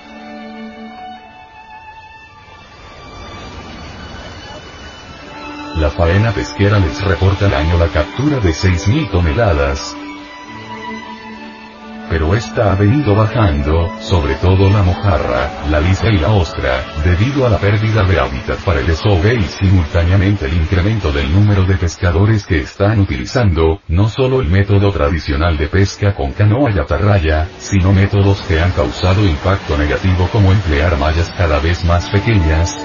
La 5.80 5.92
faena 5.92 6.32
pesquera 6.32 6.80
les 6.80 7.04
reporta 7.04 7.46
al 7.46 7.54
año 7.54 7.78
la 7.78 7.88
captura 7.90 8.40
de 8.40 8.50
6.000 8.50 9.12
toneladas. 9.12 9.96
Pero 12.10 12.34
esta 12.34 12.72
ha 12.72 12.76
venido 12.76 13.14
bajando, 13.14 13.88
sobre 14.00 14.34
todo 14.36 14.72
la 14.72 14.82
mojarra, 14.82 15.52
la 15.70 15.80
lisa 15.80 16.08
y 16.08 16.18
la 16.18 16.30
ostra, 16.30 16.84
debido 17.04 17.46
a 17.46 17.50
la 17.50 17.60
pérdida 17.60 18.04
de 18.04 18.20
hábitat 18.20 18.58
para 18.62 18.80
el 18.80 18.88
desove 18.88 19.36
y 19.36 19.44
simultáneamente 19.44 20.48
el 20.48 20.54
incremento 20.54 21.12
del 21.12 21.32
número 21.32 21.64
de 21.64 21.76
pescadores 21.76 22.48
que 22.48 22.62
están 22.62 23.00
utilizando, 23.02 23.80
no 23.88 24.10
solo 24.10 24.42
el 24.42 24.48
método 24.48 24.92
tradicional 24.92 25.58
de 25.58 25.68
pesca 25.68 26.16
con 26.16 26.32
canoa 26.32 26.72
y 26.72 26.80
atarraya, 26.80 27.50
sino 27.60 27.94
métodos 27.94 28.42
que 28.48 28.60
han 28.60 28.72
causado 28.72 29.24
impacto 29.24 29.78
negativo 29.78 30.28
como 30.32 30.52
emplear 30.52 30.98
mallas 30.98 31.32
cada 31.38 31.60
vez 31.60 31.84
más 31.86 32.10
pequeñas, 32.10 32.80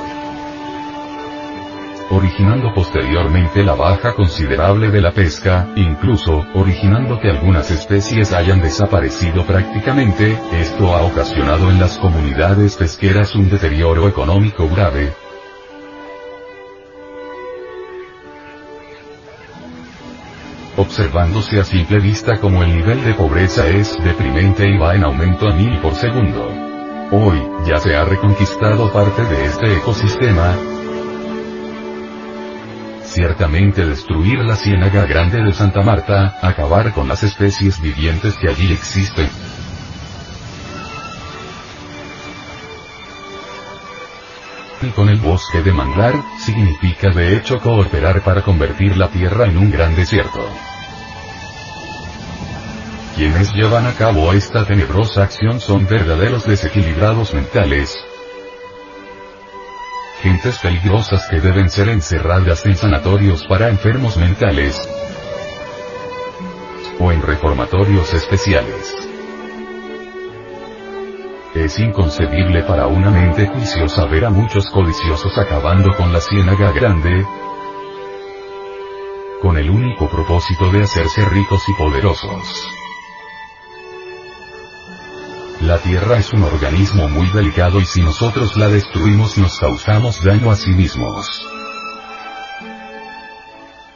originando 2.12 2.74
posteriormente 2.74 3.62
la 3.62 3.74
baja 3.74 4.14
considerable 4.14 4.90
de 4.90 5.01
la 5.01 5.12
pesca, 5.12 5.68
incluso, 5.76 6.44
originando 6.55 7.18
que 7.18 7.30
algunas 7.30 7.70
especies 7.70 8.34
hayan 8.34 8.60
desaparecido 8.60 9.47
prácticamente, 9.47 10.39
esto 10.52 10.94
ha 10.94 11.02
ocasionado 11.02 11.70
en 11.70 11.80
las 11.80 11.98
comunidades 11.98 12.76
pesqueras 12.76 13.34
un 13.34 13.48
deterioro 13.48 14.09
económico 14.09 14.68
grave. 14.68 15.14
Observándose 20.76 21.60
a 21.60 21.64
simple 21.64 21.98
vista 21.98 22.39
como 22.40 22.62
el 22.62 22.76
nivel 22.76 23.05
de 23.05 23.14
pobreza 23.14 23.66
es 23.68 23.97
deprimente 24.05 24.68
y 24.68 24.76
va 24.76 24.94
en 24.94 25.05
aumento 25.05 25.48
a 25.48 25.55
mil 25.55 25.78
por 25.78 25.94
segundo. 25.94 26.51
Hoy, 27.10 27.43
ya 27.66 27.78
se 27.78 27.94
ha 27.94 28.05
reconquistado 28.05 28.90
parte 28.93 29.22
de 29.22 29.44
este 29.44 29.76
ecosistema, 29.76 30.55
Ciertamente 33.12 33.84
destruir 33.84 34.39
la 34.39 34.56
ciénaga 34.56 35.05
grande 35.05 35.43
de 35.43 35.52
Santa 35.52 35.82
Marta, 35.82 36.39
acabar 36.40 36.94
con 36.94 37.09
las 37.09 37.22
especies 37.22 37.78
vivientes 37.78 38.34
que 38.39 38.48
allí 38.48 38.72
existen. 38.72 39.28
Y 44.80 44.86
con 44.93 45.10
el 45.10 45.18
bosque 45.18 45.60
de 45.60 45.72
manglar, 45.72 46.14
significa 46.39 47.10
de 47.10 47.36
hecho 47.36 47.60
cooperar 47.60 48.22
para 48.22 48.40
convertir 48.40 48.97
la 48.97 49.09
tierra 49.09 49.44
en 49.44 49.59
un 49.59 49.70
gran 49.70 49.94
desierto. 49.94 50.48
Quienes 53.14 53.52
llevan 53.52 53.84
a 53.84 53.93
cabo 53.93 54.32
esta 54.32 54.64
tenebrosa 54.64 55.24
acción 55.24 55.60
son 55.60 55.86
verdaderos 55.86 56.47
desequilibrados 56.47 57.34
mentales, 57.34 57.94
gentes 60.22 60.58
peligrosas 60.58 61.26
que 61.26 61.40
deben 61.40 61.68
ser 61.68 61.88
encerradas 61.88 62.64
en 62.64 62.76
sanatorios 62.76 63.44
para 63.48 63.68
enfermos 63.68 64.16
mentales 64.16 64.80
o 67.00 67.10
en 67.10 67.20
reformatorios 67.20 68.14
especiales. 68.14 68.94
Es 71.54 71.78
inconcebible 71.80 72.62
para 72.62 72.86
una 72.86 73.10
mente 73.10 73.46
juiciosa 73.46 74.06
ver 74.06 74.24
a 74.24 74.30
muchos 74.30 74.70
codiciosos 74.70 75.36
acabando 75.36 75.90
con 75.96 76.12
la 76.12 76.20
ciénaga 76.20 76.70
grande, 76.70 77.26
con 79.42 79.58
el 79.58 79.68
único 79.68 80.08
propósito 80.08 80.70
de 80.70 80.84
hacerse 80.84 81.24
ricos 81.24 81.62
y 81.68 81.74
poderosos. 81.74 82.81
La 85.60 85.78
Tierra 85.78 86.18
es 86.18 86.32
un 86.32 86.42
organismo 86.42 87.08
muy 87.08 87.28
delicado 87.28 87.80
y 87.80 87.84
si 87.84 88.02
nosotros 88.02 88.56
la 88.56 88.68
destruimos 88.68 89.38
nos 89.38 89.58
causamos 89.58 90.22
daño 90.24 90.50
a 90.50 90.56
sí 90.56 90.70
mismos. 90.70 91.46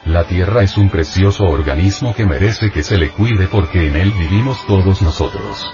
La 0.05 0.25
Tierra 0.25 0.63
es 0.63 0.77
un 0.77 0.89
precioso 0.89 1.43
organismo 1.43 2.15
que 2.15 2.25
merece 2.25 2.71
que 2.71 2.83
se 2.83 2.97
le 2.97 3.09
cuide 3.09 3.47
porque 3.47 3.87
en 3.87 3.97
él 3.97 4.13
vivimos 4.13 4.65
todos 4.65 5.01
nosotros. 5.01 5.65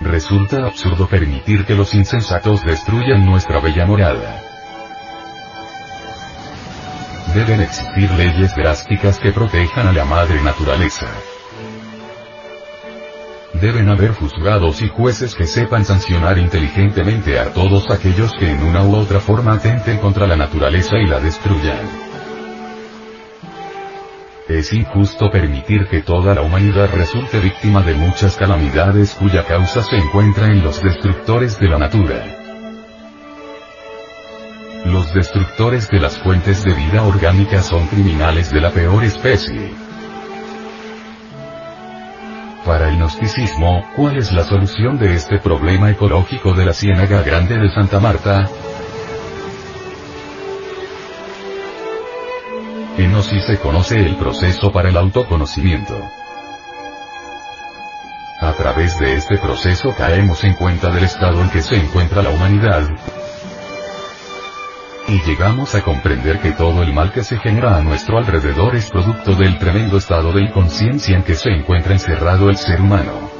Resulta 0.00 0.66
absurdo 0.66 1.06
permitir 1.06 1.64
que 1.64 1.74
los 1.74 1.94
insensatos 1.94 2.62
destruyan 2.64 3.24
nuestra 3.24 3.60
bella 3.60 3.86
morada. 3.86 4.42
Deben 7.34 7.60
existir 7.60 8.10
leyes 8.12 8.54
drásticas 8.56 9.18
que 9.18 9.32
protejan 9.32 9.86
a 9.86 9.92
la 9.92 10.04
madre 10.04 10.42
naturaleza. 10.42 11.06
Deben 13.60 13.88
haber 13.88 14.12
juzgados 14.12 14.82
y 14.82 14.88
jueces 14.88 15.34
que 15.34 15.46
sepan 15.46 15.84
sancionar 15.84 16.36
inteligentemente 16.36 17.38
a 17.38 17.54
todos 17.54 17.90
aquellos 17.90 18.32
que 18.38 18.50
en 18.50 18.62
una 18.62 18.82
u 18.82 18.94
otra 18.94 19.18
forma 19.18 19.54
atenten 19.54 19.98
contra 19.98 20.26
la 20.26 20.36
naturaleza 20.36 20.98
y 20.98 21.06
la 21.06 21.20
destruyan. 21.20 21.78
Es 24.46 24.72
injusto 24.74 25.30
permitir 25.30 25.88
que 25.90 26.02
toda 26.02 26.34
la 26.34 26.42
humanidad 26.42 26.90
resulte 26.94 27.40
víctima 27.40 27.82
de 27.82 27.94
muchas 27.94 28.36
calamidades 28.36 29.14
cuya 29.14 29.44
causa 29.44 29.82
se 29.82 29.96
encuentra 29.96 30.46
en 30.46 30.62
los 30.62 30.82
destructores 30.82 31.58
de 31.58 31.68
la 31.68 31.78
natura. 31.78 32.24
Los 34.84 35.14
destructores 35.14 35.88
de 35.88 35.98
las 35.98 36.18
fuentes 36.18 36.62
de 36.62 36.74
vida 36.74 37.02
orgánica 37.02 37.62
son 37.62 37.86
criminales 37.86 38.52
de 38.52 38.60
la 38.60 38.70
peor 38.70 39.02
especie. 39.02 39.85
Para 42.66 42.88
el 42.88 42.96
gnosticismo, 42.96 43.86
¿cuál 43.94 44.16
es 44.16 44.32
la 44.32 44.42
solución 44.42 44.98
de 44.98 45.14
este 45.14 45.38
problema 45.38 45.88
ecológico 45.88 46.52
de 46.52 46.66
la 46.66 46.72
Ciénaga 46.72 47.22
Grande 47.22 47.56
de 47.58 47.70
Santa 47.70 48.00
Marta? 48.00 48.50
En 52.98 53.12
Gnosis 53.12 53.44
se 53.44 53.60
conoce 53.60 54.00
el 54.00 54.16
proceso 54.16 54.72
para 54.72 54.88
el 54.88 54.96
autoconocimiento. 54.96 55.96
A 58.40 58.52
través 58.54 58.98
de 58.98 59.14
este 59.14 59.38
proceso 59.38 59.94
caemos 59.96 60.42
en 60.42 60.54
cuenta 60.54 60.90
del 60.90 61.04
estado 61.04 61.40
en 61.42 61.50
que 61.50 61.62
se 61.62 61.76
encuentra 61.76 62.20
la 62.20 62.30
humanidad, 62.30 62.88
y 65.08 65.20
llegamos 65.22 65.74
a 65.74 65.82
comprender 65.82 66.40
que 66.40 66.52
todo 66.52 66.82
el 66.82 66.92
mal 66.92 67.12
que 67.12 67.22
se 67.22 67.38
genera 67.38 67.76
a 67.76 67.82
nuestro 67.82 68.18
alrededor 68.18 68.74
es 68.74 68.90
producto 68.90 69.34
del 69.34 69.58
tremendo 69.58 69.98
estado 69.98 70.32
de 70.32 70.42
inconsciencia 70.42 71.16
en 71.16 71.22
que 71.22 71.34
se 71.34 71.50
encuentra 71.50 71.92
encerrado 71.92 72.50
el 72.50 72.56
ser 72.56 72.80
humano. 72.80 73.30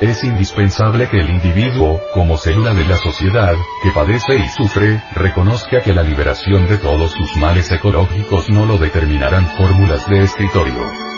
Es 0.00 0.22
indispensable 0.22 1.08
que 1.08 1.18
el 1.18 1.30
individuo, 1.30 2.00
como 2.12 2.36
célula 2.36 2.74
de 2.74 2.84
la 2.84 2.96
sociedad, 2.96 3.54
que 3.82 3.90
padece 3.90 4.36
y 4.36 4.48
sufre, 4.48 5.02
reconozca 5.14 5.80
que 5.80 5.94
la 5.94 6.02
liberación 6.02 6.66
de 6.66 6.78
todos 6.78 7.12
sus 7.12 7.36
males 7.36 7.70
ecológicos 7.70 8.50
no 8.50 8.66
lo 8.66 8.76
determinarán 8.76 9.46
fórmulas 9.56 10.08
de 10.08 10.24
escritorio. 10.24 11.13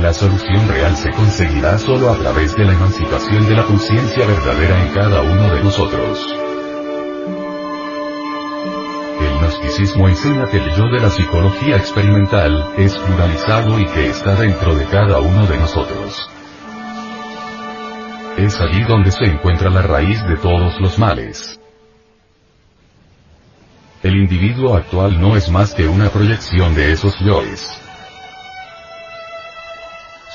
La 0.00 0.12
solución 0.12 0.68
real 0.68 0.96
se 0.96 1.10
conseguirá 1.10 1.78
solo 1.78 2.10
a 2.10 2.16
través 2.16 2.54
de 2.56 2.64
la 2.64 2.72
emancipación 2.72 3.46
de 3.48 3.54
la 3.54 3.64
conciencia 3.64 4.26
verdadera 4.26 4.82
en 4.82 4.92
cada 4.92 5.22
uno 5.22 5.54
de 5.54 5.62
nosotros. 5.62 6.36
El 9.20 9.38
gnosticismo 9.38 10.08
enseña 10.08 10.46
que 10.50 10.58
el 10.58 10.74
yo 10.74 10.84
de 10.88 11.00
la 11.00 11.10
psicología 11.10 11.76
experimental 11.76 12.72
es 12.76 12.94
pluralizado 12.96 13.78
y 13.78 13.86
que 13.86 14.08
está 14.08 14.34
dentro 14.34 14.74
de 14.74 14.84
cada 14.86 15.20
uno 15.20 15.46
de 15.46 15.58
nosotros. 15.58 16.28
Es 18.36 18.60
allí 18.60 18.82
donde 18.82 19.12
se 19.12 19.24
encuentra 19.24 19.70
la 19.70 19.82
raíz 19.82 20.22
de 20.26 20.36
todos 20.36 20.78
los 20.80 20.98
males. 20.98 21.58
El 24.02 24.16
individuo 24.16 24.74
actual 24.76 25.18
no 25.18 25.36
es 25.36 25.48
más 25.48 25.72
que 25.72 25.86
una 25.86 26.10
proyección 26.10 26.74
de 26.74 26.92
esos 26.92 27.18
yoes. 27.20 27.83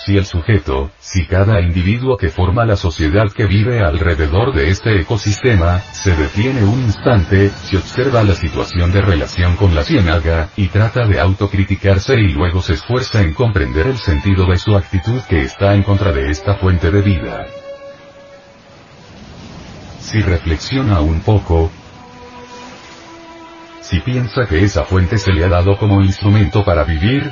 Si 0.06 0.18
el 0.18 0.26
sujeto, 0.26 0.92
si 1.00 1.26
cada 1.26 1.60
individuo 1.60 2.16
que 2.16 2.30
forma 2.30 2.66
la 2.66 2.78
sociedad 2.78 3.30
que 3.36 3.46
vive 3.46 3.82
alrededor 3.82 4.54
de 4.54 4.70
este 4.70 5.02
ecosistema, 5.02 5.80
se 5.80 6.16
detiene 6.16 6.64
un 6.64 6.80
instante, 6.80 7.50
si 7.50 7.76
observa 7.76 8.24
la 8.24 8.34
situación 8.34 8.94
de 8.94 9.02
relación 9.02 9.58
con 9.58 9.76
la 9.76 9.84
ciénaga, 9.84 10.50
y 10.56 10.70
trata 10.70 11.06
de 11.06 11.20
autocriticarse 11.20 12.16
y 12.16 12.30
luego 12.30 12.62
se 12.62 12.74
esfuerza 12.74 13.22
en 13.22 13.34
comprender 13.34 13.88
el 13.88 13.98
sentido 13.98 14.46
de 14.46 14.58
su 14.58 14.76
actitud 14.76 15.22
que 15.28 15.42
está 15.42 15.76
en 15.76 15.84
contra 15.84 16.14
de 16.14 16.30
esta 16.30 16.56
fuente 16.56 16.92
de 16.92 17.02
vida. 17.02 17.46
Si 20.00 20.22
reflexiona 20.22 21.02
un 21.02 21.20
poco, 21.20 21.70
si 23.82 24.00
piensa 24.00 24.46
que 24.48 24.64
esa 24.64 24.86
fuente 24.86 25.18
se 25.18 25.34
le 25.34 25.44
ha 25.44 25.50
dado 25.50 25.78
como 25.78 26.02
instrumento 26.02 26.64
para 26.64 26.84
vivir, 26.86 27.32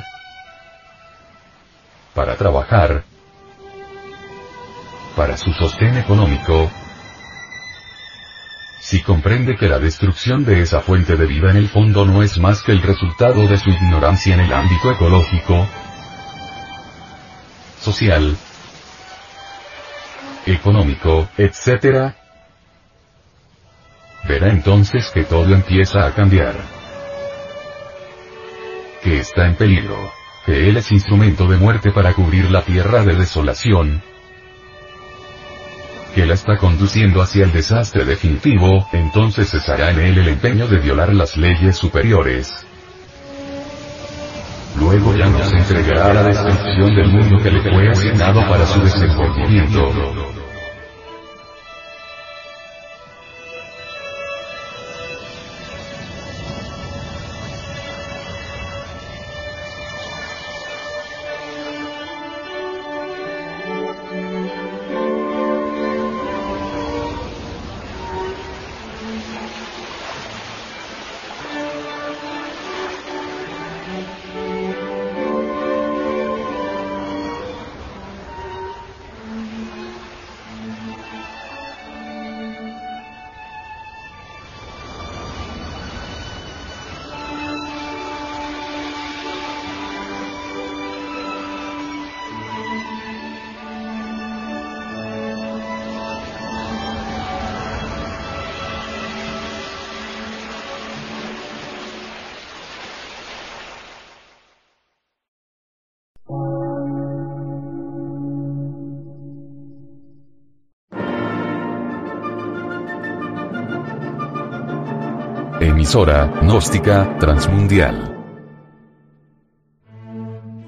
para 2.18 2.34
trabajar, 2.34 3.04
para 5.14 5.36
su 5.36 5.52
sostén 5.52 5.96
económico, 5.98 6.68
si 8.80 9.02
comprende 9.02 9.56
que 9.56 9.68
la 9.68 9.78
destrucción 9.78 10.44
de 10.44 10.60
esa 10.60 10.80
fuente 10.80 11.14
de 11.14 11.26
vida 11.26 11.52
en 11.52 11.58
el 11.58 11.68
fondo 11.68 12.04
no 12.04 12.24
es 12.24 12.36
más 12.40 12.62
que 12.62 12.72
el 12.72 12.82
resultado 12.82 13.46
de 13.46 13.56
su 13.56 13.70
ignorancia 13.70 14.34
en 14.34 14.40
el 14.40 14.52
ámbito 14.52 14.90
ecológico, 14.90 15.64
social, 17.80 18.36
económico, 20.44 21.28
etc., 21.36 22.14
verá 24.26 24.48
entonces 24.48 25.08
que 25.14 25.22
todo 25.22 25.54
empieza 25.54 26.04
a 26.04 26.12
cambiar. 26.12 26.56
Que 29.04 29.20
está 29.20 29.46
en 29.46 29.54
peligro. 29.54 30.17
Que 30.48 30.66
Él 30.66 30.78
es 30.78 30.90
instrumento 30.92 31.46
de 31.46 31.58
muerte 31.58 31.90
para 31.90 32.14
cubrir 32.14 32.50
la 32.50 32.62
tierra 32.62 33.04
de 33.04 33.14
desolación. 33.14 34.00
Que 36.14 36.24
la 36.24 36.32
está 36.32 36.56
conduciendo 36.56 37.20
hacia 37.20 37.44
el 37.44 37.52
desastre 37.52 38.06
definitivo, 38.06 38.88
entonces 38.94 39.50
cesará 39.50 39.90
en 39.90 40.00
Él 40.00 40.16
el 40.16 40.28
empeño 40.28 40.66
de 40.66 40.78
violar 40.78 41.12
las 41.12 41.36
leyes 41.36 41.76
superiores. 41.76 42.64
Luego 44.80 45.14
ya 45.14 45.26
nos 45.26 45.52
entregará 45.52 46.12
a 46.12 46.14
la 46.14 46.22
destrucción 46.22 46.96
del 46.96 47.08
mundo 47.08 47.42
que 47.42 47.50
le 47.50 47.60
fue 47.70 47.90
asignado 47.90 48.40
para 48.48 48.64
su 48.64 48.80
desenvolvimiento. 48.80 50.37
Emisora, 115.88 116.26
gnóstica, 116.42 117.16
transmundial. 117.18 118.14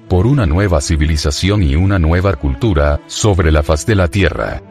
Por 0.09 0.25
una 0.25 0.47
nueva 0.47 0.81
civilización 0.81 1.61
y 1.61 1.75
una 1.75 1.99
nueva 1.99 2.33
cultura, 2.33 3.01
sobre 3.05 3.51
la 3.51 3.61
faz 3.61 3.85
de 3.85 3.93
la 3.93 4.07
Tierra. 4.07 4.70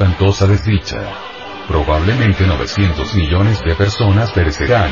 Espantosa 0.00 0.46
desdicha. 0.46 0.96
Probablemente 1.68 2.46
900 2.46 3.14
millones 3.16 3.60
de 3.62 3.74
personas 3.74 4.32
perecerán. 4.32 4.90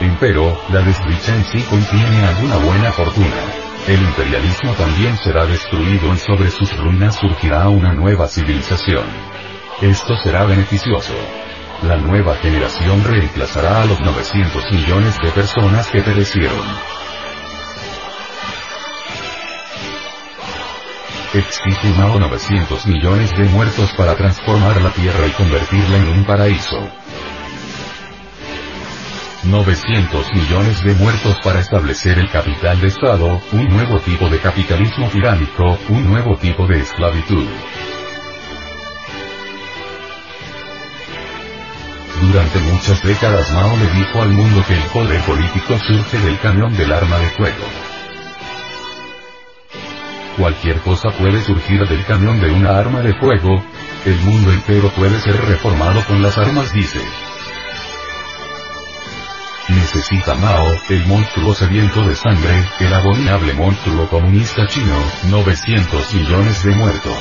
Empero, 0.00 0.58
la 0.70 0.80
desdicha 0.80 1.36
en 1.36 1.44
sí 1.44 1.60
contiene 1.68 2.24
alguna 2.24 2.56
buena 2.56 2.90
fortuna. 2.90 3.36
El 3.86 4.00
imperialismo 4.00 4.72
también 4.72 5.18
será 5.18 5.44
destruido 5.44 6.14
y 6.14 6.16
sobre 6.16 6.50
sus 6.50 6.74
ruinas 6.78 7.16
surgirá 7.16 7.68
una 7.68 7.92
nueva 7.92 8.28
civilización. 8.28 9.04
Esto 9.82 10.16
será 10.16 10.46
beneficioso. 10.46 11.14
La 11.82 11.98
nueva 11.98 12.34
generación 12.36 13.04
reemplazará 13.04 13.82
a 13.82 13.84
los 13.84 14.00
900 14.00 14.72
millones 14.72 15.18
de 15.22 15.30
personas 15.32 15.90
que 15.90 16.00
perecieron. 16.00 16.89
Exige 21.32 21.94
Mao 21.96 22.18
900 22.18 22.86
millones 22.86 23.30
de 23.36 23.44
muertos 23.44 23.92
para 23.96 24.16
transformar 24.16 24.82
la 24.82 24.90
Tierra 24.90 25.28
y 25.28 25.30
convertirla 25.30 25.98
en 25.98 26.08
un 26.08 26.24
paraíso. 26.24 26.88
900 29.44 30.34
millones 30.34 30.82
de 30.82 30.94
muertos 30.94 31.36
para 31.44 31.60
establecer 31.60 32.18
el 32.18 32.28
capital 32.30 32.80
de 32.80 32.88
Estado, 32.88 33.40
un 33.52 33.68
nuevo 33.68 34.00
tipo 34.00 34.28
de 34.28 34.40
capitalismo 34.40 35.08
tiránico, 35.08 35.78
un 35.88 36.10
nuevo 36.10 36.36
tipo 36.36 36.66
de 36.66 36.80
esclavitud. 36.80 37.46
Durante 42.22 42.58
muchas 42.58 43.00
décadas 43.04 43.52
Mao 43.52 43.76
le 43.76 43.86
dijo 44.00 44.20
al 44.20 44.30
mundo 44.30 44.64
que 44.66 44.74
el 44.74 44.82
poder 44.88 45.20
político 45.20 45.78
surge 45.78 46.18
del 46.18 46.40
cañón 46.40 46.76
del 46.76 46.92
arma 46.92 47.18
de 47.18 47.28
fuego. 47.30 47.89
Cualquier 50.40 50.80
cosa 50.80 51.10
puede 51.10 51.42
surgir 51.42 51.86
del 51.86 52.02
cañón 52.06 52.40
de 52.40 52.50
una 52.50 52.78
arma 52.78 53.02
de 53.02 53.12
fuego, 53.12 53.62
el 54.06 54.18
mundo 54.20 54.50
entero 54.50 54.88
puede 54.96 55.20
ser 55.20 55.36
reformado 55.36 56.02
con 56.06 56.22
las 56.22 56.38
armas 56.38 56.72
dice. 56.72 56.98
Necesita 59.68 60.34
Mao, 60.36 60.72
el 60.88 61.06
monstruo 61.06 61.54
sediento 61.54 62.08
de 62.08 62.14
sangre, 62.14 62.64
el 62.80 62.90
abominable 62.90 63.52
monstruo 63.52 64.08
comunista 64.08 64.66
chino, 64.66 64.96
900 65.28 66.14
millones 66.14 66.64
de 66.64 66.70
muertos. 66.74 67.18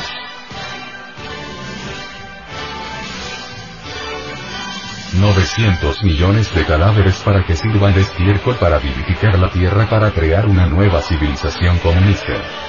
...900 5.19 6.03
millones 6.03 6.53
de 6.55 6.63
cadáveres 6.63 7.17
para 7.17 7.43
que 7.43 7.57
sirvan 7.57 7.93
de 7.93 8.01
estiércol 8.01 8.55
para 8.55 8.77
vivificar 8.77 9.37
la 9.37 9.51
tierra 9.51 9.89
para 9.89 10.11
crear 10.11 10.45
una 10.45 10.67
nueva 10.67 11.01
civilización 11.01 11.79
comunista. 11.79 12.68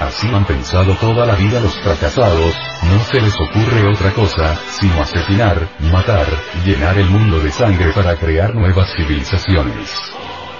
Así 0.00 0.26
han 0.28 0.46
pensado 0.46 0.94
toda 0.94 1.26
la 1.26 1.34
vida 1.34 1.60
los 1.60 1.78
fracasados, 1.82 2.54
no 2.84 3.04
se 3.04 3.20
les 3.20 3.34
ocurre 3.34 3.86
otra 3.86 4.12
cosa, 4.12 4.58
sino 4.70 5.02
asesinar, 5.02 5.68
matar, 5.92 6.26
llenar 6.64 6.96
el 6.96 7.10
mundo 7.10 7.38
de 7.38 7.52
sangre 7.52 7.92
para 7.92 8.16
crear 8.16 8.54
nuevas 8.54 8.88
civilizaciones. 8.96 9.90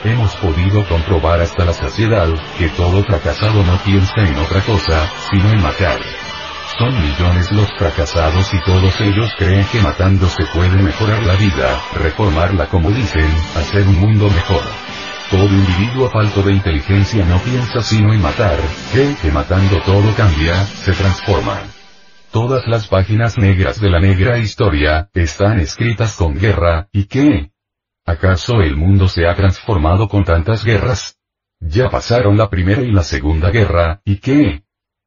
Hemos 0.04 0.36
podido 0.36 0.86
comprobar 0.86 1.40
hasta 1.40 1.64
la 1.64 1.72
saciedad, 1.72 2.28
que 2.58 2.68
todo 2.68 3.02
fracasado 3.02 3.64
no 3.64 3.78
piensa 3.78 4.20
en 4.20 4.36
otra 4.36 4.60
cosa, 4.60 5.10
sino 5.30 5.50
en 5.50 5.62
matar. 5.62 6.00
Son 6.78 6.94
millones 7.02 7.50
los 7.50 7.68
fracasados 7.78 8.52
y 8.52 8.60
todos 8.60 9.00
ellos 9.00 9.30
creen 9.38 9.66
que 9.72 9.80
matando 9.80 10.28
se 10.28 10.44
puede 10.54 10.82
mejorar 10.82 11.22
la 11.24 11.34
vida, 11.36 11.80
reformarla 11.94 12.66
como 12.66 12.90
dicen, 12.90 13.28
hacer 13.56 13.86
un 13.88 14.00
mundo 14.00 14.28
mejor. 14.30 14.89
Todo 15.30 15.46
individuo 15.46 16.10
falto 16.10 16.42
de 16.42 16.54
inteligencia 16.54 17.24
no 17.24 17.38
piensa 17.38 17.82
sino 17.82 18.12
en 18.12 18.20
matar, 18.20 18.58
cree 18.92 19.14
que 19.14 19.30
matando 19.30 19.80
todo 19.82 20.12
cambia, 20.16 20.56
se 20.64 20.92
transforma. 20.92 21.62
Todas 22.32 22.66
las 22.66 22.88
páginas 22.88 23.38
negras 23.38 23.80
de 23.80 23.90
la 23.90 24.00
negra 24.00 24.38
historia, 24.38 25.08
están 25.14 25.60
escritas 25.60 26.16
con 26.16 26.34
guerra, 26.34 26.88
¿y 26.90 27.04
qué? 27.04 27.52
¿Acaso 28.04 28.60
el 28.60 28.76
mundo 28.76 29.06
se 29.06 29.28
ha 29.28 29.36
transformado 29.36 30.08
con 30.08 30.24
tantas 30.24 30.64
guerras? 30.64 31.20
Ya 31.60 31.88
pasaron 31.90 32.36
la 32.36 32.50
primera 32.50 32.82
y 32.82 32.90
la 32.90 33.04
segunda 33.04 33.50
guerra, 33.50 34.00
¿y 34.04 34.16
qué? 34.16 34.64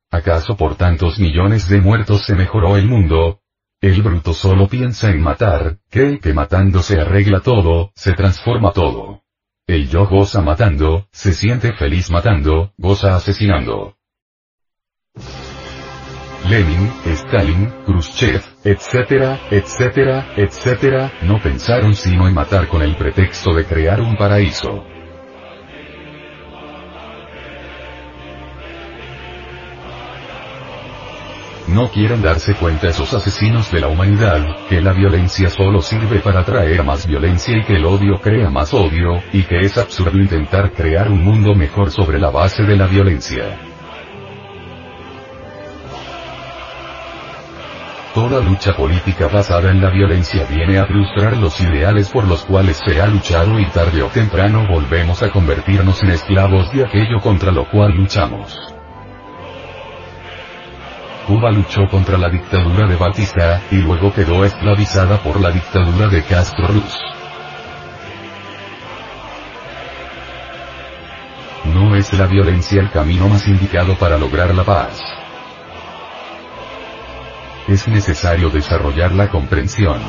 ¿Acaso 0.10 0.56
por 0.56 0.76
tantos 0.76 1.20
millones 1.20 1.68
de 1.68 1.82
muertos 1.82 2.26
se 2.26 2.36
mejoró 2.36 2.78
el 2.78 2.88
mundo? 2.88 3.42
El 3.82 4.02
bruto 4.02 4.34
solo 4.34 4.70
piensa 4.70 5.10
en 5.10 5.20
matar, 5.20 5.80
cree 5.90 6.20
que 6.20 6.34
matando 6.34 6.82
se 6.82 7.02
arregla 7.02 7.42
todo, 7.42 7.92
se 7.94 8.14
transforma 8.14 8.72
todo. 8.72 9.23
El 9.66 9.88
yo 9.88 10.06
goza 10.08 10.42
matando, 10.42 11.08
se 11.12 11.32
siente 11.32 11.72
feliz 11.72 12.12
matando, 12.12 12.74
goza 12.78 13.16
asesinando. 13.16 13.96
Lenin, 16.50 16.92
Stalin, 17.06 17.72
Khrushchev, 17.86 18.42
etcétera, 18.66 19.40
etcétera, 19.50 20.34
etcétera, 20.36 21.14
no 21.22 21.42
pensaron 21.42 21.96
sino 21.96 22.28
en 22.28 22.34
matar 22.34 22.68
con 22.68 22.82
el 22.82 22.98
pretexto 22.98 23.54
de 23.54 23.64
crear 23.64 24.02
un 24.02 24.18
paraíso. 24.18 24.84
No 31.68 31.90
quieren 31.90 32.22
darse 32.22 32.56
cuenta 32.56 32.90
esos 32.90 33.14
asesinos 33.14 33.72
de 33.72 33.80
la 33.80 33.88
humanidad, 33.88 34.68
que 34.68 34.82
la 34.82 34.92
violencia 34.92 35.50
solo 35.50 35.82
sirve 35.82 36.20
para 36.20 36.44
traer 36.44 36.84
más 36.84 37.08
violencia 37.08 37.58
y 37.58 37.64
que 37.64 37.78
el 37.78 37.86
odio 37.86 38.20
crea 38.20 38.50
más 38.50 38.74
odio, 38.74 39.24
y 39.32 39.44
que 39.44 39.60
es 39.62 39.78
absurdo 39.78 40.18
intentar 40.18 40.74
crear 40.74 41.10
un 41.10 41.24
mundo 41.24 41.56
mejor 41.56 41.90
sobre 41.90 42.20
la 42.20 42.30
base 42.30 42.64
de 42.64 42.76
la 42.76 42.88
violencia. 42.88 43.58
Toda 48.14 48.42
lucha 48.42 48.74
política 48.74 49.28
basada 49.28 49.72
en 49.72 49.82
la 49.82 49.90
violencia 49.90 50.46
viene 50.48 50.78
a 50.78 50.86
frustrar 50.86 51.36
los 51.38 51.60
ideales 51.62 52.10
por 52.10 52.28
los 52.28 52.44
cuales 52.44 52.80
se 52.86 53.02
ha 53.02 53.08
luchado 53.08 53.60
y 53.60 53.66
tarde 53.68 54.04
o 54.04 54.08
temprano 54.10 54.68
volvemos 54.70 55.24
a 55.24 55.32
convertirnos 55.32 56.04
en 56.04 56.12
esclavos 56.12 56.72
de 56.74 56.86
aquello 56.86 57.20
contra 57.22 57.52
lo 57.52 57.68
cual 57.72 57.94
luchamos. 57.94 58.73
Cuba 61.28 61.52
luchó 61.52 61.88
contra 61.88 62.18
la 62.18 62.30
dictadura 62.30 62.86
de 62.86 62.98
Batista, 62.98 63.62
y 63.72 63.78
luego 63.78 64.14
quedó 64.14 64.44
esclavizada 64.44 65.18
por 65.20 65.40
la 65.40 65.52
dictadura 65.52 66.08
de 66.08 66.22
Castro 66.24 66.68
Ruz. 66.68 67.00
No 71.74 71.96
es 71.96 72.12
la 72.12 72.28
violencia 72.28 72.82
el 72.82 72.92
camino 72.92 73.30
más 73.30 73.48
indicado 73.48 73.96
para 73.96 74.18
lograr 74.18 74.54
la 74.54 74.66
paz. 74.66 75.02
Es 77.70 77.88
necesario 77.88 78.50
desarrollar 78.50 79.14
la 79.14 79.30
comprensión. 79.30 80.02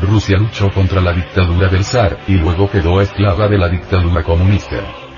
Rusia 0.00 0.38
luchó 0.38 0.70
contra 0.70 1.00
la 1.00 1.12
dictadura 1.12 1.68
del 1.68 1.84
zar, 1.84 2.18
y 2.26 2.34
luego 2.34 2.68
quedó 2.68 3.00
esclava 3.00 3.46
de 3.46 3.58
la 3.58 3.68
dictadura 3.68 4.24
comunista. 4.24 5.09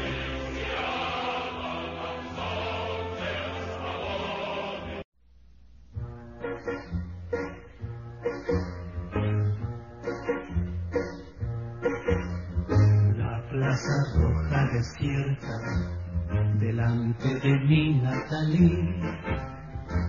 Delante 16.59 17.29
de 17.41 17.59
mi 17.67 18.01
Natalí, 18.01 18.71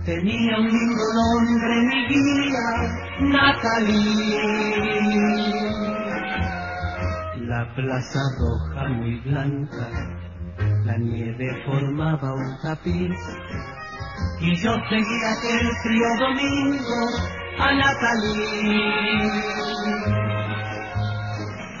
tenía 0.04 0.58
un 0.58 0.68
lindo 0.68 1.04
nombre 1.14 1.74
mi 1.88 2.06
guía, 2.08 2.66
Natalí. 3.20 4.04
La 7.46 7.74
plaza 7.74 8.20
roja 8.38 8.88
muy 8.88 9.20
blanca, 9.20 9.88
la 10.84 10.96
nieve 10.98 11.62
formaba 11.66 12.34
un 12.34 12.56
tapiz, 12.62 13.18
y 14.40 14.56
yo 14.62 14.74
seguía 14.88 15.32
aquel 15.32 15.70
frío 15.82 16.08
domingo 16.20 17.00
a 17.58 17.72
Natalí. 17.74 18.34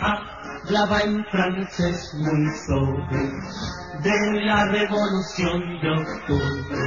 Ah, 0.02 0.33
hablaba 0.64 1.00
en 1.02 1.24
francés 1.26 2.14
muy 2.14 2.48
sobre 2.66 3.32
de 4.02 4.44
la 4.46 4.64
revolución 4.66 5.60
de 5.80 5.90
octubre. 5.90 6.82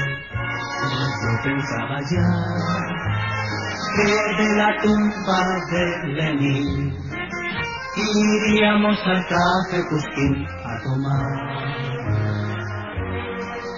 Yo 1.21 1.43
pensaba 1.43 1.99
ya 2.11 2.29
que 3.95 4.43
de 4.43 4.57
la 4.57 4.81
tumba 4.81 5.41
de 5.71 6.07
Lenin 6.13 6.95
iríamos 7.97 8.97
al 9.05 9.25
café 9.27 9.87
Cusquín 9.89 10.47
a 10.65 10.83
tomar 10.83 11.31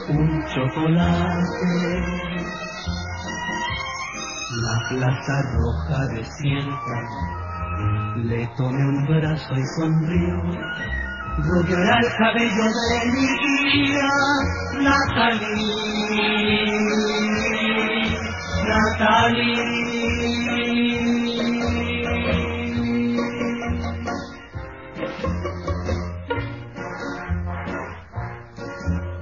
un 0.10 0.46
chocolate. 0.54 1.70
La 4.52 4.90
plaza 4.90 5.42
roja 5.54 6.08
desierta, 6.08 6.98
le 8.24 8.48
tomé 8.58 8.84
un 8.84 9.06
brazo 9.06 9.54
y 9.56 9.64
sonrió. 9.78 10.36
Era 11.70 12.00
el 12.00 12.10
cabello 12.18 12.66
de 12.66 12.98
mi 13.12 13.28
guía, 13.84 14.12
Natalie, 14.82 15.50
Natalie. 18.68 19.80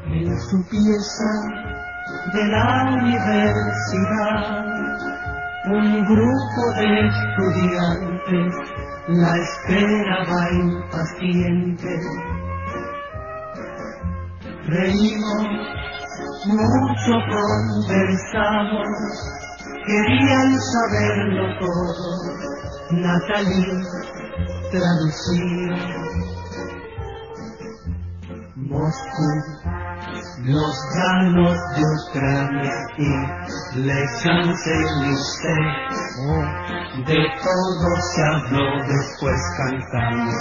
en 0.09 0.39
su 0.39 0.57
pieza 0.69 1.31
de 2.33 2.43
la 2.47 2.67
universidad. 3.01 4.41
Un 5.69 6.05
grupo 6.05 6.61
de 6.77 6.87
estudiantes 7.07 8.16
la 8.29 9.37
esperaba 9.37 10.51
impaciente. 10.51 11.99
Reímos, 14.67 15.47
mucho 16.45 17.13
conversamos, 17.29 18.87
querían 19.85 20.59
saberlo 20.59 21.59
todo. 21.59 22.07
Natalie 22.91 23.83
traducía 24.71 26.07
Moscú 28.55 29.76
los 30.43 30.75
llanos 30.95 31.57
de 31.75 31.81
Ucrania 31.81 32.73
y 32.97 33.07
les. 33.79 34.23
De 37.05 37.21
todo 37.43 37.89
se 38.13 38.21
habló 38.23 38.67
después 38.87 39.39
cantamos. 39.57 40.35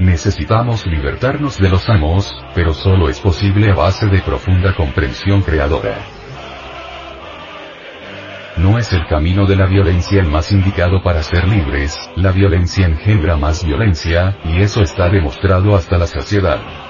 Necesitamos 0.00 0.86
libertarnos 0.86 1.58
de 1.58 1.68
los 1.68 1.88
amos, 1.88 2.32
pero 2.54 2.72
solo 2.72 3.08
es 3.08 3.20
posible 3.20 3.70
a 3.70 3.74
base 3.74 4.06
de 4.06 4.20
profunda 4.22 4.74
comprensión 4.74 5.42
creadora. 5.42 5.98
No 8.56 8.78
es 8.78 8.92
el 8.92 9.06
camino 9.06 9.46
de 9.46 9.56
la 9.56 9.66
violencia 9.66 10.20
el 10.20 10.28
más 10.28 10.50
indicado 10.50 11.02
para 11.02 11.22
ser 11.22 11.46
libres, 11.48 11.96
la 12.16 12.32
violencia 12.32 12.86
engendra 12.86 13.36
más 13.36 13.64
violencia, 13.64 14.36
y 14.44 14.60
eso 14.60 14.82
está 14.82 15.08
demostrado 15.08 15.76
hasta 15.76 15.96
la 15.96 16.06
saciedad. 16.06 16.89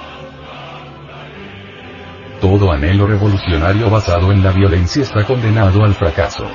Todo 2.41 2.71
anhelo 2.71 3.05
revolucionario 3.05 3.87
basado 3.91 4.31
en 4.31 4.41
la 4.41 4.51
violencia 4.51 5.03
está 5.03 5.23
condenado 5.23 5.83
al 5.83 5.93
fracaso. 5.93 6.47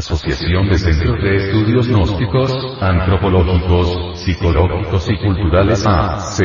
Asociación 0.00 0.68
de 0.70 0.78
Centros 0.78 1.22
de 1.22 1.36
Estudios 1.36 1.86
Gnósticos, 1.86 2.50
Antropológicos, 2.80 4.18
Psicológicos 4.18 5.06
y 5.10 5.18
Culturales 5.18 5.84
AC. 5.86 6.42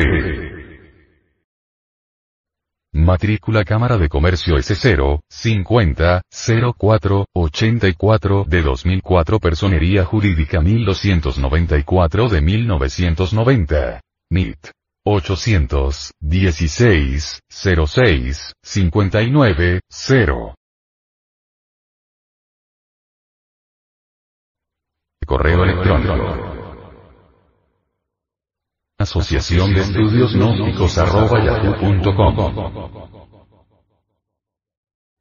Matrícula 2.92 3.64
Cámara 3.64 3.96
de 3.96 4.10
Comercio 4.10 4.56
S0, 4.56 5.20
50, 5.30 6.20
04, 6.76 7.24
84 7.32 8.44
de 8.46 8.62
2004 8.62 9.40
Personería 9.40 10.04
Jurídica 10.04 10.60
1294 10.60 12.28
de 12.28 12.40
1990. 12.42 14.02
NIT. 14.30 14.58
816, 15.06 17.40
06, 17.48 18.52
59, 18.62 19.80
0. 19.88 20.54
Correo 25.26 25.64
electrónico. 25.64 26.14
Asociación 28.98 29.74
de 29.74 29.80
Estudios 29.80 30.34
Gnósticos 30.34 30.96
arroba 30.98 31.44
yahoo.com. 31.44 32.54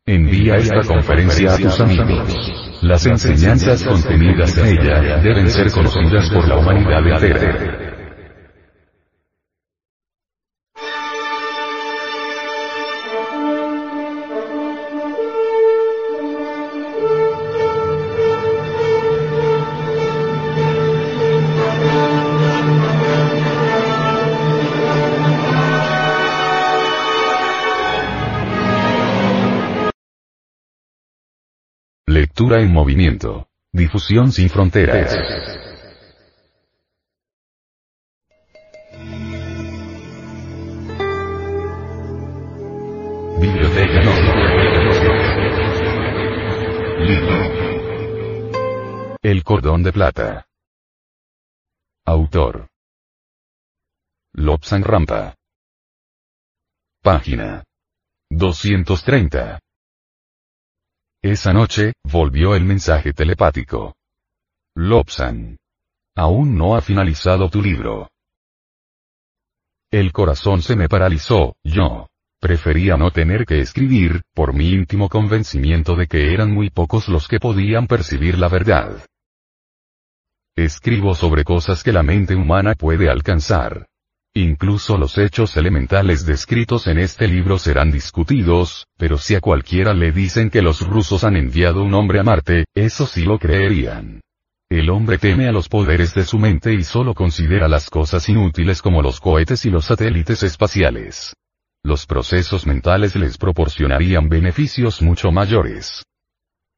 Envía 0.09 0.59
esta 0.59 0.83
conferencia 0.87 1.53
a 1.53 1.59
tus 1.59 1.81
amigos. 1.81 2.79
Las 2.83 3.05
enseñanzas 3.07 3.83
contenidas 3.83 4.57
en 4.57 4.79
ella 4.79 5.19
deben 5.19 5.51
ser 5.51 5.73
conocidas 5.73 6.31
por 6.31 6.47
la 6.47 6.59
humanidad 6.59 7.25
entera. 7.25 7.86
Lectura 32.39 32.61
en 32.61 32.71
movimiento. 32.71 33.49
Difusión 33.73 34.31
sin 34.31 34.51
fronteras. 34.51 35.11
El 49.23 49.43
cordón 49.43 49.83
de 49.83 49.93
plata. 49.95 50.47
Autor. 52.05 52.69
Lobsan 54.35 54.83
Rampa. 54.83 55.37
Página. 57.03 57.65
230. 58.29 59.59
Esa 61.27 61.53
noche, 61.53 61.95
volvió 62.05 62.55
el 62.55 62.65
mensaje 62.65 63.13
telepático. 63.13 63.97
Lobsan. 64.77 65.57
Aún 66.15 66.57
no 66.57 66.77
ha 66.77 66.81
finalizado 66.81 67.51
tu 67.51 67.61
libro. 67.61 68.09
El 69.91 70.13
corazón 70.13 70.63
se 70.63 70.77
me 70.77 70.89
paralizó, 70.89 71.57
yo. 71.65 72.07
Prefería 72.41 72.97
no 72.97 73.11
tener 73.11 73.45
que 73.45 73.59
escribir, 73.59 74.23
por 74.35 74.55
mi 74.55 74.71
íntimo 74.71 75.09
convencimiento 75.09 75.97
de 75.97 76.07
que 76.07 76.33
eran 76.33 76.53
muy 76.53 76.71
pocos 76.71 77.09
los 77.09 77.27
que 77.27 77.41
podían 77.41 77.89
percibir 77.89 78.39
la 78.39 78.49
verdad. 78.49 79.05
Escribo 80.55 81.17
sobre 81.17 81.43
cosas 81.43 81.83
que 81.83 81.93
la 81.93 82.05
mente 82.05 82.37
humana 82.37 82.77
puede 82.77 83.11
alcanzar. 83.11 83.89
Incluso 84.37 84.99
los 84.99 85.17
hechos 85.17 85.57
elementales 85.57 86.27
descritos 86.27 86.89
en 86.89 86.99
este 86.99 87.27
libro 87.27 87.59
serán 87.59 87.91
discutidos, 87.91 88.87
pero 88.99 89.17
si 89.17 89.35
a 89.35 89.41
cualquiera 89.41 89.95
le 89.95 90.13
dicen 90.13 90.51
que 90.51 90.61
los 90.61 90.87
rusos 90.87 91.25
han 91.25 91.37
enviado 91.37 91.83
un 91.83 91.95
hombre 91.95 92.21
a 92.21 92.23
Marte, 92.23 92.67
eso 92.75 93.07
sí 93.07 93.23
lo 93.23 93.39
creerían. 93.39 94.21
El 94.69 94.91
hombre 94.91 95.17
teme 95.17 95.49
a 95.49 95.53
los 95.53 95.71
poderes 95.71 96.13
de 96.13 96.27
su 96.27 96.39
mente 96.39 96.75
y 96.75 96.85
solo 96.85 97.15
considera 97.15 97.67
las 97.67 97.89
cosas 97.89 98.29
inútiles 98.29 98.83
como 98.83 99.01
los 99.01 99.21
cohetes 99.21 99.65
y 99.65 99.71
los 99.71 99.87
satélites 99.87 100.43
espaciales. 100.43 101.35
Los 101.83 102.05
procesos 102.05 102.67
mentales 102.67 103.17
les 103.17 103.39
proporcionarían 103.39 104.29
beneficios 104.29 105.01
mucho 105.01 105.33
mayores. 105.33 106.03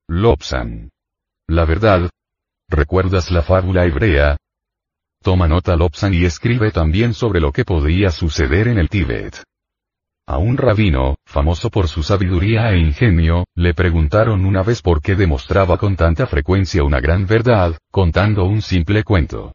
Lobsan. 0.07 0.91
La 1.49 1.65
verdad. 1.65 2.09
¿Recuerdas 2.69 3.33
la 3.33 3.43
fábula 3.43 3.85
hebrea? 3.85 4.37
Toma 5.23 5.49
nota 5.49 5.77
Lobsan 5.77 6.15
y 6.15 6.25
escribe 6.25 6.71
también 6.71 7.13
sobre 7.13 7.41
lo 7.41 7.53
que 7.53 7.65
podría 7.65 8.11
suceder 8.11 8.69
en 8.69 8.79
el 8.79 8.89
Tíbet. 8.89 9.43
A 10.27 10.39
un 10.39 10.57
rabino, 10.57 11.17
famoso 11.25 11.71
por 11.71 11.89
su 11.89 12.03
sabiduría 12.03 12.71
e 12.71 12.79
ingenio, 12.79 13.47
le 13.55 13.73
preguntaron 13.73 14.45
una 14.45 14.63
vez 14.63 14.83
por 14.83 15.01
qué 15.01 15.17
demostraba 15.17 15.79
con 15.79 15.97
tanta 15.97 16.27
frecuencia 16.27 16.85
una 16.85 17.01
gran 17.01 17.27
verdad, 17.27 17.79
contando 17.91 18.45
un 18.45 18.61
simple 18.61 19.05
cuento. 19.05 19.55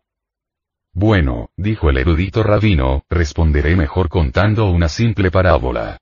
Bueno, 0.93 1.49
dijo 1.57 1.89
el 1.89 1.97
erudito 1.97 2.43
rabino, 2.43 3.03
responderé 3.09 3.75
mejor 3.75 4.09
contando 4.09 4.69
una 4.69 4.89
simple 4.89 5.31
parábola. 5.31 5.97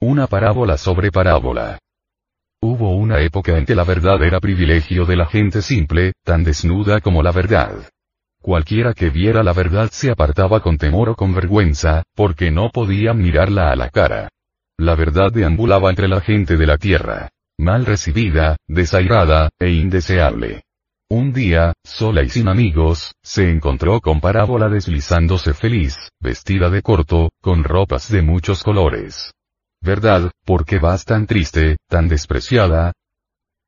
Una 0.00 0.26
parábola 0.26 0.76
sobre 0.76 1.10
parábola. 1.10 1.78
Hubo 2.60 2.96
una 2.96 3.20
época 3.20 3.56
en 3.56 3.64
que 3.64 3.74
la 3.74 3.84
verdad 3.84 4.22
era 4.22 4.40
privilegio 4.40 5.04
de 5.04 5.16
la 5.16 5.26
gente 5.26 5.62
simple, 5.62 6.12
tan 6.24 6.42
desnuda 6.42 7.00
como 7.00 7.22
la 7.22 7.30
verdad. 7.32 7.88
Cualquiera 8.46 8.94
que 8.94 9.10
viera 9.10 9.42
la 9.42 9.52
verdad 9.52 9.90
se 9.90 10.08
apartaba 10.08 10.60
con 10.60 10.78
temor 10.78 11.08
o 11.08 11.16
con 11.16 11.34
vergüenza, 11.34 12.04
porque 12.14 12.52
no 12.52 12.70
podían 12.70 13.18
mirarla 13.18 13.72
a 13.72 13.74
la 13.74 13.90
cara. 13.90 14.28
La 14.78 14.94
verdad 14.94 15.32
deambulaba 15.32 15.90
entre 15.90 16.06
la 16.06 16.20
gente 16.20 16.56
de 16.56 16.64
la 16.64 16.78
tierra. 16.78 17.28
Mal 17.58 17.84
recibida, 17.84 18.56
desairada, 18.68 19.48
e 19.58 19.72
indeseable. 19.72 20.62
Un 21.10 21.32
día, 21.32 21.72
sola 21.84 22.22
y 22.22 22.28
sin 22.28 22.46
amigos, 22.46 23.16
se 23.20 23.50
encontró 23.50 24.00
con 24.00 24.20
Parábola 24.20 24.68
deslizándose 24.68 25.52
feliz, 25.52 25.96
vestida 26.20 26.70
de 26.70 26.82
corto, 26.82 27.30
con 27.42 27.64
ropas 27.64 28.12
de 28.12 28.22
muchos 28.22 28.62
colores. 28.62 29.32
¿Verdad, 29.82 30.30
por 30.44 30.64
qué 30.64 30.78
vas 30.78 31.04
tan 31.04 31.26
triste, 31.26 31.78
tan 31.88 32.06
despreciada? 32.06 32.92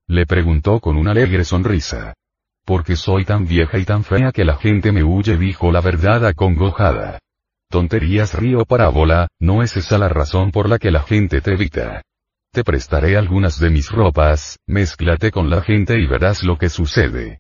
Le 0.06 0.24
preguntó 0.24 0.78
con 0.78 0.96
una 0.96 1.10
alegre 1.10 1.42
sonrisa 1.44 2.14
porque 2.68 2.96
soy 2.96 3.24
tan 3.24 3.46
vieja 3.46 3.78
y 3.78 3.86
tan 3.86 4.04
fea 4.04 4.30
que 4.30 4.44
la 4.44 4.58
gente 4.58 4.92
me 4.92 5.02
huye, 5.02 5.38
dijo 5.38 5.72
la 5.72 5.80
verdad 5.80 6.26
acongojada. 6.26 7.18
Tonterías 7.70 8.34
río 8.34 8.66
parábola, 8.66 9.28
no 9.40 9.62
es 9.62 9.78
esa 9.78 9.96
la 9.96 10.10
razón 10.10 10.50
por 10.50 10.68
la 10.68 10.78
que 10.78 10.90
la 10.90 11.02
gente 11.02 11.40
te 11.40 11.54
evita. 11.54 12.02
Te 12.52 12.64
prestaré 12.64 13.16
algunas 13.16 13.58
de 13.58 13.70
mis 13.70 13.90
ropas, 13.90 14.58
mézclate 14.66 15.30
con 15.30 15.48
la 15.48 15.62
gente 15.62 15.98
y 15.98 16.06
verás 16.06 16.42
lo 16.42 16.58
que 16.58 16.68
sucede. 16.68 17.38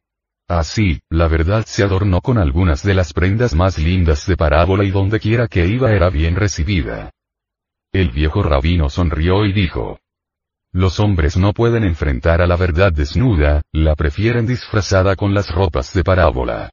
Así, 0.48 1.00
la 1.10 1.28
verdad 1.28 1.66
se 1.66 1.82
adornó 1.82 2.22
con 2.22 2.38
algunas 2.38 2.82
de 2.82 2.94
las 2.94 3.12
prendas 3.12 3.54
más 3.54 3.76
lindas 3.76 4.26
de 4.26 4.34
parábola 4.34 4.82
y 4.84 4.90
donde 4.90 5.20
quiera 5.20 5.46
que 5.46 5.66
iba 5.66 5.92
era 5.92 6.08
bien 6.08 6.36
recibida. 6.36 7.10
El 7.92 8.12
viejo 8.12 8.42
rabino 8.42 8.88
sonrió 8.88 9.44
y 9.44 9.52
dijo, 9.52 9.98
los 10.72 11.00
hombres 11.00 11.36
no 11.36 11.52
pueden 11.52 11.84
enfrentar 11.84 12.42
a 12.42 12.46
la 12.46 12.56
verdad 12.56 12.92
desnuda, 12.92 13.62
la 13.72 13.94
prefieren 13.96 14.46
disfrazada 14.46 15.16
con 15.16 15.34
las 15.34 15.50
ropas 15.50 15.92
de 15.94 16.04
parábola. 16.04 16.70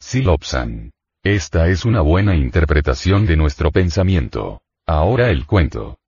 Silopsan. 0.00 0.90
Esta 1.24 1.68
es 1.68 1.84
una 1.84 2.00
buena 2.00 2.36
interpretación 2.36 3.26
de 3.26 3.36
nuestro 3.36 3.70
pensamiento. 3.70 4.60
Ahora 4.86 5.30
el 5.30 5.46
cuento. 5.46 5.98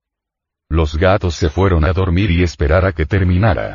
Los 0.68 0.96
gatos 0.96 1.34
se 1.34 1.50
fueron 1.50 1.84
a 1.84 1.92
dormir 1.92 2.30
y 2.30 2.42
esperar 2.42 2.84
a 2.84 2.92
que 2.92 3.06
terminara. 3.06 3.74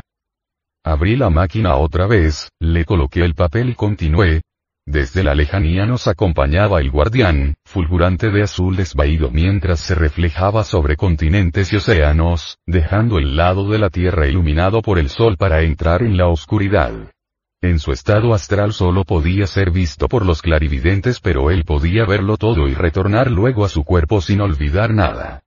Abrí 0.82 1.16
la 1.16 1.30
máquina 1.30 1.76
otra 1.76 2.06
vez, 2.06 2.50
le 2.60 2.84
coloqué 2.84 3.24
el 3.24 3.34
papel 3.34 3.70
y 3.70 3.74
continué, 3.74 4.42
desde 4.86 5.24
la 5.24 5.34
lejanía 5.34 5.84
nos 5.84 6.06
acompañaba 6.06 6.80
el 6.80 6.90
guardián, 6.90 7.56
fulgurante 7.64 8.30
de 8.30 8.42
azul 8.42 8.76
desvaído 8.76 9.30
mientras 9.32 9.80
se 9.80 9.96
reflejaba 9.96 10.62
sobre 10.62 10.96
continentes 10.96 11.72
y 11.72 11.76
océanos, 11.76 12.58
dejando 12.66 13.18
el 13.18 13.36
lado 13.36 13.68
de 13.68 13.80
la 13.80 13.90
Tierra 13.90 14.28
iluminado 14.28 14.82
por 14.82 15.00
el 15.00 15.08
sol 15.08 15.36
para 15.36 15.62
entrar 15.62 16.02
en 16.02 16.16
la 16.16 16.28
oscuridad. 16.28 16.92
En 17.60 17.80
su 17.80 17.90
estado 17.90 18.32
astral 18.32 18.72
solo 18.72 19.04
podía 19.04 19.46
ser 19.48 19.72
visto 19.72 20.06
por 20.08 20.24
los 20.24 20.40
clarividentes 20.40 21.18
pero 21.18 21.50
él 21.50 21.64
podía 21.64 22.04
verlo 22.04 22.36
todo 22.36 22.68
y 22.68 22.74
retornar 22.74 23.30
luego 23.30 23.64
a 23.64 23.68
su 23.68 23.82
cuerpo 23.82 24.20
sin 24.20 24.40
olvidar 24.40 24.94
nada. 24.94 25.42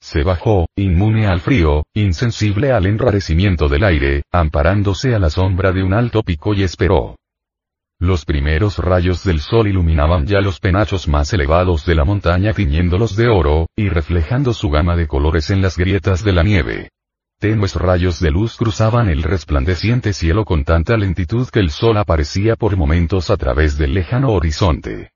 Se 0.00 0.22
bajó, 0.22 0.66
inmune 0.74 1.26
al 1.26 1.40
frío, 1.40 1.84
insensible 1.94 2.72
al 2.72 2.86
enrarecimiento 2.86 3.68
del 3.68 3.84
aire, 3.84 4.22
amparándose 4.32 5.14
a 5.14 5.18
la 5.18 5.28
sombra 5.28 5.72
de 5.72 5.82
un 5.82 5.92
alto 5.92 6.22
pico 6.22 6.54
y 6.54 6.62
esperó. 6.62 7.16
Los 8.00 8.24
primeros 8.24 8.78
rayos 8.78 9.24
del 9.24 9.40
sol 9.40 9.68
iluminaban 9.68 10.26
ya 10.26 10.40
los 10.40 10.60
penachos 10.60 11.08
más 11.08 11.32
elevados 11.32 11.86
de 11.86 11.94
la 11.94 12.04
montaña 12.04 12.52
tiñéndolos 12.52 13.16
de 13.16 13.28
oro, 13.28 13.66
y 13.76 13.88
reflejando 13.88 14.52
su 14.52 14.68
gama 14.68 14.96
de 14.96 15.06
colores 15.06 15.50
en 15.50 15.62
las 15.62 15.76
grietas 15.76 16.24
de 16.24 16.32
la 16.32 16.42
nieve. 16.42 16.90
Tenues 17.38 17.74
rayos 17.76 18.20
de 18.20 18.30
luz 18.30 18.56
cruzaban 18.56 19.08
el 19.08 19.22
resplandeciente 19.22 20.12
cielo 20.12 20.44
con 20.44 20.64
tanta 20.64 20.96
lentitud 20.96 21.48
que 21.48 21.60
el 21.60 21.70
sol 21.70 21.96
aparecía 21.98 22.56
por 22.56 22.76
momentos 22.76 23.30
a 23.30 23.36
través 23.36 23.76
del 23.76 23.94
lejano 23.94 24.32
horizonte. 24.32 25.10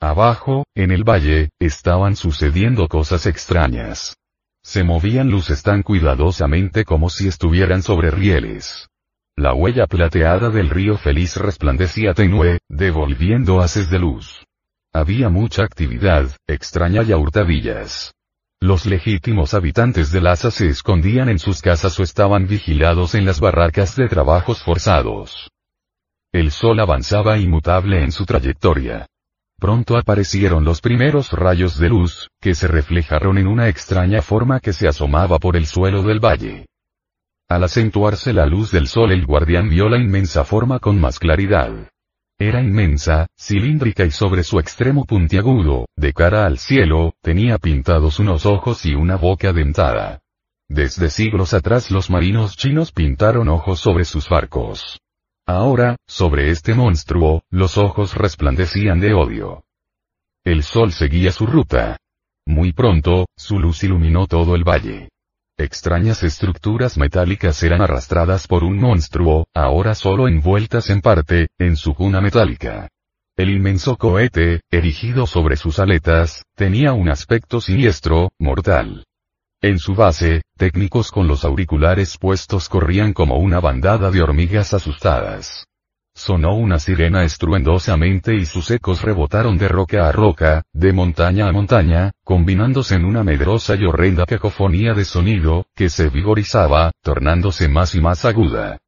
Abajo, 0.00 0.64
en 0.74 0.90
el 0.90 1.04
valle, 1.04 1.50
estaban 1.58 2.16
sucediendo 2.16 2.88
cosas 2.88 3.26
extrañas. 3.26 4.16
Se 4.62 4.82
movían 4.82 5.30
luces 5.30 5.62
tan 5.62 5.82
cuidadosamente 5.82 6.84
como 6.84 7.08
si 7.08 7.28
estuvieran 7.28 7.82
sobre 7.82 8.10
rieles. 8.10 8.88
La 9.36 9.52
huella 9.52 9.88
plateada 9.88 10.48
del 10.50 10.70
río 10.70 10.96
feliz 10.96 11.36
resplandecía 11.36 12.14
tenue, 12.14 12.60
devolviendo 12.68 13.60
haces 13.60 13.90
de 13.90 13.98
luz. 13.98 14.44
Había 14.92 15.28
mucha 15.28 15.64
actividad, 15.64 16.30
extraña 16.46 17.02
y 17.02 17.10
a 17.10 17.16
hurtadillas. 17.16 18.14
Los 18.60 18.86
legítimos 18.86 19.52
habitantes 19.52 20.12
de 20.12 20.20
Lhasa 20.20 20.52
se 20.52 20.68
escondían 20.68 21.28
en 21.28 21.40
sus 21.40 21.62
casas 21.62 21.98
o 21.98 22.04
estaban 22.04 22.46
vigilados 22.46 23.16
en 23.16 23.24
las 23.24 23.40
barracas 23.40 23.96
de 23.96 24.08
trabajos 24.08 24.62
forzados. 24.62 25.50
El 26.32 26.52
sol 26.52 26.78
avanzaba 26.78 27.36
inmutable 27.36 28.04
en 28.04 28.12
su 28.12 28.26
trayectoria. 28.26 29.08
Pronto 29.58 29.96
aparecieron 29.96 30.64
los 30.64 30.80
primeros 30.80 31.32
rayos 31.32 31.76
de 31.78 31.88
luz, 31.88 32.28
que 32.40 32.54
se 32.54 32.68
reflejaron 32.68 33.38
en 33.38 33.48
una 33.48 33.68
extraña 33.68 34.22
forma 34.22 34.60
que 34.60 34.72
se 34.72 34.86
asomaba 34.86 35.40
por 35.40 35.56
el 35.56 35.66
suelo 35.66 36.04
del 36.04 36.20
valle. 36.20 36.66
Al 37.48 37.64
acentuarse 37.64 38.32
la 38.32 38.46
luz 38.46 38.70
del 38.70 38.86
sol 38.88 39.12
el 39.12 39.26
guardián 39.26 39.68
vio 39.68 39.88
la 39.88 39.98
inmensa 39.98 40.44
forma 40.44 40.78
con 40.78 40.98
más 40.98 41.18
claridad. 41.18 41.90
Era 42.38 42.60
inmensa, 42.60 43.26
cilíndrica 43.38 44.04
y 44.04 44.10
sobre 44.10 44.42
su 44.42 44.58
extremo 44.58 45.04
puntiagudo, 45.04 45.86
de 45.94 46.12
cara 46.12 46.46
al 46.46 46.58
cielo, 46.58 47.14
tenía 47.20 47.58
pintados 47.58 48.18
unos 48.18 48.44
ojos 48.46 48.84
y 48.86 48.94
una 48.94 49.16
boca 49.16 49.52
dentada. 49.52 50.20
Desde 50.68 51.10
siglos 51.10 51.54
atrás 51.54 51.90
los 51.90 52.10
marinos 52.10 52.56
chinos 52.56 52.90
pintaron 52.90 53.48
ojos 53.48 53.78
sobre 53.78 54.04
sus 54.04 54.28
barcos. 54.28 55.00
Ahora, 55.46 55.96
sobre 56.06 56.50
este 56.50 56.74
monstruo, 56.74 57.42
los 57.50 57.76
ojos 57.76 58.14
resplandecían 58.14 58.98
de 58.98 59.12
odio. 59.12 59.64
El 60.42 60.62
sol 60.62 60.92
seguía 60.92 61.30
su 61.30 61.46
ruta. 61.46 61.98
Muy 62.46 62.72
pronto, 62.72 63.26
su 63.36 63.58
luz 63.58 63.84
iluminó 63.84 64.26
todo 64.26 64.54
el 64.54 64.64
valle. 64.64 65.10
Extrañas 65.56 66.24
estructuras 66.24 66.98
metálicas 66.98 67.62
eran 67.62 67.80
arrastradas 67.80 68.48
por 68.48 68.64
un 68.64 68.76
monstruo, 68.76 69.46
ahora 69.54 69.94
solo 69.94 70.26
envueltas 70.26 70.90
en 70.90 71.00
parte, 71.00 71.46
en 71.58 71.76
su 71.76 71.94
cuna 71.94 72.20
metálica. 72.20 72.88
El 73.36 73.50
inmenso 73.50 73.96
cohete, 73.96 74.62
erigido 74.72 75.28
sobre 75.28 75.56
sus 75.56 75.78
aletas, 75.78 76.42
tenía 76.56 76.92
un 76.92 77.08
aspecto 77.08 77.60
siniestro, 77.60 78.32
mortal. 78.36 79.04
En 79.62 79.78
su 79.78 79.94
base, 79.94 80.42
técnicos 80.56 81.12
con 81.12 81.28
los 81.28 81.44
auriculares 81.44 82.18
puestos 82.18 82.68
corrían 82.68 83.12
como 83.12 83.38
una 83.38 83.60
bandada 83.60 84.10
de 84.10 84.22
hormigas 84.22 84.74
asustadas. 84.74 85.66
Sonó 86.16 86.54
una 86.54 86.78
sirena 86.78 87.24
estruendosamente 87.24 88.36
y 88.36 88.46
sus 88.46 88.70
ecos 88.70 89.02
rebotaron 89.02 89.58
de 89.58 89.66
roca 89.66 90.08
a 90.08 90.12
roca, 90.12 90.62
de 90.72 90.92
montaña 90.92 91.48
a 91.48 91.52
montaña, 91.52 92.12
combinándose 92.22 92.94
en 92.94 93.04
una 93.04 93.24
medrosa 93.24 93.74
y 93.74 93.84
horrenda 93.84 94.24
cacofonía 94.24 94.94
de 94.94 95.04
sonido, 95.04 95.66
que 95.74 95.88
se 95.88 96.10
vigorizaba, 96.10 96.92
tornándose 97.02 97.68
más 97.68 97.96
y 97.96 98.00
más 98.00 98.24
aguda. 98.24 98.78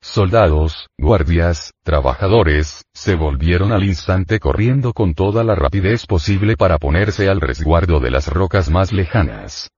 Soldados, 0.00 0.90
guardias, 0.96 1.72
trabajadores, 1.82 2.84
se 2.92 3.16
volvieron 3.16 3.72
al 3.72 3.82
instante 3.82 4.38
corriendo 4.38 4.92
con 4.92 5.14
toda 5.14 5.42
la 5.42 5.56
rapidez 5.56 6.06
posible 6.06 6.56
para 6.56 6.78
ponerse 6.78 7.28
al 7.28 7.40
resguardo 7.40 7.98
de 7.98 8.12
las 8.12 8.28
rocas 8.28 8.70
más 8.70 8.92
lejanas. 8.92 9.70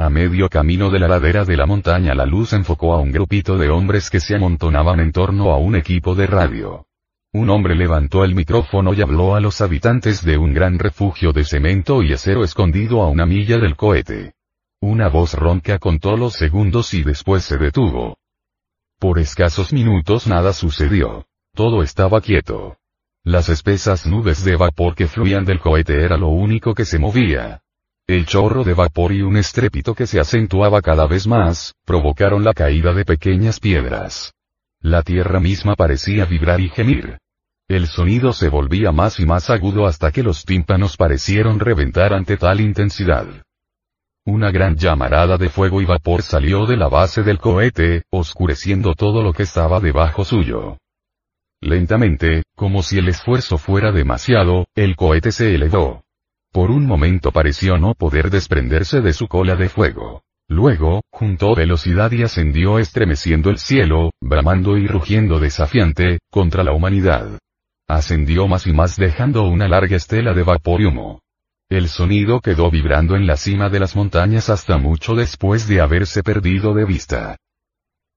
A 0.00 0.08
medio 0.08 0.48
camino 0.48 0.88
de 0.88 0.98
la 0.98 1.08
ladera 1.08 1.44
de 1.44 1.58
la 1.58 1.66
montaña 1.66 2.14
la 2.14 2.24
luz 2.24 2.54
enfocó 2.54 2.94
a 2.94 3.00
un 3.00 3.12
grupito 3.12 3.58
de 3.58 3.68
hombres 3.68 4.08
que 4.08 4.18
se 4.18 4.34
amontonaban 4.34 4.98
en 4.98 5.12
torno 5.12 5.50
a 5.52 5.58
un 5.58 5.76
equipo 5.76 6.14
de 6.14 6.26
radio. 6.26 6.86
Un 7.34 7.50
hombre 7.50 7.74
levantó 7.74 8.24
el 8.24 8.34
micrófono 8.34 8.94
y 8.94 9.02
habló 9.02 9.34
a 9.34 9.40
los 9.40 9.60
habitantes 9.60 10.24
de 10.24 10.38
un 10.38 10.54
gran 10.54 10.78
refugio 10.78 11.32
de 11.32 11.44
cemento 11.44 12.02
y 12.02 12.14
acero 12.14 12.44
escondido 12.44 13.02
a 13.02 13.10
una 13.10 13.26
milla 13.26 13.58
del 13.58 13.76
cohete. 13.76 14.32
Una 14.80 15.08
voz 15.10 15.34
ronca 15.34 15.78
contó 15.78 16.16
los 16.16 16.32
segundos 16.32 16.94
y 16.94 17.02
después 17.02 17.44
se 17.44 17.58
detuvo. 17.58 18.16
Por 18.98 19.18
escasos 19.18 19.70
minutos 19.70 20.26
nada 20.26 20.54
sucedió. 20.54 21.26
Todo 21.54 21.82
estaba 21.82 22.22
quieto. 22.22 22.78
Las 23.22 23.50
espesas 23.50 24.06
nubes 24.06 24.46
de 24.46 24.56
vapor 24.56 24.94
que 24.94 25.08
fluían 25.08 25.44
del 25.44 25.60
cohete 25.60 26.02
era 26.02 26.16
lo 26.16 26.28
único 26.28 26.74
que 26.74 26.86
se 26.86 26.98
movía. 26.98 27.60
El 28.10 28.26
chorro 28.26 28.64
de 28.64 28.74
vapor 28.74 29.12
y 29.12 29.22
un 29.22 29.36
estrépito 29.36 29.94
que 29.94 30.04
se 30.04 30.18
acentuaba 30.18 30.82
cada 30.82 31.06
vez 31.06 31.28
más, 31.28 31.76
provocaron 31.84 32.42
la 32.42 32.54
caída 32.54 32.92
de 32.92 33.04
pequeñas 33.04 33.60
piedras. 33.60 34.34
La 34.80 35.04
tierra 35.04 35.38
misma 35.38 35.76
parecía 35.76 36.24
vibrar 36.24 36.60
y 36.60 36.70
gemir. 36.70 37.18
El 37.68 37.86
sonido 37.86 38.32
se 38.32 38.48
volvía 38.48 38.90
más 38.90 39.20
y 39.20 39.26
más 39.26 39.48
agudo 39.48 39.86
hasta 39.86 40.10
que 40.10 40.24
los 40.24 40.44
tímpanos 40.44 40.96
parecieron 40.96 41.60
reventar 41.60 42.12
ante 42.12 42.36
tal 42.36 42.60
intensidad. 42.60 43.28
Una 44.24 44.50
gran 44.50 44.74
llamarada 44.74 45.38
de 45.38 45.48
fuego 45.48 45.80
y 45.80 45.84
vapor 45.84 46.22
salió 46.22 46.66
de 46.66 46.76
la 46.76 46.88
base 46.88 47.22
del 47.22 47.38
cohete, 47.38 48.02
oscureciendo 48.10 48.94
todo 48.94 49.22
lo 49.22 49.32
que 49.32 49.44
estaba 49.44 49.78
debajo 49.78 50.24
suyo. 50.24 50.78
Lentamente, 51.60 52.42
como 52.56 52.82
si 52.82 52.98
el 52.98 53.08
esfuerzo 53.08 53.56
fuera 53.56 53.92
demasiado, 53.92 54.66
el 54.74 54.96
cohete 54.96 55.30
se 55.30 55.54
elevó. 55.54 56.02
Por 56.52 56.72
un 56.72 56.84
momento 56.84 57.30
pareció 57.30 57.78
no 57.78 57.94
poder 57.94 58.28
desprenderse 58.28 59.00
de 59.00 59.12
su 59.12 59.28
cola 59.28 59.54
de 59.54 59.68
fuego. 59.68 60.24
Luego, 60.48 61.02
juntó 61.12 61.54
velocidad 61.54 62.10
y 62.10 62.24
ascendió 62.24 62.80
estremeciendo 62.80 63.50
el 63.50 63.58
cielo, 63.58 64.10
bramando 64.20 64.76
y 64.76 64.88
rugiendo 64.88 65.38
desafiante, 65.38 66.18
contra 66.28 66.64
la 66.64 66.72
humanidad. 66.72 67.38
Ascendió 67.86 68.48
más 68.48 68.66
y 68.66 68.72
más 68.72 68.96
dejando 68.96 69.44
una 69.44 69.68
larga 69.68 69.96
estela 69.96 70.34
de 70.34 70.42
vapor 70.42 70.80
y 70.80 70.86
humo. 70.86 71.20
El 71.68 71.88
sonido 71.88 72.40
quedó 72.40 72.68
vibrando 72.68 73.14
en 73.14 73.28
la 73.28 73.36
cima 73.36 73.68
de 73.68 73.78
las 73.78 73.94
montañas 73.94 74.50
hasta 74.50 74.76
mucho 74.76 75.14
después 75.14 75.68
de 75.68 75.80
haberse 75.80 76.24
perdido 76.24 76.74
de 76.74 76.84
vista. 76.84 77.36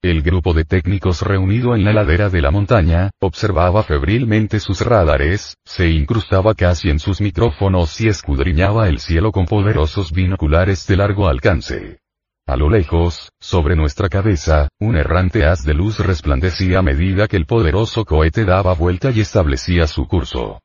El 0.03 0.22
grupo 0.22 0.53
de 0.53 0.65
técnicos 0.65 1.22
reunido 1.22 1.75
en 1.75 1.85
la 1.85 1.93
ladera 1.93 2.27
de 2.30 2.41
la 2.41 2.51
montaña, 2.51 3.09
observaba 3.22 3.83
febrilmente 3.83 4.59
sus 4.59 4.82
radares, 4.82 5.56
se 5.64 5.88
incrustaba 5.91 6.56
casi 6.56 6.90
en 6.90 6.99
sus 6.99 7.22
micrófonos 7.22 8.01
y 8.01 8.09
escudriñaba 8.09 8.90
el 8.90 8.99
cielo 8.99 9.32
con 9.32 9.45
poderosos 9.45 10.11
binoculares 10.11 10.85
de 10.88 10.98
largo 10.98 11.30
alcance. 11.30 11.99
A 12.45 12.57
lo 12.57 12.69
lejos, 12.69 13.30
sobre 13.40 13.77
nuestra 13.77 14.09
cabeza, 14.09 14.67
un 14.77 14.98
errante 14.98 15.45
haz 15.45 15.64
de 15.64 15.73
luz 15.73 15.99
resplandecía 15.99 16.80
a 16.80 16.82
medida 16.82 17.30
que 17.30 17.38
el 17.38 17.45
poderoso 17.45 18.03
cohete 18.03 18.43
daba 18.43 18.73
vuelta 18.73 19.09
y 19.09 19.22
establecía 19.22 19.88
su 19.88 20.06
curso. 20.06 20.59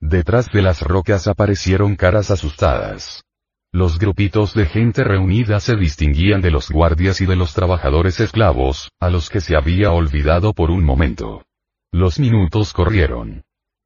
Detrás 0.00 0.48
de 0.52 0.60
las 0.60 0.82
rocas 0.82 1.28
aparecieron 1.28 1.96
caras 1.96 2.30
asustadas. 2.30 3.22
Los 3.72 4.00
grupitos 4.00 4.52
de 4.54 4.66
gente 4.66 5.04
reunida 5.04 5.60
se 5.60 5.76
distinguían 5.76 6.40
de 6.40 6.50
los 6.50 6.70
guardias 6.70 7.20
y 7.20 7.26
de 7.26 7.36
los 7.36 7.54
trabajadores 7.54 8.18
esclavos, 8.18 8.90
a 8.98 9.10
los 9.10 9.30
que 9.30 9.40
se 9.40 9.56
había 9.56 9.92
olvidado 9.92 10.52
por 10.54 10.72
un 10.72 10.84
momento. 10.84 11.44
Los 11.92 12.18
minutos 12.18 12.72
corrieron. 12.72 13.42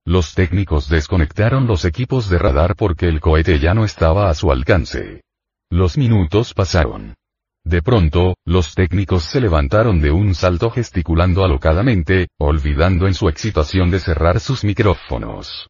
Los 0.06 0.34
técnicos 0.34 0.88
desconectaron 0.88 1.66
los 1.66 1.84
equipos 1.84 2.30
de 2.30 2.38
radar 2.38 2.76
porque 2.76 3.08
el 3.08 3.20
cohete 3.20 3.58
ya 3.58 3.74
no 3.74 3.84
estaba 3.84 4.30
a 4.30 4.34
su 4.34 4.50
alcance. 4.50 5.22
Los 5.70 5.98
minutos 5.98 6.54
pasaron. 6.54 7.14
De 7.62 7.82
pronto, 7.82 8.36
los 8.46 8.74
técnicos 8.74 9.24
se 9.24 9.40
levantaron 9.40 10.00
de 10.00 10.10
un 10.10 10.34
salto 10.34 10.70
gesticulando 10.70 11.44
alocadamente, 11.44 12.28
olvidando 12.38 13.06
en 13.06 13.14
su 13.14 13.28
excitación 13.28 13.90
de 13.90 14.00
cerrar 14.00 14.40
sus 14.40 14.64
micrófonos. 14.64 15.68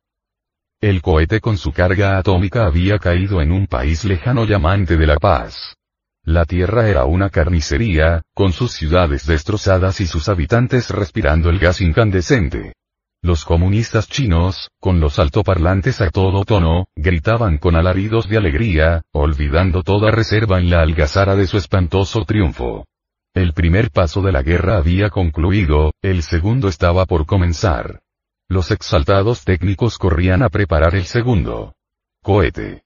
El 0.85 1.01
cohete 1.01 1.41
con 1.41 1.57
su 1.57 1.73
carga 1.73 2.19
atómica 2.19 2.67
había 2.67 2.99
caído 2.99 3.41
en 3.41 3.53
un 3.53 3.67
país 3.67 4.05
lejano 4.05 4.45
llamante 4.45 4.99
de 4.99 5.07
la 5.07 5.17
paz. 5.17 5.77
La 6.25 6.45
Tierra 6.45 6.91
era 6.91 7.07
una 7.07 7.31
carnicería, 7.31 8.21
con 8.35 8.53
sus 8.53 8.73
ciudades 8.73 9.25
destrozadas 9.25 10.03
y 10.03 10.07
sus 10.07 10.29
habitantes 10.29 10.91
respirando 10.91 11.49
el 11.49 11.59
gas 11.59 11.81
incandescente. 11.81 12.75
Los 13.23 13.47
comunistas 13.47 14.11
chinos, 14.11 14.69
con 14.79 15.01
los 15.01 15.19
altoparlantes 15.19 16.03
a 16.03 16.11
todo 16.11 16.45
tono, 16.45 16.85
gritaban 16.95 17.57
con 17.57 17.77
alaridos 17.77 18.29
de 18.29 18.37
alegría, 18.37 19.01
olvidando 19.15 19.83
toda 19.83 20.11
reserva 20.11 20.59
en 20.59 20.69
la 20.69 20.83
algazara 20.83 21.35
de 21.35 21.47
su 21.47 21.57
espantoso 21.57 22.27
triunfo. 22.27 22.85
El 23.33 23.55
primer 23.55 23.91
paso 23.91 24.21
de 24.21 24.33
la 24.33 24.43
guerra 24.43 24.77
había 24.77 25.09
concluido, 25.09 25.93
el 26.03 26.23
segundo 26.23 26.69
estaba 26.69 27.07
por 27.07 27.25
comenzar. 27.25 28.03
Los 28.48 28.70
exaltados 28.70 29.42
técnicos 29.44 29.97
corrían 29.97 30.42
a 30.42 30.50
preparar 30.50 30.94
el 30.94 31.05
segundo. 31.05 31.74
Cohete. 32.23 32.82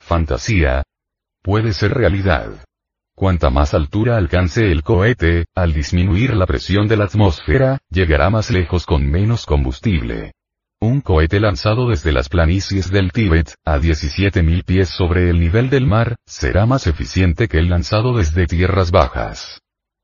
Fantasía. 0.00 0.82
Puede 1.42 1.74
ser 1.74 1.92
realidad. 1.92 2.64
Cuanta 3.14 3.50
más 3.50 3.74
altura 3.74 4.16
alcance 4.16 4.72
el 4.72 4.82
cohete, 4.82 5.44
al 5.54 5.74
disminuir 5.74 6.34
la 6.34 6.46
presión 6.46 6.88
de 6.88 6.96
la 6.96 7.04
atmósfera, 7.04 7.80
llegará 7.90 8.30
más 8.30 8.50
lejos 8.50 8.86
con 8.86 9.06
menos 9.06 9.44
combustible. 9.44 10.32
Un 10.80 11.02
cohete 11.02 11.38
lanzado 11.38 11.90
desde 11.90 12.10
las 12.10 12.30
planicies 12.30 12.90
del 12.90 13.12
Tíbet, 13.12 13.54
a 13.64 13.78
17.000 13.78 14.64
pies 14.64 14.88
sobre 14.88 15.28
el 15.28 15.38
nivel 15.38 15.68
del 15.68 15.86
mar, 15.86 16.16
será 16.26 16.64
más 16.64 16.86
eficiente 16.86 17.46
que 17.46 17.58
el 17.58 17.68
lanzado 17.68 18.16
desde 18.16 18.46
tierras 18.46 18.90
bajas. 18.90 19.60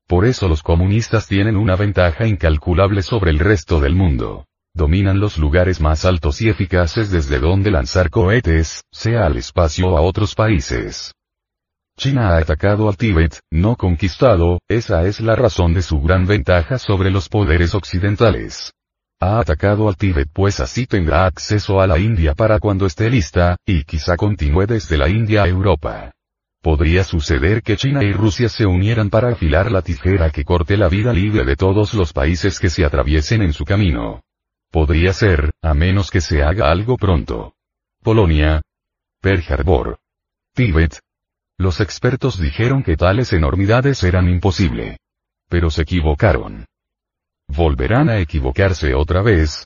Por 0.07 0.25
eso 0.25 0.47
los 0.47 0.61
comunistas 0.61 1.27
tienen 1.27 1.57
una 1.57 1.75
ventaja 1.75 2.27
incalculable 2.27 3.01
sobre 3.01 3.31
el 3.31 3.39
resto 3.39 3.79
del 3.79 3.95
mundo 3.95 4.45
dominan 4.79 5.19
los 5.19 5.37
lugares 5.37 5.79
más 5.79 6.05
altos 6.05 6.41
y 6.41 6.49
eficaces 6.49 7.11
desde 7.11 7.37
donde 7.37 7.69
lanzar 7.69 8.09
cohetes, 8.09 8.85
sea 8.91 9.25
al 9.25 9.37
espacio 9.37 9.89
o 9.89 9.97
a 9.97 10.01
otros 10.01 10.33
países. 10.33 11.13
China 11.97 12.29
ha 12.29 12.37
atacado 12.37 12.87
al 12.87 12.95
Tíbet, 12.95 13.39
no 13.51 13.75
conquistado, 13.75 14.59
esa 14.69 15.05
es 15.05 15.19
la 15.19 15.35
razón 15.35 15.73
de 15.73 15.81
su 15.81 15.99
gran 16.01 16.25
ventaja 16.25 16.79
sobre 16.79 17.11
los 17.11 17.27
poderes 17.27 17.75
occidentales. 17.75 18.71
Ha 19.19 19.41
atacado 19.41 19.89
al 19.89 19.97
Tíbet 19.97 20.29
pues 20.31 20.61
así 20.61 20.87
tendrá 20.87 21.25
acceso 21.25 21.81
a 21.81 21.85
la 21.85 21.99
India 21.99 22.33
para 22.33 22.57
cuando 22.59 22.85
esté 22.85 23.09
lista, 23.09 23.57
y 23.65 23.83
quizá 23.83 24.15
continúe 24.15 24.65
desde 24.65 24.97
la 24.97 25.09
India 25.09 25.43
a 25.43 25.49
Europa. 25.49 26.11
Podría 26.61 27.03
suceder 27.03 27.61
que 27.63 27.75
China 27.75 28.01
y 28.03 28.13
Rusia 28.13 28.47
se 28.47 28.65
unieran 28.65 29.09
para 29.09 29.29
afilar 29.33 29.69
la 29.69 29.81
tijera 29.81 30.29
que 30.29 30.45
corte 30.45 30.77
la 30.77 30.87
vida 30.87 31.11
libre 31.11 31.43
de 31.43 31.57
todos 31.57 31.93
los 31.93 32.13
países 32.13 32.61
que 32.61 32.69
se 32.69 32.85
atraviesen 32.85 33.41
en 33.41 33.51
su 33.51 33.65
camino. 33.65 34.21
Podría 34.71 35.13
ser, 35.13 35.51
a 35.63 35.73
menos 35.73 36.11
que 36.11 36.21
se 36.21 36.43
haga 36.43 36.69
algo 36.69 36.97
pronto. 36.97 37.55
Polonia. 38.03 38.61
Pearl 39.21 39.43
Harbor. 39.49 39.97
Tíbet. 40.53 40.99
Los 41.57 41.81
expertos 41.81 42.39
dijeron 42.39 42.83
que 42.83 42.95
tales 42.95 43.33
enormidades 43.33 44.03
eran 44.03 44.29
imposible. 44.29 44.97
Pero 45.49 45.71
se 45.71 45.81
equivocaron. 45.81 46.65
¿Volverán 47.47 48.09
a 48.09 48.19
equivocarse 48.19 48.93
otra 48.93 49.23
vez? 49.23 49.65